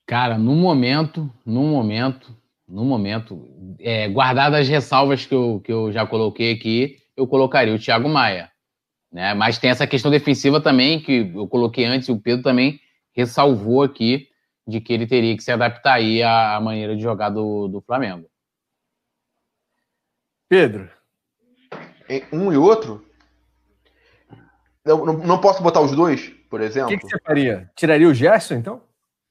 Cara, 0.07 0.37
no 0.37 0.55
momento, 0.55 1.33
no 1.47 1.63
momento, 1.63 2.37
no 2.69 2.85
momento, 2.85 3.49
é, 3.81 4.09
guardadas 4.09 4.61
as 4.61 4.69
ressalvas 4.69 5.25
que 5.25 5.35
eu, 5.35 5.61
que 5.65 5.73
eu 5.73 5.91
já 5.91 6.07
coloquei 6.07 6.53
aqui, 6.53 6.99
eu 7.17 7.27
colocaria 7.27 7.75
o 7.75 7.79
Thiago 7.79 8.09
Maia. 8.09 8.51
Né? 9.11 9.33
Mas 9.33 9.59
tem 9.59 9.71
essa 9.71 9.87
questão 9.87 10.11
defensiva 10.11 10.61
também, 10.61 11.01
que 11.01 11.33
eu 11.35 11.49
coloquei 11.49 11.85
antes, 11.85 12.09
e 12.09 12.13
o 12.13 12.21
Pedro 12.21 12.43
também 12.43 12.81
ressalvou 13.13 13.83
aqui, 13.83 14.29
de 14.67 14.81
que 14.81 14.93
ele 14.93 15.07
teria 15.07 15.37
que 15.37 15.43
se 15.43 15.53
adaptar 15.53 15.95
aí 15.95 16.23
à 16.23 16.61
maneira 16.61 16.97
de 16.97 17.03
jogar 17.03 17.31
do, 17.31 17.69
do 17.69 17.81
Flamengo. 17.81 18.29
Pedro. 20.49 20.91
Um 22.33 22.53
e 22.53 22.57
outro? 22.57 23.05
Eu 24.85 25.05
não, 25.05 25.15
não 25.15 25.41
posso 25.41 25.63
botar 25.63 25.81
os 25.81 25.93
dois, 25.93 26.29
por 26.51 26.61
exemplo? 26.61 26.89
O 26.89 26.91
que, 26.91 26.99
que, 26.99 27.09
você 27.09 27.19
faria? 27.25 27.71
Tiraria 27.75 28.09
o 28.09 28.15
Gerson, 28.15 28.55
então? 28.55 28.83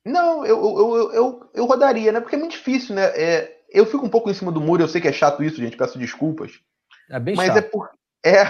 Não, 0.05 0.45
eu, 0.45 0.61
eu, 0.61 1.11
eu, 1.13 1.49
eu, 1.53 1.65
rodaria, 1.65 2.11
né? 2.11 2.19
Porque 2.19 2.35
é 2.35 2.39
muito 2.39 2.51
difícil, 2.51 2.95
né? 2.95 3.05
É, 3.15 3.61
eu 3.69 3.85
fico 3.85 4.05
um 4.05 4.09
pouco 4.09 4.29
em 4.29 4.33
cima 4.33 4.51
do 4.51 4.59
muro, 4.59 4.83
eu 4.83 4.87
sei 4.87 4.99
que 4.99 5.07
é 5.07 5.13
chato 5.13 5.43
isso, 5.43 5.57
gente, 5.57 5.77
peço 5.77 5.97
desculpas. 5.97 6.59
É 7.09 7.19
bem 7.19 7.35
mas 7.35 7.47
chato. 7.47 7.57
é, 7.57 7.61
por, 7.61 7.89
é, 8.25 8.43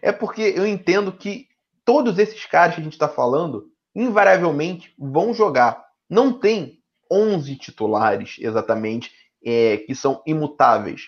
é 0.08 0.12
porque 0.12 0.42
eu 0.56 0.66
entendo 0.66 1.12
que 1.12 1.46
todos 1.84 2.18
esses 2.18 2.46
caras 2.46 2.74
que 2.74 2.80
a 2.80 2.84
gente 2.84 2.94
está 2.94 3.08
falando, 3.08 3.70
invariavelmente, 3.94 4.94
vão 4.98 5.34
jogar. 5.34 5.84
Não 6.08 6.32
tem 6.32 6.78
11 7.10 7.56
titulares, 7.56 8.36
exatamente, 8.38 9.10
é, 9.44 9.78
que 9.78 9.94
são 9.94 10.22
imutáveis 10.26 11.02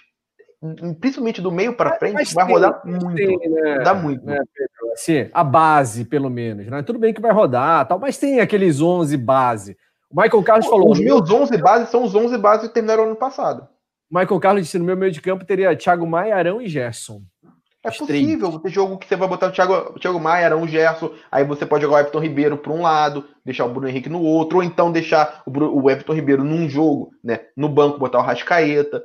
principalmente 1.01 1.41
do 1.41 1.53
meio 1.53 1.74
para 1.74 1.97
frente, 1.99 2.15
mas 2.15 2.32
vai 2.32 2.47
tem, 2.47 2.55
rodar 2.55 2.81
muito. 2.85 3.15
Tem, 3.15 3.39
né, 3.51 3.78
dá 3.81 3.95
muito. 3.95 4.24
Né, 4.24 4.39
Pedro? 4.55 4.93
Assim, 4.93 5.28
a 5.32 5.45
base, 5.45 6.05
pelo 6.05 6.31
menos. 6.31 6.66
Né? 6.66 6.82
Tudo 6.82 6.99
bem 6.99 7.12
que 7.12 7.20
vai 7.20 7.32
rodar, 7.32 7.86
tal, 7.86 7.99
mas 7.99 8.19
tem 8.19 8.41
aqueles 8.41 8.81
11 8.81 9.16
base. 9.16 9.77
O 10.11 10.20
Michael 10.20 10.43
Carlos 10.43 10.66
falou. 10.66 10.93
Os 10.93 11.01
meus 11.01 11.31
11 11.31 11.57
bases 11.59 11.89
são 11.89 12.05
os 12.05 12.15
11 12.15 12.39
bases 12.39 12.69
que 12.69 12.74
terminaram 12.74 13.05
ano 13.05 13.16
passado. 13.16 13.69
O 14.11 14.19
Michael 14.19 14.41
Carlos 14.41 14.62
disse: 14.62 14.78
no 14.78 14.85
meu 14.85 14.97
meio 14.97 15.12
de 15.12 15.20
campo 15.20 15.45
teria 15.45 15.77
Thiago 15.77 16.07
Maia, 16.07 16.36
Arão 16.36 16.62
e 16.62 16.69
Gerson. 16.69 17.23
É 17.85 17.91
possível 17.91 18.59
ter 18.59 18.70
jogo 18.70 18.97
que 18.97 19.07
você 19.07 19.15
vai 19.15 19.28
botar 19.28 19.49
o 19.49 19.53
Thiago, 19.53 19.93
o 19.95 19.99
Thiago 19.99 20.19
Maia, 20.19 20.47
Arão, 20.47 20.66
Gerson, 20.66 21.11
aí 21.31 21.45
você 21.45 21.66
pode 21.66 21.85
jogar 21.85 21.97
o 21.97 22.01
Everton 22.01 22.19
Ribeiro 22.19 22.57
para 22.57 22.73
um 22.73 22.81
lado, 22.81 23.27
deixar 23.45 23.66
o 23.66 23.69
Bruno 23.69 23.86
Henrique 23.86 24.09
no 24.09 24.23
outro, 24.23 24.57
ou 24.57 24.65
então 24.65 24.91
deixar 24.91 25.43
o, 25.45 25.82
o 25.82 25.91
Everton 25.91 26.15
Ribeiro 26.15 26.43
num 26.43 26.66
jogo, 26.66 27.11
né, 27.23 27.41
no 27.55 27.69
banco, 27.69 27.99
botar 27.99 28.20
o 28.20 28.23
Rascaeta 28.23 29.05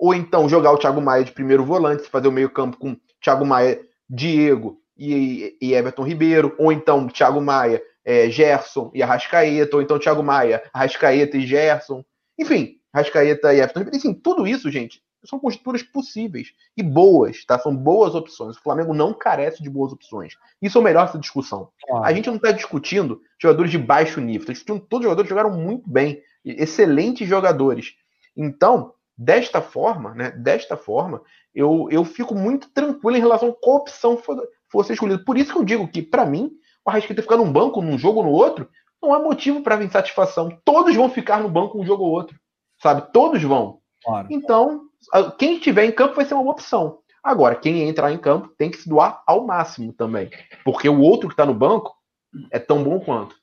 ou 0.00 0.14
então 0.14 0.48
jogar 0.48 0.72
o 0.72 0.78
Thiago 0.78 1.00
Maia 1.00 1.22
de 1.22 1.30
primeiro 1.30 1.62
volante, 1.62 2.08
fazer 2.08 2.26
o 2.26 2.32
meio-campo 2.32 2.78
com 2.78 2.96
Thiago 3.22 3.44
Maia, 3.44 3.78
Diego 4.08 4.80
e, 4.96 5.56
e, 5.60 5.74
Everton 5.74 6.04
Ribeiro, 6.04 6.54
ou 6.58 6.72
então 6.72 7.06
Thiago 7.06 7.40
Maia, 7.40 7.82
é, 8.02 8.30
Gerson 8.30 8.90
e 8.94 9.02
Arrascaeta, 9.02 9.76
ou 9.76 9.82
então 9.82 9.98
Thiago 9.98 10.22
Maia, 10.22 10.62
Arrascaeta 10.72 11.36
e 11.36 11.46
Gerson. 11.46 12.02
Enfim, 12.38 12.76
Arrascaeta 12.90 13.52
e 13.52 13.58
Everton 13.58 13.80
Ribeiro. 13.80 13.98
Enfim, 13.98 14.14
tudo 14.14 14.46
isso, 14.46 14.70
gente, 14.70 15.02
são 15.22 15.38
posturas 15.38 15.82
possíveis 15.82 16.54
e 16.74 16.82
boas, 16.82 17.44
tá? 17.44 17.58
São 17.58 17.76
boas 17.76 18.14
opções. 18.14 18.56
O 18.56 18.62
Flamengo 18.62 18.94
não 18.94 19.12
carece 19.12 19.62
de 19.62 19.68
boas 19.68 19.92
opções. 19.92 20.32
Isso 20.62 20.78
é 20.78 20.80
o 20.80 20.84
melhor 20.84 21.04
dessa 21.04 21.18
discussão. 21.18 21.68
Ah. 21.92 22.06
A 22.06 22.12
gente 22.14 22.26
não 22.26 22.36
está 22.36 22.52
discutindo 22.52 23.20
jogadores 23.38 23.70
de 23.70 23.76
baixo 23.76 24.18
nível, 24.18 24.40
está 24.40 24.54
discutindo 24.54 24.80
todos 24.80 25.04
os 25.04 25.10
jogadores 25.10 25.28
que 25.28 25.36
jogaram 25.36 25.54
muito 25.54 25.88
bem, 25.90 26.22
excelentes 26.42 27.28
jogadores. 27.28 27.92
Então, 28.34 28.94
Desta 29.22 29.60
forma, 29.60 30.14
né, 30.14 30.30
desta 30.30 30.78
forma, 30.78 31.20
eu, 31.54 31.88
eu 31.90 32.06
fico 32.06 32.34
muito 32.34 32.70
tranquilo 32.70 33.18
em 33.18 33.20
relação 33.20 33.50
a 33.50 33.52
qual 33.52 33.76
opção 33.76 34.16
for, 34.16 34.82
ser 34.82 34.94
escolhida. 34.94 35.22
Por 35.22 35.36
isso 35.36 35.52
que 35.52 35.58
eu 35.58 35.64
digo 35.64 35.86
que, 35.86 36.00
para 36.00 36.24
mim, 36.24 36.50
o 36.86 36.88
Arrascaeta 36.88 37.20
ficar 37.20 37.36
num 37.36 37.52
banco, 37.52 37.82
num 37.82 37.98
jogo 37.98 38.20
ou 38.20 38.24
no 38.24 38.32
outro, 38.32 38.66
não 39.02 39.12
há 39.12 39.18
motivo 39.18 39.62
para 39.62 39.84
insatisfação. 39.84 40.58
Todos 40.64 40.96
vão 40.96 41.10
ficar 41.10 41.42
no 41.42 41.50
banco 41.50 41.78
um 41.78 41.84
jogo 41.84 42.02
ou 42.04 42.10
outro. 42.12 42.34
Sabe? 42.82 43.12
Todos 43.12 43.42
vão. 43.42 43.80
Claro. 44.02 44.28
Então, 44.30 44.84
quem 45.38 45.56
estiver 45.56 45.84
em 45.84 45.92
campo 45.92 46.14
vai 46.14 46.24
ser 46.24 46.32
uma 46.32 46.42
boa 46.42 46.54
opção. 46.54 47.00
Agora, 47.22 47.54
quem 47.54 47.86
entrar 47.86 48.10
em 48.10 48.18
campo 48.18 48.48
tem 48.56 48.70
que 48.70 48.78
se 48.78 48.88
doar 48.88 49.22
ao 49.26 49.46
máximo 49.46 49.92
também. 49.92 50.30
Porque 50.64 50.88
o 50.88 50.98
outro 50.98 51.28
que 51.28 51.34
está 51.34 51.44
no 51.44 51.52
banco 51.52 51.94
é 52.50 52.58
tão 52.58 52.82
bom 52.82 52.98
quanto. 53.00 53.36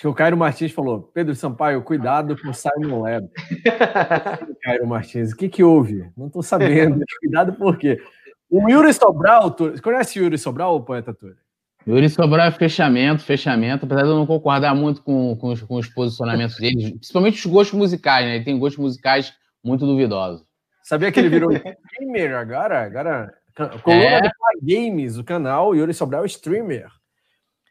Acho 0.00 0.06
que 0.06 0.08
o 0.08 0.14
Cairo 0.14 0.34
Martins 0.34 0.72
falou: 0.72 1.10
Pedro 1.12 1.34
Sampaio, 1.34 1.82
cuidado 1.82 2.34
com 2.40 2.48
o 2.48 2.54
Simon 2.54 3.00
Web. 3.00 3.28
Cairo 4.64 4.86
Martins, 4.86 5.32
o 5.32 5.36
que, 5.36 5.46
que 5.46 5.62
houve? 5.62 6.10
Não 6.16 6.28
estou 6.28 6.42
sabendo. 6.42 7.04
cuidado 7.20 7.52
por 7.52 7.76
quê? 7.76 8.00
O 8.48 8.66
Yuri 8.66 8.94
Sobral, 8.94 9.50
tu... 9.50 9.70
você 9.70 9.82
conhece 9.82 10.18
o 10.18 10.22
Yuri 10.22 10.38
Sobral, 10.38 10.74
o 10.74 10.80
poeta 10.80 11.12
Túlio? 11.12 11.36
Yuri 11.86 12.08
Sobral 12.08 12.46
é 12.46 12.50
fechamento, 12.50 13.22
fechamento, 13.22 13.84
apesar 13.84 14.04
de 14.04 14.08
eu 14.08 14.16
não 14.16 14.26
concordar 14.26 14.74
muito 14.74 15.02
com, 15.02 15.36
com, 15.36 15.48
os, 15.48 15.62
com 15.62 15.76
os 15.76 15.86
posicionamentos 15.88 16.56
dele, 16.56 16.92
principalmente 16.92 17.46
os 17.46 17.52
gostos 17.52 17.78
musicais, 17.78 18.24
né? 18.24 18.36
Ele 18.36 18.44
tem 18.44 18.58
gostos 18.58 18.82
musicais 18.82 19.34
muito 19.62 19.84
duvidosos. 19.84 20.42
Sabia 20.82 21.12
que 21.12 21.20
ele 21.20 21.28
virou 21.28 21.52
streamer 21.52 22.36
agora? 22.36 22.84
Agora, 22.84 23.34
coluna 23.82 24.02
é. 24.02 24.22
do 24.22 24.30
Games, 24.62 25.18
o 25.18 25.24
canal 25.24 25.74
Yuri 25.74 25.92
Sobral 25.92 26.22
é 26.22 26.26
streamer. 26.26 26.88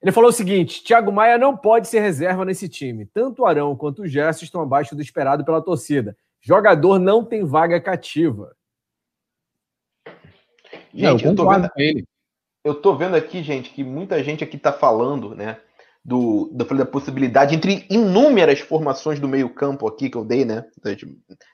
Ele 0.01 0.11
falou 0.11 0.29
o 0.29 0.33
seguinte: 0.33 0.83
Thiago 0.83 1.11
Maia 1.11 1.37
não 1.37 1.55
pode 1.55 1.87
ser 1.87 1.99
reserva 1.99 2.45
nesse 2.45 2.69
time. 2.69 3.05
Tanto 3.05 3.41
o 3.41 3.45
Arão 3.45 3.75
quanto 3.75 4.03
o 4.03 4.07
Gerson 4.07 4.45
estão 4.45 4.61
abaixo 4.61 4.95
do 4.95 5.01
esperado 5.01 5.43
pela 5.43 5.61
torcida. 5.61 6.15
Jogador 6.41 6.99
não 6.99 7.23
tem 7.23 7.43
vaga 7.43 7.79
cativa. 7.81 8.55
Gente, 10.93 11.25
eu, 11.25 11.31
eu 11.31 11.35
tô 11.35 11.49
vendo 11.49 11.69
ele. 11.75 12.05
Eu 12.63 12.75
tô 12.75 12.95
vendo 12.95 13.15
aqui, 13.15 13.41
gente, 13.41 13.69
que 13.71 13.83
muita 13.83 14.23
gente 14.23 14.43
aqui 14.43 14.57
tá 14.57 14.71
falando, 14.71 15.35
né? 15.35 15.59
Do, 16.03 16.49
da, 16.53 16.65
da 16.65 16.85
possibilidade, 16.85 17.55
entre 17.55 17.85
inúmeras 17.89 18.59
formações 18.61 19.19
do 19.19 19.27
meio-campo 19.27 19.85
aqui 19.87 20.09
que 20.09 20.17
eu 20.17 20.23
dei, 20.23 20.45
né? 20.45 20.65
Da, 20.81 20.91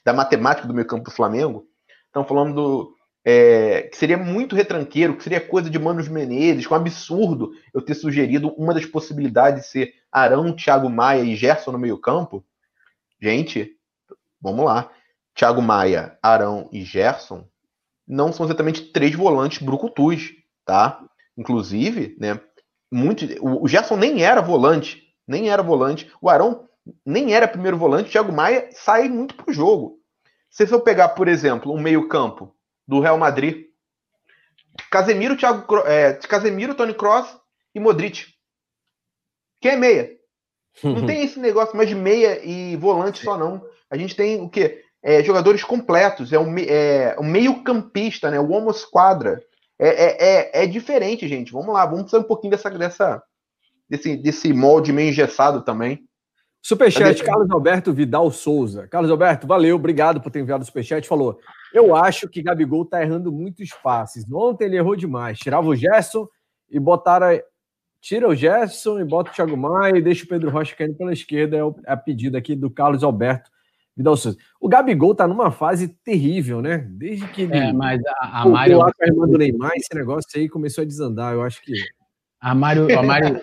da 0.05 0.13
matemática 0.13 0.67
do 0.67 0.73
meio-campo 0.73 1.05
do 1.05 1.11
Flamengo. 1.11 1.67
Estão 2.07 2.23
falando 2.23 2.53
do, 2.53 2.94
é, 3.27 3.81
que 3.81 3.97
seria 3.97 4.17
muito 4.17 4.55
retranqueiro, 4.55 5.17
que 5.17 5.23
seria 5.23 5.41
coisa 5.41 5.67
de 5.67 5.79
Manos 5.79 6.07
Menezes, 6.07 6.67
com 6.67 6.75
um 6.75 6.77
absurdo 6.77 7.53
eu 7.73 7.81
ter 7.81 7.95
sugerido 7.95 8.49
uma 8.49 8.71
das 8.71 8.85
possibilidades 8.85 9.63
de 9.63 9.67
ser 9.69 9.93
Arão, 10.11 10.55
Thiago 10.55 10.87
Maia 10.87 11.23
e 11.23 11.35
Gerson 11.35 11.71
no 11.71 11.79
meio-campo. 11.79 12.45
Gente, 13.19 13.75
vamos 14.39 14.63
lá. 14.63 14.91
Thiago 15.33 15.61
Maia, 15.61 16.17
Arão 16.21 16.69
e 16.71 16.83
Gerson 16.83 17.45
não 18.07 18.31
são 18.31 18.45
exatamente 18.45 18.83
três 18.93 19.15
volantes 19.15 19.61
brucutus, 19.63 20.31
tá? 20.63 21.03
Inclusive, 21.35 22.15
né? 22.19 22.39
Muito, 22.91 23.25
o 23.41 23.67
Gerson 23.67 23.97
nem 23.97 24.23
era 24.23 24.39
volante, 24.39 25.03
nem 25.27 25.49
era 25.49 25.63
volante. 25.63 26.09
O 26.21 26.29
Arão 26.29 26.69
nem 27.03 27.33
era 27.33 27.47
primeiro 27.47 27.75
volante. 27.75 28.09
O 28.09 28.11
Thiago 28.11 28.31
Maia 28.31 28.69
sai 28.71 29.09
muito 29.09 29.35
pro 29.35 29.51
jogo. 29.51 29.99
Se 30.47 30.71
eu 30.71 30.79
pegar, 30.79 31.09
por 31.09 31.27
exemplo, 31.27 31.73
um 31.73 31.81
meio-campo 31.81 32.54
do 32.87 32.99
Real 32.99 33.17
Madrid. 33.17 33.65
Casemiro, 34.91 35.37
Thiago, 35.37 35.77
é, 35.85 36.13
Casemiro, 36.13 36.75
Tony 36.75 36.93
Cross 36.93 37.37
e 37.73 37.79
Modric. 37.79 38.25
Quem 39.61 39.71
é 39.71 39.75
meia? 39.77 40.11
Não 40.83 41.05
tem 41.07 41.23
esse 41.23 41.39
negócio 41.39 41.75
mais 41.75 41.89
de 41.89 41.95
meia 41.95 42.43
e 42.43 42.75
volante 42.75 43.23
só, 43.23 43.37
não. 43.37 43.65
A 43.89 43.97
gente 43.97 44.15
tem 44.15 44.41
o 44.41 44.49
quê? 44.49 44.83
É, 45.01 45.23
jogadores 45.23 45.63
completos, 45.63 46.33
é 46.33 46.39
um, 46.39 46.57
é, 46.57 47.15
um 47.19 47.23
meio-campista, 47.23 48.31
né? 48.31 48.39
O 48.39 48.51
Homo 48.51 48.73
Squadra. 48.73 49.41
É, 49.77 49.87
é, 49.87 50.17
é, 50.19 50.63
é, 50.63 50.67
diferente, 50.67 51.27
gente. 51.27 51.51
Vamos 51.51 51.73
lá, 51.73 51.85
vamos 51.85 52.09
sair 52.09 52.21
um 52.21 52.23
pouquinho 52.23 52.51
dessa, 52.51 52.69
dessa, 52.69 53.21
desse, 53.89 54.15
desse 54.15 54.53
molde 54.53 54.93
meio 54.93 55.09
engessado 55.09 55.63
também. 55.63 56.03
Superchat, 56.65 57.23
Carlos 57.23 57.51
Alberto 57.51 57.93
Vidal 57.93 58.31
Souza. 58.31 58.87
Carlos 58.87 59.11
Alberto, 59.11 59.45
valeu, 59.45 59.75
obrigado 59.75 60.19
por 60.19 60.31
ter 60.31 60.39
enviado 60.39 60.63
o 60.63 60.65
superchat. 60.65 61.07
Falou: 61.07 61.39
eu 61.71 61.95
acho 61.95 62.27
que 62.27 62.41
Gabigol 62.41 62.83
tá 62.83 63.03
errando 63.03 63.31
muitos 63.31 63.69
passes. 63.83 64.25
Ontem 64.33 64.65
ele 64.65 64.75
errou 64.75 64.95
demais. 64.95 65.37
Tirava 65.37 65.67
o 65.67 65.75
Gerson 65.75 66.27
e 66.67 66.79
botara. 66.79 67.39
Tira 68.01 68.27
o 68.27 68.33
Gerson 68.33 68.99
e 68.99 69.05
bota 69.05 69.29
o 69.29 69.33
Thiago 69.35 69.55
Maia 69.55 69.95
e 69.95 70.01
deixa 70.01 70.25
o 70.25 70.27
Pedro 70.27 70.49
Rocha 70.49 70.75
caindo 70.75 70.95
pela 70.95 71.13
esquerda. 71.13 71.55
É, 71.55 71.59
é 71.59 71.91
a 71.93 71.97
pedida 71.97 72.39
aqui 72.39 72.55
do 72.55 72.71
Carlos 72.71 73.03
Alberto 73.03 73.51
Vidal 73.95 74.17
Souza. 74.17 74.35
O 74.59 74.67
Gabigol 74.67 75.13
tá 75.13 75.27
numa 75.27 75.51
fase 75.51 75.87
terrível, 75.87 76.63
né? 76.63 76.79
Desde 76.79 77.27
que 77.27 77.43
ele. 77.43 77.55
É, 77.55 77.71
mas 77.71 78.01
a, 78.07 78.41
a 78.41 78.49
Mário. 78.49 78.79
lá 78.79 78.91
com 78.91 79.03
a 79.03 79.07
irmã 79.07 79.27
do 79.27 79.37
Neymar, 79.37 79.73
esse 79.75 79.93
negócio 79.93 80.31
aí 80.33 80.49
começou 80.49 80.81
a 80.81 80.85
desandar. 80.85 81.31
Eu 81.31 81.43
acho 81.43 81.61
que. 81.61 81.73
A 82.41 82.55
Mário, 82.55 82.87
a 82.97 83.03
Mário, 83.03 83.39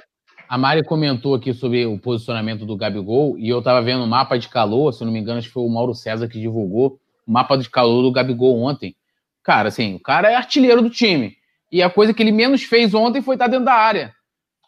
a 0.53 0.59
Mari 0.59 0.85
comentou 0.85 1.35
aqui 1.35 1.55
sobre 1.55 1.87
o 1.87 1.99
posicionamento 1.99 2.67
do 2.67 2.77
Gabigol 2.77 3.39
e 3.39 3.49
eu 3.49 3.61
estava 3.61 3.81
vendo 3.81 4.05
o 4.05 4.07
mapa 4.07 4.39
de 4.39 4.51
calor, 4.51 4.93
se 4.93 5.03
não 5.03 5.11
me 5.11 5.19
engano, 5.19 5.39
acho 5.39 5.49
que 5.49 5.55
foi 5.55 5.63
o 5.63 5.69
Mauro 5.71 5.95
César 5.95 6.29
que 6.29 6.39
divulgou 6.39 7.01
o 7.27 7.33
mapa 7.33 7.57
de 7.57 7.71
calor 7.71 8.03
do 8.03 8.13
Gabigol 8.13 8.61
ontem. 8.61 8.95
Cara, 9.43 9.69
assim, 9.69 9.95
o 9.95 9.99
cara 9.99 10.31
é 10.31 10.35
artilheiro 10.35 10.83
do 10.83 10.91
time. 10.91 11.39
E 11.71 11.83
a 11.83 11.89
coisa 11.89 12.13
que 12.13 12.23
ele 12.23 12.33
menos 12.33 12.65
fez 12.65 12.93
ontem 12.93 13.23
foi 13.23 13.37
estar 13.37 13.47
dentro 13.47 13.65
da 13.65 13.73
área. 13.73 14.13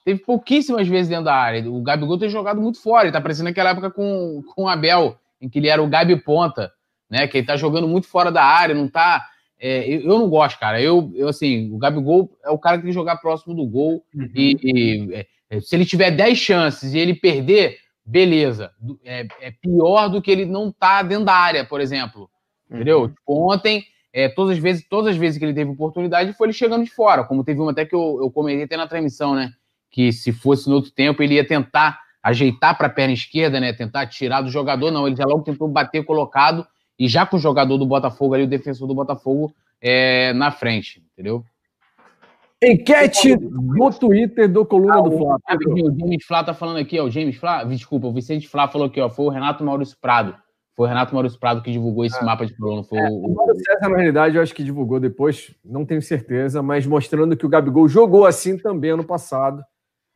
Teve 0.07 0.21
pouquíssimas 0.21 0.89
vezes 0.89 1.11
dentro 1.11 1.27
da 1.27 1.35
área. 1.35 1.71
O 1.71 1.83
Gabigol 1.83 2.17
tem 2.17 2.31
jogado 2.31 2.63
muito 2.63 2.81
fora. 2.81 3.05
Ele 3.05 3.13
tá 3.13 3.21
parecendo 3.21 3.51
aquela 3.51 3.69
época 3.69 3.91
com, 3.91 4.43
com 4.55 4.63
o 4.63 4.69
Abel, 4.69 5.19
em 5.39 5.51
que 5.51 5.59
ele 5.59 5.69
era 5.69 5.83
o 5.83 5.87
Gabi 5.87 6.17
Ponta, 6.17 6.73
né? 7.11 7.29
Que 7.29 7.37
ele 7.37 7.47
tá 7.47 7.59
jogando 7.59 7.87
muito 7.87 8.07
fora 8.07 8.33
da 8.33 8.43
área, 8.43 8.75
não 8.75 8.89
tá. 8.89 9.23
É, 9.61 9.87
eu, 9.87 10.01
eu, 10.01 10.19
não 10.19 10.31
gosto, 10.31 10.59
cara. 10.59 10.81
Eu, 10.81 11.13
eu, 11.15 11.29
assim, 11.29 11.71
o 11.71 11.77
Gabigol 11.77 12.31
é 12.43 12.49
o 12.49 12.59
cara 12.59 12.79
que 12.79 12.85
tem 12.85 12.91
que 12.91 12.95
jogar 12.95 13.19
próximo 13.19 13.55
do 13.55 13.67
gol. 13.67 14.03
Uhum. 14.15 14.31
E, 14.35 14.59
e 14.63 15.15
é, 15.15 15.27
se 15.61 15.75
ele 15.75 15.85
tiver 15.85 16.11
10 16.11 16.39
chances 16.39 16.95
e 16.95 16.99
ele 16.99 17.15
perder, 17.15 17.79
beleza. 18.05 18.71
É, 19.05 19.27
é 19.41 19.51
pior 19.51 20.09
do 20.09 20.21
que 20.21 20.31
ele 20.31 20.45
não 20.45 20.71
tá 20.73 21.03
dentro 21.03 21.25
da 21.25 21.35
área, 21.35 21.65
por 21.65 21.81
exemplo. 21.81 22.29
Entendeu? 22.71 23.03
Uhum. 23.03 23.09
Tipo, 23.09 23.53
ontem 23.53 23.85
é, 24.13 24.29
todas 24.29 24.57
as 24.57 24.63
vezes, 24.63 24.87
todas 24.89 25.13
as 25.13 25.17
vezes 25.17 25.39
que 25.39 25.45
ele 25.45 25.53
teve 25.53 25.71
oportunidade, 25.71 26.33
foi 26.35 26.47
ele 26.47 26.55
chegando 26.55 26.85
de 26.85 26.91
fora, 26.91 27.25
como 27.25 27.43
teve 27.43 27.61
uma 27.61 27.73
até 27.73 27.85
que 27.85 27.95
eu, 27.95 28.19
eu 28.21 28.31
comentei 28.31 28.65
até 28.65 28.77
na 28.77 28.87
transmissão, 28.87 29.35
né? 29.35 29.51
Que 29.91 30.13
se 30.13 30.33
fosse 30.33 30.69
no 30.69 30.77
outro 30.77 30.93
tempo, 30.93 31.21
ele 31.21 31.35
ia 31.35 31.47
tentar 31.47 31.99
ajeitar 32.23 32.79
para 32.79 32.87
a 32.87 32.91
perna 32.91 33.13
esquerda, 33.13 33.59
né? 33.59 33.73
Tentar 33.73 34.07
tirar 34.07 34.41
do 34.41 34.51
jogador, 34.51 34.93
não, 34.93 35.07
ele 35.07 35.17
já 35.17 35.25
logo 35.25 35.43
tentou 35.43 35.67
bater 35.67 36.05
colocado, 36.05 36.65
e 36.97 37.09
já 37.09 37.27
com 37.27 37.37
o 37.37 37.41
jogador 37.41 37.77
do 37.77 37.85
Botafogo 37.85 38.35
ali, 38.35 38.45
o 38.45 38.49
defensor 38.49 38.87
do 38.87 38.95
Botafogo, 38.95 39.53
é, 39.81 40.33
na 40.33 40.53
frente, 40.53 41.03
entendeu? 41.13 41.45
Enquete 42.67 43.37
no 43.37 43.93
Twitter 43.93 44.51
do 44.51 44.65
Coluna 44.65 44.99
ah, 44.99 45.03
do 45.03 45.17
Flá. 45.17 45.37
O 45.37 45.99
James 45.99 46.25
Flá 46.25 46.45
tá 46.45 46.55
falando 46.55 46.79
aqui, 46.79 46.99
ó. 46.99 47.05
O 47.05 47.11
James 47.11 47.37
Flá, 47.37 47.65
desculpa, 47.65 48.07
o 48.07 48.13
Vicente 48.13 48.49
Flá 48.49 48.69
falou 48.69 48.87
aqui, 48.87 49.01
ó. 49.01 49.09
Foi 49.09 49.27
o 49.27 49.29
Renato 49.29 49.65
Maurício 49.65 49.97
Prado. 50.01 50.35
Foi 50.77 50.87
o 50.87 50.89
Renato 50.89 51.15
Maurício 51.15 51.39
Prado 51.39 51.63
que 51.63 51.71
divulgou 51.71 52.05
esse 52.05 52.19
é. 52.19 52.25
mapa 52.25 52.45
de 52.45 52.57
coluna. 52.57 52.83
Foi 52.83 52.99
é, 52.99 53.09
o, 53.09 53.33
o 53.33 53.55
César, 53.55 53.89
na 53.89 53.97
realidade, 53.97 54.37
eu 54.37 54.43
acho 54.43 54.55
que 54.55 54.65
divulgou 54.65 54.99
depois, 54.99 55.55
não 55.65 55.85
tenho 55.85 56.03
certeza, 56.03 56.63
mas 56.63 56.87
mostrando 56.87 57.37
que 57.37 57.47
o 57.47 57.49
Gabigol 57.49 57.89
jogou 57.89 58.27
assim 58.27 58.57
também 58.59 58.91
ano 58.91 59.05
passado. 59.05 59.63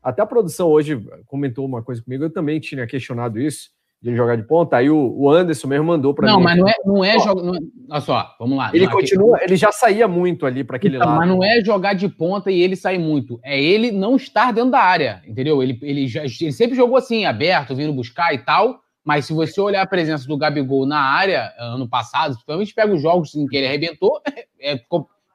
Até 0.03 0.23
a 0.23 0.27
produção 0.27 0.69
hoje 0.69 1.01
comentou 1.27 1.65
uma 1.65 1.83
coisa 1.83 2.03
comigo, 2.03 2.25
eu 2.25 2.31
também 2.31 2.59
tinha 2.59 2.87
questionado 2.87 3.41
isso 3.41 3.71
de 4.01 4.15
jogar 4.15 4.37
de 4.37 4.45
ponta. 4.45 4.77
Aí 4.77 4.89
o, 4.89 5.15
o 5.17 5.31
Anderson 5.31 5.67
mesmo 5.67 5.87
mandou 5.87 6.15
para 6.15 6.27
mim. 6.27 6.33
Não, 6.33 6.41
mas 6.41 6.57
não 6.57 6.69
é, 6.69 6.75
não 6.85 7.05
é 7.05 7.19
jogar. 7.19 7.57
É, 7.57 7.59
olha 7.91 8.01
só, 8.01 8.37
vamos 8.39 8.57
lá. 8.57 8.71
Ele 8.73 8.89
continua, 8.89 9.39
ele 9.43 9.57
já 9.57 9.73
saía 9.73 10.07
muito 10.07 10.47
ali 10.47 10.63
para 10.63 10.77
aquele 10.77 10.97
então, 10.97 11.09
lado. 11.09 11.19
Mas 11.19 11.29
não 11.29 11.43
é 11.43 11.63
jogar 11.65 11.95
de 11.95 12.09
ponta 12.09 12.51
e 12.51 12.61
ele 12.61 12.77
sair 12.77 12.99
muito. 12.99 13.41
É 13.43 13.61
ele 13.61 13.91
não 13.91 14.17
estar 14.17 14.53
dentro 14.53 14.71
da 14.71 14.81
área, 14.81 15.23
entendeu? 15.27 15.63
Ele, 15.63 15.79
ele, 15.83 16.07
já, 16.07 16.23
ele 16.23 16.53
sempre 16.53 16.77
jogou 16.77 16.97
assim, 16.97 17.25
aberto, 17.25 17.75
vindo 17.75 17.93
buscar 17.93 18.33
e 18.33 18.39
tal. 18.39 18.81
Mas 19.05 19.25
se 19.25 19.33
você 19.33 19.61
olhar 19.61 19.83
a 19.83 19.87
presença 19.87 20.29
do 20.29 20.37
Gabigol 20.37 20.87
na 20.87 21.01
área 21.01 21.53
ano 21.59 21.89
passado, 21.89 22.33
principalmente 22.35 22.75
pega 22.75 22.95
os 22.95 23.03
jogos 23.03 23.35
em 23.35 23.47
que 23.47 23.57
ele 23.57 23.67
arrebentou, 23.67 24.21
é, 24.61 24.81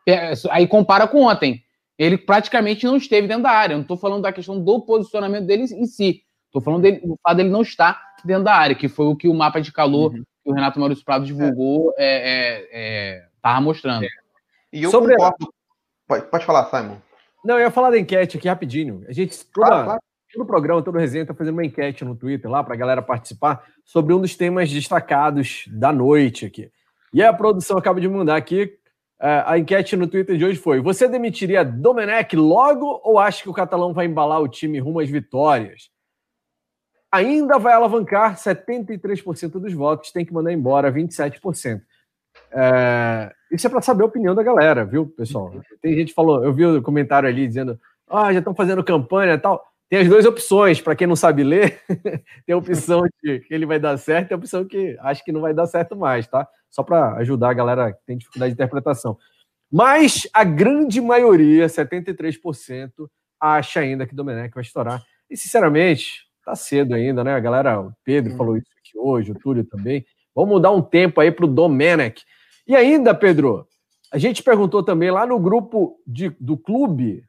é, 0.08 0.34
aí 0.52 0.68
compara 0.68 1.08
com 1.08 1.24
ontem. 1.24 1.62
Ele 1.98 2.18
praticamente 2.18 2.86
não 2.86 2.98
esteve 2.98 3.28
dentro 3.28 3.44
da 3.44 3.52
área. 3.52 3.74
Eu 3.74 3.78
não 3.78 3.84
estou 3.84 3.98
falando 3.98 4.24
da 4.24 4.32
questão 4.32 4.60
do 4.64 4.82
posicionamento 4.82 5.46
dele 5.46 5.64
em 5.64 5.86
si. 5.86 6.23
Estou 6.54 6.62
falando 6.62 6.84
dele, 6.84 7.00
do 7.00 7.18
fato 7.24 7.38
dele 7.38 7.50
não 7.50 7.64
estar 7.64 8.14
dentro 8.24 8.44
da 8.44 8.54
área, 8.54 8.76
que 8.76 8.88
foi 8.88 9.08
o 9.08 9.16
que 9.16 9.28
o 9.28 9.34
mapa 9.34 9.60
de 9.60 9.72
calor 9.72 10.12
uhum. 10.12 10.24
que 10.44 10.52
o 10.52 10.54
Renato 10.54 10.80
Maurício 10.80 11.04
Prado 11.04 11.26
divulgou 11.26 11.92
é. 11.98 12.06
é, 12.06 12.68
é, 12.72 13.28
é 13.44 13.60
mostrando. 13.60 14.06
E 14.72 14.84
eu 14.84 14.92
Sobre 14.92 15.16
concordo. 15.16 15.52
Pode, 16.08 16.28
pode 16.28 16.46
falar, 16.46 16.66
Simon. 16.66 16.98
Não, 17.44 17.56
eu 17.56 17.62
ia 17.62 17.72
falar 17.72 17.90
da 17.90 17.98
enquete 17.98 18.38
aqui 18.38 18.48
rapidinho. 18.48 19.04
A 19.08 19.12
gente, 19.12 19.36
toda, 19.48 19.68
claro, 19.68 19.86
claro. 19.86 20.02
todo 20.32 20.46
programa, 20.46 20.84
todo 20.84 21.00
resenha 21.00 21.24
está 21.24 21.34
fazendo 21.34 21.56
uma 21.56 21.66
enquete 21.66 22.06
no 22.06 22.16
Twitter 22.16 22.50
lá 22.50 22.64
para 22.64 22.76
a 22.76 22.78
galera 22.78 23.02
participar 23.02 23.64
sobre 23.84 24.14
um 24.14 24.22
dos 24.22 24.36
temas 24.36 24.70
destacados 24.70 25.66
da 25.68 25.92
noite 25.92 26.46
aqui. 26.46 26.72
E 27.12 27.24
a 27.24 27.34
produção 27.34 27.80
acaba 27.80 28.00
de 28.00 28.08
mandar 28.08 28.36
aqui. 28.36 28.78
É, 29.20 29.44
a 29.48 29.58
enquete 29.58 29.96
no 29.96 30.06
Twitter 30.08 30.38
de 30.38 30.46
hoje 30.46 30.60
foi: 30.60 30.80
Você 30.82 31.08
demitiria 31.08 31.66
Domenech 31.66 32.36
logo 32.36 33.02
ou 33.04 33.18
acha 33.18 33.42
que 33.42 33.50
o 33.50 33.54
catalão 33.54 33.92
vai 33.92 34.06
embalar 34.06 34.40
o 34.40 34.48
time 34.48 34.80
rumo 34.80 35.00
às 35.00 35.10
vitórias? 35.10 35.93
Ainda 37.14 37.60
vai 37.60 37.74
alavancar 37.74 38.36
73% 38.36 39.52
dos 39.60 39.72
votos, 39.72 40.12
tem 40.12 40.26
que 40.26 40.34
mandar 40.34 40.52
embora 40.52 40.92
27%. 40.92 41.80
É, 42.52 43.32
isso 43.52 43.68
é 43.68 43.70
para 43.70 43.82
saber 43.82 44.02
a 44.02 44.08
opinião 44.08 44.34
da 44.34 44.42
galera, 44.42 44.84
viu, 44.84 45.06
pessoal? 45.06 45.54
Tem 45.80 45.94
gente 45.94 46.08
que 46.08 46.16
falou, 46.16 46.44
eu 46.44 46.52
vi 46.52 46.66
o 46.66 46.80
um 46.80 46.82
comentário 46.82 47.30
ali 47.30 47.48
dizendo, 47.48 47.80
ah, 48.10 48.34
já 48.34 48.40
estão 48.40 48.56
fazendo 48.56 48.84
campanha 48.84 49.36
e 49.36 49.38
tal. 49.38 49.64
Tem 49.88 50.00
as 50.00 50.10
duas 50.10 50.26
opções, 50.26 50.82
para 50.82 50.96
quem 50.96 51.06
não 51.06 51.16
sabe 51.16 51.44
ler, 51.44 51.80
tem 52.48 52.56
a 52.56 52.58
opção 52.58 53.04
de 53.24 53.42
que 53.42 53.54
ele 53.54 53.68
vai 53.68 53.80
dar 53.80 53.96
certo 53.98 54.32
e 54.32 54.34
a 54.34 54.38
opção 54.38 54.66
que 54.66 54.98
acho 55.00 55.24
que 55.24 55.32
não 55.32 55.42
vai 55.42 55.54
dar 55.54 55.68
certo 55.68 55.96
mais, 55.96 56.28
tá? 56.28 56.48
Só 56.72 56.82
para 56.82 57.14
ajudar 57.18 57.52
a 57.52 57.54
galera 57.54 57.94
que 57.94 58.04
tem 58.08 58.18
dificuldade 58.18 58.54
de 58.54 58.56
interpretação. 58.56 59.20
Mas 59.72 60.28
a 60.34 60.44
grande 60.44 61.00
maioria, 61.00 61.68
73%, 61.68 62.90
acha 63.40 63.82
ainda 63.82 64.08
que 64.08 64.16
Domenech 64.16 64.54
vai 64.56 64.64
estourar. 64.64 65.04
E, 65.30 65.38
sinceramente, 65.38 66.23
Tá 66.46 66.56
cedo 66.56 66.94
ainda, 66.94 67.24
né? 67.24 67.34
A 67.34 67.40
galera, 67.40 67.80
o 67.80 67.94
Pedro 68.04 68.36
falou 68.36 68.58
isso 68.58 68.68
aqui 68.78 68.98
hoje, 68.98 69.32
o 69.32 69.36
Túlio 69.36 69.64
também. 69.64 70.06
Vamos 70.36 70.62
dar 70.62 70.72
um 70.72 70.82
tempo 70.82 71.22
aí 71.22 71.32
para 71.32 71.46
o 71.46 71.48
Domenech. 71.48 72.24
E 72.68 72.76
ainda, 72.76 73.14
Pedro, 73.14 73.68
a 74.12 74.18
gente 74.18 74.44
perguntou 74.44 74.84
também 74.84 75.10
lá 75.10 75.26
no 75.26 75.40
grupo 75.40 76.00
de, 76.06 76.30
do 76.40 76.58
clube, 76.58 77.24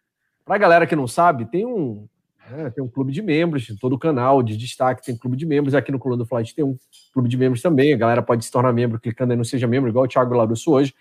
para 0.44 0.56
a 0.56 0.58
galera 0.58 0.86
que 0.86 0.96
não 0.96 1.06
sabe, 1.06 1.46
tem 1.46 1.64
um, 1.64 2.06
né, 2.50 2.70
tem 2.70 2.82
um 2.82 2.88
clube 2.88 3.12
de 3.12 3.22
membros 3.22 3.68
em 3.70 3.76
todo 3.76 3.94
o 3.94 3.98
canal 3.98 4.42
de 4.42 4.56
destaque, 4.56 5.04
tem 5.04 5.16
clube 5.16 5.36
de 5.36 5.46
membros. 5.46 5.74
Aqui 5.74 5.90
no 5.90 5.98
Coluna 5.98 6.22
do 6.22 6.28
Flight 6.28 6.54
tem 6.54 6.64
um 6.64 6.76
clube 7.12 7.28
de 7.28 7.36
membros 7.36 7.62
também. 7.62 7.92
A 7.92 7.96
galera 7.96 8.22
pode 8.22 8.44
se 8.44 8.50
tornar 8.50 8.72
membro 8.72 9.00
clicando 9.00 9.32
aí 9.32 9.36
no 9.36 9.44
Seja 9.44 9.66
Membro, 9.66 9.88
igual 9.88 10.04
o 10.04 10.08
Thiago 10.08 10.34
Larusso 10.34 10.72
hoje. 10.72 10.94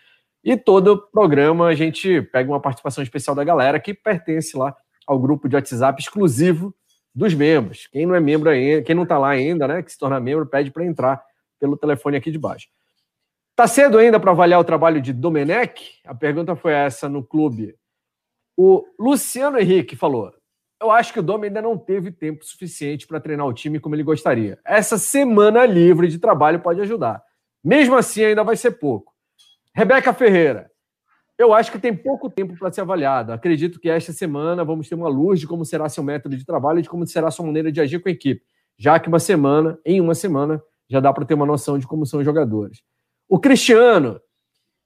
E 0.43 0.57
todo 0.57 0.97
programa 1.11 1.67
a 1.67 1.75
gente 1.75 2.21
pega 2.21 2.49
uma 2.51 2.59
participação 2.59 3.03
especial 3.03 3.35
da 3.35 3.43
galera 3.43 3.79
que 3.79 3.93
pertence 3.93 4.57
lá 4.57 4.75
ao 5.07 5.19
grupo 5.19 5.47
de 5.47 5.55
WhatsApp 5.55 6.01
exclusivo 6.01 6.73
dos 7.13 7.33
membros. 7.33 7.87
Quem 7.87 8.05
não 8.05 8.15
é 8.15 8.19
membro 8.19 8.49
ainda, 8.49 8.81
quem 8.81 8.95
não 8.95 9.03
está 9.03 9.17
lá 9.17 9.29
ainda, 9.29 9.67
né, 9.67 9.83
que 9.83 9.91
se 9.91 9.97
torna 9.97 10.19
membro, 10.19 10.45
pede 10.45 10.71
para 10.71 10.85
entrar 10.85 11.23
pelo 11.59 11.77
telefone 11.77 12.17
aqui 12.17 12.31
de 12.31 12.39
baixo. 12.39 12.67
Tá 13.55 13.67
cedo 13.67 13.99
ainda 13.99 14.19
para 14.19 14.31
avaliar 14.31 14.59
o 14.59 14.63
trabalho 14.63 14.99
de 14.99 15.13
Domenech? 15.13 15.99
A 16.05 16.15
pergunta 16.15 16.55
foi 16.55 16.73
essa 16.73 17.07
no 17.07 17.23
clube. 17.23 17.75
O 18.57 18.83
Luciano 18.99 19.59
Henrique 19.59 19.95
falou: 19.95 20.33
Eu 20.81 20.89
acho 20.89 21.13
que 21.13 21.19
o 21.19 21.23
Dom 21.23 21.43
ainda 21.43 21.61
não 21.61 21.77
teve 21.77 22.11
tempo 22.11 22.43
suficiente 22.43 23.05
para 23.05 23.19
treinar 23.19 23.45
o 23.45 23.53
time 23.53 23.79
como 23.79 23.95
ele 23.95 24.01
gostaria. 24.01 24.59
Essa 24.65 24.97
semana 24.97 25.65
livre 25.67 26.07
de 26.07 26.17
trabalho 26.17 26.59
pode 26.59 26.81
ajudar. 26.81 27.21
Mesmo 27.63 27.95
assim, 27.95 28.23
ainda 28.23 28.43
vai 28.43 28.55
ser 28.55 28.71
pouco. 28.71 29.13
Rebeca 29.75 30.13
Ferreira, 30.13 30.71
eu 31.37 31.53
acho 31.53 31.71
que 31.71 31.79
tem 31.79 31.95
pouco 31.95 32.29
tempo 32.29 32.55
para 32.57 32.71
ser 32.71 32.81
avaliado. 32.81 33.31
Acredito 33.31 33.79
que 33.79 33.89
esta 33.89 34.13
semana 34.13 34.63
vamos 34.63 34.87
ter 34.87 34.95
uma 34.95 35.09
luz 35.09 35.39
de 35.39 35.47
como 35.47 35.65
será 35.65 35.89
seu 35.89 36.03
método 36.03 36.37
de 36.37 36.45
trabalho 36.45 36.79
e 36.79 36.81
de 36.83 36.89
como 36.89 37.05
será 37.07 37.31
sua 37.31 37.45
maneira 37.45 37.71
de 37.71 37.81
agir 37.81 37.99
com 37.99 38.09
a 38.09 38.11
equipe. 38.11 38.41
Já 38.77 38.99
que 38.99 39.07
uma 39.07 39.19
semana, 39.19 39.79
em 39.85 39.99
uma 39.99 40.15
semana, 40.15 40.61
já 40.89 40.99
dá 40.99 41.11
para 41.11 41.25
ter 41.25 41.33
uma 41.33 41.45
noção 41.45 41.77
de 41.77 41.87
como 41.87 42.05
são 42.05 42.19
os 42.19 42.25
jogadores. 42.25 42.81
O 43.27 43.39
Cristiano 43.39 44.19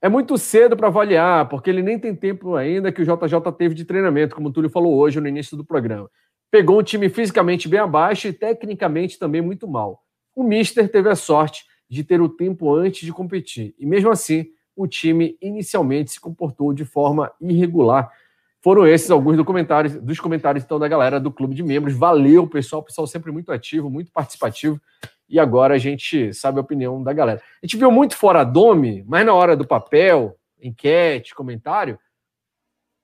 é 0.02 0.08
muito 0.08 0.38
cedo 0.38 0.78
para 0.78 0.88
avaliar, 0.88 1.50
porque 1.50 1.70
ele 1.70 1.82
nem 1.82 2.00
tem 2.00 2.16
tempo 2.16 2.56
ainda 2.56 2.92
que 2.92 3.02
o 3.02 3.06
JJ 3.06 3.52
teve 3.58 3.76
de 3.76 3.84
treinamento, 3.84 4.36
como 4.36 4.50
o 4.50 4.52
Túlio 4.52 4.70
falou 4.70 4.96
hoje 4.96 5.20
no 5.20 5.28
início 5.28 5.58
do 5.58 5.66
programa. 5.66 6.10
Pegou 6.50 6.80
um 6.80 6.84
time 6.84 7.10
fisicamente 7.10 7.68
bem 7.68 7.80
abaixo 7.80 8.28
e 8.28 8.34
tecnicamente 8.34 9.20
também 9.20 9.42
muito 9.42 9.68
mal. 9.68 10.02
O 10.36 10.44
Mister 10.44 10.90
teve 10.90 11.10
a 11.10 11.16
sorte 11.16 11.66
de 11.90 12.04
ter 12.04 12.22
o 12.22 12.30
tempo 12.30 12.74
antes 12.74 13.06
de 13.06 13.12
competir. 13.12 13.76
E 13.78 13.86
mesmo 13.86 14.10
assim, 14.12 14.46
o 14.78 14.88
time 14.88 15.36
inicialmente 15.42 16.12
se 16.12 16.22
comportou 16.22 16.72
de 16.72 16.86
forma 16.86 17.32
irregular. 17.42 18.12
Foram 18.62 18.86
esses 18.86 19.10
alguns 19.10 19.36
dos 19.36 20.20
comentários 20.20 20.64
então 20.64 20.78
da 20.78 20.88
galera 20.88 21.20
do 21.20 21.32
clube 21.32 21.56
de 21.56 21.64
membros. 21.64 21.96
Valeu, 21.96 22.48
pessoal, 22.48 22.84
pessoal 22.84 23.08
sempre 23.08 23.32
muito 23.32 23.52
ativo, 23.52 23.90
muito 23.90 24.12
participativo. 24.12 24.80
E 25.28 25.40
agora 25.40 25.74
a 25.74 25.78
gente 25.78 26.34
sabe 26.34 26.60
a 26.60 26.62
opinião 26.62 27.02
da 27.02 27.12
galera. 27.12 27.42
A 27.62 27.66
gente 27.66 27.76
viu 27.76 27.92
muito 27.92 28.16
fora 28.16 28.44
dome, 28.44 29.04
mas 29.08 29.26
na 29.26 29.34
hora 29.34 29.58
do 29.58 29.68
papel, 29.68 30.38
enquete, 30.62 31.34
comentário, 31.34 32.00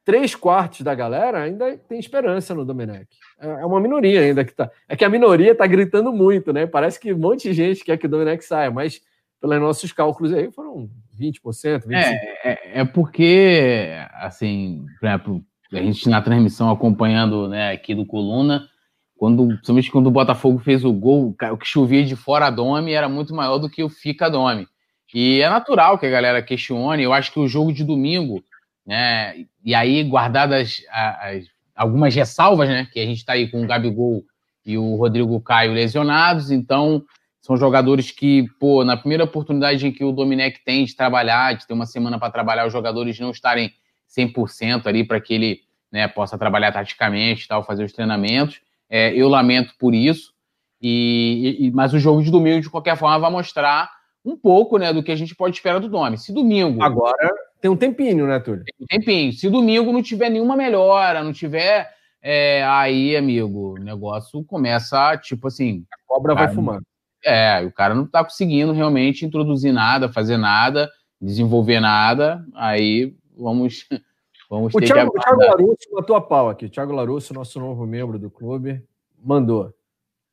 três 0.05 0.35
quartos 0.35 0.81
da 0.81 0.93
galera 0.93 1.41
ainda 1.41 1.77
tem 1.77 1.99
esperança 1.99 2.53
no 2.53 2.65
Domenech. 2.65 3.07
É, 3.39 3.47
é 3.47 3.65
uma 3.65 3.79
minoria 3.79 4.21
ainda 4.21 4.45
que 4.45 4.53
tá. 4.53 4.69
É 4.87 4.95
que 4.95 5.05
a 5.05 5.09
minoria 5.09 5.55
tá 5.55 5.65
gritando 5.65 6.13
muito, 6.13 6.53
né? 6.53 6.67
Parece 6.67 6.99
que 6.99 7.13
um 7.13 7.17
monte 7.17 7.49
de 7.49 7.53
gente 7.53 7.83
quer 7.83 7.97
que 7.97 8.05
o 8.05 8.09
Domenech 8.09 8.43
saia, 8.43 8.69
mas 8.69 9.01
pelos 9.43 9.59
nossos 9.59 9.91
cálculos 9.91 10.31
aí 10.31 10.49
foram 10.49 10.89
20%, 11.19 11.41
25%. 11.41 11.91
É, 11.91 12.49
é, 12.49 12.79
é 12.79 12.85
porque, 12.85 13.89
assim, 14.13 14.85
por 14.97 15.05
exemplo, 15.05 15.45
a 15.73 15.77
gente 15.79 16.07
na 16.07 16.21
transmissão 16.21 16.71
acompanhando 16.71 17.49
né, 17.49 17.73
aqui 17.73 17.93
do 17.93 18.05
Coluna, 18.05 18.69
quando, 19.17 19.45
principalmente 19.47 19.91
quando 19.91 20.07
o 20.07 20.11
Botafogo 20.11 20.59
fez 20.59 20.85
o 20.85 20.93
gol, 20.93 21.35
o 21.51 21.57
que 21.57 21.67
chovia 21.67 22.05
de 22.05 22.15
fora 22.15 22.49
dome 22.49 22.93
era 22.93 23.09
muito 23.09 23.35
maior 23.35 23.57
do 23.57 23.69
que 23.69 23.83
o 23.83 23.89
fica 23.89 24.29
dome. 24.29 24.65
E 25.13 25.41
é 25.41 25.49
natural 25.49 25.99
que 25.99 26.05
a 26.05 26.09
galera 26.09 26.41
questione. 26.41 27.03
Eu 27.03 27.11
acho 27.11 27.31
que 27.31 27.39
o 27.39 27.47
jogo 27.47 27.73
de 27.73 27.83
domingo, 27.83 28.41
né, 28.87 29.45
e 29.63 29.75
aí 29.75 30.03
guardadas 30.03 30.81
as, 30.89 31.17
as, 31.21 31.45
algumas 31.75 32.15
ressalvas, 32.15 32.69
né, 32.69 32.87
que 32.91 32.99
a 32.99 33.05
gente 33.05 33.17
está 33.17 33.33
aí 33.33 33.51
com 33.51 33.61
o 33.61 33.67
Gabigol 33.67 34.23
e 34.65 34.77
o 34.77 34.95
Rodrigo 34.95 35.39
Caio 35.41 35.73
lesionados, 35.73 36.49
então 36.49 37.03
são 37.43 37.57
jogadores 37.57 38.09
que, 38.09 38.47
pô, 38.57 38.85
na 38.85 38.95
primeira 38.95 39.25
oportunidade 39.25 39.85
em 39.85 39.91
que 39.91 40.01
o 40.01 40.13
Domenech 40.13 40.63
tem 40.63 40.85
de 40.85 40.95
trabalhar, 40.95 41.53
de 41.53 41.67
ter 41.67 41.73
uma 41.73 41.85
semana 41.85 42.17
para 42.17 42.31
trabalhar, 42.31 42.65
os 42.65 42.71
jogadores 42.71 43.19
não 43.19 43.31
estarem 43.31 43.73
100% 44.17 44.87
ali 44.87 45.03
para 45.03 45.19
que 45.19 45.33
ele 45.33 45.59
né, 45.91 46.07
possa 46.07 46.37
trabalhar 46.37 46.71
taticamente 46.71 47.45
tal, 47.45 47.61
fazer 47.61 47.83
os 47.83 47.91
treinamentos. 47.91 48.61
É, 48.89 49.13
eu 49.13 49.27
lamento 49.27 49.73
por 49.77 49.93
isso. 49.93 50.33
E, 50.81 51.57
e, 51.59 51.71
mas 51.71 51.93
o 51.93 51.99
jogo 51.99 52.23
de 52.23 52.31
domingo, 52.31 52.61
de 52.61 52.69
qualquer 52.69 52.95
forma, 52.95 53.19
vai 53.19 53.29
mostrar 53.29 53.91
um 54.23 54.37
pouco 54.37 54.77
né, 54.77 54.93
do 54.93 55.03
que 55.03 55.11
a 55.11 55.15
gente 55.17 55.35
pode 55.35 55.57
esperar 55.57 55.81
do 55.81 55.89
Domi. 55.89 56.17
Se 56.17 56.31
domingo. 56.31 56.81
Agora 56.81 57.29
tem 57.59 57.69
um 57.69 57.75
tempinho, 57.75 58.25
né, 58.25 58.39
Túlio? 58.39 58.63
Tem 58.63 58.73
um 58.79 58.85
tempinho. 58.85 59.33
Se 59.33 59.49
domingo 59.49 59.91
não 59.91 60.01
tiver 60.01 60.29
nenhuma 60.29 60.55
melhora, 60.55 61.21
não 61.21 61.33
tiver. 61.33 61.91
É, 62.21 62.63
aí, 62.63 63.17
amigo, 63.17 63.73
o 63.73 63.83
negócio 63.83 64.41
começa, 64.45 65.17
tipo 65.17 65.47
assim. 65.47 65.83
A 65.91 65.97
cobra 66.07 66.33
vai 66.33 66.53
fumando. 66.53 66.85
É, 67.23 67.61
o 67.65 67.71
cara 67.71 67.93
não 67.93 68.05
tá 68.05 68.23
conseguindo 68.23 68.73
realmente 68.73 69.25
introduzir 69.25 69.71
nada, 69.71 70.11
fazer 70.11 70.37
nada, 70.37 70.89
desenvolver 71.21 71.79
nada, 71.79 72.45
aí 72.53 73.15
vamos, 73.37 73.87
vamos 74.49 74.73
o 74.73 74.79
ter 74.79 74.87
Thiago, 74.87 75.11
que 75.11 75.19
O 75.19 75.21
Thiago 75.21 75.41
Larusso 75.41 75.89
matou 75.93 76.15
a 76.15 76.21
pau 76.21 76.49
aqui. 76.49 76.65
O 76.65 76.69
Thiago 76.69 76.93
Larusso, 76.93 77.33
nosso 77.33 77.59
novo 77.59 77.85
membro 77.85 78.19
do 78.19 78.29
clube, 78.29 78.83
mandou. 79.23 79.73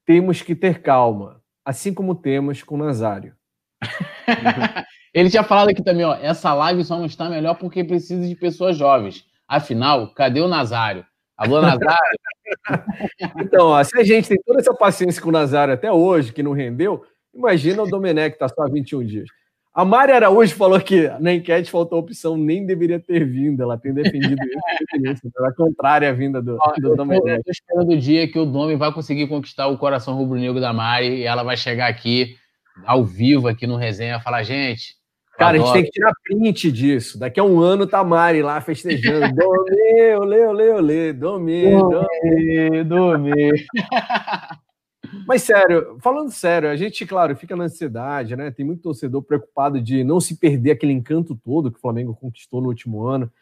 Temos 0.05 0.43
que 0.43 0.55
ter 0.55 0.83
calma, 0.83 1.41
assim 1.65 1.95
como 1.95 2.15
temos 2.15 2.63
com 2.63 2.75
o 2.75 2.79
Nazário. 2.79 3.35
Ele 5.13 5.31
tinha 5.31 5.43
falado 5.43 5.71
aqui 5.71 5.83
também, 5.83 6.05
ó, 6.05 6.15
essa 6.15 6.55
live 6.55 6.85
só 6.85 6.97
não 6.97 7.07
está 7.07 7.29
melhor 7.29 7.55
porque 7.55 7.83
precisa 7.83 8.27
de 8.27 8.37
pessoas 8.37 8.77
jovens. 8.77 9.25
Afinal, 9.47 10.13
cadê 10.15 10.41
o 10.41 10.49
Nazário? 10.49 11.05
Alô, 11.41 11.59
Nazário? 11.63 12.19
então, 13.41 13.69
ó, 13.69 13.83
se 13.83 13.99
a 13.99 14.05
gente 14.05 14.29
tem 14.29 14.39
toda 14.45 14.61
essa 14.61 14.75
paciência 14.75 15.23
com 15.23 15.31
o 15.31 15.33
Nazário 15.33 15.73
até 15.73 15.91
hoje, 15.91 16.35
que 16.35 16.43
não 16.43 16.53
rendeu, 16.53 17.03
imagina 17.35 17.83
o 17.83 17.89
Domenech 17.89 18.37
que 18.37 18.45
está 18.45 18.47
só 18.47 18.67
há 18.67 18.69
21 18.71 19.07
dias. 19.07 19.27
A 19.73 19.83
Mari 19.83 20.13
Araújo 20.13 20.55
falou 20.55 20.79
que 20.79 21.09
na 21.19 21.33
enquete 21.33 21.71
faltou 21.71 21.97
a 21.97 22.01
opção, 22.03 22.37
nem 22.37 22.67
deveria 22.67 23.01
ter 23.01 23.25
vindo. 23.25 23.63
Ela 23.63 23.79
tem 23.79 23.95
defendido 23.95 24.37
isso. 25.03 25.23
Ela 25.35 25.49
é 25.49 25.53
contrária 25.53 26.11
à 26.11 26.13
vinda 26.13 26.43
do, 26.43 26.59
do 26.77 26.95
Domenech. 26.95 27.27
Eu 27.27 27.37
estou 27.37 27.53
esperando 27.53 27.93
o 27.93 27.99
dia 27.99 28.31
que 28.31 28.39
o 28.39 28.45
Domi 28.45 28.77
vai 28.77 28.93
conseguir 28.93 29.27
conquistar 29.27 29.69
o 29.69 29.79
coração 29.79 30.15
rubro-negro 30.15 30.61
da 30.61 30.75
Mari 30.75 31.21
e 31.21 31.23
ela 31.23 31.43
vai 31.43 31.57
chegar 31.57 31.89
aqui, 31.89 32.37
ao 32.85 33.03
vivo, 33.03 33.49
aqui 33.49 33.67
no 33.67 33.77
resenha, 33.77 34.21
falar: 34.21 34.43
gente. 34.43 35.00
Cara, 35.41 35.57
a 35.57 35.59
gente 35.59 35.73
tem 35.73 35.85
que 35.85 35.91
tirar 35.91 36.13
print 36.23 36.71
disso. 36.71 37.19
Daqui 37.19 37.41
a 37.41 37.45
um 37.45 37.61
ano 37.61 37.87
tá 37.87 38.01
a 38.01 38.05
Mari 38.05 38.43
lá 38.43 38.61
festejando. 38.61 39.21
Domi, 39.35 40.15
olê, 40.21 40.47
olê, 40.47 40.71
olê. 40.71 41.13
Domi, 41.15 41.63
Domi, 41.65 42.85
Domi. 42.85 43.51
Mas 45.27 45.43
sério, 45.43 45.97
falando 46.03 46.31
sério, 46.31 46.69
a 46.69 46.77
gente, 46.77 47.07
claro, 47.07 47.35
fica 47.35 47.57
na 47.57 47.65
ansiedade, 47.65 48.37
né? 48.37 48.51
Tem 48.51 48.67
muito 48.67 48.83
torcedor 48.83 49.23
preocupado 49.23 49.81
de 49.81 50.05
não 50.05 50.21
se 50.21 50.37
perder 50.37 50.73
aquele 50.73 50.93
encanto 50.93 51.35
todo 51.35 51.71
que 51.71 51.79
o 51.79 51.81
Flamengo 51.81 52.15
conquistou 52.15 52.61
no 52.61 52.69
último 52.69 53.07
ano. 53.07 53.33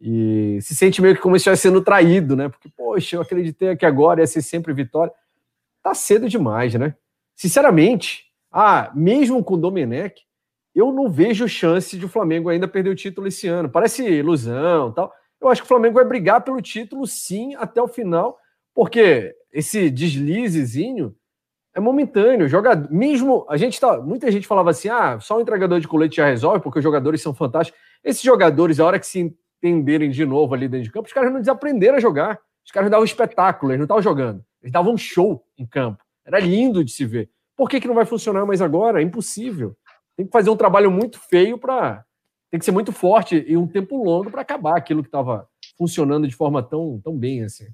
E 0.00 0.60
se 0.62 0.76
sente 0.76 1.02
meio 1.02 1.16
que 1.16 1.20
como 1.20 1.34
se 1.34 1.40
estivesse 1.40 1.62
sendo 1.62 1.82
traído, 1.82 2.36
né? 2.36 2.48
Porque, 2.48 2.68
poxa, 2.68 3.16
eu 3.16 3.20
acreditei 3.20 3.74
que 3.74 3.84
agora 3.84 4.20
ia 4.20 4.28
ser 4.28 4.42
sempre 4.42 4.72
vitória. 4.72 5.12
Tá 5.82 5.92
cedo 5.92 6.28
demais, 6.28 6.72
né? 6.74 6.94
Sinceramente, 7.34 8.26
ah, 8.48 8.92
mesmo 8.94 9.42
com 9.42 9.54
o 9.54 9.58
Domenech, 9.58 10.27
eu 10.78 10.92
não 10.92 11.10
vejo 11.10 11.48
chance 11.48 11.98
de 11.98 12.04
o 12.04 12.08
Flamengo 12.08 12.48
ainda 12.48 12.68
perder 12.68 12.90
o 12.90 12.94
título 12.94 13.26
esse 13.26 13.48
ano. 13.48 13.68
Parece 13.68 14.04
ilusão 14.04 14.92
tal. 14.92 15.12
Eu 15.40 15.48
acho 15.48 15.62
que 15.62 15.66
o 15.66 15.68
Flamengo 15.68 15.94
vai 15.94 16.04
brigar 16.04 16.42
pelo 16.42 16.60
título, 16.60 17.06
sim, 17.06 17.54
até 17.56 17.80
o 17.80 17.88
final, 17.88 18.38
porque 18.74 19.34
esse 19.52 19.90
deslizezinho 19.90 21.14
é 21.74 21.80
momentâneo. 21.80 22.48
Jogador, 22.48 22.90
mesmo 22.92 23.44
a 23.48 23.56
gente 23.56 23.80
tá, 23.80 24.00
muita 24.00 24.30
gente 24.30 24.46
falava 24.46 24.70
assim: 24.70 24.88
"Ah, 24.88 25.18
só 25.20 25.36
o 25.36 25.40
entregador 25.40 25.80
de 25.80 25.88
colete 25.88 26.16
já 26.16 26.26
resolve, 26.26 26.60
porque 26.60 26.78
os 26.78 26.84
jogadores 26.84 27.22
são 27.22 27.34
fantásticos". 27.34 27.80
Esses 28.04 28.22
jogadores, 28.22 28.78
a 28.78 28.84
hora 28.84 28.98
que 28.98 29.06
se 29.06 29.34
entenderem 29.60 30.10
de 30.10 30.24
novo 30.24 30.54
ali 30.54 30.68
dentro 30.68 30.84
de 30.84 30.92
campo, 30.92 31.06
os 31.06 31.12
caras 31.12 31.32
não 31.32 31.40
desaprenderam 31.40 31.96
a 31.96 32.00
jogar. 32.00 32.38
Os 32.64 32.70
caras 32.70 32.90
davam 32.90 33.04
espetáculo, 33.04 33.72
eles 33.72 33.78
não 33.78 33.84
estavam 33.84 34.02
jogando. 34.02 34.44
Eles 34.62 34.72
davam 34.72 34.92
um 34.92 34.98
show 34.98 35.44
em 35.56 35.66
campo. 35.66 36.04
Era 36.24 36.38
lindo 36.38 36.84
de 36.84 36.92
se 36.92 37.04
ver. 37.04 37.30
Por 37.56 37.68
que, 37.68 37.80
que 37.80 37.88
não 37.88 37.94
vai 37.94 38.04
funcionar 38.04 38.44
mais 38.46 38.60
agora? 38.60 39.00
É 39.00 39.04
impossível. 39.04 39.74
Tem 40.18 40.26
que 40.26 40.32
fazer 40.32 40.50
um 40.50 40.56
trabalho 40.56 40.90
muito 40.90 41.20
feio 41.30 41.56
para. 41.56 42.04
Tem 42.50 42.58
que 42.58 42.64
ser 42.64 42.72
muito 42.72 42.90
forte 42.90 43.44
e 43.46 43.56
um 43.56 43.68
tempo 43.68 44.02
longo 44.02 44.32
para 44.32 44.40
acabar 44.40 44.76
aquilo 44.76 45.00
que 45.00 45.08
estava 45.08 45.46
funcionando 45.76 46.26
de 46.26 46.34
forma 46.34 46.60
tão, 46.60 47.00
tão 47.04 47.16
bem 47.16 47.44
assim. 47.44 47.68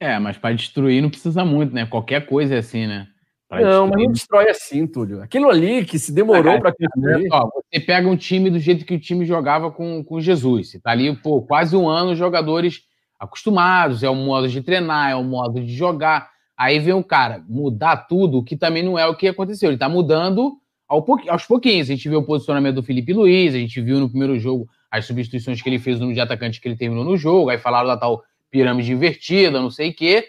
É, 0.00 0.18
mas 0.18 0.36
para 0.36 0.56
destruir 0.56 1.00
não 1.00 1.08
precisa 1.08 1.44
muito, 1.44 1.72
né? 1.72 1.86
Qualquer 1.86 2.26
coisa 2.26 2.56
é 2.56 2.58
assim, 2.58 2.84
né? 2.88 3.06
Pra 3.48 3.60
não, 3.60 3.84
destruir... 3.84 3.90
mas 3.90 4.02
não 4.02 4.12
destrói 4.12 4.50
assim, 4.50 4.86
Túlio. 4.88 5.22
Aquilo 5.22 5.48
ali 5.48 5.84
que 5.84 6.00
se 6.00 6.10
demorou 6.10 6.58
para 6.58 6.74
construir. 6.74 7.28
Ó, 7.30 7.48
você 7.48 7.78
pega 7.78 8.08
um 8.08 8.16
time 8.16 8.50
do 8.50 8.58
jeito 8.58 8.84
que 8.84 8.94
o 8.94 9.00
time 9.00 9.24
jogava 9.24 9.70
com, 9.70 10.02
com 10.02 10.20
Jesus. 10.20 10.72
Você 10.72 10.80
tá 10.80 10.90
ali, 10.90 11.14
pô, 11.14 11.42
quase 11.42 11.76
um 11.76 11.88
ano, 11.88 12.16
jogadores 12.16 12.80
acostumados, 13.20 14.02
é 14.02 14.10
o 14.10 14.16
modo 14.16 14.48
de 14.48 14.62
treinar, 14.62 15.12
é 15.12 15.14
o 15.14 15.22
modo 15.22 15.60
de 15.60 15.72
jogar. 15.76 16.28
Aí 16.56 16.80
vem 16.80 16.94
o 16.94 17.04
cara 17.04 17.44
mudar 17.48 18.08
tudo, 18.08 18.42
que 18.42 18.56
também 18.56 18.82
não 18.82 18.98
é 18.98 19.06
o 19.06 19.14
que 19.14 19.28
aconteceu. 19.28 19.70
Ele 19.70 19.78
tá 19.78 19.88
mudando 19.88 20.60
aos 20.90 21.46
pouquinhos. 21.46 21.88
A 21.88 21.92
gente 21.92 22.08
viu 22.08 22.18
o 22.18 22.24
posicionamento 22.24 22.74
do 22.74 22.82
Felipe 22.82 23.12
Luiz, 23.12 23.54
a 23.54 23.58
gente 23.58 23.80
viu 23.80 24.00
no 24.00 24.08
primeiro 24.08 24.38
jogo 24.38 24.68
as 24.90 25.06
substituições 25.06 25.62
que 25.62 25.68
ele 25.68 25.78
fez 25.78 26.00
no 26.00 26.12
de 26.12 26.20
atacante 26.20 26.60
que 26.60 26.66
ele 26.66 26.76
terminou 26.76 27.04
no 27.04 27.16
jogo, 27.16 27.48
aí 27.48 27.58
falaram 27.58 27.86
da 27.86 27.96
tal 27.96 28.24
pirâmide 28.50 28.92
invertida, 28.92 29.60
não 29.60 29.70
sei 29.70 29.90
o 29.90 29.94
quê. 29.94 30.26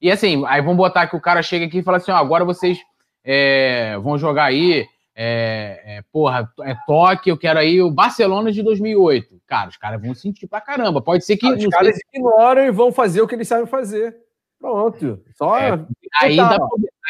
E 0.00 0.10
assim, 0.10 0.44
aí 0.46 0.60
vamos 0.60 0.76
botar 0.76 1.08
que 1.08 1.16
o 1.16 1.20
cara 1.20 1.42
chega 1.42 1.66
aqui 1.66 1.78
e 1.78 1.82
fala 1.82 1.96
assim: 1.96 2.12
ó, 2.12 2.16
agora 2.16 2.44
vocês 2.44 2.78
é, 3.24 3.98
vão 3.98 4.16
jogar 4.16 4.44
aí, 4.44 4.86
é, 5.16 5.82
é, 5.84 6.04
porra, 6.12 6.48
é 6.62 6.76
toque, 6.86 7.30
eu 7.30 7.36
quero 7.36 7.58
aí 7.58 7.82
o 7.82 7.90
Barcelona 7.90 8.52
de 8.52 8.62
2008. 8.62 9.40
Cara, 9.46 9.70
os 9.70 9.76
caras 9.76 10.00
vão 10.00 10.14
sentir 10.14 10.46
pra 10.46 10.60
caramba. 10.60 11.02
Pode 11.02 11.24
ser 11.24 11.36
que. 11.36 11.50
Os 11.50 11.66
caras 11.66 11.96
sei... 11.96 12.02
ignoram 12.12 12.64
e 12.64 12.70
vão 12.70 12.92
fazer 12.92 13.20
o 13.20 13.26
que 13.26 13.34
eles 13.34 13.48
sabem 13.48 13.66
fazer. 13.66 14.16
Pronto. 14.60 15.20
Só. 15.36 15.58
É, 15.58 15.84
aí, 16.20 16.36
dá, 16.36 16.58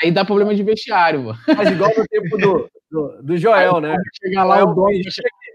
aí 0.03 0.11
dá 0.11 0.25
problema 0.25 0.55
de 0.55 0.63
vestiário, 0.63 1.25
mano. 1.25 1.39
Mas 1.57 1.71
igual 1.71 1.91
no 1.97 2.07
tempo 2.07 2.37
do, 2.39 2.71
do, 2.91 3.23
do 3.23 3.37
Joel, 3.37 3.77
aí, 3.77 3.83
né? 3.83 3.97
Chegar 4.23 4.45
lá, 4.45 4.63
o 4.63 4.75
dono 4.75 4.91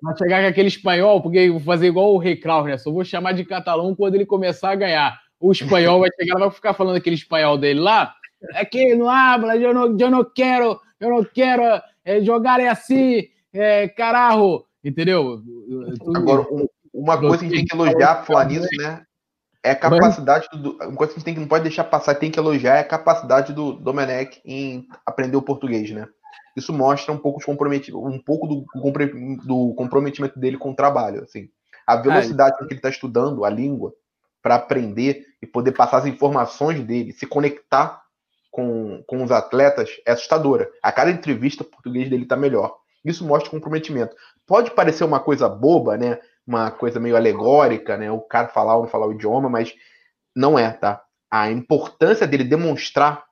vai 0.03 0.17
chegar 0.17 0.41
com 0.41 0.47
aquele 0.47 0.67
espanhol, 0.67 1.21
porque 1.21 1.49
vou 1.49 1.59
fazer 1.59 1.87
igual 1.87 2.13
o 2.13 2.17
Rei 2.17 2.39
né? 2.65 2.77
Só 2.77 2.91
vou 2.91 3.03
chamar 3.03 3.33
de 3.33 3.45
catalão 3.45 3.95
quando 3.95 4.15
ele 4.15 4.25
começar 4.25 4.71
a 4.71 4.75
ganhar. 4.75 5.19
O 5.39 5.51
espanhol 5.51 6.01
vai 6.01 6.09
chegar, 6.19 6.37
vai 6.37 6.51
ficar 6.51 6.73
falando 6.73 6.97
aquele 6.97 7.15
espanhol 7.15 7.57
dele 7.57 7.79
lá. 7.79 8.13
É 8.53 8.65
que 8.65 8.95
não 8.95 9.09
habla, 9.09 9.55
eu 9.57 9.73
não, 9.73 9.97
eu 9.97 10.09
não 10.09 10.23
quero, 10.23 10.79
eu 10.99 11.09
não 11.09 11.23
quero 11.23 11.81
é, 12.05 12.21
jogar 12.21 12.59
é 12.59 12.69
assim, 12.69 13.27
é, 13.53 13.87
carajo, 13.87 14.65
entendeu? 14.83 15.41
Agora, 16.15 16.45
uma 16.93 17.17
coisa 17.17 17.39
que 17.39 17.45
a 17.45 17.47
gente 17.47 17.57
tem 17.57 17.65
que 17.65 17.75
elogiar, 17.75 18.23
falar 18.23 18.45
nisso, 18.45 18.69
né? 18.77 19.03
É 19.61 19.71
a 19.71 19.75
capacidade 19.75 20.47
do. 20.53 20.77
Uma 20.77 20.95
coisa 20.95 21.13
que 21.13 21.17
a 21.17 21.19
gente 21.19 21.25
tem 21.25 21.33
que, 21.33 21.39
não 21.41 21.47
pode 21.47 21.63
deixar 21.63 21.83
passar, 21.83 22.15
tem 22.15 22.31
que 22.31 22.39
elogiar 22.39 22.77
é 22.77 22.79
a 22.79 22.87
capacidade 22.87 23.51
do 23.51 23.73
Domenech 23.73 24.41
em 24.45 24.87
aprender 25.05 25.35
o 25.35 25.41
português, 25.41 25.91
né? 25.91 26.07
Isso 26.59 26.73
mostra 26.73 27.13
um 27.13 27.17
pouco, 27.17 27.39
de 27.39 27.95
um 27.95 28.19
pouco 28.19 28.47
do, 28.47 28.65
do 29.45 29.73
comprometimento 29.75 30.39
dele 30.39 30.57
com 30.57 30.71
o 30.71 30.75
trabalho. 30.75 31.23
Assim. 31.23 31.49
A 31.87 31.95
velocidade 31.95 32.57
com 32.57 32.67
que 32.67 32.73
ele 32.73 32.79
está 32.79 32.89
estudando 32.89 33.43
a 33.43 33.49
língua 33.49 33.93
para 34.41 34.55
aprender 34.55 35.25
e 35.41 35.47
poder 35.47 35.71
passar 35.71 35.97
as 35.97 36.05
informações 36.05 36.83
dele, 36.83 37.11
se 37.11 37.25
conectar 37.25 38.01
com, 38.51 39.03
com 39.07 39.23
os 39.23 39.31
atletas, 39.31 39.89
é 40.05 40.11
assustadora. 40.11 40.69
A 40.83 40.91
cada 40.91 41.11
entrevista, 41.11 41.63
o 41.63 41.65
português 41.65 42.09
dele 42.09 42.23
está 42.23 42.35
melhor. 42.35 42.75
Isso 43.03 43.25
mostra 43.25 43.49
comprometimento. 43.49 44.15
Pode 44.45 44.71
parecer 44.71 45.03
uma 45.03 45.19
coisa 45.19 45.47
boba, 45.47 45.97
né? 45.97 46.19
Uma 46.45 46.71
coisa 46.71 46.99
meio 46.99 47.15
alegórica, 47.15 47.95
né? 47.97 48.11
O 48.11 48.19
cara 48.19 48.47
falar 48.49 48.75
ou 48.75 48.83
não 48.83 48.89
falar 48.89 49.07
o 49.07 49.13
idioma, 49.13 49.49
mas 49.49 49.73
não 50.35 50.57
é, 50.57 50.71
tá? 50.71 51.01
A 51.31 51.49
importância 51.51 52.27
dele 52.27 52.43
demonstrar 52.43 53.23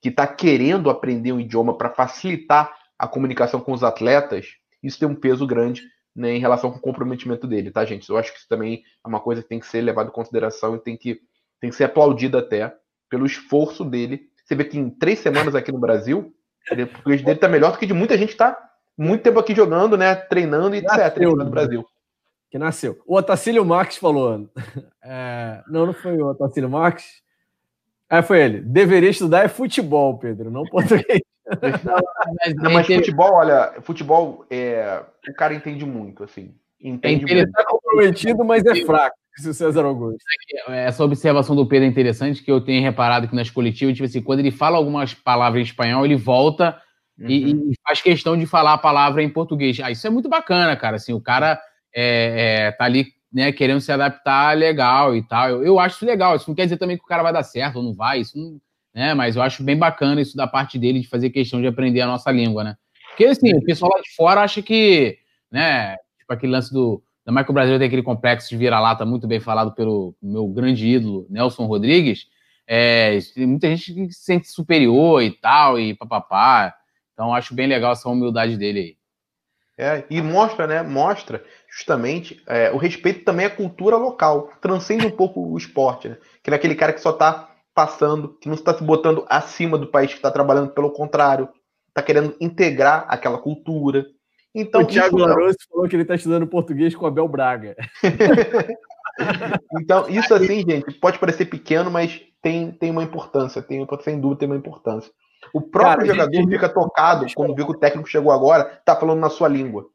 que 0.00 0.08
está 0.08 0.26
querendo 0.26 0.90
aprender 0.90 1.32
um 1.32 1.40
idioma 1.40 1.76
para 1.76 1.90
facilitar 1.90 2.74
a 2.98 3.06
comunicação 3.06 3.60
com 3.60 3.72
os 3.72 3.82
atletas, 3.82 4.46
isso 4.82 4.98
tem 4.98 5.08
um 5.08 5.14
peso 5.14 5.46
grande 5.46 5.82
né, 6.14 6.34
em 6.34 6.40
relação 6.40 6.70
com 6.70 6.78
o 6.78 6.82
comprometimento 6.82 7.46
dele, 7.46 7.70
tá, 7.70 7.84
gente? 7.84 8.08
Eu 8.08 8.16
acho 8.16 8.32
que 8.32 8.38
isso 8.38 8.48
também 8.48 8.82
é 9.04 9.08
uma 9.08 9.20
coisa 9.20 9.42
que 9.42 9.48
tem 9.48 9.60
que 9.60 9.66
ser 9.66 9.80
levado 9.80 10.08
em 10.08 10.12
consideração 10.12 10.74
e 10.74 10.80
tem 10.80 10.96
que, 10.96 11.20
tem 11.60 11.70
que 11.70 11.76
ser 11.76 11.84
aplaudida 11.84 12.40
até 12.40 12.74
pelo 13.08 13.26
esforço 13.26 13.84
dele. 13.84 14.28
Você 14.44 14.54
vê 14.54 14.64
que 14.64 14.78
em 14.78 14.90
três 14.90 15.20
semanas 15.20 15.54
aqui 15.54 15.70
no 15.70 15.78
Brasil, 15.78 16.34
o 16.70 16.86
português 16.86 17.22
dele 17.22 17.36
está 17.36 17.48
melhor 17.48 17.72
do 17.72 17.78
que 17.78 17.86
de 17.86 17.94
muita 17.94 18.16
gente 18.16 18.28
que 18.28 18.34
está 18.34 18.56
muito 18.96 19.22
tempo 19.22 19.38
aqui 19.38 19.54
jogando, 19.54 19.96
né? 19.96 20.14
Treinando 20.14 20.74
e 20.74 20.78
etc. 20.78 21.16
no 21.20 21.36
né? 21.36 21.44
Brasil. 21.44 21.86
Que 22.50 22.58
nasceu. 22.58 22.98
O 23.06 23.16
Otacílio 23.16 23.64
Marques 23.64 23.98
falou. 23.98 24.50
É... 25.10 25.62
Não, 25.68 25.86
não 25.86 25.94
foi 25.94 26.18
o 26.18 26.26
Otacílio 26.26 26.68
Marques. 26.68 27.22
É, 28.10 28.22
foi 28.22 28.42
ele. 28.42 28.60
Deveria 28.60 29.10
estudar 29.10 29.44
é 29.44 29.48
futebol, 29.48 30.18
Pedro, 30.18 30.50
não 30.50 30.64
português. 30.64 31.20
Não, 32.56 32.70
mas 32.70 32.86
futebol, 32.86 33.32
olha, 33.32 33.74
futebol, 33.82 34.44
é, 34.50 35.02
o 35.28 35.34
cara 35.34 35.54
entende 35.54 35.84
muito, 35.84 36.24
assim. 36.24 36.54
Entende 36.80 37.24
é 37.28 37.32
ele 37.32 37.42
está 37.42 37.64
comprometido, 37.64 38.44
mas 38.44 38.64
é 38.64 38.84
fraco, 38.84 39.16
se 39.36 39.48
o 39.48 39.54
César 39.54 39.84
Augusto. 39.84 40.22
Essa 40.68 41.04
observação 41.04 41.56
do 41.56 41.66
Pedro 41.66 41.86
é 41.86 41.88
interessante, 41.88 42.42
que 42.42 42.50
eu 42.50 42.60
tenho 42.60 42.82
reparado 42.82 43.28
que 43.28 43.34
nas 43.34 43.50
coletivas, 43.50 43.94
tipo 43.94 44.04
assim, 44.04 44.22
quando 44.22 44.40
ele 44.40 44.50
fala 44.50 44.76
algumas 44.76 45.14
palavras 45.14 45.60
em 45.60 45.64
espanhol, 45.64 46.04
ele 46.04 46.16
volta 46.16 46.80
uhum. 47.18 47.28
e, 47.28 47.52
e, 47.52 47.74
faz 47.86 48.00
questão 48.00 48.36
de 48.36 48.46
falar 48.46 48.74
a 48.74 48.78
palavra 48.78 49.22
em 49.22 49.28
português. 49.28 49.78
Ah, 49.80 49.90
isso 49.90 50.06
é 50.06 50.10
muito 50.10 50.28
bacana, 50.28 50.76
cara. 50.76 50.96
Assim, 50.96 51.12
o 51.12 51.20
cara 51.20 51.60
é, 51.94 52.66
é, 52.66 52.72
tá 52.72 52.84
ali 52.84 53.06
né, 53.32 53.52
querendo 53.52 53.80
se 53.80 53.92
adaptar 53.92 54.56
legal 54.56 55.14
e 55.14 55.22
tal. 55.22 55.50
Eu, 55.50 55.64
eu 55.64 55.78
acho 55.78 55.96
isso 55.96 56.06
legal. 56.06 56.36
Isso 56.36 56.48
não 56.48 56.54
quer 56.54 56.64
dizer 56.64 56.78
também 56.78 56.96
que 56.96 57.04
o 57.04 57.06
cara 57.06 57.22
vai 57.22 57.32
dar 57.32 57.42
certo 57.42 57.76
ou 57.76 57.82
não 57.82 57.94
vai, 57.94 58.20
isso 58.20 58.38
não, 58.38 58.60
né? 58.94 59.14
Mas 59.14 59.36
eu 59.36 59.42
acho 59.42 59.62
bem 59.62 59.76
bacana 59.76 60.20
isso 60.20 60.36
da 60.36 60.46
parte 60.46 60.78
dele 60.78 61.00
de 61.00 61.08
fazer 61.08 61.30
questão 61.30 61.60
de 61.60 61.66
aprender 61.66 62.00
a 62.00 62.06
nossa 62.06 62.30
língua, 62.30 62.64
né? 62.64 62.76
Porque 63.10 63.26
assim, 63.26 63.54
o 63.54 63.64
pessoal 63.64 63.92
lá 63.94 64.00
de 64.00 64.14
fora 64.14 64.42
acha 64.42 64.62
que, 64.62 65.18
né, 65.50 65.96
tipo 66.18 66.32
aquele 66.32 66.52
lance 66.52 66.72
do 66.72 67.02
da 67.28 67.32
Michael 67.32 67.52
Brasil 67.52 67.78
tem 67.78 67.88
aquele 67.88 68.02
complexo 68.02 68.48
de 68.48 68.56
vira-lata 68.56 69.04
muito 69.04 69.26
bem 69.26 69.38
falado 69.38 69.74
pelo 69.74 70.16
meu 70.22 70.48
grande 70.48 70.86
ídolo, 70.86 71.26
Nelson 71.28 71.66
Rodrigues. 71.66 72.26
É, 72.66 73.18
tem 73.34 73.46
muita 73.46 73.68
gente 73.68 73.92
que 73.92 74.10
se 74.10 74.24
sente 74.24 74.48
superior 74.48 75.22
e 75.22 75.30
tal, 75.30 75.78
e 75.78 75.94
papapá. 75.94 76.74
Então, 77.12 77.34
acho 77.34 77.54
bem 77.54 77.66
legal 77.66 77.92
essa 77.92 78.08
humildade 78.08 78.56
dele 78.56 78.78
aí. 78.80 78.96
É, 79.76 80.04
e 80.08 80.22
mostra, 80.22 80.66
né? 80.66 80.82
Mostra 80.82 81.44
justamente 81.78 82.42
é, 82.48 82.72
o 82.72 82.76
respeito 82.76 83.24
também 83.24 83.46
à 83.46 83.50
cultura 83.50 83.96
local. 83.96 84.50
Transcende 84.60 85.06
um 85.06 85.10
pouco 85.12 85.40
o 85.40 85.56
esporte, 85.56 86.08
né? 86.08 86.16
Que 86.42 86.50
é 86.50 86.54
aquele 86.54 86.74
cara 86.74 86.92
que 86.92 87.00
só 87.00 87.12
tá 87.12 87.50
passando, 87.72 88.36
que 88.40 88.48
não 88.48 88.56
está 88.56 88.74
se 88.74 88.82
botando 88.82 89.24
acima 89.28 89.78
do 89.78 89.86
país 89.86 90.10
que 90.10 90.16
está 90.16 90.28
trabalhando, 90.28 90.72
pelo 90.72 90.90
contrário, 90.90 91.48
está 91.88 92.02
querendo 92.02 92.34
integrar 92.40 93.06
aquela 93.08 93.38
cultura. 93.38 94.04
Então, 94.52 94.82
o 94.82 94.86
Thiago 94.86 95.18
Larousse 95.18 95.68
falou 95.70 95.88
que 95.88 95.94
ele 95.94 96.02
está 96.02 96.16
estudando 96.16 96.48
português 96.48 96.96
com 96.96 97.06
Abel 97.06 97.28
Braga. 97.28 97.76
então, 99.80 100.08
isso 100.08 100.34
assim, 100.34 100.64
gente, 100.68 100.92
pode 100.94 101.20
parecer 101.20 101.44
pequeno, 101.44 101.92
mas 101.92 102.20
tem, 102.42 102.72
tem 102.72 102.90
uma 102.90 103.04
importância, 103.04 103.62
tem, 103.62 103.86
sem 104.02 104.20
dúvida 104.20 104.40
tem 104.40 104.48
uma 104.48 104.58
importância. 104.58 105.12
O 105.54 105.60
próprio 105.60 106.08
Cara, 106.08 106.18
jogador 106.18 106.34
gente... 106.34 106.50
fica 106.50 106.68
tocado 106.68 107.26
quando 107.36 107.54
vê 107.54 107.64
que 107.64 107.70
o 107.70 107.78
técnico 107.78 108.08
chegou 108.08 108.32
agora, 108.32 108.64
tá 108.84 108.96
falando 108.96 109.20
na 109.20 109.30
sua 109.30 109.46
língua. 109.46 109.86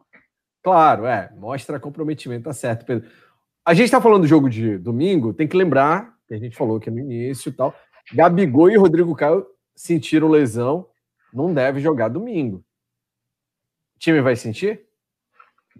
Claro, 0.64 1.06
é. 1.06 1.30
Mostra 1.36 1.80
comprometimento, 1.80 2.46
tá 2.46 2.54
certo, 2.54 2.86
Pedro. 2.86 3.10
A 3.66 3.74
gente 3.74 3.92
tá 3.92 4.02
falando 4.02 4.22
do 4.22 4.28
jogo 4.28 4.50
de 4.50 4.78
domingo, 4.78 5.34
tem 5.34 5.48
que 5.48 5.58
lembrar, 5.58 6.16
que 6.28 6.34
a 6.34 6.38
gente 6.38 6.56
falou 6.56 6.78
aqui 6.78 6.90
no 6.90 7.00
início 7.00 7.50
e 7.50 7.54
tal, 7.54 7.76
Gabigol 8.14 8.72
e 8.72 8.78
Rodrigo 8.78 9.16
Caio 9.16 9.46
sentiram 9.76 10.28
lesão, 10.28 10.88
não 11.34 11.54
deve 11.54 11.80
jogar 11.80 12.08
domingo. 12.08 12.64
O 13.96 14.00
time 14.00 14.22
vai 14.22 14.36
sentir? 14.36 14.82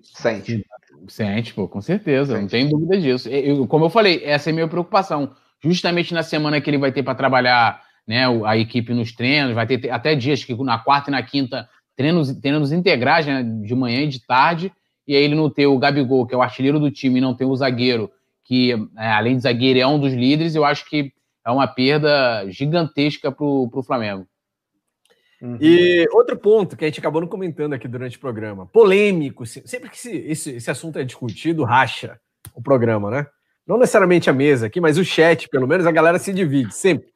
Sente. 0.02 0.66
Sente, 1.08 1.54
pô, 1.54 1.68
com 1.68 1.82
certeza, 1.82 2.34
Sente. 2.34 2.42
não 2.42 2.48
tem 2.48 2.70
dúvida 2.70 3.00
disso. 3.00 3.30
Eu, 3.30 3.68
como 3.68 3.86
eu 3.86 3.90
falei, 3.90 4.22
essa 4.24 4.50
é 4.50 4.52
a 4.52 4.54
minha 4.54 4.68
preocupação. 4.68 5.36
Justamente 5.62 6.14
na 6.14 6.24
semana 6.24 6.60
que 6.60 6.70
ele 6.70 6.78
vai 6.78 6.92
ter 6.92 7.04
para 7.04 7.16
trabalhar 7.16 7.82
né, 8.08 8.24
a 8.46 8.58
equipe 8.58 8.94
nos 8.94 9.14
treinos, 9.14 9.54
vai 9.54 9.66
ter 9.66 9.90
até 9.90 10.16
dias 10.16 10.44
que 10.44 10.54
na 10.56 10.80
quarta 10.80 11.10
e 11.10 11.12
na 11.12 11.24
quinta 11.24 11.70
treinos, 11.96 12.32
treinos 12.34 12.72
integrais, 12.72 13.26
né, 13.26 13.44
de 13.44 13.76
manhã 13.76 14.02
e 14.02 14.08
de 14.08 14.26
tarde, 14.26 14.72
e 15.08 15.16
aí 15.16 15.24
ele 15.24 15.36
não 15.36 15.50
ter 15.50 15.68
o 15.68 15.78
Gabigol, 15.78 16.26
que 16.26 16.34
é 16.34 16.38
o 16.38 16.42
artilheiro 16.42 16.80
do 16.80 16.92
time, 16.92 17.20
e 17.20 17.22
não 17.22 17.34
ter 17.34 17.46
o 17.46 17.56
zagueiro, 17.56 18.10
que 18.44 18.72
é, 18.98 19.12
além 19.12 19.36
de 19.36 19.44
zagueiro 19.44 19.80
é 19.80 19.88
um 19.88 20.00
dos 20.00 20.14
líderes, 20.14 20.56
eu 20.56 20.66
acho 20.66 20.90
que 20.90 21.14
é 21.46 21.52
uma 21.52 21.68
perda 21.68 22.46
gigantesca 22.50 23.32
para 23.32 23.46
o 23.46 23.84
Flamengo. 23.86 24.28
Uhum. 25.42 25.58
E 25.60 26.08
outro 26.14 26.38
ponto 26.38 26.78
que 26.78 26.86
a 26.86 26.88
gente 26.88 27.02
acabou 27.02 27.20
não 27.20 27.28
comentando 27.28 27.74
aqui 27.74 27.86
durante 27.86 28.16
o 28.16 28.20
programa, 28.20 28.66
polêmico, 28.66 29.46
sempre 29.46 29.90
que 29.90 29.98
esse, 29.98 30.16
esse, 30.16 30.52
esse 30.52 30.72
assunto 30.72 30.98
é 30.98 31.04
discutido, 31.04 31.66
racha 31.66 32.18
o 32.56 32.62
programa, 32.62 33.12
né? 33.12 33.28
Não 33.68 33.78
necessariamente 33.78 34.30
a 34.30 34.34
mesa 34.34 34.68
aqui, 34.68 34.80
mas 34.80 34.98
o 34.98 35.04
chat, 35.04 35.50
pelo 35.50 35.68
menos, 35.68 35.86
a 35.86 35.92
galera 35.92 36.18
se 36.18 36.34
divide, 36.34 36.74
sempre. 36.74 37.08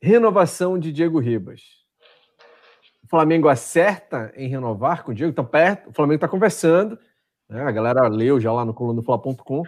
Renovação 0.00 0.78
de 0.78 0.92
Diego 0.92 1.18
Ribas. 1.18 1.81
O 3.12 3.16
Flamengo 3.16 3.46
acerta 3.46 4.32
em 4.34 4.48
renovar 4.48 5.04
com 5.04 5.12
o 5.12 5.14
Diego, 5.14 5.32
está 5.32 5.44
perto, 5.44 5.90
o 5.90 5.92
Flamengo 5.92 6.14
está 6.14 6.26
conversando, 6.26 6.98
né? 7.46 7.60
a 7.62 7.70
galera 7.70 8.08
leu 8.08 8.40
já 8.40 8.50
lá 8.50 8.64
no 8.64 8.72
colunofla.com, 8.72 9.64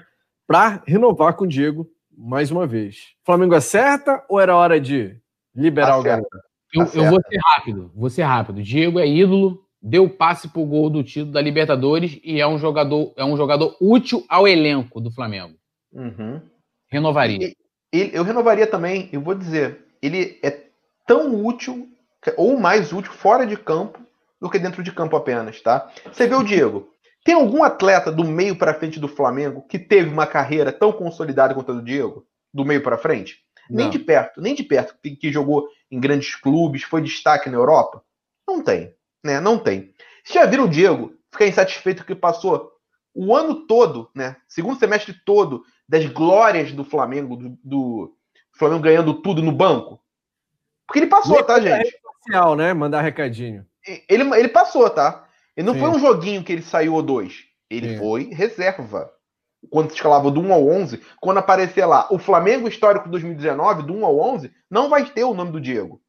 para 0.47 0.83
renovar 0.87 1.35
com 1.35 1.45
o 1.45 1.47
Diego 1.47 1.87
mais 2.17 2.51
uma 2.51 2.67
vez. 2.67 3.13
O 3.23 3.27
Flamengo 3.27 3.55
acerta 3.55 4.25
ou 4.31 4.41
era 4.41 4.57
hora 4.57 4.81
de 4.81 5.15
liberar 5.55 5.99
acerta. 5.99 6.01
o 6.01 6.03
garoto? 6.05 6.39
Eu, 6.73 7.03
eu, 7.03 7.11
vou 7.11 7.21
ser 7.21 7.39
rápido, 7.45 7.93
vou 7.95 8.09
ser 8.09 8.23
rápido. 8.23 8.63
Diego 8.63 8.99
é 8.99 9.07
ídolo, 9.07 9.63
deu 9.81 10.09
passe 10.09 10.49
pro 10.49 10.65
gol 10.65 10.89
do 10.89 11.05
título 11.05 11.33
da 11.33 11.43
Libertadores 11.43 12.19
e 12.25 12.41
é 12.41 12.49
um 12.49 12.59
jogador, 12.59 13.13
é 13.15 13.27
um 13.27 13.37
jogador 13.37 13.77
útil 13.79 14.25
ao 14.27 14.49
elenco 14.49 15.03
do 15.03 15.11
Flamengo. 15.11 15.53
Uhum. 15.93 16.41
Renovaria. 16.91 17.53
Ele, 17.93 18.11
eu 18.15 18.25
renovaria 18.25 18.67
também, 18.67 19.11
eu 19.13 19.21
vou 19.21 19.35
dizer, 19.35 19.85
ele 20.01 20.41
é 20.43 20.65
tão 21.07 21.45
útil, 21.45 21.91
ou 22.37 22.59
mais 22.59 22.93
útil, 22.93 23.13
fora 23.13 23.47
de 23.47 23.57
campo 23.57 24.01
do 24.41 24.51
que 24.51 24.59
dentro 24.59 24.83
de 24.83 24.93
campo 24.93 25.17
apenas, 25.17 25.61
tá? 25.61 25.91
Você 26.13 26.27
vê 26.27 26.35
o 26.35 26.43
Diego. 26.43 26.91
Tem 27.25 27.35
algum 27.35 27.63
atleta 27.65 28.13
do 28.13 28.25
meio 28.25 28.57
para 28.57 28.75
frente 28.75 29.01
do 29.01 29.09
Flamengo 29.09 29.63
que 29.67 29.79
teve 29.79 30.11
uma 30.11 30.27
carreira 30.27 30.71
tão 30.71 30.93
consolidada 30.93 31.55
quanto 31.55 31.73
a 31.73 31.75
do 31.75 31.83
Diego? 31.83 32.27
Do 32.53 32.65
meio 32.65 32.83
para 32.83 32.99
frente? 32.99 33.39
Não. 33.69 33.79
Nem 33.79 33.91
de 33.91 33.99
perto, 33.99 34.41
nem 34.41 34.55
de 34.55 34.63
perto, 34.63 34.95
que, 35.03 35.17
que 35.17 35.33
jogou 35.33 35.67
em 35.91 35.99
grandes 35.99 36.35
clubes, 36.35 36.83
foi 36.83 37.01
destaque 37.01 37.49
na 37.49 37.57
Europa? 37.57 38.05
Não 38.47 38.63
tem, 38.63 38.95
né? 39.25 39.41
Não 39.41 39.59
tem. 39.59 39.95
Você 40.23 40.35
já 40.35 40.45
viram 40.45 40.65
o 40.65 40.69
Diego 40.69 41.15
ficar 41.33 41.47
insatisfeito 41.47 42.05
que 42.05 42.15
passou 42.15 42.73
o 43.15 43.35
ano 43.35 43.67
todo, 43.67 44.11
né? 44.15 44.37
Segundo 44.47 44.79
semestre 44.79 45.15
todo 45.25 45.65
das 45.89 46.05
glórias 46.07 46.73
do 46.73 46.85
Flamengo, 46.85 47.37
do, 47.37 47.59
do 47.65 48.17
Flamengo 48.53 48.83
ganhando 48.83 49.15
tudo 49.15 49.43
no 49.43 49.53
banco? 49.53 50.01
Porque 50.87 50.99
ele 50.99 51.07
passou, 51.07 51.43
tá, 51.43 51.59
gente? 51.59 51.97
Social, 52.27 52.57
né? 52.57 52.73
Mandar 52.73 53.03
recadinho. 53.03 53.67
Ele, 54.09 54.23
ele 54.37 54.49
passou, 54.49 54.89
tá? 54.89 55.27
Ele 55.57 55.67
não 55.67 55.75
Sim. 55.75 55.81
foi 55.81 55.89
um 55.91 55.99
joguinho 55.99 56.43
que 56.43 56.53
ele 56.53 56.63
saiu 56.63 56.95
ou 56.95 57.03
dois. 57.03 57.45
Ele 57.71 57.91
Sim. 57.91 57.99
foi 57.99 58.25
reserva. 58.33 59.11
Quando 59.71 59.89
se 59.89 59.95
escalava 59.95 60.31
do 60.31 60.41
1 60.41 60.53
ao 60.53 60.67
11, 60.67 61.01
quando 61.21 61.39
aparecer 61.39 61.87
lá 61.87 62.07
o 62.11 62.19
Flamengo 62.19 62.69
histórico 62.69 63.09
2019, 63.09 63.83
do 63.83 63.95
1 63.95 64.05
ao 64.05 64.19
11, 64.19 64.53
não 64.71 64.91
vai 64.91 65.05
ter 65.07 65.25
o 65.25 65.35
nome 65.35 65.53
do 65.53 65.61
Diego. 65.61 66.01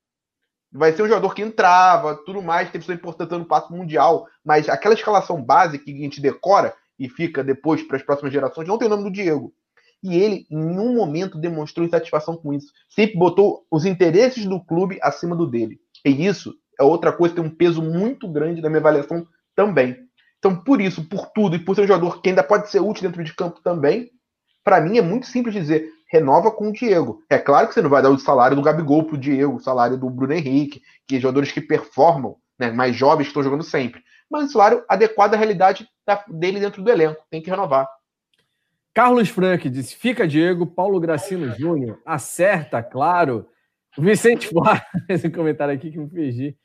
Vai 0.72 0.92
ser 0.92 1.04
um 1.04 1.08
jogador 1.08 1.34
que 1.34 1.42
entrava, 1.42 2.16
tudo 2.26 2.42
mais, 2.42 2.70
tem 2.70 2.82
pessoa 2.82 2.96
importante 2.96 3.32
no 3.32 3.46
passo 3.46 3.72
mundial, 3.72 4.28
mas 4.44 4.68
aquela 4.68 4.94
escalação 4.94 5.42
básica 5.42 5.86
que 5.86 5.94
a 5.94 5.98
gente 5.98 6.20
decora 6.20 6.76
e 7.00 7.08
fica 7.08 7.44
depois 7.44 7.82
para 7.82 7.96
as 7.96 8.04
próximas 8.04 8.34
gerações, 8.34 8.68
não 8.68 8.78
tem 8.78 8.88
o 8.88 8.92
nome 8.92 9.04
do 9.04 9.12
Diego. 9.12 9.54
E 10.04 10.18
ele, 10.18 10.46
em 10.52 10.58
nenhum 10.58 10.94
momento, 10.94 11.40
demonstrou 11.40 11.86
insatisfação 11.86 12.36
com 12.36 12.54
isso. 12.54 12.68
Sempre 12.90 13.18
botou 13.18 13.66
os 13.72 13.86
interesses 13.86 14.46
do 14.46 14.64
clube 14.64 15.00
acima 15.02 15.36
do 15.36 15.48
dele. 15.48 15.80
E 16.06 16.26
isso 16.26 16.53
é 16.80 16.84
outra 16.84 17.11
coisa 17.11 17.34
que 17.34 17.41
tem 17.41 17.49
um 17.49 17.56
peso 17.56 17.82
muito 17.82 18.27
grande 18.27 18.61
na 18.61 18.69
minha 18.69 18.80
avaliação 18.80 19.27
também. 19.56 19.98
Então, 20.38 20.56
por 20.56 20.80
isso, 20.80 21.03
por 21.10 21.27
tudo, 21.27 21.56
e 21.56 21.60
por 21.60 21.76
ser 21.76 21.82
um 21.82 21.88
jogador 21.88 22.22
que 22.22 22.30
ainda 22.30 22.44
pode 22.44 22.69
ser 22.69 22.80
útil 22.80 23.03
dentro 23.07 23.23
de 23.23 23.34
campo 23.34 23.60
também, 23.64 24.11
para 24.64 24.80
mim 24.80 24.98
é 24.98 25.02
muito 25.02 25.26
simples 25.26 25.56
dizer, 25.56 25.90
renova 26.11 26.52
com 26.52 26.69
o 26.69 26.72
Diego. 26.72 27.23
É 27.30 27.38
claro 27.40 27.68
que 27.68 27.73
você 27.73 27.82
não 27.82 27.90
vai 27.90 28.02
dar 28.02 28.10
o 28.10 28.19
salário 28.19 28.56
do 28.56 28.61
Gabigol 28.61 29.03
pro 29.03 29.18
Diego, 29.18 29.56
o 29.56 29.60
salário 29.60 29.98
do 29.98 30.10
Bruno 30.10 30.34
Henrique, 30.34 30.82
que 31.07 31.15
é 31.15 31.19
jogadores 31.19 31.52
que 31.52 31.61
performam, 31.61 32.36
né, 32.60 32.72
mais 32.72 32.95
jovens 32.95 33.26
que 33.26 33.30
estão 33.30 33.44
jogando 33.44 33.64
sempre. 33.64 34.02
Mas 34.30 34.49
o 34.49 34.53
salário 34.53 34.84
adequado 34.88 35.34
à 35.34 35.38
realidade 35.38 35.88
dele 36.27 36.60
dentro 36.60 36.84
do 36.84 36.90
elenco. 36.91 37.23
Tem 37.30 37.41
que 37.41 37.49
renovar. 37.49 37.88
Carlos 38.94 39.30
Frank 39.30 39.69
disse: 39.69 39.95
fica 39.95 40.27
Diego, 40.27 40.65
Paulo 40.65 40.99
Gracino 40.99 41.53
Júnior, 41.57 41.99
acerta, 42.06 42.82
claro. 42.82 43.48
Vicente 43.98 44.48
Flávio, 44.48 44.84
esse 45.10 45.30
comentário 45.30 45.74
aqui 45.74 45.92
que 45.92 45.98
me 45.98 46.10
fez 46.10 46.56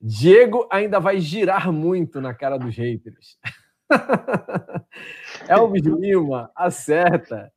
Diego 0.00 0.66
ainda 0.70 0.98
vai 0.98 1.20
girar 1.20 1.70
muito 1.70 2.20
na 2.20 2.34
cara 2.34 2.58
dos 2.58 2.76
haters. 2.76 3.38
Elvis 5.48 5.82
Lima, 5.82 6.50
acerta. 6.56 7.52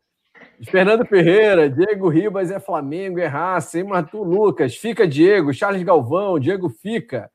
Fernando 0.69 1.05
Ferreira, 1.05 1.69
Diego 1.69 2.07
Ribas 2.07 2.51
é 2.51 2.59
Flamengo, 2.59 3.19
é 3.19 3.25
raça, 3.25 3.79
hein, 3.79 3.87
Arthur 3.91 4.23
Lucas, 4.23 4.75
fica 4.75 5.07
Diego, 5.07 5.53
Charles 5.53 5.83
Galvão, 5.83 6.39
Diego 6.39 6.69
fica. 6.69 7.31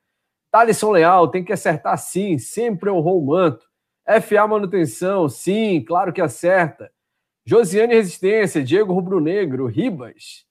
Thalisson 0.50 0.92
Leal, 0.92 1.28
tem 1.28 1.44
que 1.44 1.52
acertar 1.52 1.96
sim, 1.98 2.38
sempre 2.38 2.90
honrou 2.90 3.22
o 3.22 3.26
manto. 3.26 3.66
FA 4.22 4.46
Manutenção, 4.46 5.28
sim, 5.28 5.84
claro 5.84 6.12
que 6.12 6.20
acerta. 6.20 6.90
Josiane 7.44 7.94
Resistência, 7.94 8.62
Diego 8.62 8.92
Rubro 8.92 9.20
Negro, 9.20 9.66
Ribas. 9.66 10.44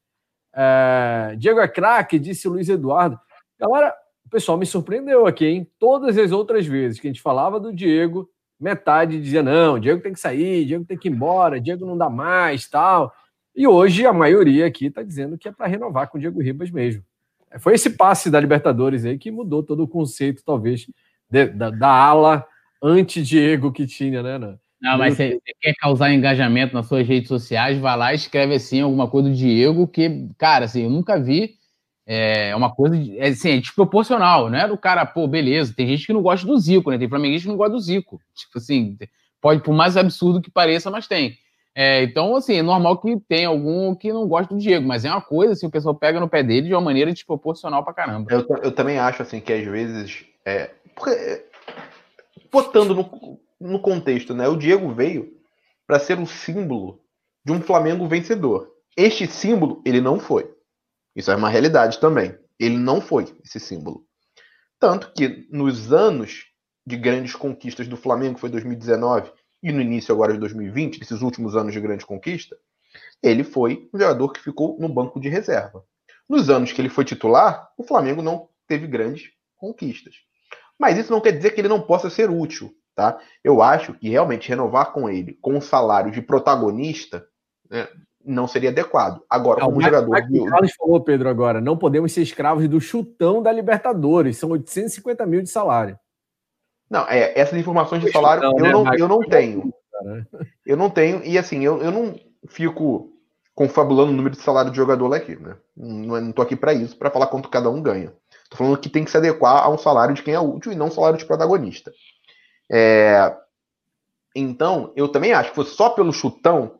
É, 0.61 1.35
Diego 1.37 1.61
é 1.61 1.67
craque, 1.69 2.19
disse 2.19 2.49
Luiz 2.49 2.67
Eduardo. 2.67 3.17
Galera, 3.57 3.95
o 4.25 4.29
pessoal 4.29 4.57
me 4.57 4.65
surpreendeu 4.65 5.25
aqui, 5.25 5.45
hein? 5.45 5.71
Todas 5.79 6.17
as 6.17 6.33
outras 6.33 6.65
vezes 6.65 6.99
que 6.99 7.07
a 7.07 7.09
gente 7.09 7.21
falava 7.21 7.61
do 7.61 7.73
Diego, 7.73 8.29
metade 8.59 9.21
dizia: 9.21 9.41
não, 9.41 9.79
Diego 9.79 10.01
tem 10.01 10.11
que 10.11 10.19
sair, 10.19 10.65
Diego 10.65 10.83
tem 10.83 10.97
que 10.97 11.07
ir 11.07 11.11
embora, 11.11 11.61
Diego 11.61 11.85
não 11.85 11.97
dá 11.97 12.09
mais, 12.09 12.67
tal. 12.67 13.13
E 13.55 13.65
hoje 13.65 14.05
a 14.05 14.11
maioria 14.11 14.67
aqui 14.67 14.87
está 14.87 15.01
dizendo 15.01 15.37
que 15.37 15.47
é 15.47 15.51
para 15.51 15.65
renovar 15.65 16.09
com 16.09 16.17
o 16.17 16.21
Diego 16.21 16.41
Ribas 16.41 16.69
mesmo. 16.69 17.03
Foi 17.59 17.73
esse 17.73 17.91
passe 17.91 18.29
da 18.29 18.39
Libertadores 18.39 19.05
aí 19.05 19.17
que 19.17 19.31
mudou 19.31 19.63
todo 19.63 19.83
o 19.83 19.87
conceito, 19.87 20.43
talvez, 20.45 20.85
de, 21.29 21.47
da, 21.47 21.69
da 21.69 21.89
ala 21.89 22.45
anti-Diego 22.83 23.71
que 23.71 23.87
tinha, 23.87 24.21
né? 24.21 24.37
Não, 24.37 24.59
não 24.81 24.97
mas 24.97 25.15
você 25.15 25.39
quer 25.59 25.73
causar 25.75 26.13
engajamento 26.13 26.73
nas 26.73 26.87
suas 26.87 27.07
redes 27.07 27.27
sociais, 27.27 27.77
vai 27.77 27.97
lá 27.97 28.13
e 28.13 28.15
escreve 28.15 28.55
assim 28.55 28.81
alguma 28.81 29.09
coisa 29.09 29.29
do 29.29 29.35
Diego 29.35 29.87
que, 29.87 30.29
cara, 30.37 30.65
assim, 30.65 30.83
eu 30.83 30.89
nunca 30.89 31.19
vi. 31.19 31.57
É 32.11 32.55
uma 32.55 32.73
coisa, 32.73 32.95
é, 33.17 33.27
assim, 33.27 33.51
é 33.51 33.57
desproporcional, 33.57 34.49
né? 34.49 34.67
Do 34.67 34.75
cara, 34.75 35.05
pô, 35.05 35.27
beleza, 35.27 35.75
tem 35.75 35.85
gente 35.85 36.07
que 36.07 36.13
não 36.13 36.23
gosta 36.23 36.47
do 36.47 36.57
Zico, 36.57 36.89
né? 36.89 36.97
Tem 36.97 37.07
flamenguista 37.07 37.45
que 37.45 37.51
não 37.51 37.57
gosta 37.57 37.73
do 37.73 37.79
Zico. 37.79 38.19
Tipo 38.33 38.57
assim, 38.57 38.97
pode, 39.39 39.61
por 39.61 39.75
mais 39.75 39.95
absurdo 39.95 40.41
que 40.41 40.49
pareça, 40.49 40.89
mas 40.89 41.07
tem. 41.07 41.37
É, 41.75 42.01
então, 42.01 42.35
assim, 42.35 42.55
é 42.55 42.61
normal 42.63 42.97
que 42.97 43.15
tenha 43.27 43.47
algum 43.47 43.93
que 43.93 44.11
não 44.11 44.27
gosta 44.27 44.53
do 44.53 44.59
Diego, 44.59 44.87
mas 44.87 45.05
é 45.05 45.11
uma 45.11 45.21
coisa, 45.21 45.53
assim, 45.53 45.67
o 45.67 45.69
pessoal 45.69 45.93
pega 45.93 46.19
no 46.19 46.27
pé 46.27 46.41
dele 46.41 46.67
de 46.67 46.73
uma 46.73 46.81
maneira 46.81 47.13
desproporcional 47.13 47.83
pra 47.83 47.93
caramba. 47.93 48.31
Eu, 48.31 48.45
eu 48.63 48.71
também 48.71 48.97
acho, 48.97 49.21
assim, 49.21 49.39
que 49.39 49.53
às 49.53 49.65
vezes. 49.65 50.25
É, 50.43 50.71
porque 50.95 51.45
botando 52.51 52.95
no, 52.95 53.39
no 53.59 53.81
contexto, 53.81 54.33
né? 54.33 54.47
O 54.47 54.55
Diego 54.55 54.93
veio 54.93 55.33
para 55.85 55.99
ser 55.99 56.17
um 56.17 56.25
símbolo 56.25 57.01
de 57.43 57.51
um 57.51 57.61
Flamengo 57.61 58.07
vencedor. 58.07 58.71
Este 58.95 59.27
símbolo, 59.27 59.81
ele 59.85 60.01
não 60.01 60.19
foi. 60.19 60.53
Isso 61.15 61.31
é 61.31 61.35
uma 61.35 61.49
realidade 61.49 61.99
também. 61.99 62.37
Ele 62.59 62.77
não 62.77 63.01
foi 63.01 63.25
esse 63.43 63.59
símbolo. 63.59 64.05
Tanto 64.79 65.11
que 65.13 65.47
nos 65.51 65.91
anos 65.91 66.45
de 66.85 66.95
grandes 66.95 67.35
conquistas 67.35 67.87
do 67.87 67.97
Flamengo 67.97 68.39
foi 68.39 68.49
2019 68.49 69.31
e 69.61 69.71
no 69.71 69.81
início 69.81 70.13
agora 70.13 70.33
de 70.33 70.39
2020, 70.39 71.01
esses 71.01 71.21
últimos 71.21 71.55
anos 71.55 71.73
de 71.73 71.81
grande 71.81 72.05
conquista, 72.05 72.57
ele 73.21 73.43
foi 73.43 73.89
um 73.93 73.99
jogador 73.99 74.31
que 74.31 74.39
ficou 74.39 74.77
no 74.79 74.87
banco 74.87 75.19
de 75.19 75.27
reserva. 75.27 75.83
Nos 76.27 76.49
anos 76.49 76.71
que 76.71 76.81
ele 76.81 76.89
foi 76.89 77.03
titular, 77.03 77.69
o 77.77 77.83
Flamengo 77.83 78.21
não 78.21 78.47
teve 78.67 78.87
grandes 78.87 79.31
conquistas. 79.57 80.15
Mas 80.79 80.97
isso 80.97 81.11
não 81.11 81.19
quer 81.19 81.33
dizer 81.33 81.51
que 81.51 81.59
ele 81.59 81.67
não 81.67 81.81
possa 81.81 82.09
ser 82.09 82.29
útil, 82.29 82.73
tá? 82.99 83.17
Eu 83.41 83.61
acho 83.61 83.93
que 83.93 84.09
realmente 84.09 84.49
renovar 84.49 84.91
com 84.91 85.09
ele 85.09 85.37
com 85.41 85.55
um 85.55 85.61
salário 85.61 86.11
de 86.11 86.21
protagonista 86.21 87.25
né, 87.71 87.87
não 88.25 88.45
seria 88.45 88.71
adequado. 88.71 89.23
Agora, 89.29 89.61
como 89.61 89.81
jogador. 89.81 90.17
O 90.17 90.45
Carlos 90.45 90.73
falou, 90.77 91.01
Pedro, 91.01 91.29
agora, 91.29 91.61
não 91.61 91.77
podemos 91.77 92.11
ser 92.11 92.23
escravos 92.23 92.67
do 92.67 92.81
chutão 92.81 93.41
da 93.41 93.53
Libertadores. 93.53 94.37
São 94.37 94.49
850 94.49 95.25
mil 95.25 95.41
de 95.41 95.49
salário. 95.49 95.97
Não, 96.89 97.07
é, 97.07 97.39
essas 97.39 97.57
informações 97.57 98.03
de 98.03 98.11
salário 98.11 98.43
chutão, 98.43 98.57
eu, 98.57 98.63
né? 98.65 98.71
não, 98.71 98.93
eu 98.95 99.07
não 99.07 99.19
tenho. 99.19 99.73
Eu 100.65 100.75
não 100.75 100.89
tenho, 100.89 101.23
e 101.23 101.37
assim, 101.37 101.63
eu, 101.63 101.81
eu 101.81 101.91
não 101.91 102.15
fico 102.47 103.13
confabulando 103.55 104.11
o 104.11 104.15
número 104.15 104.35
de 104.35 104.41
salário 104.41 104.71
de 104.71 104.77
jogador 104.77 105.13
aqui, 105.13 105.35
né? 105.35 105.55
Não, 105.75 106.19
não 106.21 106.31
tô 106.31 106.41
aqui 106.41 106.55
para 106.55 106.73
isso, 106.73 106.97
para 106.97 107.11
falar 107.11 107.27
quanto 107.27 107.49
cada 107.49 107.69
um 107.69 107.81
ganha. 107.81 108.13
Tô 108.49 108.57
falando 108.57 108.77
que 108.77 108.89
tem 108.89 109.05
que 109.05 109.11
se 109.11 109.17
adequar 109.17 109.63
a 109.63 109.69
um 109.69 109.77
salário 109.77 110.15
de 110.15 110.23
quem 110.23 110.33
é 110.33 110.39
útil 110.39 110.71
e 110.71 110.75
não 110.75 110.87
um 110.87 110.91
salário 110.91 111.17
de 111.17 111.25
protagonista. 111.25 111.91
É... 112.71 113.35
Então, 114.35 114.93
eu 114.95 115.07
também 115.07 115.33
acho 115.33 115.49
que 115.49 115.55
fosse 115.55 115.75
só 115.75 115.89
pelo 115.89 116.13
chutão, 116.13 116.79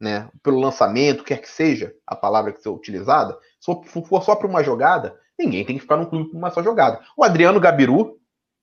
né, 0.00 0.28
pelo 0.42 0.60
lançamento, 0.60 1.24
quer 1.24 1.40
que 1.40 1.48
seja 1.48 1.94
a 2.06 2.14
palavra 2.16 2.52
que 2.52 2.58
seja 2.58 2.74
utilizada, 2.74 3.38
se 3.60 4.02
for 4.06 4.22
só 4.22 4.34
para 4.34 4.46
uma 4.46 4.62
jogada, 4.62 5.18
ninguém 5.38 5.64
tem 5.64 5.76
que 5.76 5.82
ficar 5.82 5.96
no 5.96 6.06
clube 6.06 6.30
por 6.30 6.36
uma 6.36 6.50
só 6.50 6.62
jogada. 6.62 7.00
O 7.16 7.24
Adriano 7.24 7.60
Gabiru 7.60 8.18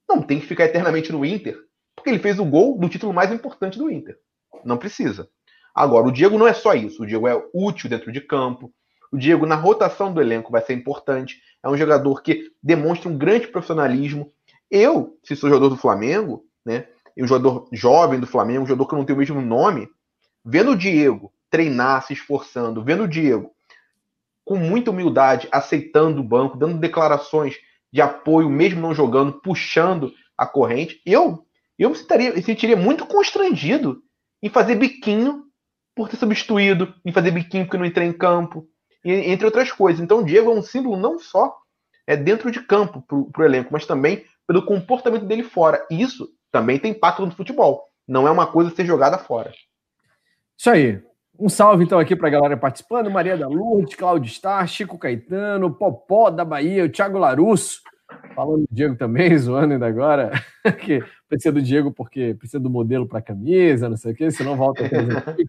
não 0.08 0.22
tem 0.22 0.40
que 0.40 0.46
ficar 0.46 0.66
eternamente 0.66 1.12
no 1.12 1.26
Inter, 1.26 1.58
porque 1.96 2.10
ele 2.10 2.20
fez 2.20 2.40
o 2.40 2.46
gol 2.46 2.78
do 2.78 2.90
título 2.90 3.14
mais 3.14 3.32
importante 3.32 3.78
do 3.78 3.90
Inter. 3.90 4.18
Não 4.64 4.78
precisa. 4.78 5.28
Agora, 5.74 6.08
o 6.08 6.12
Diego 6.12 6.38
não 6.38 6.48
é 6.48 6.54
só 6.54 6.74
isso. 6.74 7.04
O 7.04 7.06
Diego 7.06 7.28
é 7.28 7.44
útil 7.54 7.90
dentro 7.90 8.12
de 8.12 8.22
campo. 8.22 8.72
O 9.12 9.18
Diego, 9.18 9.46
na 9.46 9.56
rotação 9.56 10.14
do 10.14 10.22
elenco, 10.22 10.52
vai 10.52 10.62
ser 10.62 10.74
importante. 10.74 11.42
É 11.64 11.70
um 11.70 11.78
jogador 11.78 12.22
que 12.22 12.52
demonstra 12.62 13.10
um 13.10 13.18
grande 13.18 13.48
profissionalismo. 13.48 14.32
Eu, 14.70 15.18
se 15.24 15.36
sou 15.36 15.50
jogador 15.50 15.70
do 15.70 15.78
Flamengo, 15.78 16.46
né? 16.66 16.88
E 17.16 17.24
um 17.24 17.28
jogador 17.28 17.68
jovem 17.72 18.20
do 18.20 18.28
Flamengo, 18.28 18.64
um 18.64 18.68
jogador 18.68 18.88
que 18.88 18.96
não 18.96 19.06
tem 19.06 19.16
o 19.16 19.20
mesmo 19.20 19.42
nome, 19.42 19.88
vendo 20.44 20.72
o 20.72 20.78
Diego 20.78 21.32
treinar, 21.50 22.06
se 22.06 22.14
esforçando, 22.14 22.84
vendo 22.84 23.04
o 23.04 23.08
Diego 23.08 23.52
com 24.44 24.58
muita 24.58 24.92
humildade, 24.92 25.48
aceitando 25.52 26.20
o 26.20 26.24
banco, 26.24 26.58
dando 26.58 26.80
declarações 26.80 27.56
de 27.92 28.02
apoio, 28.02 28.50
mesmo 28.50 28.82
não 28.82 28.94
jogando, 28.94 29.40
puxando 29.40 30.12
a 30.38 30.46
corrente, 30.46 31.02
eu 31.06 31.46
eu 31.78 31.90
me 31.90 31.96
sentiria, 31.96 32.34
me 32.34 32.42
sentiria 32.42 32.78
muito 32.78 33.06
constrangido 33.06 34.02
em 34.42 34.50
fazer 34.50 34.76
biquinho 34.76 35.44
por 35.96 36.10
ter 36.10 36.18
substituído, 36.18 36.94
em 37.06 37.12
fazer 37.12 37.32
biquinho 37.32 37.66
porque 37.66 37.78
não 37.78 37.86
entrei 37.86 38.08
em 38.08 38.14
campo, 38.14 38.68
entre 39.04 39.46
outras 39.46 39.72
coisas. 39.72 40.02
Então 40.02 40.20
o 40.20 40.26
Diego 40.26 40.52
é 40.52 40.56
um 40.56 40.62
símbolo 40.62 40.98
não 40.98 41.20
só 41.20 41.56
é 42.06 42.16
dentro 42.16 42.52
de 42.52 42.62
campo 42.62 43.02
para 43.02 43.42
o 43.42 43.46
elenco, 43.46 43.70
mas 43.72 43.86
também 43.86 44.26
pelo 44.48 44.66
comportamento 44.66 45.26
dele 45.26 45.44
fora. 45.44 45.86
Isso 45.90 46.30
também 46.54 46.78
tem 46.78 46.92
impacto 46.92 47.26
no 47.26 47.32
futebol. 47.32 47.90
Não 48.08 48.28
é 48.28 48.32
uma 48.32 48.46
coisa 48.46 48.74
ser 48.74 48.86
jogada 48.86 49.18
fora. 49.18 49.52
Isso 50.58 50.70
aí. 50.70 51.02
Um 51.38 51.50
salve 51.50 51.84
então 51.84 51.98
aqui 51.98 52.16
para 52.16 52.28
a 52.28 52.32
galera 52.32 52.56
participando: 52.56 53.10
Maria 53.10 53.36
da 53.36 53.48
Lourdes, 53.48 53.96
Claudio 53.96 54.32
Star, 54.32 54.68
Chico 54.68 55.00
Caetano, 55.00 55.74
Popó 55.74 56.30
da 56.30 56.46
Bahia, 56.46 56.86
o 56.86 56.90
Thiago 56.90 57.18
Larusso. 57.18 57.82
Falando 58.36 58.62
do 58.62 58.68
Diego 58.70 58.96
também, 58.96 59.36
zoando 59.36 59.74
ainda 59.74 59.88
agora, 59.88 60.32
que 60.86 61.04
precisa 61.28 61.52
do 61.52 61.62
Diego 61.62 61.92
porque 61.92 62.36
precisa 62.36 62.60
do 62.60 62.70
modelo 62.70 63.08
para 63.08 63.22
camisa, 63.22 63.90
não 63.90 63.98
sei 63.98 64.12
o 64.12 64.16
quê, 64.16 64.30
senão 64.30 64.56
volta 64.56 64.86
aqui. 64.86 65.48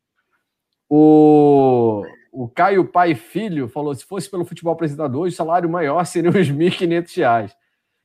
O, 0.89 2.03
o 2.33 2.49
Caio 2.49 2.87
Pai 2.87 3.15
Filho 3.15 3.69
falou: 3.69 3.95
se 3.95 4.07
fosse 4.07 4.31
pelo 4.31 4.47
futebol 4.47 4.73
apresentador, 4.73 5.27
o 5.27 5.31
salário 5.33 5.69
maior 5.69 6.03
seria 6.07 6.31
uns 6.31 6.49
R$ 6.49 6.55
1.500. 6.55 7.53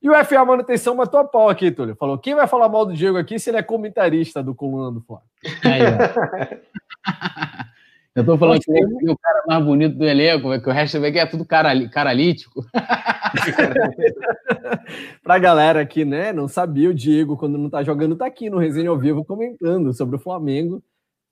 E 0.02 0.10
o 0.10 0.26
FA 0.26 0.46
Manutenção 0.46 0.96
matou 0.96 1.20
a 1.20 1.26
pau 1.26 1.50
aqui, 1.50 1.72
Túlio. 1.72 1.96
Falou: 1.96 2.18
quem 2.18 2.34
vai 2.34 2.48
falar 2.48 2.70
mal 2.70 2.86
do 2.86 2.94
Diego 2.94 3.18
aqui 3.18 3.38
se 3.38 3.50
ele 3.50 3.58
é 3.58 3.64
comentarista 3.64 4.42
do 4.42 4.56
Coluna 4.56 4.92
do 4.92 5.02
Flávio? 5.02 5.28
Eu 8.16 8.26
tô 8.26 8.38
falando 8.38 8.60
que 8.60 8.72
é 8.72 9.12
o 9.12 9.18
cara 9.18 9.44
mais 9.48 9.64
bonito 9.64 9.96
do 9.96 10.04
elenco, 10.04 10.60
que 10.60 10.70
o 10.70 10.74
resto 10.74 10.98
é 10.98 11.26
tudo 11.26 11.46
cara, 11.46 11.90
caralítico. 11.90 12.66
pra 15.24 15.40
galera 15.40 15.80
aqui, 15.80 16.04
né, 16.04 16.34
não 16.34 16.48
sabia, 16.48 16.90
o 16.90 16.94
Diego, 16.94 17.38
quando 17.38 17.58
não 17.58 17.70
tá 17.70 17.82
jogando, 17.82 18.18
tá 18.18 18.26
aqui 18.26 18.50
no 18.50 18.58
Resenha 18.58 18.90
ao 18.90 18.98
Vivo 18.98 19.24
comentando 19.24 19.94
sobre 19.94 20.18
o 20.18 20.20
Flamengo 20.20 20.84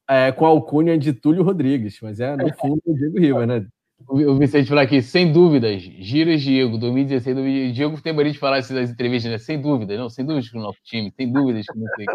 é, 0.08 0.32
com 0.32 0.46
a 0.46 0.50
alcunha 0.50 0.98
de 0.98 1.12
Túlio 1.12 1.44
Rodrigues, 1.44 2.00
mas 2.02 2.20
é 2.20 2.38
no 2.38 2.54
fundo 2.54 2.82
o 2.86 2.94
Diego 2.94 3.20
Riva, 3.20 3.46
né? 3.46 3.66
O 4.06 4.38
Vicente 4.38 4.70
falou 4.70 4.84
aqui, 4.84 5.02
sem 5.02 5.32
dúvidas, 5.32 5.82
Giras 5.82 6.42
Diego, 6.42 6.78
2016, 6.78 7.36
2016. 7.36 7.76
Diego 7.76 8.02
tem 8.02 8.14
mania 8.14 8.32
de 8.32 8.38
falar 8.38 8.60
isso 8.60 8.74
nas 8.74 8.92
entrevistas, 8.92 9.32
né? 9.32 9.38
Sem 9.40 9.60
dúvidas, 9.60 9.98
não, 9.98 10.08
sem 10.08 10.24
dúvidas 10.24 10.50
com 10.50 10.60
o 10.60 10.62
nosso 10.62 10.78
time, 10.84 11.12
sem 11.16 11.32
dúvidas 11.32 11.66
com 11.66 11.80
não 11.80 11.88
sei 11.96 12.06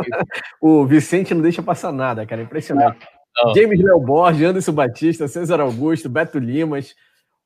o 0.60 0.86
Vicente 0.86 1.34
não 1.34 1.42
deixa 1.42 1.62
passar 1.62 1.92
nada, 1.92 2.24
cara, 2.24 2.40
impressionante. 2.40 2.98
Não, 3.36 3.46
não. 3.48 3.54
James 3.54 3.80
Léo 3.80 4.00
Borges, 4.00 4.42
Anderson 4.42 4.72
Batista, 4.72 5.26
César 5.26 5.60
Augusto, 5.60 6.08
Beto 6.08 6.38
Limas, 6.38 6.94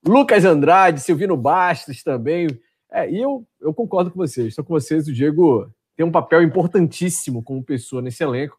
Lucas 0.07 0.45
Andrade, 0.45 1.01
Silvino 1.01 1.37
Bastos 1.37 2.03
também. 2.03 2.47
É, 2.93 3.11
e 3.11 3.21
eu, 3.21 3.45
eu 3.61 3.73
concordo 3.73 4.11
com 4.11 4.19
vocês, 4.19 4.49
estou 4.49 4.65
com 4.65 4.75
vocês, 4.75 5.09
o 5.09 5.13
Diego 5.13 5.69
tem 5.97 6.05
um 6.05 6.13
papel 6.13 6.43
importantíssimo 6.43 7.43
como 7.43 7.65
pessoa 7.65 8.03
nesse 8.03 8.23
elenco 8.23 8.57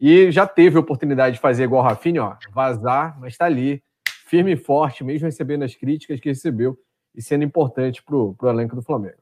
e 0.00 0.30
já 0.30 0.46
teve 0.46 0.76
a 0.76 0.80
oportunidade 0.80 1.36
de 1.36 1.42
fazer 1.42 1.64
igual 1.64 1.82
o 1.82 1.84
Rafinha, 1.84 2.22
ó, 2.22 2.36
vazar, 2.54 3.18
mas 3.20 3.34
está 3.34 3.46
ali 3.46 3.82
firme 4.26 4.52
e 4.52 4.56
forte, 4.56 5.02
mesmo 5.02 5.26
recebendo 5.26 5.62
as 5.62 5.74
críticas 5.74 6.20
que 6.20 6.28
recebeu 6.28 6.76
e 7.14 7.22
sendo 7.22 7.44
importante 7.44 8.02
para 8.02 8.16
o 8.16 8.36
elenco 8.42 8.76
do 8.76 8.82
Flamengo. 8.82 9.16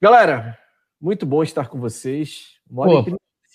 Galera, 0.00 0.58
muito 1.00 1.24
bom 1.24 1.42
estar 1.42 1.68
com 1.68 1.78
vocês. 1.78 2.56
Pô, 2.68 3.04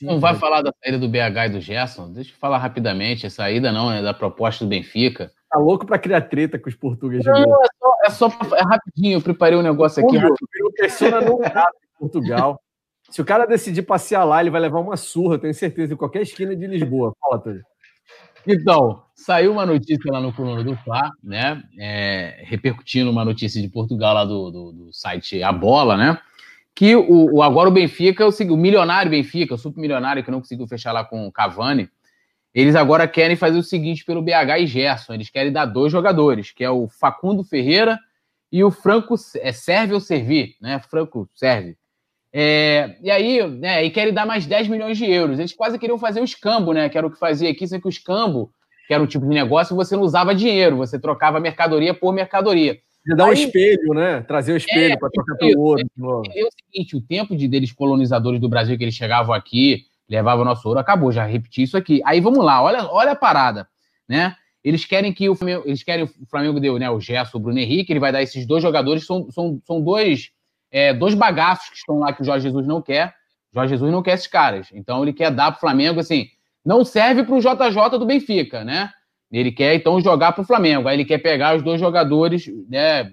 não 0.02 0.19
vai 0.19 0.35
falar 0.35 0.61
da 0.61 0.73
saída 0.84 0.99
do 0.99 1.10
BH 1.10 1.45
e 1.45 1.49
do 1.49 1.61
Gerson? 1.61 2.11
Deixa 2.11 2.31
eu 2.31 2.38
falar 2.38 2.57
rapidamente. 2.57 3.26
A 3.26 3.30
saída 3.30 3.72
não, 3.72 3.91
é 3.91 4.02
da 4.02 4.14
proposta 4.14 4.64
do 4.64 4.69
Benfica. 4.69 5.31
Tá 5.49 5.60
louco 5.60 5.85
para 5.85 5.99
criar 5.99 6.22
treta 6.22 6.57
com 6.57 6.69
os 6.69 6.76
portugueses. 6.76 7.26
Não, 7.26 7.56
é 8.06 8.10
só, 8.10 8.27
é 8.27 8.35
só 8.44 8.56
é 8.56 8.64
rapidinho. 8.64 9.18
Eu 9.18 9.22
preparei 9.22 9.57
um 9.57 9.61
negócio 9.61 10.03
aqui. 10.06 10.18
O 10.18 10.73
Persona 10.73 11.22
não 11.22 11.40
tá 11.40 11.69
em 11.95 11.99
Portugal. 11.99 12.60
Se 13.10 13.22
o 13.22 13.26
cara 13.26 13.45
decidir 13.45 13.84
passear 13.84 14.23
lá, 14.23 14.41
ele 14.41 14.49
vai 14.49 14.61
levar 14.61 14.80
uma 14.80 14.98
surra, 14.98 15.38
tenho 15.38 15.53
certeza, 15.53 15.94
em 15.94 15.98
qualquer 15.98 16.22
esquina 16.22 16.56
de 16.56 16.65
Lisboa. 16.65 17.14
Fala, 17.19 17.40
Túlio. 17.40 17.64
Então, 18.45 19.03
saiu 19.15 19.51
uma 19.53 19.65
notícia 19.65 20.11
lá 20.11 20.19
no 20.19 20.33
Coluna 20.33 20.63
do 20.63 20.75
Fla, 20.77 21.11
né? 21.23 21.63
É, 21.79 22.43
repercutindo 22.43 23.09
uma 23.09 23.23
notícia 23.23 23.61
de 23.61 23.69
Portugal 23.69 24.13
lá 24.13 24.25
do, 24.25 24.51
do, 24.51 24.71
do 24.71 24.93
site 24.93 25.41
A 25.41 25.51
Bola, 25.51 25.95
né? 25.95 26.19
Que 26.75 26.95
o, 26.95 27.35
o, 27.35 27.41
agora 27.41 27.69
o 27.69 27.71
Benfica, 27.71 28.27
o, 28.27 28.29
o 28.29 28.57
milionário 28.57 29.11
Benfica, 29.11 29.53
o 29.53 29.57
supermilionário 29.57 30.23
que 30.23 30.31
não 30.31 30.39
conseguiu 30.39 30.67
fechar 30.67 30.91
lá 30.91 31.05
com 31.05 31.27
o 31.27 31.31
Cavani, 31.31 31.89
eles 32.53 32.75
agora 32.75 33.07
querem 33.07 33.35
fazer 33.35 33.57
o 33.57 33.63
seguinte 33.63 34.05
pelo 34.05 34.21
BH 34.21 34.59
e 34.59 34.67
Gerson. 34.67 35.13
Eles 35.13 35.29
querem 35.29 35.51
dar 35.51 35.65
dois 35.65 35.91
jogadores, 35.91 36.51
que 36.51 36.63
é 36.63 36.69
o 36.69 36.87
Facundo 36.87 37.43
Ferreira 37.43 37.99
e 38.51 38.63
o 38.63 38.69
Franco 38.69 39.15
é, 39.37 39.51
Serve 39.51 39.93
ou 39.93 39.99
Servir, 39.99 40.55
né? 40.61 40.79
Franco 40.79 41.29
Serve. 41.33 41.77
É, 42.35 42.95
e 43.03 43.11
aí, 43.11 43.47
né, 43.47 43.85
e 43.85 43.91
querem 43.91 44.11
dar 44.11 44.26
mais 44.26 44.47
10 44.47 44.68
milhões 44.68 44.97
de 44.97 45.05
euros. 45.05 45.38
Eles 45.38 45.53
quase 45.53 45.77
queriam 45.77 45.99
fazer 45.99 46.19
o 46.19 46.23
escambo, 46.23 46.73
né? 46.73 46.89
Que 46.89 46.97
era 46.97 47.05
o 47.05 47.11
que 47.11 47.19
fazia 47.19 47.51
aqui, 47.51 47.68
sendo 47.68 47.81
que 47.81 47.88
o 47.88 47.89
escambo, 47.89 48.51
que 48.88 48.93
era 48.93 49.03
um 49.03 49.05
tipo 49.05 49.27
de 49.27 49.34
negócio, 49.35 49.76
você 49.76 49.95
não 49.95 50.01
usava 50.01 50.34
dinheiro, 50.34 50.76
você 50.76 50.97
trocava 50.99 51.39
mercadoria 51.39 51.93
por 51.93 52.11
mercadoria. 52.11 52.80
Ia 53.05 53.15
dar 53.15 53.26
um 53.26 53.34
espelho, 53.34 53.93
né? 53.93 54.22
Trazer 54.22 54.53
o 54.53 54.57
espelho 54.57 54.93
é, 54.93 54.97
para 54.97 55.10
trocar 55.10 55.35
pelo 55.35 55.61
ouro. 55.61 55.81
É, 55.81 56.41
é 56.41 56.45
o 56.45 56.49
seguinte: 56.51 56.95
o 56.95 57.01
tempo 57.01 57.35
de 57.35 57.47
deles 57.47 57.72
colonizadores 57.72 58.39
do 58.39 58.49
Brasil 58.49 58.77
que 58.77 58.84
eles 58.84 58.95
chegavam 58.95 59.35
aqui, 59.35 59.84
levavam 60.10 60.43
nosso 60.43 60.68
ouro, 60.68 60.80
acabou, 60.80 61.11
já 61.11 61.26
repeti 61.26 61.61
isso 61.61 61.77
aqui. 61.77 62.01
Aí 62.03 62.19
vamos 62.19 62.43
lá, 62.43 62.64
olha, 62.64 62.88
olha 62.89 63.11
a 63.11 63.15
parada, 63.15 63.68
né? 64.10 64.35
Eles 64.64 64.85
querem 64.85 65.14
que 65.14 65.30
o 65.30 65.35
Flamengo, 65.35 65.64
eles 65.65 65.84
querem 65.84 66.05
o 66.05 66.10
Flamengo 66.27 66.60
deu, 66.60 66.80
né? 66.80 66.89
O 66.89 66.99
Gerson, 66.99 67.38
o 67.38 67.41
Bruno 67.41 67.60
Henrique, 67.60 67.91
ele 67.91 67.99
vai 67.99 68.11
dar 68.11 68.23
esses 68.23 68.47
dois 68.47 68.64
jogadores, 68.64 69.05
são, 69.05 69.30
são, 69.30 69.61
são 69.68 69.81
dois 69.81 70.31
é, 70.73 70.91
dois 70.91 71.13
bagaços 71.13 71.69
que 71.69 71.77
estão 71.77 71.99
lá 71.99 72.11
que 72.11 72.23
o 72.23 72.25
Jorge 72.25 72.47
Jesus 72.47 72.65
não 72.65 72.81
quer. 72.81 73.13
O 73.51 73.55
Jorge 73.55 73.75
Jesus 73.75 73.91
não 73.91 74.01
quer 74.01 74.15
esses 74.15 74.25
caras. 74.25 74.69
Então 74.73 75.03
ele 75.03 75.13
quer 75.13 75.29
dar 75.29 75.51
para 75.51 75.57
o 75.57 75.59
Flamengo, 75.59 75.99
assim, 75.99 76.27
não 76.65 76.83
serve 76.83 77.23
para 77.23 77.35
o 77.35 77.39
JJ 77.39 77.99
do 77.99 78.05
Benfica, 78.07 78.63
né? 78.63 78.91
Ele 79.31 79.51
quer 79.51 79.75
então 79.75 80.01
jogar 80.01 80.31
para 80.31 80.41
o 80.41 80.45
Flamengo. 80.45 80.87
Aí 80.87 80.95
ele 80.95 81.05
quer 81.05 81.19
pegar 81.19 81.55
os 81.55 81.61
dois 81.61 81.79
jogadores 81.79 82.45
né, 82.67 83.11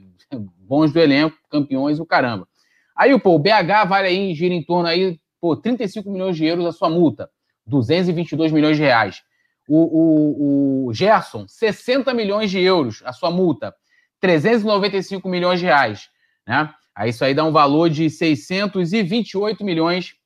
bons 0.59 0.91
do 0.91 0.99
elenco, 0.99 1.37
campeões, 1.51 2.01
o 2.01 2.07
caramba. 2.07 2.49
Aí 2.97 3.17
pô, 3.19 3.35
o 3.35 3.39
BH 3.39 3.87
vale 3.87 4.09
aí, 4.09 4.35
gira 4.35 4.55
em 4.55 4.63
torno 4.63 4.89
aí, 4.89 5.19
pô, 5.39 5.55
35 5.55 6.11
milhões 6.11 6.37
de 6.37 6.47
euros 6.47 6.65
a 6.65 6.73
sua 6.73 6.89
multa, 6.89 7.29
222 7.67 8.53
milhões 8.53 8.79
de 8.79 8.83
reais. 8.83 9.23
O, 9.69 10.87
o, 10.87 10.87
o 10.87 10.95
Gerson, 10.95 11.47
60 11.47 12.13
milhões 12.15 12.51
de 12.51 12.59
euros 12.59 13.03
a 13.05 13.13
sua 13.13 13.31
multa, 13.31 13.75
395 14.19 15.29
milhões 15.29 15.61
de 15.61 15.67
reais, 15.67 16.09
né? 16.47 16.73
Aí 17.01 17.09
isso 17.09 17.25
aí 17.25 17.33
dá 17.33 17.43
um 17.43 17.51
valor 17.51 17.89
de 17.89 18.11
628 18.11 19.65
milhões. 19.65 20.17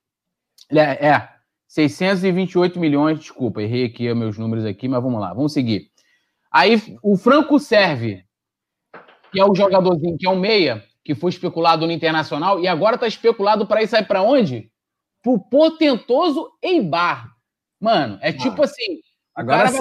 É, 0.72 1.06
é 1.06 1.28
628 1.68 2.80
milhões, 2.80 3.20
desculpa, 3.20 3.62
errei 3.62 3.84
aqui 3.84 4.12
meus 4.12 4.36
números 4.36 4.64
aqui, 4.64 4.88
mas 4.88 5.00
vamos 5.00 5.20
lá, 5.20 5.32
vamos 5.32 5.52
seguir. 5.52 5.92
Aí 6.50 6.82
o 7.00 7.16
Franco 7.16 7.60
Serve, 7.60 8.24
que 9.30 9.38
é 9.38 9.44
o 9.44 9.54
jogadorzinho, 9.54 10.18
que 10.18 10.26
é 10.26 10.30
um 10.30 10.34
meia, 10.34 10.82
que 11.04 11.14
foi 11.14 11.30
especulado 11.30 11.86
no 11.86 11.92
Internacional 11.92 12.58
e 12.58 12.66
agora 12.66 12.96
está 12.96 13.06
especulado 13.06 13.68
para 13.68 13.80
ir 13.80 13.86
sair 13.86 14.08
para 14.08 14.22
onde? 14.22 14.68
Pro 15.22 15.38
potentoso 15.38 16.50
Eibar. 16.60 17.30
Mano, 17.80 18.18
é 18.20 18.32
tipo 18.32 18.62
ah, 18.62 18.64
assim. 18.64 18.98
Agora 19.32 19.68
sim. 19.68 19.78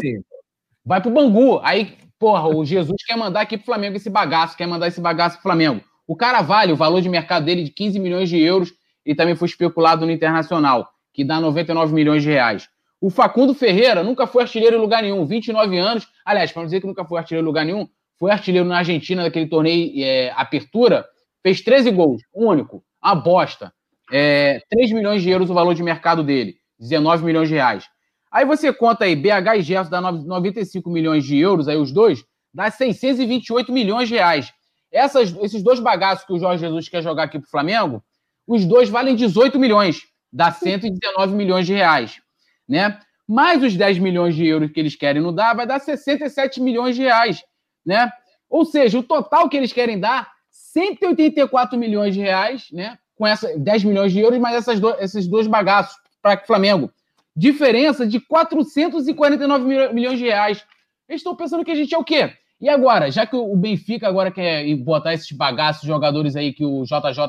Vai, 0.85 0.99
vai 0.99 1.01
pro 1.01 1.09
Bangu. 1.09 1.59
Aí, 1.63 1.97
porra, 2.19 2.55
o 2.55 2.63
Jesus 2.63 3.03
quer 3.03 3.17
mandar 3.17 3.41
aqui 3.41 3.57
pro 3.57 3.65
Flamengo 3.65 3.95
esse 3.95 4.11
bagaço, 4.11 4.55
quer 4.55 4.67
mandar 4.67 4.87
esse 4.87 5.01
bagaço 5.01 5.37
pro 5.37 5.43
Flamengo. 5.43 5.83
O 6.05 6.15
cara 6.15 6.41
vale 6.41 6.73
o 6.73 6.75
valor 6.75 7.01
de 7.01 7.09
mercado 7.09 7.45
dele 7.45 7.63
de 7.63 7.71
15 7.71 7.99
milhões 7.99 8.29
de 8.29 8.39
euros 8.39 8.73
e 9.05 9.15
também 9.15 9.35
foi 9.35 9.47
especulado 9.47 10.05
no 10.05 10.11
Internacional, 10.11 10.89
que 11.13 11.23
dá 11.23 11.39
99 11.39 11.93
milhões 11.93 12.23
de 12.23 12.29
reais. 12.29 12.67
O 12.99 13.09
Facundo 13.09 13.53
Ferreira 13.53 14.03
nunca 14.03 14.25
foi 14.25 14.43
artilheiro 14.43 14.77
em 14.77 14.79
lugar 14.79 15.03
nenhum, 15.03 15.25
29 15.25 15.77
anos. 15.77 16.07
Aliás, 16.25 16.51
para 16.51 16.61
não 16.61 16.67
dizer 16.67 16.81
que 16.81 16.87
nunca 16.87 17.03
foi 17.03 17.19
artilheiro 17.19 17.45
em 17.45 17.47
lugar 17.47 17.65
nenhum, 17.65 17.87
foi 18.17 18.31
artilheiro 18.31 18.67
na 18.67 18.77
Argentina 18.77 19.23
daquele 19.23 19.47
torneio 19.47 19.91
é, 20.03 20.31
Apertura, 20.35 21.05
fez 21.41 21.61
13 21.61 21.91
gols, 21.91 22.21
único, 22.33 22.83
a 23.01 23.13
bosta. 23.13 23.73
É, 24.11 24.61
3 24.69 24.91
milhões 24.91 25.21
de 25.21 25.29
euros 25.29 25.49
o 25.49 25.53
valor 25.53 25.73
de 25.73 25.83
mercado 25.83 26.23
dele, 26.23 26.55
19 26.79 27.25
milhões 27.25 27.49
de 27.49 27.55
reais. 27.55 27.85
Aí 28.31 28.45
você 28.45 28.71
conta 28.71 29.05
aí, 29.05 29.15
BH 29.15 29.57
e 29.57 29.61
Gerson 29.61 29.91
dá 29.91 30.01
95 30.01 30.89
milhões 30.89 31.23
de 31.25 31.37
euros, 31.37 31.67
aí 31.67 31.77
os 31.77 31.91
dois, 31.91 32.23
dá 32.53 32.71
628 32.71 33.71
milhões 33.71 34.07
de 34.07 34.15
reais. 34.15 34.51
Essas, 34.93 35.35
esses 35.41 35.63
dois 35.63 35.79
bagaços 35.79 36.23
que 36.23 36.33
o 36.33 36.39
Jorge 36.39 36.59
Jesus 36.59 36.87
quer 36.87 37.01
jogar 37.01 37.23
aqui 37.23 37.39
pro 37.39 37.49
Flamengo, 37.49 38.03
os 38.47 38.63
dois 38.63 38.89
valem 38.89 39.15
18 39.15 39.57
milhões, 39.57 40.03
dá 40.31 40.51
119 40.51 41.33
milhões 41.33 41.65
de 41.65 41.73
reais, 41.73 42.21
né? 42.69 42.99
Mais 43.27 43.63
os 43.63 43.75
10 43.75 43.97
milhões 43.97 44.35
de 44.35 44.45
euros 44.45 44.71
que 44.71 44.79
eles 44.79 44.95
querem 44.95 45.21
não 45.21 45.33
dar, 45.33 45.55
vai 45.55 45.65
dar 45.65 45.79
67 45.79 46.61
milhões 46.61 46.95
de 46.95 47.01
reais, 47.01 47.43
né? 47.83 48.11
Ou 48.47 48.65
seja, 48.65 48.99
o 48.99 49.03
total 49.03 49.49
que 49.49 49.57
eles 49.57 49.73
querem 49.73 49.99
dar 49.99 50.31
184 50.51 51.77
milhões 51.79 52.13
de 52.13 52.21
reais, 52.21 52.67
né? 52.71 52.99
Com 53.15 53.25
essa 53.25 53.57
10 53.57 53.85
milhões 53.85 54.11
de 54.11 54.19
euros, 54.19 54.37
mas 54.37 54.55
essas 54.55 54.79
do, 54.79 54.91
esses 54.99 55.25
dois 55.27 55.47
bagaços 55.47 55.95
para 56.21 56.39
o 56.39 56.45
Flamengo. 56.45 56.91
Diferença 57.35 58.05
de 58.05 58.19
449 58.19 59.91
milhões 59.91 60.19
de 60.19 60.25
reais. 60.25 60.63
Eles 61.09 61.21
estão 61.21 61.35
pensando 61.35 61.65
que 61.65 61.71
a 61.71 61.75
gente 61.75 61.95
é 61.95 61.97
o 61.97 62.03
quê? 62.03 62.31
E 62.63 62.69
agora, 62.69 63.11
já 63.11 63.25
que 63.25 63.35
o 63.35 63.57
Benfica 63.57 64.07
agora 64.07 64.31
quer 64.31 64.73
botar 64.77 65.13
esses 65.13 65.29
bagaços, 65.33 65.85
jogadores 65.85 66.33
aí 66.37 66.53
que 66.53 66.63
o 66.63 66.85
JJ 66.85 67.27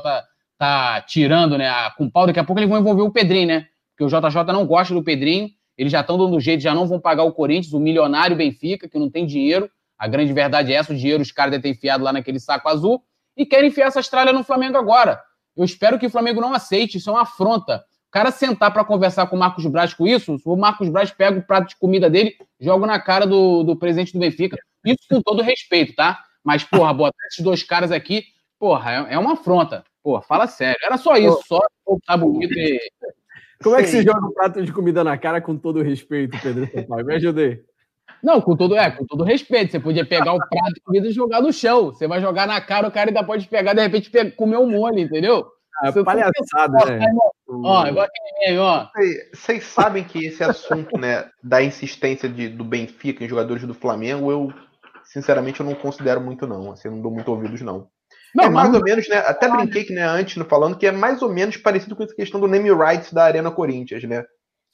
tá 0.57 1.01
tirando, 1.01 1.57
né? 1.57 1.69
Com 1.97 2.09
pau, 2.09 2.25
daqui 2.25 2.39
a 2.39 2.43
pouco 2.45 2.61
eles 2.61 2.69
vão 2.69 2.79
envolver 2.79 3.01
o 3.01 3.11
Pedrinho, 3.11 3.47
né? 3.47 3.67
Porque 3.91 4.05
o 4.05 4.07
JJ 4.07 4.45
não 4.53 4.65
gosta 4.65 4.93
do 4.93 5.03
Pedrinho, 5.03 5.49
eles 5.77 5.91
já 5.91 5.99
estão 5.99 6.17
dando 6.17 6.39
jeito, 6.39 6.63
já 6.63 6.73
não 6.73 6.87
vão 6.87 7.01
pagar 7.01 7.23
o 7.23 7.33
Corinthians, 7.33 7.73
o 7.73 7.81
milionário 7.81 8.33
Benfica, 8.33 8.87
que 8.87 8.97
não 8.97 9.09
tem 9.09 9.25
dinheiro. 9.25 9.69
A 9.99 10.07
grande 10.07 10.31
verdade 10.31 10.71
é 10.71 10.77
essa: 10.77 10.93
o 10.93 10.95
dinheiro 10.95 11.21
os 11.21 11.33
caras 11.33 11.51
devem 11.51 11.63
ter 11.73 11.77
enfiado 11.77 12.01
lá 12.01 12.13
naquele 12.13 12.39
saco 12.39 12.69
azul 12.69 13.03
e 13.35 13.45
querem 13.45 13.67
enfiar 13.67 13.87
essa 13.87 14.01
tralha 14.03 14.31
no 14.31 14.41
Flamengo 14.41 14.77
agora. 14.77 15.21
Eu 15.53 15.65
espero 15.65 15.99
que 15.99 16.05
o 16.05 16.09
Flamengo 16.09 16.39
não 16.39 16.53
aceite, 16.53 16.97
isso 16.97 17.09
é 17.09 17.13
uma 17.13 17.23
afronta. 17.23 17.83
O 18.15 18.17
cara 18.17 18.31
sentar 18.31 18.71
para 18.71 18.85
conversar 18.85 19.27
com 19.27 19.35
o 19.35 19.39
Marcos 19.39 19.65
Braz 19.65 19.93
com 19.93 20.07
isso, 20.07 20.37
o 20.45 20.55
Marcos 20.55 20.87
Braz 20.87 21.11
pega 21.11 21.37
o 21.37 21.43
prato 21.43 21.67
de 21.67 21.75
comida 21.75 22.09
dele, 22.09 22.37
joga 22.57 22.87
na 22.87 22.97
cara 22.97 23.27
do, 23.27 23.61
do 23.61 23.75
presidente 23.75 24.13
do 24.13 24.19
Benfica. 24.19 24.57
Isso 24.85 25.01
com 25.09 25.21
todo 25.21 25.43
respeito, 25.43 25.93
tá? 25.93 26.23
Mas, 26.41 26.63
porra, 26.63 26.93
botar 26.93 27.17
esses 27.29 27.43
dois 27.43 27.61
caras 27.61 27.91
aqui, 27.91 28.23
porra, 28.57 29.09
é, 29.09 29.15
é 29.15 29.19
uma 29.19 29.33
afronta. 29.33 29.83
Porra, 30.01 30.21
fala 30.21 30.47
sério. 30.47 30.79
Era 30.81 30.97
só 30.97 31.17
isso, 31.17 31.41
só 31.45 31.59
tá 32.07 32.15
bonito 32.15 32.57
e. 32.57 32.79
Como 33.61 33.75
é 33.75 33.81
que 33.81 33.89
se 33.89 34.01
joga 34.01 34.25
um 34.25 34.31
prato 34.31 34.63
de 34.63 34.71
comida 34.71 35.03
na 35.03 35.17
cara 35.17 35.41
com 35.41 35.57
todo 35.57 35.81
respeito, 35.81 36.39
Pedro 36.41 36.71
Sampaio? 36.71 37.05
Me 37.05 37.15
ajudei. 37.15 37.65
Não, 38.23 38.39
com 38.39 38.55
todo, 38.55 38.77
é, 38.77 38.91
com 38.91 39.05
todo 39.05 39.25
respeito. 39.25 39.71
Você 39.71 39.79
podia 39.81 40.05
pegar 40.05 40.31
o 40.31 40.39
prato 40.39 40.73
de 40.73 40.79
comida 40.79 41.09
e 41.09 41.11
jogar 41.11 41.41
no 41.41 41.51
chão. 41.51 41.87
Você 41.87 42.07
vai 42.07 42.21
jogar 42.21 42.47
na 42.47 42.61
cara, 42.61 42.87
o 42.87 42.91
cara 42.91 43.09
ainda 43.09 43.25
pode 43.25 43.45
pegar, 43.49 43.73
de 43.73 43.81
repente, 43.81 44.09
comer 44.37 44.57
um 44.57 44.69
molho, 44.69 44.99
entendeu? 44.99 45.51
Ah, 45.81 45.91
Você 45.91 46.03
palhaçada, 46.03 46.85
né? 46.85 47.05
Ó, 47.47 47.87
igual 47.87 48.05
aquele 48.05 48.57
ó. 48.57 48.87
Vocês 49.33 49.65
sabem 49.65 50.03
que 50.03 50.25
esse 50.25 50.43
assunto, 50.43 50.97
né, 50.97 51.29
da 51.43 51.61
insistência 51.61 52.29
de, 52.29 52.47
do 52.47 52.63
Benfica 52.63 53.23
em 53.23 53.29
jogadores 53.29 53.63
do 53.63 53.73
Flamengo, 53.73 54.31
eu, 54.31 54.53
sinceramente, 55.03 55.59
eu 55.59 55.65
não 55.65 55.75
considero 55.75 56.21
muito, 56.21 56.47
não. 56.47 56.71
Assim, 56.71 56.89
não 56.89 57.01
dou 57.01 57.11
muito 57.11 57.29
ouvidos, 57.29 57.61
não. 57.61 57.89
Não, 58.33 58.45
é 58.45 58.49
mais 58.49 58.73
ou 58.73 58.81
menos, 58.81 59.07
né? 59.07 59.17
Até 59.17 59.49
brinquei 59.49 59.85
que, 59.85 59.93
né, 59.93 60.03
antes, 60.03 60.35
no 60.35 60.45
falando, 60.45 60.77
que 60.77 60.85
é 60.85 60.91
mais 60.91 61.21
ou 61.21 61.31
menos 61.31 61.55
parecido 61.57 61.95
com 61.95 62.03
essa 62.03 62.15
questão 62.15 62.39
do 62.39 62.47
name 62.47 62.69
rights 62.73 63.13
da 63.13 63.23
Arena 63.23 63.49
Corinthians, 63.49 64.03
né? 64.03 64.23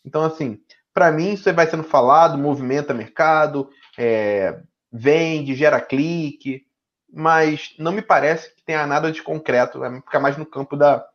Então, 0.04 0.24
assim, 0.24 0.58
para 0.94 1.12
mim, 1.12 1.34
isso 1.34 1.52
vai 1.54 1.68
sendo 1.68 1.84
falado, 1.84 2.38
movimenta 2.38 2.94
mercado, 2.94 3.70
é, 3.98 4.60
vende, 4.92 5.56
gera 5.56 5.80
clique, 5.80 6.64
mas 7.12 7.76
não 7.78 7.92
me 7.92 8.02
parece 8.02 8.56
que 8.56 8.64
tenha 8.64 8.86
nada 8.88 9.12
de 9.12 9.22
concreto, 9.22 9.80
vai 9.80 9.96
ficar 9.96 10.20
mais 10.20 10.38
no 10.38 10.46
campo 10.46 10.76
da, 10.76 11.06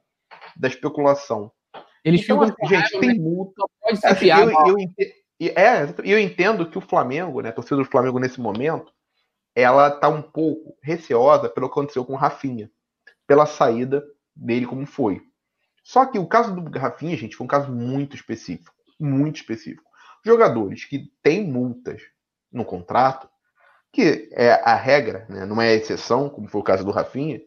da 0.57 0.69
especulação. 0.69 1.51
Eles 2.05 2.23
então, 2.23 2.47
ficam 2.47 2.65
assim, 2.65 2.75
gente, 2.75 3.01
tem 3.01 3.09
né? 3.11 3.19
multa, 3.19 3.65
pode 3.81 3.99
ser 3.99 4.07
assim, 4.07 4.31
eu, 4.31 4.51
eu, 4.51 5.53
é, 5.57 5.95
eu 6.05 6.19
entendo 6.19 6.69
que 6.69 6.79
o 6.79 6.83
Flamengo, 6.83 7.41
né, 7.41 7.49
a 7.49 7.53
torcida 7.53 7.77
do 7.77 7.85
Flamengo 7.85 8.19
nesse 8.19 8.41
momento, 8.41 8.93
ela 9.55 9.91
tá 9.91 10.09
um 10.09 10.23
pouco 10.23 10.77
receosa 10.83 11.49
pelo 11.49 11.69
que 11.69 11.73
aconteceu 11.73 12.05
com 12.05 12.13
o 12.13 12.17
Rafinha, 12.17 12.71
pela 13.27 13.47
saída 13.47 14.05
dele 14.35 14.67
como 14.67 14.87
foi. 14.87 15.23
Só 15.83 16.05
que 16.05 16.19
o 16.19 16.27
caso 16.27 16.55
do 16.55 16.79
Rafinha, 16.79 17.17
gente, 17.17 17.37
foi 17.37 17.45
um 17.45 17.49
caso 17.49 17.73
muito 17.73 18.15
específico 18.15 18.77
muito 18.99 19.37
específico. 19.37 19.91
Jogadores 20.25 20.85
que 20.85 21.11
têm 21.23 21.45
multas 21.45 22.03
no 22.51 22.65
contrato, 22.65 23.29
que 23.97 24.29
é 24.33 24.53
a 24.63 24.75
regra, 24.75 25.25
né, 25.27 25.47
não 25.47 25.61
é 25.61 25.71
a 25.71 25.75
exceção, 25.75 26.29
como 26.29 26.47
foi 26.49 26.61
o 26.61 26.65
caso 26.65 26.85
do 26.85 26.91
Rafinha, 26.91 27.41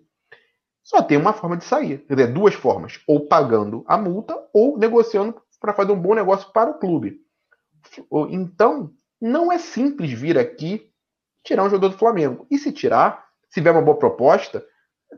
só 0.81 1.03
tem 1.03 1.15
uma 1.15 1.31
forma 1.31 1.55
de 1.55 1.63
sair. 1.63 1.99
Quer 2.07 2.15
dizer, 2.15 2.33
duas 2.33 2.55
formas: 2.55 2.99
ou 3.07 3.27
pagando 3.27 3.83
a 3.87 3.95
multa 3.95 4.35
ou 4.51 4.75
negociando 4.75 5.39
para 5.61 5.75
fazer 5.75 5.91
um 5.91 6.01
bom 6.01 6.15
negócio 6.15 6.51
para 6.51 6.71
o 6.71 6.79
clube. 6.79 7.19
Então, 8.31 8.91
não 9.21 9.51
é 9.51 9.59
simples 9.59 10.11
vir 10.11 10.39
aqui 10.39 10.91
tirar 11.43 11.63
um 11.63 11.69
jogador 11.69 11.89
do 11.89 11.99
Flamengo. 11.99 12.47
E 12.49 12.57
se 12.57 12.71
tirar, 12.71 13.27
se 13.47 13.61
vier 13.61 13.71
uma 13.71 13.83
boa 13.83 13.99
proposta, 13.99 14.65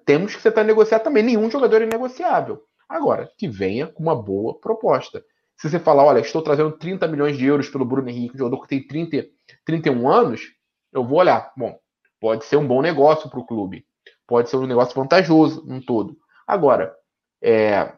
temos 0.04 0.36
que 0.36 0.44
tentar 0.44 0.66
negociar 0.66 1.00
também. 1.00 1.24
Nenhum 1.24 1.50
jogador 1.50 1.82
é 1.82 1.86
negociável. 1.86 2.62
Agora, 2.90 3.32
que 3.38 3.48
venha 3.48 3.88
com 3.88 4.04
uma 4.04 4.22
boa 4.22 4.60
proposta. 4.60 5.24
Se 5.56 5.70
você 5.70 5.80
falar, 5.80 6.04
olha, 6.04 6.20
estou 6.20 6.42
trazendo 6.42 6.78
30 6.78 7.08
milhões 7.08 7.38
de 7.38 7.46
euros 7.46 7.70
pelo 7.70 7.86
Bruno 7.86 8.10
Henrique, 8.10 8.36
um 8.36 8.40
jogador 8.40 8.62
que 8.64 8.68
tem 8.68 8.86
30, 8.86 9.28
31 9.64 10.10
anos, 10.10 10.52
eu 10.94 11.06
vou 11.06 11.20
olhar. 11.20 11.52
Bom, 11.56 11.78
pode 12.20 12.46
ser 12.46 12.58
um 12.58 12.68
bom 12.68 12.82
negócio 12.82 13.30
para 13.30 13.40
o 13.40 13.46
clube. 13.46 13.86
Pode 14.28 14.50
ser 14.50 14.58
um 14.58 14.68
negócio 14.68 14.96
vantajoso 14.96 15.66
no 15.66 15.84
todo. 15.84 16.18
Agora, 16.48 16.94
é, 17.42 17.94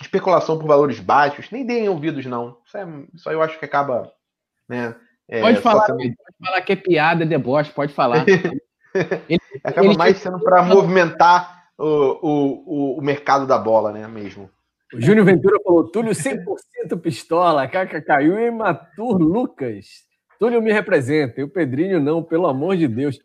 especulação 0.00 0.58
por 0.58 0.66
valores 0.66 1.00
baixos, 1.00 1.50
nem 1.50 1.64
deem 1.64 1.88
ouvidos, 1.88 2.24
não. 2.26 2.58
Isso, 2.66 2.76
é, 2.76 2.86
isso 3.14 3.28
aí 3.28 3.34
eu 3.34 3.42
acho 3.42 3.58
que 3.58 3.64
acaba. 3.64 4.10
Né, 4.68 4.94
é, 5.28 5.40
pode, 5.40 5.60
falar, 5.60 5.86
sendo... 5.86 5.98
pode 5.98 6.16
falar 6.44 6.60
que 6.62 6.72
é 6.72 6.76
piada, 6.76 7.24
é 7.24 7.26
deboche, 7.26 7.72
pode 7.72 7.92
falar. 7.92 8.24
ele, 9.28 9.40
acaba 9.62 9.86
ele 9.86 9.96
mais 9.96 10.16
sendo 10.18 10.40
para 10.40 10.62
movimentar 10.62 11.66
o, 11.78 12.96
o, 12.96 12.98
o 12.98 13.02
mercado 13.02 13.46
da 13.46 13.58
bola, 13.58 13.92
né? 13.92 14.06
Mesmo. 14.08 14.50
O 14.92 15.00
Júnior 15.00 15.24
Ventura 15.24 15.58
falou: 15.62 15.88
Túlio 15.88 16.12
100% 16.12 17.00
pistola, 17.00 17.68
Caca 17.68 18.02
caiu 18.02 18.38
e 18.38 18.50
Matur 18.50 19.18
Lucas. 19.18 20.09
Túlio 20.40 20.62
me 20.62 20.72
representa, 20.72 21.38
e 21.38 21.44
o 21.44 21.48
Pedrinho 21.48 22.00
não, 22.00 22.22
pelo 22.22 22.46
amor 22.46 22.74
de 22.74 22.88
Deus. 22.88 23.18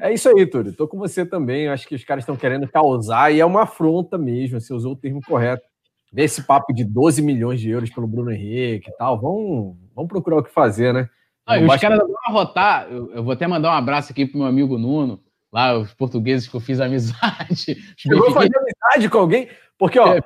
É 0.00 0.10
isso 0.10 0.26
aí, 0.30 0.46
Túlio. 0.46 0.72
Tô 0.72 0.88
com 0.88 0.96
você 0.96 1.26
também. 1.26 1.68
Acho 1.68 1.86
que 1.86 1.94
os 1.94 2.02
caras 2.02 2.22
estão 2.22 2.34
querendo 2.34 2.66
causar 2.66 3.30
e 3.30 3.40
é 3.40 3.44
uma 3.44 3.64
afronta 3.64 4.16
mesmo. 4.16 4.58
Você 4.58 4.72
usou 4.72 4.94
o 4.94 4.96
termo 4.96 5.20
correto. 5.20 5.62
Vê 6.10 6.24
esse 6.24 6.42
papo 6.46 6.72
de 6.72 6.82
12 6.82 7.20
milhões 7.20 7.60
de 7.60 7.68
euros 7.68 7.90
pelo 7.90 8.06
Bruno 8.06 8.32
Henrique 8.32 8.88
e 8.88 8.96
tal. 8.96 9.20
Vamos, 9.20 9.76
vamos 9.94 10.08
procurar 10.08 10.38
o 10.38 10.42
que 10.42 10.50
fazer, 10.50 10.94
né? 10.94 11.10
Ah, 11.44 11.58
os 11.60 11.76
caras 11.76 11.98
vão 11.98 12.16
arrotar. 12.26 12.88
Eu, 12.90 13.12
eu, 13.12 13.22
vou 13.22 13.34
até 13.34 13.46
mandar 13.46 13.68
um 13.68 13.76
abraço 13.76 14.10
aqui 14.10 14.24
pro 14.24 14.38
meu 14.38 14.46
amigo 14.46 14.78
Nuno, 14.78 15.20
lá, 15.52 15.76
os 15.76 15.92
portugueses 15.92 16.48
que 16.48 16.56
eu 16.56 16.60
fiz 16.60 16.80
amizade. 16.80 17.76
Chegou 17.98 18.28
a 18.28 18.32
fazer 18.32 18.50
amizade 18.56 19.10
com 19.10 19.18
alguém? 19.18 19.46
Porque, 19.76 19.98
ó, 19.98 20.14
é, 20.14 20.22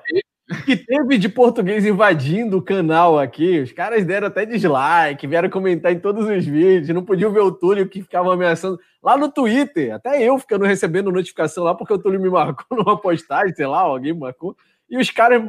que 0.64 0.76
teve 0.76 1.18
de 1.18 1.28
português 1.28 1.84
invadindo 1.84 2.58
o 2.58 2.62
canal 2.62 3.18
aqui. 3.18 3.60
Os 3.60 3.72
caras 3.72 4.04
deram 4.04 4.28
até 4.28 4.46
dislike, 4.46 5.26
vieram 5.26 5.50
comentar 5.50 5.92
em 5.92 5.98
todos 5.98 6.24
os 6.26 6.44
vídeos, 6.44 6.94
não 6.94 7.04
podiam 7.04 7.32
ver 7.32 7.40
o 7.40 7.50
Túlio 7.50 7.88
que 7.88 8.02
ficava 8.02 8.32
ameaçando. 8.32 8.78
Lá 9.02 9.16
no 9.16 9.30
Twitter, 9.30 9.94
até 9.94 10.22
eu 10.22 10.38
ficando 10.38 10.64
recebendo 10.64 11.10
notificação 11.10 11.64
lá, 11.64 11.74
porque 11.74 11.92
o 11.92 11.98
Túlio 11.98 12.20
me 12.20 12.30
marcou 12.30 12.64
numa 12.78 12.96
postagem, 13.00 13.54
sei 13.54 13.66
lá, 13.66 13.80
alguém 13.80 14.14
marcou. 14.14 14.56
E 14.88 14.96
os 14.98 15.10
caras 15.10 15.42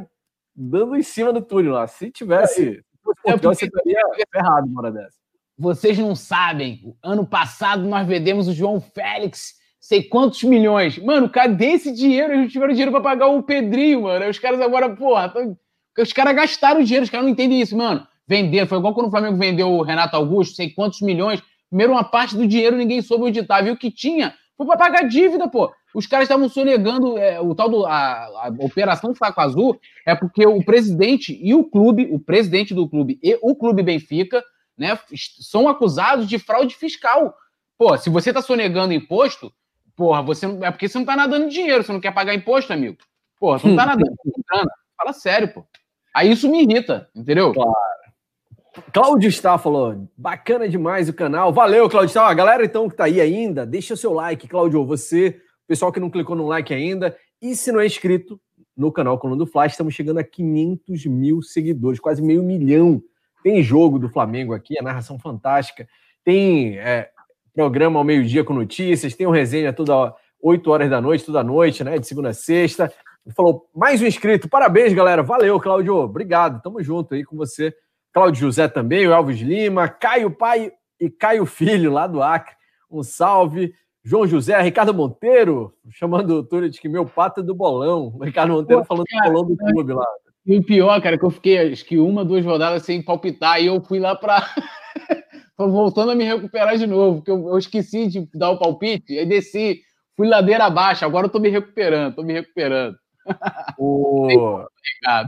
dando 0.56 0.96
em 0.96 1.04
cima 1.04 1.32
do 1.32 1.42
Túlio 1.42 1.72
lá. 1.72 1.86
Se 1.86 2.10
tivesse. 2.10 2.84
É, 3.26 3.38
você 3.38 3.66
estaria 3.66 4.02
ferrado 4.32 4.68
uma 4.68 4.82
hora 4.82 4.92
dessa. 4.92 5.18
Vocês 5.58 5.98
não 5.98 6.16
sabem. 6.16 6.96
Ano 7.04 7.26
passado 7.26 7.84
nós 7.84 8.08
vendemos 8.08 8.48
o 8.48 8.54
João 8.54 8.82
Félix 8.82 9.56
sei 9.88 10.04
quantos 10.04 10.44
milhões. 10.44 10.98
Mano, 10.98 11.30
cadê 11.30 11.68
esse 11.68 11.94
dinheiro? 11.94 12.34
Eles 12.34 12.52
tiveram 12.52 12.74
dinheiro 12.74 12.92
para 12.92 13.00
pagar 13.00 13.28
o 13.28 13.42
Pedrinho, 13.42 14.02
mano. 14.02 14.30
Os 14.30 14.38
caras 14.38 14.60
agora, 14.60 14.90
porra, 14.90 15.30
tão... 15.30 15.58
os 15.98 16.12
caras 16.12 16.36
gastaram 16.36 16.84
dinheiro, 16.84 17.06
os 17.06 17.10
caras 17.10 17.26
não 17.26 17.32
entendem 17.32 17.62
isso, 17.62 17.78
mano. 17.78 18.06
Vender, 18.28 18.68
foi 18.68 18.80
igual 18.80 18.94
quando 18.94 19.08
o 19.08 19.10
Flamengo 19.10 19.38
vendeu 19.38 19.72
o 19.72 19.82
Renato 19.82 20.18
Augusto, 20.18 20.58
sei 20.58 20.72
quantos 20.72 21.00
milhões. 21.00 21.42
Primeiro, 21.70 21.94
uma 21.94 22.04
parte 22.04 22.36
do 22.36 22.46
dinheiro 22.46 22.76
ninguém 22.76 23.02
soube 23.02 23.24
onde 23.24 23.42
tá, 23.44 23.62
viu 23.62 23.78
que 23.78 23.90
tinha. 23.90 24.36
Foi 24.58 24.66
para 24.66 24.76
pagar 24.76 25.04
dívida, 25.04 25.48
pô. 25.48 25.72
Os 25.96 26.06
caras 26.06 26.26
estavam 26.26 26.50
sonegando 26.50 27.18
é, 27.18 27.40
o 27.40 27.56
tal 27.56 27.70
do 27.70 27.86
a, 27.86 28.26
a 28.26 28.54
operação 28.60 29.16
Saco 29.16 29.40
Azul 29.40 29.80
é 30.06 30.14
porque 30.14 30.46
o 30.46 30.62
presidente 30.62 31.40
e 31.42 31.56
o 31.56 31.64
clube, 31.64 32.10
o 32.12 32.20
presidente 32.20 32.74
do 32.74 32.90
clube 32.90 33.18
e 33.24 33.40
o 33.42 33.56
clube 33.56 33.84
Benfica, 33.84 34.44
né, 34.78 35.00
são 35.40 35.70
acusados 35.70 36.28
de 36.28 36.38
fraude 36.38 36.76
fiscal. 36.76 37.34
Pô, 37.78 37.98
se 37.98 38.10
você 38.10 38.34
tá 38.34 38.42
sonegando 38.42 38.94
imposto, 38.94 39.50
porra, 39.98 40.22
você 40.22 40.46
não, 40.46 40.64
é 40.64 40.70
porque 40.70 40.88
você 40.88 40.98
não 41.00 41.06
tá 41.06 41.16
nadando 41.16 41.50
dinheiro, 41.50 41.84
você 41.84 41.92
não 41.92 42.00
quer 42.00 42.14
pagar 42.14 42.36
imposto, 42.36 42.72
amigo. 42.72 42.98
Porra, 43.40 43.58
você 43.58 43.68
não 43.68 43.76
tá 43.76 43.86
nadando, 43.88 44.16
tá 44.48 44.66
Fala 44.96 45.14
sério, 45.14 45.54
pô. 45.54 45.66
Aí 46.16 46.32
isso 46.32 46.50
me 46.50 46.64
irrita, 46.64 47.10
entendeu? 47.16 47.54
Claro. 47.54 47.74
Cláudio 48.94 49.28
Está 49.28 49.58
falou, 49.58 50.08
bacana 50.16 50.70
demais 50.70 51.10
o 51.10 51.14
canal. 51.14 51.52
Valeu, 51.52 51.90
Cláudio 51.90 52.10
Está. 52.10 52.28
A 52.28 52.34
galera 52.34 52.64
então 52.64 52.88
que 52.88 52.96
tá 52.96 53.06
aí 53.06 53.20
ainda, 53.20 53.66
deixa 53.66 53.96
o 53.96 53.98
seu 53.98 54.14
like, 54.14 54.48
Cláudio. 54.48 54.86
Você, 54.86 55.42
pessoal 55.68 55.92
que 55.92 56.00
não 56.00 56.12
clicou 56.12 56.36
no 56.36 56.48
like 56.48 56.74
ainda. 56.74 57.18
E 57.42 57.56
se 57.56 57.72
não 57.72 57.80
é 57.80 57.86
inscrito 57.88 58.40
no 58.76 58.92
canal 58.92 59.18
Coluna 59.18 59.40
do 59.40 59.48
Flash, 59.48 59.74
estamos 59.74 59.96
chegando 59.96 60.20
a 60.20 60.24
500 60.24 61.06
mil 61.08 61.42
seguidores, 61.42 62.00
quase 62.00 62.22
meio 62.22 62.44
milhão. 62.44 63.02
Tem 63.44 63.64
jogo 63.64 63.98
do 63.98 64.10
Flamengo 64.10 64.54
aqui, 64.54 64.78
a 64.80 64.84
narração 64.84 65.18
fantástica. 65.18 65.88
Tem 66.24 66.78
é, 66.78 67.10
programa 67.58 68.00
ao 68.00 68.06
meio-dia 68.06 68.44
com 68.44 68.54
notícias, 68.54 69.16
tem 69.16 69.26
um 69.26 69.32
resenha 69.32 69.74
toda 69.74 70.14
8 70.40 70.70
horas 70.70 70.90
da 70.92 71.02
noite, 71.02 71.26
toda 71.26 71.44
noite, 71.44 71.84
né? 71.84 71.98
De 71.98 72.06
segunda 72.06 72.30
a 72.30 72.34
sexta. 72.34 72.94
Ele 73.26 73.34
falou, 73.34 73.68
mais 73.76 74.00
um 74.00 74.06
inscrito. 74.06 74.48
Parabéns, 74.48 74.94
galera. 74.94 75.24
Valeu, 75.24 75.60
Cláudio. 75.60 75.96
Obrigado. 75.96 76.62
Tamo 76.62 76.84
junto 76.84 77.16
aí 77.16 77.24
com 77.24 77.36
você. 77.36 77.74
Cláudio 78.14 78.42
José 78.42 78.68
também, 78.68 79.08
o 79.08 79.12
Elvis 79.12 79.40
Lima, 79.40 79.90
Caio 79.90 80.30
Pai 80.30 80.72
e 81.00 81.10
Caio 81.10 81.48
Filho, 81.48 81.92
lá 81.92 82.06
do 82.06 82.22
Acre. 82.22 82.56
Um 82.92 83.02
salve. 83.02 83.74
João 84.04 84.28
José, 84.28 84.60
Ricardo 84.62 84.94
Monteiro, 84.94 85.74
chamando 85.90 86.36
o 86.36 86.44
Túlio 86.44 86.70
de 86.70 86.80
que 86.80 86.88
meu 86.88 87.06
pato 87.06 87.42
é 87.42 87.44
do 87.44 87.56
bolão. 87.56 88.14
O 88.16 88.24
Ricardo 88.24 88.54
Monteiro 88.54 88.84
Pô, 88.84 88.88
falando 88.88 89.06
cara, 89.06 89.26
do 89.26 89.34
bolão 89.34 89.48
do 89.48 89.58
clube 89.58 89.94
lá. 89.94 90.06
E 90.46 90.58
o 90.58 90.64
pior, 90.64 91.02
cara, 91.02 91.18
que 91.18 91.26
eu 91.26 91.32
fiquei 91.32 91.74
acho 91.74 91.84
que 91.84 91.98
uma, 91.98 92.24
duas 92.24 92.46
rodadas 92.46 92.84
sem 92.84 93.02
palpitar 93.02 93.60
e 93.62 93.66
eu 93.66 93.82
fui 93.82 94.00
lá 94.00 94.16
para. 94.16 94.48
Tô 95.58 95.68
voltando 95.70 96.12
a 96.12 96.16
me 96.16 96.24
recuperar 96.24 96.78
de 96.78 96.86
novo, 96.86 97.18
porque 97.18 97.32
eu, 97.32 97.50
eu, 97.50 97.58
esqueci 97.58 98.08
de 98.08 98.30
dar 98.36 98.52
o 98.52 98.60
palpite, 98.60 99.18
aí 99.18 99.26
desci, 99.26 99.82
fui 100.16 100.28
ladeira 100.28 100.66
abaixo, 100.66 101.04
agora 101.04 101.26
eu 101.26 101.32
tô 101.32 101.40
me 101.40 101.50
recuperando, 101.50 102.16
tô 102.16 102.22
me 102.22 102.34
recuperando. 102.34 102.96
O 103.78 104.66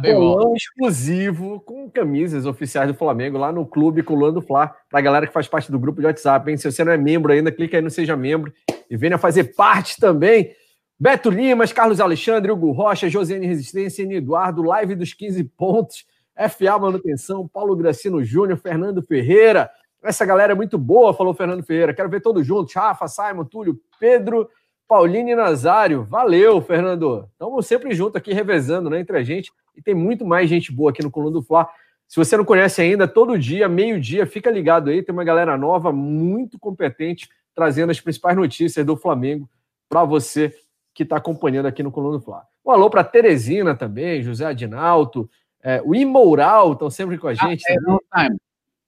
bolão 0.02 0.54
exclusivo 0.56 1.60
com 1.62 1.90
camisas 1.90 2.46
oficiais 2.46 2.88
do 2.88 2.94
Flamengo 2.94 3.38
lá 3.38 3.52
no 3.52 3.66
Clube 3.66 4.04
Coluna 4.04 4.32
do 4.32 4.42
Fla, 4.42 4.74
pra 4.90 5.02
galera 5.02 5.28
que 5.28 5.34
faz 5.34 5.48
parte 5.48 5.72
do 5.72 5.80
grupo 5.80 6.00
de 6.00 6.08
WhatsApp, 6.08 6.50
hein? 6.50 6.58
Se 6.58 6.72
você 6.72 6.84
não 6.84 6.92
é 6.92 6.98
membro 6.98 7.34
ainda, 7.34 7.52
clica 7.52 7.78
aí 7.78 7.82
no 7.82 7.90
Seja 7.90 8.16
Membro 8.16 8.54
e 8.90 8.96
venha 8.96 9.18
fazer 9.18 9.56
parte 9.56 9.98
também. 10.00 10.52
Beto 11.00 11.30
Limas, 11.30 11.74
Carlos 11.74 12.00
Alexandre, 12.00 12.52
Hugo 12.52 12.72
Rocha, 12.72 13.10
Josiane 13.10 13.48
Resistência, 13.48 14.04
N. 14.04 14.16
Eduardo, 14.16 14.62
Live 14.62 14.96
dos 14.96 15.14
15 15.14 15.44
Pontos, 15.58 16.06
FA 16.50 16.78
Manutenção, 16.78 17.48
Paulo 17.48 17.76
Gracino 17.76 18.24
Júnior, 18.24 18.58
Fernando 18.60 19.02
Ferreira, 19.02 19.70
essa 20.04 20.26
galera 20.26 20.54
é 20.54 20.56
muito 20.56 20.78
boa, 20.78 21.14
falou 21.14 21.34
Fernando 21.34 21.64
Ferreira. 21.64 21.94
Quero 21.94 22.10
ver 22.10 22.22
todos 22.22 22.46
juntos. 22.46 22.74
Rafa, 22.74 23.08
Simon, 23.08 23.46
Túlio, 23.46 23.80
Pedro, 24.00 24.50
Paulinho 24.88 25.30
e 25.30 25.36
Nazário. 25.36 26.04
Valeu, 26.04 26.62
Fernando. 26.62 27.28
Estamos 27.32 27.68
sempre 27.68 27.94
juntos 27.94 28.16
aqui, 28.16 28.34
revezando 28.34 28.90
né, 28.90 29.00
entre 29.00 29.18
a 29.18 29.24
gente. 29.24 29.52
E 29.76 29.82
tem 29.82 29.94
muito 29.94 30.26
mais 30.26 30.50
gente 30.50 30.72
boa 30.72 30.92
aqui 30.92 31.04
no 31.04 31.12
Coluna 31.12 31.34
do 31.34 31.44
Fla. 31.44 31.68
Se 32.08 32.16
você 32.16 32.36
não 32.36 32.46
conhece 32.46 32.82
ainda, 32.82 33.08
todo 33.08 33.38
dia, 33.38 33.70
meio-dia, 33.70 34.26
fica 34.26 34.50
ligado 34.50 34.90
aí. 34.90 35.04
Tem 35.04 35.14
uma 35.14 35.24
galera 35.24 35.58
nova, 35.58 35.92
muito 35.92 36.58
competente, 36.58 37.30
trazendo 37.54 37.92
as 37.92 38.00
principais 38.00 38.36
notícias 38.36 38.86
do 38.86 38.96
Flamengo 38.96 39.50
para 39.88 40.04
você 40.04 40.54
que 40.94 41.04
está 41.04 41.18
acompanhando 41.18 41.68
aqui 41.68 41.84
no 41.84 41.92
Coluna 41.92 42.18
do 42.18 42.24
Fla. 42.24 42.44
Um 42.66 42.72
alô 42.72 42.90
para 42.90 43.04
Teresina 43.04 43.76
também, 43.76 44.22
José 44.22 44.46
Adinalto, 44.46 45.30
é, 45.62 45.82
o 45.84 45.94
Imoral 45.94 46.74
estão 46.74 46.90
sempre 46.90 47.18
com 47.18 47.28
a 47.28 47.32
ah, 47.32 47.34
gente. 47.34 47.64
Ah, 48.12 48.26
é, 48.26 48.30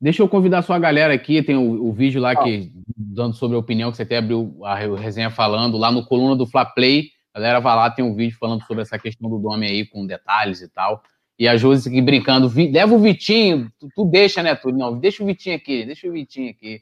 Deixa 0.02 0.23
eu 0.23 0.28
convidar 0.28 0.60
a 0.60 0.64
sua 0.64 0.80
galera 0.80 1.14
aqui, 1.14 1.44
tem 1.44 1.56
o, 1.56 1.90
o 1.90 1.94
vídeo 1.94 2.19
lá 2.19 2.36
que 2.36 2.72
dando 2.98 3.36
sobre 3.36 3.56
a 3.56 3.60
opinião 3.60 3.91
que 3.91 3.98
você 3.98 4.03
até 4.03 4.18
abriu 4.18 4.57
a 4.64 4.76
resenha 4.76 5.30
falando 5.30 5.78
lá 5.78 5.91
no 5.91 6.03
coluna 6.03 6.36
do 6.36 6.48
Fla 6.48 6.65
Play. 6.65 7.10
A 7.32 7.40
galera 7.40 7.60
vai 7.60 7.76
lá, 7.76 7.90
tem 7.90 8.03
um 8.03 8.15
vídeo 8.15 8.36
falando 8.40 8.64
sobre 8.64 8.82
essa 8.82 8.98
questão 8.98 9.30
do 9.30 9.38
nome 9.38 9.68
aí 9.68 9.86
com 9.86 10.07
detalhes 10.07 10.60
e 10.61 10.68
tal. 10.68 11.03
E 11.38 11.48
a 11.48 11.56
Josi 11.56 11.88
aqui 11.88 12.02
brincando, 12.02 12.52
leva 12.72 12.94
o 12.94 12.99
Vitinho, 12.99 13.72
tu, 13.80 13.90
tu, 13.95 14.06
deixa, 14.06 14.41
né, 14.41 14.56
tu? 14.56 14.72
Não, 14.72 14.98
deixa 14.98 15.23
o 15.23 15.26
Vitinho 15.26 15.56
aqui, 15.56 15.86
deixa 15.86 16.07
o 16.07 16.11
Vitinho 16.11 16.49
aqui. 16.49 16.82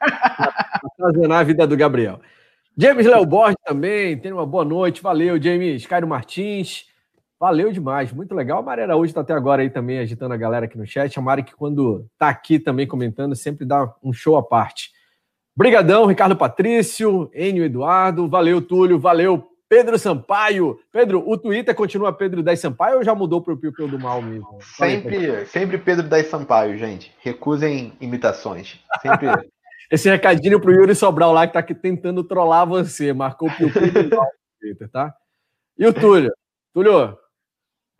Fazendo 1.00 1.32
a 1.32 1.42
vida 1.42 1.66
do 1.66 1.76
Gabriel. 1.76 2.20
James 2.76 3.06
Léo 3.06 3.26
Borges 3.26 3.56
também, 3.64 4.16
tem 4.18 4.32
uma 4.32 4.46
boa 4.46 4.64
noite, 4.64 5.02
valeu, 5.02 5.40
James. 5.40 5.86
Cairo 5.86 6.06
Martins, 6.06 6.84
Valeu 7.40 7.70
demais, 7.70 8.12
muito 8.12 8.34
legal. 8.34 8.58
A 8.58 8.62
Mari 8.62 8.82
Araújo 8.82 9.06
está 9.06 9.20
até 9.20 9.32
agora 9.32 9.62
aí 9.62 9.70
também 9.70 10.00
agitando 10.00 10.34
a 10.34 10.36
galera 10.36 10.66
aqui 10.66 10.76
no 10.76 10.86
chat. 10.86 11.16
A 11.16 11.22
Mari 11.22 11.44
que 11.44 11.54
quando 11.54 12.06
está 12.12 12.28
aqui 12.28 12.58
também 12.58 12.86
comentando 12.86 13.36
sempre 13.36 13.64
dá 13.64 13.94
um 14.02 14.12
show 14.12 14.36
à 14.36 14.42
parte. 14.42 14.90
Brigadão, 15.56 16.06
Ricardo 16.06 16.36
Patrício, 16.36 17.30
Enio 17.34 17.64
Eduardo, 17.64 18.28
valeu 18.28 18.60
Túlio, 18.60 18.98
valeu 18.98 19.48
Pedro 19.68 19.98
Sampaio. 19.98 20.80
Pedro, 20.90 21.22
o 21.28 21.36
Twitter 21.36 21.74
continua 21.74 22.12
Pedro 22.12 22.42
10 22.42 22.58
Sampaio 22.58 22.96
ou 22.96 23.04
já 23.04 23.14
mudou 23.14 23.40
para 23.40 23.54
o 23.54 23.56
Pio 23.56 23.72
do 23.86 23.98
Mal 23.98 24.22
mesmo? 24.22 24.58
Sempre, 24.60 25.46
sempre 25.46 25.78
Pedro 25.78 26.08
10 26.08 26.26
Sampaio, 26.26 26.76
gente. 26.78 27.14
Recusem 27.20 27.92
imitações. 28.00 28.80
Sempre. 29.00 29.28
Esse 29.90 30.10
recadinho 30.10 30.60
pro 30.60 30.72
Yuri 30.72 30.94
Sobral 30.94 31.32
lá 31.32 31.46
que 31.46 31.54
tá 31.54 31.60
aqui 31.60 31.74
tentando 31.74 32.24
trollar 32.24 32.66
você. 32.66 33.12
Marcou 33.12 33.48
o 33.48 33.56
Pio 33.56 33.68
do 33.68 34.16
Mal 34.16 34.24
no 34.24 34.60
Twitter, 34.60 34.88
tá? 34.90 35.14
E 35.78 35.86
o 35.86 35.92
Túlio? 35.92 36.32
Túlio, 36.74 37.16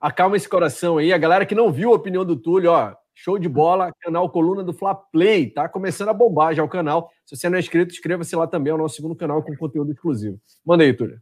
acalma 0.00 0.36
esse 0.36 0.48
coração 0.48 0.98
aí. 0.98 1.12
A 1.12 1.18
galera 1.18 1.46
que 1.46 1.54
não 1.54 1.72
viu 1.72 1.92
a 1.92 1.96
opinião 1.96 2.24
do 2.24 2.36
Túlio, 2.36 2.70
ó, 2.70 2.94
show 3.14 3.38
de 3.38 3.48
bola, 3.48 3.92
canal 4.00 4.30
Coluna 4.30 4.62
do 4.62 4.72
Fla 4.72 4.94
Play, 4.94 5.50
tá 5.50 5.68
começando 5.68 6.08
a 6.08 6.14
bombar 6.14 6.54
já 6.54 6.62
o 6.62 6.68
canal. 6.68 7.10
Se 7.26 7.36
você 7.36 7.48
não 7.48 7.56
é 7.56 7.60
inscrito, 7.60 7.92
inscreva-se 7.92 8.34
lá 8.36 8.46
também, 8.46 8.70
é 8.70 8.74
o 8.74 8.78
nosso 8.78 8.96
segundo 8.96 9.16
canal 9.16 9.42
com 9.42 9.56
conteúdo 9.56 9.90
exclusivo. 9.90 10.38
Manda 10.64 10.84
aí, 10.84 10.94
Túlio. 10.94 11.20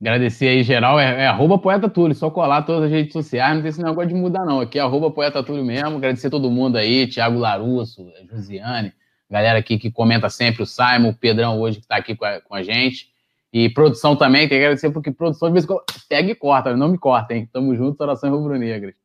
Agradecer 0.00 0.48
aí, 0.48 0.62
geral, 0.62 0.98
é, 0.98 1.22
é 1.22 1.26
arroba 1.26 1.56
Poeta 1.56 1.88
Túlio, 1.88 2.14
só 2.14 2.28
colar 2.28 2.62
todas 2.62 2.84
as 2.84 2.90
redes 2.90 3.12
sociais, 3.12 3.54
não 3.54 3.62
tem 3.62 3.70
esse 3.70 3.82
negócio 3.82 4.08
de 4.08 4.14
mudar 4.14 4.44
não, 4.44 4.60
aqui 4.60 4.78
é 4.78 4.82
arroba 4.82 5.10
Poeta 5.10 5.42
Túlio 5.42 5.64
mesmo, 5.64 5.96
agradecer 5.96 6.28
todo 6.28 6.50
mundo 6.50 6.76
aí, 6.76 7.06
Thiago 7.06 7.38
Larusso, 7.38 8.04
Josiane, 8.28 8.92
galera 9.30 9.58
aqui 9.58 9.78
que 9.78 9.90
comenta 9.90 10.28
sempre, 10.28 10.62
o 10.62 10.66
Simon, 10.66 11.10
o 11.10 11.14
Pedrão 11.14 11.58
hoje 11.60 11.78
que 11.78 11.84
está 11.84 11.96
aqui 11.96 12.14
com 12.14 12.24
a, 12.24 12.40
com 12.40 12.54
a 12.54 12.62
gente, 12.62 13.13
e 13.54 13.68
produção 13.68 14.16
também, 14.16 14.48
tem 14.48 14.58
que 14.58 14.64
agradecer 14.64 14.90
porque 14.90 15.12
produção 15.12 15.48
de 15.48 15.52
vez 15.52 15.64
em 15.64 15.68
quando 15.68 15.84
pega 16.08 16.28
e 16.28 16.34
corta, 16.34 16.76
não 16.76 16.88
me 16.88 16.98
cortem. 16.98 17.46
Tamo 17.52 17.72
junto, 17.76 18.00
orações 18.00 18.32
rubro-negras. 18.32 18.96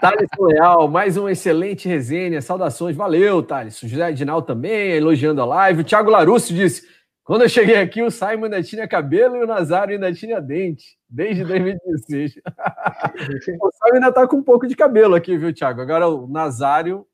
Thales 0.00 0.28
Leal, 0.38 0.86
mais 0.86 1.16
uma 1.16 1.32
excelente 1.32 1.88
resenha. 1.88 2.40
Saudações, 2.40 2.94
valeu, 2.94 3.42
Thales. 3.42 3.82
O 3.82 3.88
José 3.88 4.04
Adinal 4.04 4.42
também, 4.42 4.92
elogiando 4.92 5.42
a 5.42 5.44
live. 5.44 5.80
O 5.80 5.84
Thiago 5.84 6.08
Larusso 6.08 6.54
disse: 6.54 6.86
quando 7.24 7.42
eu 7.42 7.48
cheguei 7.48 7.78
aqui, 7.78 8.00
o 8.00 8.08
Simon 8.08 8.44
ainda 8.44 8.62
tinha 8.62 8.86
cabelo 8.86 9.38
e 9.38 9.42
o 9.42 9.46
Nazário 9.46 9.94
ainda 9.94 10.12
tinha 10.12 10.40
dente, 10.40 10.96
desde 11.10 11.44
2016. 11.44 12.36
o 13.60 13.70
Simon 13.72 13.94
ainda 13.94 14.12
tá 14.12 14.28
com 14.28 14.36
um 14.36 14.42
pouco 14.44 14.68
de 14.68 14.76
cabelo 14.76 15.16
aqui, 15.16 15.36
viu, 15.36 15.52
Thiago? 15.52 15.80
Agora 15.80 16.06
o 16.06 16.28
Nazário, 16.28 17.04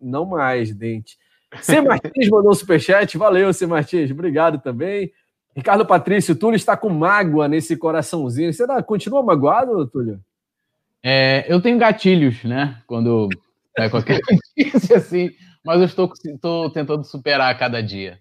não 0.00 0.24
mais 0.24 0.72
dente. 0.72 1.18
C. 1.60 1.80
Martins 1.80 2.30
mandou 2.30 2.52
um 2.52 2.54
superchat, 2.54 3.18
valeu, 3.18 3.52
C. 3.52 3.66
Martins, 3.66 4.12
obrigado 4.12 4.60
também. 4.60 5.12
Ricardo 5.54 5.84
Patrício, 5.84 6.34
Túlio 6.34 6.56
está 6.56 6.76
com 6.76 6.88
mágoa 6.88 7.46
nesse 7.46 7.76
coraçãozinho. 7.76 8.52
Você 8.52 8.66
dá, 8.66 8.82
continua 8.82 9.22
magoado, 9.22 9.86
Túlio? 9.86 10.20
É, 11.02 11.44
eu 11.52 11.60
tenho 11.60 11.78
gatilhos, 11.78 12.42
né? 12.44 12.80
Quando 12.86 13.28
é 13.76 13.88
qualquer 13.88 14.18
notícia 14.56 14.96
assim, 14.96 15.30
mas 15.64 15.80
eu 15.80 15.86
estou, 15.86 16.10
estou 16.24 16.70
tentando 16.70 17.04
superar 17.04 17.50
a 17.50 17.58
cada 17.58 17.82
dia. 17.82 18.18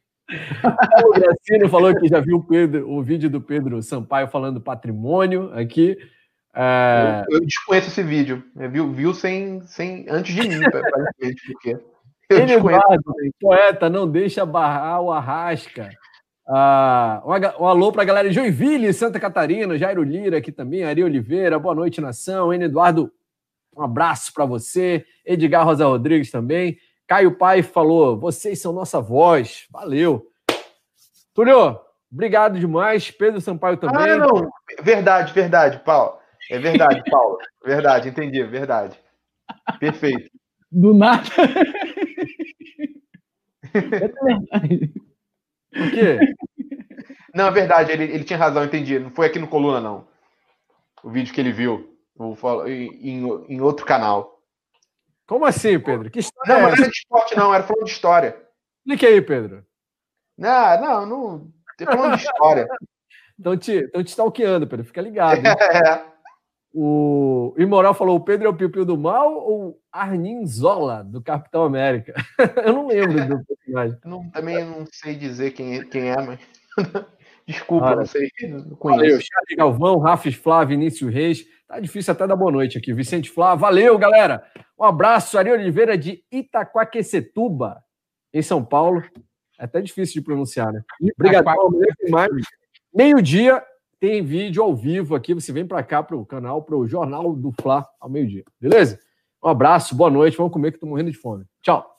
O 1.06 1.12
Gracino 1.12 1.70
falou 1.70 1.94
que 1.96 2.08
já 2.08 2.20
viu 2.20 2.38
o, 2.38 2.44
Pedro, 2.44 2.90
o 2.90 3.04
vídeo 3.04 3.30
do 3.30 3.42
Pedro 3.42 3.82
Sampaio 3.82 4.28
falando 4.28 4.62
patrimônio 4.62 5.52
aqui. 5.54 5.98
É... 6.54 7.24
Eu, 7.30 7.40
eu, 7.40 7.46
desconheço 7.46 7.90
esse 7.90 8.04
vídeo. 8.04 8.44
Viu, 8.56 8.92
viu 8.94 9.14
sem, 9.14 9.62
sem 9.68 10.06
antes 10.10 10.34
de 10.34 10.48
mim, 10.48 10.60
praticamente, 10.60 11.42
porque. 11.54 11.78
Ele 12.30 12.54
poeta, 13.42 13.90
não 13.90 14.10
deixa 14.10 14.46
barrar 14.46 15.02
o 15.02 15.12
Arrasca. 15.12 15.90
Ah, 16.54 17.24
um, 17.26 17.66
alô 17.66 17.94
para 17.94 18.02
a 18.02 18.06
galera 18.06 18.28
de 18.28 18.36
Joinville, 18.36 18.92
Santa 18.92 19.22
Catarina, 19.22 19.78
Jairo 19.78 20.04
Lira 20.04 20.40
aqui 20.40 20.52
também, 20.52 20.84
Ari 20.84 21.02
Oliveira, 21.02 21.58
boa 21.58 21.74
noite, 21.74 22.02
nação. 22.02 22.54
N. 22.54 22.66
Eduardo, 22.66 23.10
um 23.74 23.82
abraço 23.82 24.34
para 24.34 24.44
você. 24.44 25.06
Edgar 25.26 25.66
Rosa 25.66 25.86
Rodrigues 25.86 26.30
também. 26.30 26.78
Caio 27.08 27.38
Pai 27.38 27.64
falou: 27.64 28.20
vocês 28.20 28.60
são 28.60 28.74
nossa 28.74 29.00
voz. 29.00 29.66
Valeu. 29.72 30.28
Túlio, 31.34 31.80
Obrigado 32.12 32.60
demais. 32.60 33.10
Pedro 33.10 33.40
Sampaio 33.40 33.78
também. 33.78 34.10
Ah, 34.10 34.18
não. 34.18 34.52
Verdade, 34.82 35.32
verdade, 35.32 35.80
Paulo. 35.80 36.20
É 36.50 36.60
verdade, 36.60 37.02
Paulo. 37.10 37.38
Verdade, 37.64 38.10
entendi, 38.10 38.44
verdade. 38.44 39.00
Perfeito. 39.80 40.30
Do 40.70 40.94
nada. 40.94 41.24
Por 45.74 45.92
quê? 45.92 46.20
Não, 47.34 47.48
é 47.48 47.52
verdade, 47.52 47.94
ele, 47.94 48.04
ele 48.04 48.24
tinha 48.26 48.38
razão, 48.38 48.64
entendi. 48.64 49.00
Não 49.00 49.10
foi 49.10 49.28
aqui 49.28 49.40
no 49.40 49.48
Coluna, 49.48 49.80
não. 49.80 50.06
O 51.02 51.10
vídeo 51.10 51.34
que 51.34 51.40
ele 51.40 51.54
viu. 51.54 51.98
Em, 52.68 53.26
em 53.48 53.62
outro 53.62 53.86
canal. 53.86 54.42
Como 55.26 55.46
assim, 55.46 55.80
Pedro? 55.80 56.12
Que 56.12 56.20
história 56.20 56.54
não, 56.54 56.60
é 56.60 56.62
não 56.62 56.68
era 56.68 56.82
de 56.82 56.90
esporte, 56.90 57.38
não, 57.38 57.54
era 57.54 57.64
falando 57.64 57.86
de 57.86 57.92
história. 57.92 58.38
Explique 58.80 59.06
aí, 59.06 59.22
Pedro. 59.22 59.66
Não, 60.38 60.82
não, 60.82 61.06
não. 61.06 61.52
Tô 61.78 61.86
falando 61.86 62.18
de 62.18 62.24
história. 62.24 62.68
Estão 63.40 63.58
te, 63.58 63.88
te 63.88 64.08
stalkeando, 64.08 64.68
Pedro. 64.68 64.86
Fica 64.86 65.02
ligado. 65.02 65.42
É. 65.48 66.06
O 66.74 67.54
Imoral 67.58 67.94
falou: 67.94 68.16
o 68.16 68.24
Pedro 68.24 68.48
é 68.48 68.50
o 68.50 68.56
Piu-Piu 68.56 68.86
do 68.86 68.98
mal 68.98 69.34
ou 69.34 69.80
Arnim 69.92 70.46
Zola, 70.46 71.04
do 71.04 71.22
Capitão 71.22 71.64
América? 71.64 72.14
Eu 72.66 72.74
não 72.74 72.88
lembro 72.88 73.28
do 73.28 73.46
personagem. 73.46 73.98
Não, 74.06 74.30
também 74.30 74.66
não 74.66 74.86
sei 74.92 75.16
dizer 75.16 75.52
quem 75.52 75.78
é, 75.78 75.84
quem 75.84 76.10
é 76.10 76.16
mas. 76.22 76.40
Desculpa, 77.46 77.88
ah, 77.88 77.96
não 77.98 78.06
sei. 78.06 78.30
Não 78.44 78.78
valeu, 78.80 79.20
Charlie 79.20 79.58
Galvão, 79.58 79.98
Rafis 79.98 80.36
Flávio, 80.36 80.78
Vinícius 80.78 81.14
Reis. 81.14 81.46
Tá 81.68 81.80
difícil 81.80 82.14
até 82.14 82.26
dar 82.26 82.36
boa 82.36 82.52
noite 82.52 82.78
aqui. 82.78 82.94
Vicente 82.94 83.30
Flá, 83.30 83.56
valeu, 83.56 83.98
galera. 83.98 84.44
Um 84.80 84.84
abraço, 84.84 85.38
Ari 85.38 85.52
Oliveira 85.52 85.98
de 85.98 86.24
Itaquaquecetuba, 86.32 87.84
em 88.32 88.42
São 88.42 88.64
Paulo. 88.64 89.04
É 89.60 89.66
até 89.66 89.82
difícil 89.82 90.22
de 90.22 90.22
pronunciar, 90.22 90.72
né? 90.72 90.82
Obrigado. 91.18 91.46
Meio-dia 92.94 93.62
tem 94.02 94.24
vídeo 94.24 94.64
ao 94.64 94.76
vivo 94.76 95.14
aqui. 95.16 95.34
Você 95.36 95.54
vem 95.54 95.66
para 95.66 95.84
cá 95.84 96.02
para 96.02 96.18
o 96.18 96.26
canal, 96.26 96.64
para 96.64 96.76
o 96.76 96.88
Jornal 96.88 97.34
do 97.36 97.54
Fla 97.62 97.88
ao 98.00 98.10
meio-dia. 98.10 98.44
Beleza? 98.60 99.00
Um 99.42 99.48
abraço, 99.48 99.96
boa 99.96 100.10
noite. 100.10 100.36
Vamos 100.36 100.52
comer 100.52 100.72
que 100.72 100.78
estou 100.78 100.90
morrendo 100.90 101.12
de 101.12 101.18
fome. 101.18 101.46
Tchau. 101.62 101.91